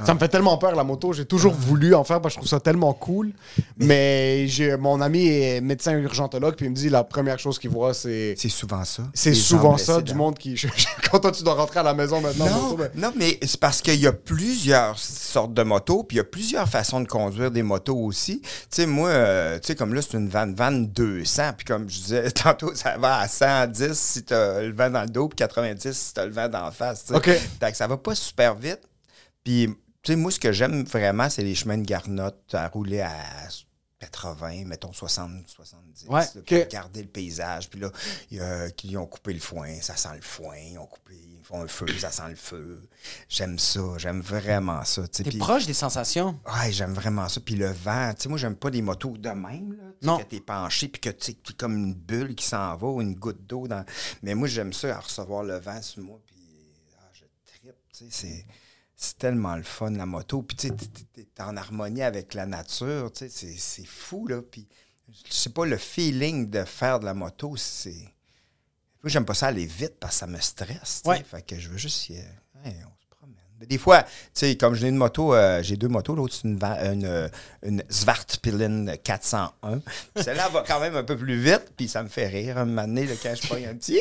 Ça 0.06 0.14
me 0.14 0.18
fait 0.18 0.28
tellement 0.28 0.56
peur 0.58 0.74
la 0.76 0.84
moto. 0.84 1.12
J'ai 1.12 1.24
toujours 1.24 1.52
voulu 1.54 1.94
en 1.94 2.04
faire 2.04 2.20
parce 2.20 2.34
que 2.34 2.40
je 2.40 2.46
trouve 2.46 2.48
ça 2.48 2.60
tellement 2.60 2.92
cool. 2.92 3.32
Mais 3.76 4.46
j'ai 4.48 4.76
mon 4.76 5.00
ami 5.00 5.26
est 5.28 5.60
médecin 5.60 5.92
urgentologue 5.98 6.54
puis 6.56 6.66
il 6.66 6.70
me 6.70 6.74
dit 6.74 6.88
la 6.88 7.04
première 7.04 7.38
chose 7.38 7.58
qu'il 7.58 7.70
voit 7.70 7.94
c'est 7.94 8.34
C'est 8.38 8.48
souvent 8.48 8.84
ça. 8.84 9.02
c'est 9.14 9.34
souvent 9.34 9.76
ça 9.76 10.00
du 10.00 10.12
dans- 10.12 10.18
monde 10.18 10.38
qui 10.38 10.54
quand 11.10 11.18
toi 11.20 11.32
tu 11.32 11.42
dois 11.42 11.54
rentrer 11.54 11.80
à 11.80 11.82
la 11.82 11.94
maison 11.94 12.20
maintenant 12.20 12.46
en 12.46 12.50
Non, 12.50 12.62
moto, 12.62 12.76
ben- 12.76 12.90
non, 12.94 13.12
mais 13.16 13.38
c'est 13.42 13.58
parce 13.58 13.82
qu'il 13.82 14.00
y 14.00 14.06
a 14.06 14.12
plusieurs 14.12 14.98
sortes 14.98 15.54
de 15.54 15.62
motos, 15.62 16.04
puis 16.04 16.16
il 16.16 16.18
y 16.18 16.20
a 16.20 16.24
plusieurs 16.24 16.68
façons 16.68 17.00
de 17.00 17.08
conduire 17.08 17.50
des 17.50 17.62
motos 17.62 17.96
aussi. 17.98 18.40
Tu 18.42 18.48
sais, 18.70 18.86
moi, 18.86 19.08
euh, 19.08 19.58
tu 19.58 19.66
sais, 19.68 19.74
comme 19.74 19.94
là, 19.94 20.00
c'est 20.02 20.16
une 20.16 20.28
van 20.28 20.52
van 20.52 20.72
200, 20.72 21.42
puis 21.56 21.64
comme 21.64 21.88
je 21.88 22.00
disais 22.00 22.30
tantôt, 22.32 22.74
ça 22.74 22.96
va 22.98 23.18
à 23.18 23.28
110 23.28 23.98
si 23.98 24.22
t'as 24.24 24.60
le 24.62 24.72
vent 24.72 24.90
dans 24.90 25.02
le 25.02 25.08
dos, 25.08 25.28
puis 25.28 25.36
90 25.36 25.92
si 25.92 26.14
t'as 26.14 26.24
le 26.24 26.30
vent 26.32 26.48
d'en 26.48 26.70
face. 26.70 27.04
tu 27.06 27.12
sais. 27.12 27.16
OK. 27.16 27.30
Que 27.70 27.76
ça 27.76 27.86
va 27.86 27.96
pas 27.96 28.14
super 28.14 28.54
vite. 28.54 28.80
Puis, 29.44 29.68
tu 30.08 30.14
sais, 30.14 30.16
moi, 30.16 30.30
ce 30.30 30.40
que 30.40 30.52
j'aime 30.52 30.84
vraiment, 30.84 31.28
c'est 31.28 31.42
les 31.42 31.54
chemins 31.54 31.76
de 31.76 31.84
garnotte 31.84 32.54
à 32.54 32.66
rouler 32.68 33.02
à 33.02 33.12
80, 33.98 34.64
mettons 34.64 34.90
60, 34.90 35.46
70. 35.46 36.06
Ouais, 36.08 36.20
là. 36.20 36.64
Regarder 36.64 37.02
le 37.02 37.08
paysage. 37.08 37.68
Puis 37.68 37.78
là, 37.78 37.90
il 38.30 38.38
y 38.38 38.40
a 38.40 38.70
qui 38.70 38.96
ont 38.96 39.04
coupé 39.04 39.34
le 39.34 39.38
foin, 39.38 39.68
ça 39.82 39.96
sent 39.96 40.14
le 40.14 40.22
foin. 40.22 40.56
Ils 40.56 40.78
ont 40.78 40.86
coupé, 40.86 41.12
ils 41.14 41.44
font 41.44 41.60
un 41.60 41.68
feu, 41.68 41.86
ça 41.98 42.10
sent 42.10 42.30
le 42.30 42.36
feu. 42.36 42.88
J'aime 43.28 43.58
ça, 43.58 43.82
j'aime 43.98 44.22
vraiment 44.22 44.82
ça. 44.82 45.06
T'es 45.08 45.24
proche 45.36 45.66
des 45.66 45.74
sensations? 45.74 46.40
Ouais, 46.46 46.72
j'aime 46.72 46.94
vraiment 46.94 47.28
ça. 47.28 47.42
Puis 47.42 47.56
le 47.56 47.70
vent, 47.70 48.14
tu 48.14 48.22
sais, 48.22 48.28
moi, 48.30 48.38
j'aime 48.38 48.56
pas 48.56 48.70
les 48.70 48.80
motos 48.80 49.18
de 49.18 49.28
même, 49.28 49.74
là. 49.74 49.92
Non. 50.00 50.16
Que 50.20 50.24
t'es 50.24 50.40
penché, 50.40 50.88
puis 50.88 51.02
que 51.02 51.10
tu 51.10 51.26
sais, 51.26 51.32
t'es 51.34 51.52
comme 51.52 51.76
une 51.76 51.92
bulle 51.92 52.34
qui 52.34 52.46
s'en 52.46 52.74
va 52.76 52.86
ou 52.86 53.02
une 53.02 53.14
goutte 53.14 53.46
d'eau. 53.46 53.68
dans... 53.68 53.84
Mais 54.22 54.34
moi, 54.34 54.48
j'aime 54.48 54.72
ça, 54.72 54.96
à 54.96 55.00
recevoir 55.00 55.42
le 55.42 55.58
vent 55.58 55.82
sur 55.82 56.02
moi, 56.02 56.18
puis 56.24 56.36
ah, 56.98 57.10
je 57.12 57.24
trippe, 57.44 57.74
tu 57.92 57.98
sais, 57.98 58.06
c'est... 58.08 58.46
C'est 59.00 59.16
tellement 59.16 59.54
le 59.54 59.62
fun, 59.62 59.90
la 59.92 60.06
moto. 60.06 60.42
Puis, 60.42 60.56
tu 60.56 60.66
sais, 60.68 60.74
t'es- 60.74 60.86
t'es 60.88 61.24
t'es 61.32 61.42
en 61.42 61.56
harmonie 61.56 62.02
avec 62.02 62.34
la 62.34 62.46
nature, 62.46 63.12
tu 63.12 63.18
sais, 63.20 63.28
c'est- 63.28 63.56
c'est 63.56 63.84
fou, 63.86 64.26
là. 64.26 64.42
Puis, 64.42 64.66
je 65.08 65.32
sais 65.32 65.50
pas, 65.50 65.64
le 65.66 65.76
feeling 65.76 66.50
de 66.50 66.64
faire 66.64 66.98
de 66.98 67.04
la 67.04 67.14
moto, 67.14 67.56
c'est... 67.56 67.92
Moi, 69.00 69.04
j'aime 69.04 69.24
pas 69.24 69.34
ça 69.34 69.46
aller 69.46 69.66
vite 69.66 69.94
parce 70.00 70.14
que 70.14 70.18
ça 70.18 70.26
me 70.26 70.40
stresse. 70.40 71.02
Ouais. 71.04 71.22
Fait 71.22 71.42
que 71.42 71.60
je 71.60 71.68
veux 71.68 71.78
juste... 71.78 72.08
y- 72.10 72.24
des 73.66 73.78
fois, 73.78 74.02
tu 74.02 74.08
sais, 74.34 74.56
comme 74.56 74.74
j'ai 74.74 74.88
une 74.88 74.96
moto, 74.96 75.34
euh, 75.34 75.60
j'ai 75.62 75.76
deux 75.76 75.88
motos. 75.88 76.14
L'autre, 76.14 76.34
c'est 76.34 76.46
une, 76.48 76.58
une, 76.62 77.04
euh, 77.04 77.28
une 77.64 77.82
Svartpillen 77.88 78.96
401. 79.02 79.80
Celle-là 80.16 80.48
va 80.50 80.62
quand 80.66 80.78
même 80.80 80.94
un 80.96 81.02
peu 81.02 81.16
plus 81.16 81.36
vite, 81.36 81.72
puis 81.76 81.88
ça 81.88 82.02
me 82.02 82.08
fait 82.08 82.26
rire. 82.28 82.58
Un 82.58 82.64
moment 82.66 82.86
donné, 82.86 83.06
là, 83.06 83.14
quand 83.20 83.34
je 83.40 83.48
pogne 83.48 83.66
un 83.66 83.74
petit... 83.74 84.00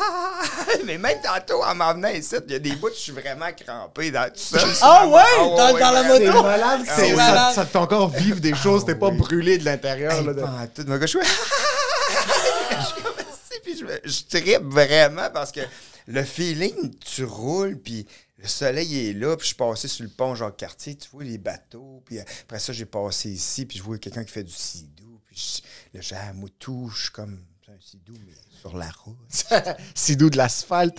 Mais 0.86 0.98
même 0.98 1.18
tantôt, 1.22 1.62
en 1.62 1.74
m'en 1.74 1.94
venant 1.94 2.08
ici, 2.08 2.36
il 2.46 2.52
y 2.52 2.56
a 2.56 2.58
des 2.58 2.72
bouts, 2.76 2.88
je 2.94 3.00
suis 3.00 3.12
vraiment 3.12 3.50
crampé 3.52 4.10
dans 4.10 4.28
tout 4.30 4.38
ça. 4.56 4.60
Ah 4.82 5.06
ouais? 5.06 5.22
Dans- 5.38 5.78
dans 5.78 5.90
la 5.90 6.02
c'est 6.02 6.26
moto? 6.26 6.42
malade, 6.42 6.80
Ah 6.88 6.92
c'est- 6.96 7.02
ouais. 7.02 7.08
ça, 7.10 7.16
malade. 7.16 7.54
ça 7.54 7.64
te 7.64 7.70
fait 7.70 7.78
encore 7.78 8.08
vivre 8.08 8.40
des 8.40 8.54
choses, 8.54 8.84
t'es 8.84 8.94
pas 8.94 9.08
oui. 9.08 9.18
brûlé 9.18 9.58
de 9.58 9.64
l'intérieur. 9.64 10.12
Hey, 10.12 10.24
là, 10.24 10.32
de- 10.32 10.40
tout. 10.74 10.84
Je 11.00 11.06
suis... 11.06 11.18
puis 13.62 13.78
je, 13.78 13.84
je 14.10 14.38
trippe 14.38 14.62
vraiment 14.64 15.28
parce 15.32 15.52
que 15.52 15.60
le 16.06 16.24
feeling, 16.24 16.94
tu 16.98 17.24
roules, 17.24 17.76
puis 17.76 18.06
le 18.42 18.48
soleil 18.48 19.08
est 19.10 19.12
là, 19.12 19.36
puis 19.36 19.42
je 19.44 19.46
suis 19.48 19.54
passé 19.56 19.86
sur 19.88 20.02
le 20.04 20.08
pont 20.10 20.34
Jacques-Cartier, 20.34 20.96
tu 20.96 21.08
vois 21.10 21.24
les 21.24 21.36
bateaux, 21.38 22.02
puis 22.06 22.18
après 22.20 22.58
ça, 22.58 22.72
j'ai 22.72 22.86
passé 22.86 23.30
ici, 23.30 23.66
puis 23.66 23.76
je 23.78 23.82
vois 23.82 23.98
quelqu'un 23.98 24.24
qui 24.24 24.32
fait 24.32 24.44
du 24.44 24.52
sidou, 24.52 25.20
puis 25.26 25.36
je- 25.36 25.98
le 25.98 26.02
j'ai 26.02 26.16
à 26.16 26.32
Moutou, 26.32 26.88
je 26.94 27.02
suis 27.02 27.10
comme 27.10 27.44
c'est 27.66 27.72
un 27.72 27.76
sidou, 27.80 28.14
mais 28.26 28.32
sur 28.60 28.76
la 28.76 28.88
route. 29.04 29.16
si 29.94 30.16
doux 30.16 30.30
de 30.30 30.36
l'asphalte. 30.38 30.98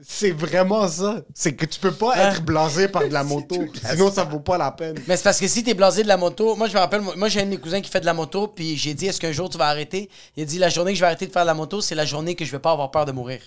C'est- 0.00 0.30
vraiment 0.30 0.86
ça. 0.86 1.22
C'est 1.34 1.56
que 1.56 1.66
tu 1.66 1.80
peux 1.80 1.90
pas 1.92 2.14
Hein? 2.14 2.30
être 2.30 2.42
blasé 2.44 2.86
par 2.86 3.02
de 3.02 3.12
la 3.12 3.24
moto. 3.24 3.56
Sinon, 3.90 4.12
ça 4.12 4.22
vaut 4.22 4.38
pas 4.38 4.56
la 4.56 4.70
peine. 4.70 4.96
Mais 5.08 5.16
c'est 5.16 5.24
parce 5.24 5.40
que 5.40 5.48
si 5.48 5.64
t'es 5.64 5.74
blasé 5.74 6.04
de 6.04 6.08
la 6.08 6.16
moto, 6.16 6.54
moi 6.54 6.68
je 6.68 6.74
me 6.74 6.78
rappelle, 6.78 7.00
moi 7.00 7.16
moi, 7.16 7.28
j'ai 7.28 7.40
un 7.40 7.44
de 7.46 7.50
mes 7.50 7.56
cousins 7.58 7.80
qui 7.80 7.90
fait 7.90 7.98
de 8.00 8.06
la 8.06 8.14
moto, 8.14 8.46
puis 8.46 8.76
j'ai 8.76 8.94
dit 8.94 9.06
est-ce 9.06 9.20
qu'un 9.20 9.32
jour 9.32 9.48
tu 9.50 9.58
vas 9.58 9.66
arrêter? 9.66 10.08
Il 10.36 10.42
a 10.44 10.46
dit 10.46 10.58
la 10.58 10.68
journée 10.68 10.92
que 10.92 10.96
je 10.96 11.00
vais 11.00 11.06
arrêter 11.06 11.26
de 11.26 11.32
faire 11.32 11.42
de 11.42 11.48
la 11.48 11.54
moto, 11.54 11.80
c'est 11.80 11.96
la 11.96 12.04
journée 12.06 12.36
que 12.36 12.44
je 12.44 12.52
vais 12.52 12.60
pas 12.60 12.70
avoir 12.70 12.92
peur 12.92 13.06
de 13.06 13.12
mourir. 13.12 13.40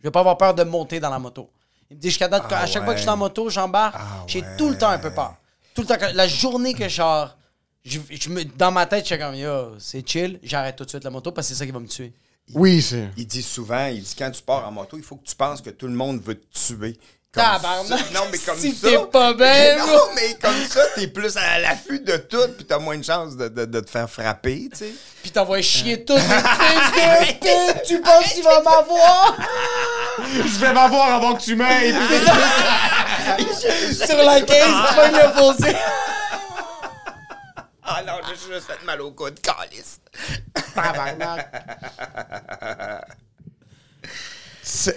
Je 0.00 0.04
vais 0.08 0.10
pas 0.10 0.20
avoir 0.20 0.36
peur 0.38 0.54
de 0.54 0.64
monter 0.64 0.98
dans 1.00 1.10
la 1.10 1.18
moto. 1.18 1.50
Il 1.90 1.96
me 1.96 2.00
dit 2.00 2.08
jusqu'à 2.08 2.28
date, 2.28 2.44
Ah 2.50 2.60
à 2.60 2.66
chaque 2.66 2.84
fois 2.84 2.92
que 2.94 2.98
je 2.98 3.02
suis 3.02 3.10
en 3.10 3.16
moto, 3.16 3.50
j'embarque, 3.50 3.96
Ah 3.98 4.24
j'ai 4.26 4.40
ouais. 4.42 4.56
tout 4.56 4.68
le 4.70 4.78
temps 4.78 4.88
un 4.90 4.98
peu 4.98 5.12
peur. 5.12 5.34
Tout 5.74 5.82
le 5.82 5.86
temps, 5.86 5.96
la 6.14 6.26
journée 6.28 6.74
que 6.74 6.88
je, 6.88 7.28
je 7.84 8.28
me, 8.30 8.44
dans 8.44 8.70
ma 8.72 8.86
tête, 8.86 9.04
je 9.08 9.14
suis 9.14 9.18
comme 9.22 9.34
yo, 9.34 9.72
c'est 9.78 10.06
chill, 10.08 10.38
j'arrête 10.42 10.76
tout 10.76 10.84
de 10.84 10.88
suite 10.90 11.04
la 11.04 11.10
moto 11.10 11.32
parce 11.32 11.48
que 11.48 11.54
c'est 11.54 11.58
ça 11.58 11.66
qui 11.66 11.72
va 11.72 11.80
me 11.80 11.86
tuer. 11.88 12.12
Oui, 12.54 12.82
c'est. 12.82 13.10
Il 13.16 13.26
dit 13.26 13.42
souvent, 13.42 13.86
il 13.86 14.02
dit 14.02 14.14
quand 14.18 14.30
tu 14.30 14.42
pars 14.42 14.66
en 14.66 14.72
moto, 14.72 14.96
il 14.96 15.02
faut 15.04 15.16
que 15.16 15.24
tu 15.26 15.36
penses 15.36 15.60
que 15.60 15.70
tout 15.70 15.86
le 15.86 15.94
monde 15.94 16.20
veut 16.20 16.34
te 16.40 16.46
tuer. 16.58 16.98
Comme 17.32 17.44
Tabarnak! 17.44 17.86
ça. 17.86 17.96
Non, 18.12 18.22
mais 18.32 18.38
comme 18.38 18.58
Si 18.58 18.74
ça. 18.74 18.88
t'es 18.88 18.98
pas 19.06 19.32
bien, 19.34 19.76
Non, 19.78 20.00
mais 20.16 20.34
comme 20.42 20.66
ça, 20.68 20.80
t'es 20.96 21.06
plus 21.06 21.36
à 21.36 21.60
l'affût 21.60 22.00
de 22.00 22.16
tout, 22.16 22.48
puis 22.56 22.64
t'as 22.66 22.78
moins 22.80 22.98
de 22.98 23.04
chances 23.04 23.36
de, 23.36 23.46
de- 23.46 23.66
de 23.66 23.80
te 23.80 23.88
faire 23.88 24.10
frapper, 24.10 24.68
tu 24.72 24.78
sais. 24.78 24.92
Puis 25.22 25.30
t'envoies 25.30 25.62
chier 25.62 26.04
tout, 26.04 26.16
fils 26.18 26.26
de 26.26 27.32
pute, 27.34 27.82
tu 27.86 28.00
penses 28.00 28.32
qu'il 28.34 28.42
va 28.42 28.60
m'avoir? 28.62 29.36
Je 30.24 30.58
vais 30.58 30.72
m'avoir 30.72 31.14
avant 31.14 31.34
que 31.36 31.42
tu 31.42 31.54
m'aides. 31.54 31.94
Sur 33.94 34.16
la 34.24 34.40
caisse, 34.40 34.66
tu 34.88 34.94
vas 34.96 35.08
le 35.10 35.32
fossé. 35.32 35.76
Ah 37.84 38.02
non, 38.04 38.14
j'ai 38.28 38.34
juste 38.54 38.66
fait 38.66 38.84
mal 38.84 39.00
au 39.02 39.12
coude, 39.12 39.38
calice. 39.40 40.00
C'est- 40.56 40.80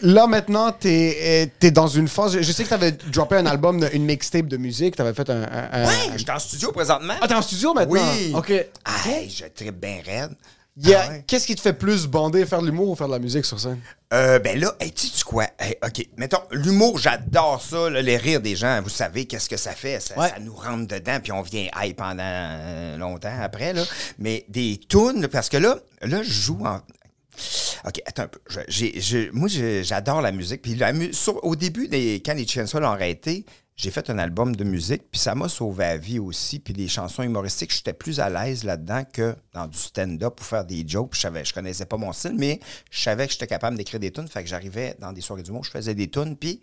Là, 0.02 0.28
maintenant, 0.28 0.72
t'es 0.72 1.50
es 1.62 1.72
dans 1.72 1.88
une 1.88 2.08
phase. 2.08 2.40
Je 2.40 2.52
sais 2.52 2.64
que 2.64 2.70
t'avais 2.70 2.92
droppé 2.92 3.38
un 3.38 3.46
album, 3.46 3.86
une 3.94 4.06
mixtape 4.06 4.48
de 4.48 4.58
musique. 4.58 4.96
T'avais 4.96 5.14
fait 5.14 5.30
un. 5.30 5.44
un- 5.44 5.70
un- 5.72 5.86
Ouais, 5.88 6.18
j'étais 6.18 6.32
en 6.32 6.40
studio 6.40 6.72
présentement. 6.72 7.14
Ah, 7.22 7.28
t'es 7.28 7.34
en 7.34 7.42
studio 7.42 7.74
maintenant? 7.74 7.94
Oui. 8.18 8.34
OK. 8.36 8.50
Hey, 8.50 9.30
je 9.30 9.46
tripe 9.54 9.80
bien 9.80 9.98
raide. 10.06 10.32
Il 10.76 10.90
y 10.90 10.96
a- 10.96 11.04
Ah 11.06 11.10
ouais. 11.12 11.24
Qu'est-ce 11.28 11.46
qui 11.46 11.54
te 11.56 11.62
fait 11.62 11.74
plus 11.74 12.08
bander, 12.08 12.48
faire 12.48 12.60
de 12.62 12.66
l'humour 12.66 12.90
ou 12.90 12.96
faire 12.96 13.06
de 13.08 13.14
la 13.14 13.20
musique 13.20 13.46
sur 13.46 13.60
scène? 13.60 13.80
Euh, 14.12 14.40
ben 14.40 14.60
là, 14.60 14.74
hey, 14.80 14.92
tu 14.92 15.06
sais 15.06 15.24
quoi? 15.24 15.46
Hey, 15.60 15.76
OK, 15.86 16.08
mettons, 16.18 16.42
l'humour, 16.52 16.98
j'adore 16.98 17.62
ça, 17.62 17.92
là, 17.92 18.02
les 18.02 18.18
rires 18.18 18.42
des 18.42 18.56
gens. 18.56 18.82
Vous 18.82 18.90
savez 18.90 19.26
qu'est-ce 19.26 19.48
que 19.48 19.58
ça 19.58 19.72
fait? 19.74 20.00
Ça, 20.00 20.18
Ouais. 20.18 20.30
ça 20.30 20.40
nous 20.40 20.56
rentre 20.56 20.88
dedans, 20.88 21.20
puis 21.22 21.32
on 21.32 21.44
vient 21.44 21.68
high 21.80 21.96
pendant 21.96 22.24
euh, 22.24 22.98
longtemps 22.98 23.38
après, 23.40 23.74
là. 23.74 23.84
Mais 24.18 24.46
des 24.50 24.80
tunes, 24.90 25.28
parce 25.28 25.48
que 25.48 25.58
là, 25.58 25.78
là, 26.02 26.24
je 26.24 26.32
joue 26.32 26.66
en... 26.66 26.80
OK, 27.86 28.02
attends 28.06 28.24
un 28.24 28.28
peu. 28.28 28.40
Moi, 29.34 29.48
j'adore 29.82 30.22
la 30.22 30.32
musique. 30.32 30.62
Puis 30.62 30.80
au 31.42 31.56
début, 31.56 31.90
quand 32.26 32.34
les 32.34 32.48
Chainsaw 32.48 32.80
l'ont 32.80 32.88
arrêté, 32.88 33.46
j'ai 33.76 33.90
fait 33.90 34.10
un 34.12 34.20
album 34.20 34.56
de 34.56 34.64
musique, 34.64 35.02
puis 35.10 35.20
ça 35.20 35.34
m'a 35.34 35.50
sauvé 35.50 35.84
la 35.84 35.98
vie 35.98 36.20
aussi. 36.20 36.60
Puis 36.60 36.74
les 36.74 36.88
chansons 36.88 37.24
humoristiques, 37.24 37.74
j'étais 37.74 37.94
plus 37.94 38.20
à 38.20 38.30
l'aise 38.30 38.64
là-dedans 38.64 39.04
que 39.12 39.36
dans 39.52 39.68
du 39.68 39.78
stand-up 39.78 40.36
pour 40.36 40.46
faire 40.46 40.64
des 40.64 40.88
jokes. 40.88 41.16
Je, 41.16 41.22
savais, 41.22 41.44
je 41.44 41.54
connaissais 41.54 41.86
pas 41.86 41.98
mon 41.98 42.14
style, 42.14 42.36
mais 42.38 42.60
je 42.92 43.02
savais 43.02 43.26
que 43.26 43.34
j'étais 43.34 43.48
capable 43.48 43.76
d'écrire 43.76 44.00
des 44.00 44.12
tunes. 44.12 44.28
Fait 44.28 44.44
que 44.44 44.50
j'arrivais 44.50 44.96
dans 45.00 45.12
des 45.12 45.22
soirées 45.22 45.42
d'humour, 45.42 45.64
je 45.64 45.72
faisais 45.72 45.96
des 45.96 46.08
tunes, 46.08 46.38
puis 46.38 46.60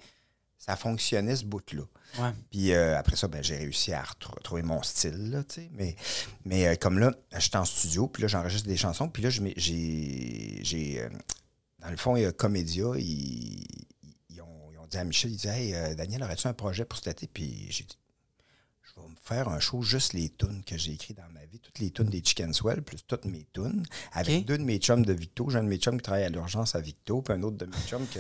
ça 0.61 0.77
fonctionnait 0.77 1.35
ce 1.37 1.45
bout-là. 1.47 1.83
Ouais. 2.19 2.31
Puis 2.51 2.73
euh, 2.73 2.99
après 2.99 3.17
ça, 3.17 3.27
ben, 3.29 3.43
j'ai 3.43 3.57
réussi 3.57 3.93
à 3.95 4.03
retr- 4.03 4.41
trouver 4.43 4.63
mon 4.63 4.83
style, 4.83 5.31
là. 5.31 5.43
Mais, 5.73 5.97
mais 6.45 6.67
euh, 6.69 6.75
comme 6.77 6.99
là, 6.99 7.13
j'étais 7.39 7.57
en 7.57 7.65
studio, 7.65 8.07
puis 8.09 8.21
là, 8.23 8.29
j'enregistre 8.29 8.69
des 8.69 8.77
chansons, 8.77 9.09
puis 9.09 9.23
là, 9.23 9.31
j'ai... 9.31 11.01
euh, 11.01 11.09
dans 11.79 11.91
le 11.91 11.97
fond, 11.97 12.15
il 12.15 12.23
y 12.25 12.27
a 12.27 12.33
Comédia, 12.33 12.89
ils, 12.99 13.65
ils 14.29 14.41
ont, 14.43 14.71
ils 14.73 14.79
ont 14.79 14.87
dit 14.87 14.99
à 14.99 15.05
Michel, 15.05 15.31
ils 15.31 15.37
disaient 15.37 15.71
Hey, 15.71 15.97
Daniel, 15.97 16.23
aurais-tu 16.23 16.47
un 16.47 16.53
projet 16.53 16.85
pour 16.85 16.99
cet 16.99 17.09
été?» 17.09 17.27
Puis 17.33 17.67
j'ai 17.71 17.85
dit 17.85 17.97
vais 19.03 19.09
me 19.09 19.17
faire 19.23 19.49
un 19.49 19.61
show 19.61 19.83
juste 19.83 20.13
les 20.13 20.31
tunes 20.31 20.63
que 20.65 20.77
j'ai 20.77 20.93
écrites 20.93 21.17
dans 21.17 21.33
ma 21.33 21.45
vie, 21.47 21.59
toutes 21.61 21.79
les 21.79 21.91
tunes 21.91 22.09
des 22.09 22.23
Chicken 22.25 22.53
Swell, 22.53 22.83
plus 22.83 23.05
toutes 23.07 23.25
mes 23.25 23.47
tunes, 23.53 23.85
avec 24.13 24.45
deux 24.45 24.59
de 24.59 24.63
mes 24.63 24.79
chums 24.79 25.05
de 25.05 25.13
Victo. 25.13 25.49
J'ai 25.51 25.59
un 25.59 25.65
de 25.65 25.69
mes 25.69 25.79
chums 25.79 25.97
qui 25.97 26.03
travaille 26.03 26.25
à 26.25 26.29
l'urgence 26.29 26.75
à 26.75 26.81
Victo, 26.81 27.23
puis 27.23 27.35
un 27.35 27.43
autre 27.43 27.57
de 27.57 27.67
mes 27.67 27.87
chums 27.87 28.07
qui 28.07 28.19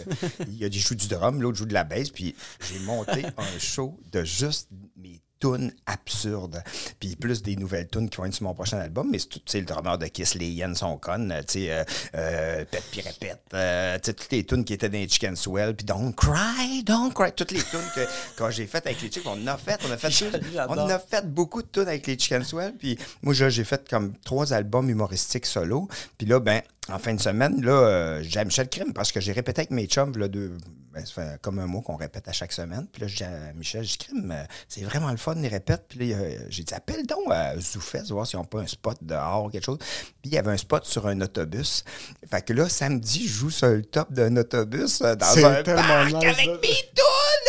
il 0.48 0.64
a 0.64 0.68
dit 0.68 0.80
joue 0.80 0.94
du 0.94 1.08
drum, 1.08 1.40
l'autre 1.40 1.58
joue 1.58 1.66
de 1.66 1.74
la 1.74 1.84
basse, 1.84 2.10
puis 2.10 2.34
j'ai 2.68 2.78
monté 2.80 3.24
un 3.36 3.58
show 3.58 3.98
de 4.10 4.24
juste 4.24 4.68
mes 4.96 5.20
tunes 5.40 5.72
absurdes. 5.86 6.62
Puis 7.00 7.16
plus 7.16 7.42
des 7.42 7.56
nouvelles 7.56 7.88
tunes 7.88 8.08
qui 8.08 8.18
vont 8.18 8.26
être 8.26 8.34
sur 8.34 8.44
mon 8.44 8.54
prochain 8.54 8.78
album. 8.78 9.08
Mais 9.10 9.18
c'est 9.18 9.28
tout, 9.28 9.38
tu 9.38 9.52
sais, 9.52 9.60
le 9.60 9.66
drummer 9.66 9.98
de 9.98 10.06
Kiss, 10.06 10.34
les 10.34 10.48
hyènes 10.48 10.74
sont 10.74 10.98
connes. 10.98 11.34
Tu 11.48 11.52
sais, 11.64 11.72
euh, 11.72 11.84
euh, 12.14 12.64
Pète 12.70 12.84
puis 12.90 13.00
répète. 13.00 13.40
euh, 13.54 13.98
tu 13.98 14.06
sais, 14.06 14.14
toutes 14.14 14.32
les 14.32 14.44
tunes 14.44 14.64
qui 14.64 14.74
étaient 14.74 14.88
dans 14.88 14.98
les 14.98 15.08
Chicken 15.08 15.34
Swell. 15.34 15.74
Puis 15.74 15.86
Don't 15.86 16.12
Cry, 16.12 16.82
Don't 16.84 17.12
Cry. 17.12 17.32
Toutes 17.32 17.50
les 17.52 17.62
tunes 17.62 17.80
que 17.94 18.00
quand 18.36 18.50
j'ai 18.50 18.66
faites 18.66 18.86
avec 18.86 19.00
les 19.02 19.10
chicks, 19.10 19.26
on 19.26 19.32
en 19.42 19.46
a 19.46 19.56
fait. 19.56 19.80
On 19.88 19.90
a 19.90 19.96
fait, 19.96 20.08
on 20.68 20.88
a 20.88 20.98
fait 20.98 21.26
beaucoup 21.26 21.62
de 21.62 21.68
tunes 21.68 21.88
avec 21.88 22.06
les 22.06 22.18
Chicken 22.18 22.44
Swell. 22.44 22.74
Puis 22.78 22.98
moi, 23.22 23.34
j'ai 23.34 23.64
fait 23.64 23.88
comme 23.88 24.12
trois 24.24 24.52
albums 24.52 24.88
humoristiques 24.90 25.46
solo. 25.46 25.88
Puis 26.18 26.26
là, 26.26 26.38
ben, 26.40 26.60
en 26.92 26.98
fin 26.98 27.14
de 27.14 27.20
semaine, 27.20 27.62
là, 27.64 27.72
euh, 27.72 28.20
j'ai 28.22 28.40
à 28.40 28.44
Michel 28.44 28.68
Crime 28.68 28.92
parce 28.92 29.12
que 29.12 29.20
j'ai 29.20 29.32
répété 29.32 29.60
avec 29.60 29.70
mes 29.70 29.86
chums, 29.86 30.16
là, 30.16 30.28
deux, 30.28 30.56
ben, 30.92 31.04
ça 31.06 31.12
fait 31.22 31.40
comme 31.42 31.58
un 31.60 31.66
mois 31.66 31.82
qu'on 31.82 31.96
répète 31.96 32.26
à 32.28 32.32
chaque 32.32 32.52
semaine. 32.52 32.86
Puis 32.92 33.02
là, 33.02 33.08
j'ai 33.08 33.16
dit 33.16 33.24
à 33.24 33.52
Michel, 33.54 33.82
j'ai 33.84 33.92
dit, 33.92 33.98
Crime, 33.98 34.32
euh, 34.36 34.42
c'est 34.68 34.82
vraiment 34.82 35.10
le 35.10 35.16
fun, 35.16 35.34
les 35.36 35.48
répètes. 35.48 35.84
Puis 35.88 35.98
là, 36.10 36.16
euh, 36.16 36.38
j'ai 36.48 36.62
dit, 36.64 36.74
appelle 36.74 37.06
donc 37.06 37.30
à 37.30 37.58
Zoufès, 37.58 38.10
voir 38.10 38.26
s'ils 38.26 38.38
n'ont 38.38 38.44
pas 38.44 38.60
un 38.60 38.66
spot 38.66 38.96
dehors 39.02 39.44
ou 39.44 39.48
quelque 39.50 39.64
chose. 39.64 39.78
Puis 39.78 40.30
il 40.30 40.34
y 40.34 40.38
avait 40.38 40.50
un 40.50 40.56
spot 40.56 40.84
sur 40.84 41.06
un 41.06 41.20
autobus. 41.20 41.84
Fait 42.30 42.42
que 42.44 42.52
là, 42.52 42.68
samedi, 42.68 43.26
je 43.28 43.32
joue 43.32 43.50
sur 43.50 43.68
le 43.68 43.82
top 43.84 44.12
d'un 44.12 44.36
autobus 44.36 45.00
euh, 45.02 45.14
dans 45.14 45.38
un 45.46 45.62
parc 45.62 45.68
nice, 45.68 46.14
avec 46.14 46.36
ça. 46.36 46.52
mes 46.62 46.90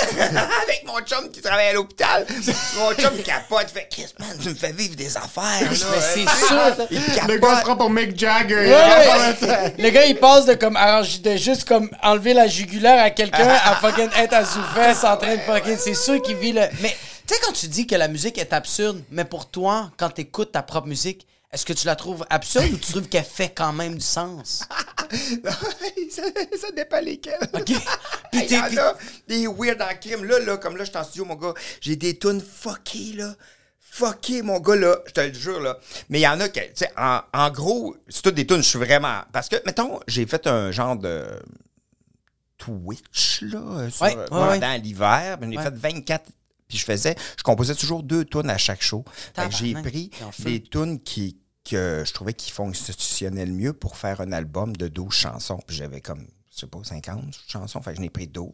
avec 0.21 0.83
mon 0.85 0.99
chum 1.05 1.29
qui 1.31 1.41
travaille 1.41 1.67
à 1.67 1.73
l'hôpital. 1.73 2.25
Mon 2.77 2.93
chum 2.93 3.17
capote, 3.23 3.69
fait 3.69 3.87
Chris, 3.89 4.07
man, 4.19 4.29
tu 4.41 4.49
me 4.49 4.53
fais 4.55 4.71
vivre 4.71 4.95
des 4.95 5.15
affaires. 5.15 5.61
Là, 5.61 5.69
Mais 5.69 5.75
c'est 6.01 6.27
Euh, 6.27 6.47
sûr. 6.75 6.87
Il 6.91 6.97
Le 6.99 7.03
gars 7.07 7.11
se 7.11 7.39
capote. 7.45 7.61
prend 7.63 7.77
pour 7.77 7.89
Mick 7.89 8.17
Jagger. 8.17 8.55
Ouais, 8.67 9.30
Le 9.77 9.89
gars, 9.89 10.05
il 10.05 10.17
passe 10.17 10.45
de 10.45 10.53
comme 10.53 10.75
arranger- 10.75 11.19
de 11.21 11.35
juste 11.37 11.65
comme 11.67 11.89
enlever 12.03 12.33
la 12.33 12.47
jugulaire 12.47 13.03
à 13.03 13.09
quelqu'un 13.09 13.47
à 13.49 13.75
fucking 13.75 14.09
être 14.17 14.33
à 14.33 14.43
Zoufès 14.43 15.03
en 15.03 15.17
train 15.17 15.35
de 15.35 15.41
fucking. 15.41 15.77
C'est 15.77 15.93
sûr 15.95 16.21
qu'il 16.21 16.35
vit 16.37 16.51
le. 16.53 16.61
Mais 16.81 16.95
tu 17.27 17.33
sais, 17.35 17.39
quand 17.45 17.53
tu 17.53 17.67
dis 17.67 17.87
que 17.87 17.95
la 17.95 18.07
musique 18.07 18.37
est 18.37 18.53
absurde, 18.53 19.01
mais 19.11 19.25
pour 19.25 19.49
toi, 19.49 19.91
quand 19.97 20.09
tu 20.09 20.21
écoutes 20.21 20.51
ta 20.51 20.63
propre 20.63 20.87
musique, 20.87 21.25
est-ce 21.53 21.65
que 21.65 21.73
tu 21.73 21.85
la 21.85 21.95
trouves 21.97 22.25
absurde 22.29 22.67
ou 22.71 22.77
tu 22.77 22.91
trouves 22.93 23.09
qu'elle 23.09 23.25
fait 23.25 23.49
quand 23.49 23.73
même 23.73 23.95
du 23.95 24.05
sens? 24.05 24.63
ça, 26.09 26.21
ça 26.61 26.71
dépend 26.75 26.99
lesquels. 27.01 27.39
OK? 27.53 27.65
Puis 28.31 28.47
t'es 28.47 28.61
des 29.27 29.47
weird 29.47 29.81
en 29.81 29.93
crime. 29.99 30.23
Là, 30.23 30.39
là, 30.39 30.57
comme 30.57 30.77
là, 30.77 30.85
je 30.85 30.89
suis 30.89 30.97
en 30.97 31.03
studio, 31.03 31.25
mon 31.25 31.35
gars, 31.35 31.53
j'ai 31.81 31.95
des 31.95 32.17
tunes 32.17 32.41
fuckées, 32.41 33.13
là. 33.17 33.33
Fucké, 33.93 34.41
mon 34.41 34.59
gars, 34.61 34.77
là. 34.77 34.95
Je 35.05 35.11
te 35.11 35.19
le 35.19 35.33
jure, 35.33 35.59
là. 35.59 35.77
Mais 36.09 36.19
il 36.19 36.23
y 36.23 36.27
en 36.27 36.39
a 36.39 36.47
qui, 36.47 36.61
tu 36.61 36.67
sais, 36.75 36.89
en, 36.97 37.19
en 37.33 37.49
gros, 37.51 37.95
c'est 38.07 38.21
toutes 38.21 38.35
des 38.35 38.47
tunes, 38.47 38.57
je 38.63 38.69
suis 38.69 38.79
vraiment. 38.79 39.19
Parce 39.33 39.49
que, 39.49 39.57
mettons, 39.65 39.99
j'ai 40.07 40.25
fait 40.25 40.47
un 40.47 40.71
genre 40.71 40.95
de. 40.95 41.25
Twitch, 42.57 43.41
là, 43.41 43.57
euh, 43.59 43.89
sur- 43.89 44.03
Ouais, 44.05 44.15
ouais, 44.15 44.25
pendant 44.29 44.61
ouais. 44.61 44.79
l'hiver. 44.79 45.37
J'en 45.41 45.49
ai 45.51 45.57
fait 45.57 45.73
24. 45.75 46.29
Puis 46.67 46.77
je 46.77 46.85
faisais, 46.85 47.15
je 47.37 47.43
composais 47.43 47.75
toujours 47.75 48.01
deux 48.03 48.23
tunes 48.23 48.49
à 48.49 48.57
chaque 48.57 48.81
show. 48.81 49.03
Fait 49.35 49.49
que 49.49 49.55
j'ai 49.55 49.73
pris 49.73 50.09
des 50.39 50.61
tunes 50.63 51.01
qui, 51.01 51.37
que 51.69 52.03
je 52.05 52.13
trouvais 52.13 52.33
qui 52.33 52.49
fonctionnaient 52.51 53.45
le 53.45 53.51
mieux 53.51 53.73
pour 53.73 53.97
faire 53.97 54.21
un 54.21 54.31
album 54.31 54.75
de 54.77 54.87
12 54.87 55.13
chansons. 55.13 55.59
Puis 55.67 55.75
j'avais 55.75 55.99
comme, 56.01 56.25
je 56.53 56.59
sais 56.61 56.67
pas, 56.67 56.79
50 56.81 57.23
chansons. 57.47 57.81
Fait 57.81 57.91
que 57.91 57.97
j'en 57.97 58.03
ai 58.03 58.09
pris 58.09 58.27
12. 58.27 58.51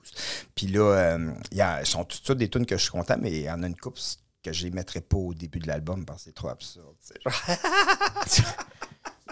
Puis 0.56 0.68
là, 0.68 0.80
euh, 0.96 1.32
y 1.52 1.62
a, 1.62 1.86
sont 1.86 2.06
toutes 2.06 2.24
toutes 2.24 2.38
des 2.40 2.50
tunes 2.50 2.66
que 2.66 2.76
je 2.78 2.82
suis 2.84 2.92
content, 2.92 3.18
mais 3.22 3.30
il 3.32 3.42
y 3.42 3.52
en 3.52 3.62
a 3.62 3.68
une 3.68 3.76
couple 3.78 4.00
que 4.44 4.54
je 4.54 4.64
les 4.66 4.72
mettrais 4.72 5.02
pas 5.02 5.18
au 5.18 5.34
début 5.34 5.60
de 5.60 5.68
l'album 5.68 6.06
parce 6.06 6.20
que 6.20 6.26
c'est 6.30 6.36
trop 6.36 6.50
absurde. 6.50 6.96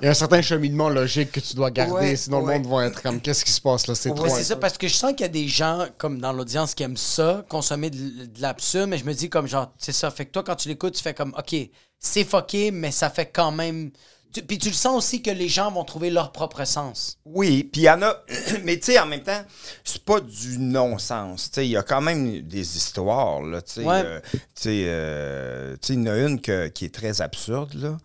Il 0.02 0.04
y 0.06 0.08
a 0.08 0.12
un 0.12 0.14
certain 0.14 0.42
cheminement 0.42 0.90
logique 0.90 1.32
que 1.32 1.40
tu 1.40 1.56
dois 1.56 1.72
garder, 1.72 1.94
Ouais, 1.94 2.16
sinon 2.18 2.44
ouais. 2.44 2.58
le 2.58 2.64
monde 2.64 2.70
va 2.80 2.86
être 2.88 3.02
comme 3.02 3.22
qu'est-ce 3.22 3.46
qui 3.46 3.52
se 3.52 3.62
passe 3.62 3.88
là, 3.88 3.96
c'est 3.96 4.10
Ouais, 4.10 4.16
trop. 4.16 4.28
c'est 4.28 4.44
ça, 4.44 4.58
parce 4.58 4.78
que 4.78 4.90
je 4.90 4.94
sens 4.94 5.12
qu'il 5.12 5.22
y 5.22 5.24
a 5.24 5.30
des 5.30 5.48
gens, 5.48 5.88
comme 5.98 6.20
dans 6.20 6.34
l'audience, 6.34 6.76
qui 6.76 6.84
aiment 6.84 6.98
ça, 6.98 7.46
consommer 7.48 7.90
de, 7.90 8.26
de 8.26 8.42
l'absurde, 8.42 8.90
mais 8.90 8.98
je 8.98 9.06
me 9.06 9.14
dis 9.14 9.30
comme 9.30 9.48
genre, 9.48 9.72
c'est 9.78 9.94
ça. 9.94 10.12
Fait 10.12 10.26
que 10.26 10.32
toi, 10.32 10.44
quand 10.44 10.58
tu 10.58 10.68
l'écoutes, 10.68 10.96
tu 10.96 11.02
fais 11.02 11.14
comme, 11.14 11.34
OK, 11.38 11.56
c'est 11.98 12.26
fucké, 12.26 12.72
mais 12.72 12.92
ça 12.92 13.10
fait 13.10 13.28
quand 13.28 13.52
même. 13.54 13.92
Tu- 14.36 14.42
puis 14.44 14.58
tu 14.58 14.68
le 14.68 14.74
sens 14.76 14.98
aussi 14.98 15.22
que 15.22 15.32
les 15.32 15.48
gens 15.48 15.72
vont 15.72 15.86
trouver 15.86 16.10
leur 16.10 16.34
propre 16.34 16.66
sens. 16.66 17.18
Oui, 17.24 17.64
puis 17.72 17.82
il 17.82 17.86
y 17.86 17.90
en 17.90 18.02
a, 18.02 18.22
mais 18.66 18.78
tu 18.78 18.88
sais, 18.88 19.00
en 19.00 19.06
même 19.06 19.24
temps, 19.24 19.44
c'est 19.86 20.04
pas 20.04 20.20
du 20.20 20.58
non-sens. 20.60 21.50
Tu 21.52 21.56
sais, 21.56 21.66
il 21.68 21.72
y 21.72 21.78
a 21.78 21.84
quand 21.84 22.02
même 22.02 22.42
des 22.42 22.78
histoires, 22.78 23.42
là. 23.42 23.62
Tu 23.62 23.74
sais, 23.76 23.84
Ouais. 23.86 24.02
euh, 24.04 24.20
tu 24.34 24.38
sais, 24.56 24.84
euh, 24.88 25.78
tu 25.82 25.88
sais, 25.88 25.94
il 25.94 26.00
y 26.06 26.10
en 26.10 26.14
a 26.14 26.18
une 26.18 26.42
que- 26.42 26.68
qui 26.68 26.84
est 26.86 26.94
très 26.94 27.22
absurde, 27.22 27.74
là. 27.76 27.98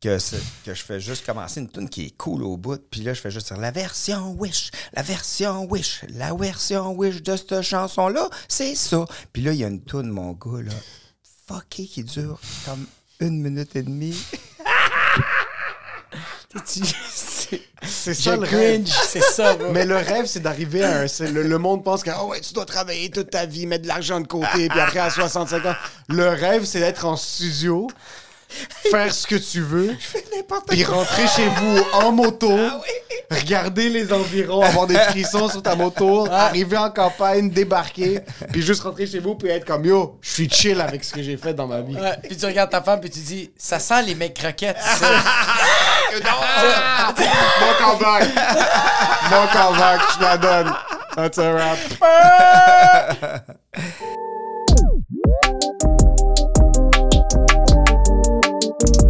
Que, 0.00 0.16
que 0.64 0.74
je 0.74 0.82
fais 0.84 1.00
juste 1.00 1.26
commencer 1.26 1.58
une 1.60 1.68
tune 1.70 1.88
qui 1.88 2.04
est 2.06 2.16
cool 2.16 2.44
au 2.44 2.56
bout, 2.56 2.80
puis 2.88 3.00
là, 3.00 3.14
je 3.14 3.20
fais 3.20 3.32
juste 3.32 3.48
dire 3.48 3.56
la 3.56 3.72
version 3.72 4.30
Wish, 4.38 4.70
la 4.92 5.02
version 5.02 5.64
Wish, 5.64 6.02
la 6.10 6.32
version 6.34 6.92
Wish 6.92 7.20
de 7.22 7.34
cette 7.36 7.62
chanson-là, 7.62 8.28
c'est 8.46 8.76
ça. 8.76 9.04
Puis 9.32 9.42
là, 9.42 9.52
il 9.52 9.58
y 9.58 9.64
a 9.64 9.68
une 9.68 9.82
tune, 9.82 10.10
mon 10.10 10.32
gars, 10.34 10.62
là, 10.62 10.72
fucké, 11.48 11.86
qui 11.86 12.04
dure 12.04 12.38
comme 12.64 12.86
une 13.20 13.40
minute 13.42 13.74
et 13.74 13.82
demie. 13.82 14.16
c'est 16.64 18.14
ça 18.14 18.36
le 18.36 18.40
rêve. 18.40 18.82
cringe, 18.84 18.88
c'est 19.08 19.22
ça, 19.22 19.54
bro. 19.54 19.72
Mais 19.72 19.84
le 19.84 19.96
rêve, 19.96 20.26
c'est 20.26 20.40
d'arriver 20.40 20.82
à 20.82 21.00
un. 21.00 21.08
c'est 21.08 21.30
Le, 21.30 21.42
le 21.42 21.58
monde 21.58 21.84
pense 21.84 22.02
que 22.02 22.10
oh 22.20 22.28
ouais, 22.28 22.40
tu 22.40 22.54
dois 22.54 22.64
travailler 22.64 23.10
toute 23.10 23.30
ta 23.30 23.46
vie, 23.46 23.66
mettre 23.66 23.82
de 23.82 23.88
l'argent 23.88 24.20
de 24.20 24.26
côté, 24.26 24.68
puis 24.68 24.80
après 24.80 25.00
à 25.00 25.10
65 25.10 25.66
ans. 25.66 25.74
Le 26.08 26.28
rêve, 26.28 26.64
c'est 26.64 26.80
d'être 26.80 27.04
en 27.04 27.16
studio, 27.16 27.88
faire 28.90 29.12
ce 29.12 29.26
que 29.26 29.36
tu 29.36 29.60
veux, 29.60 29.94
N'importe 30.34 30.68
puis 30.68 30.84
rentrer 30.84 31.26
chez 31.28 31.46
vous 31.46 31.78
en 31.92 32.12
moto, 32.12 32.50
regarder 33.30 33.88
les 33.88 34.12
environs, 34.12 34.62
avoir 34.62 34.86
des 34.86 34.98
frissons 34.98 35.48
sur 35.48 35.62
ta 35.62 35.74
moto, 35.74 36.26
arriver 36.30 36.76
en 36.76 36.90
campagne, 36.90 37.50
débarquer, 37.50 38.20
puis 38.52 38.62
juste 38.62 38.82
rentrer 38.82 39.06
chez 39.06 39.18
vous, 39.18 39.34
puis 39.34 39.48
être 39.48 39.66
comme 39.66 39.84
yo, 39.84 40.18
je 40.22 40.30
suis 40.30 40.48
chill 40.50 40.80
avec 40.80 41.04
ce 41.04 41.12
que 41.12 41.22
j'ai 41.22 41.36
fait 41.36 41.54
dans 41.54 41.66
ma 41.66 41.80
vie. 41.80 41.96
Ouais, 41.96 42.16
puis 42.26 42.36
tu 42.36 42.46
regardes 42.46 42.70
ta 42.70 42.82
femme, 42.82 43.00
puis 43.00 43.10
tu 43.10 43.20
dis, 43.20 43.50
ça 43.58 43.78
sent 43.78 44.02
les 44.02 44.14
mecs 44.14 44.34
croquettes, 44.34 44.78
ça. 44.80 45.06
Mon 47.60 47.74
comeback! 47.78 48.28
Mon 49.30 49.46
comeback, 49.48 50.00
je 50.16 50.22
la 50.22 50.36
donne. 50.38 50.72
That's 51.16 51.38
a 51.38 51.52
wrap. 51.52 51.78
you 58.80 59.07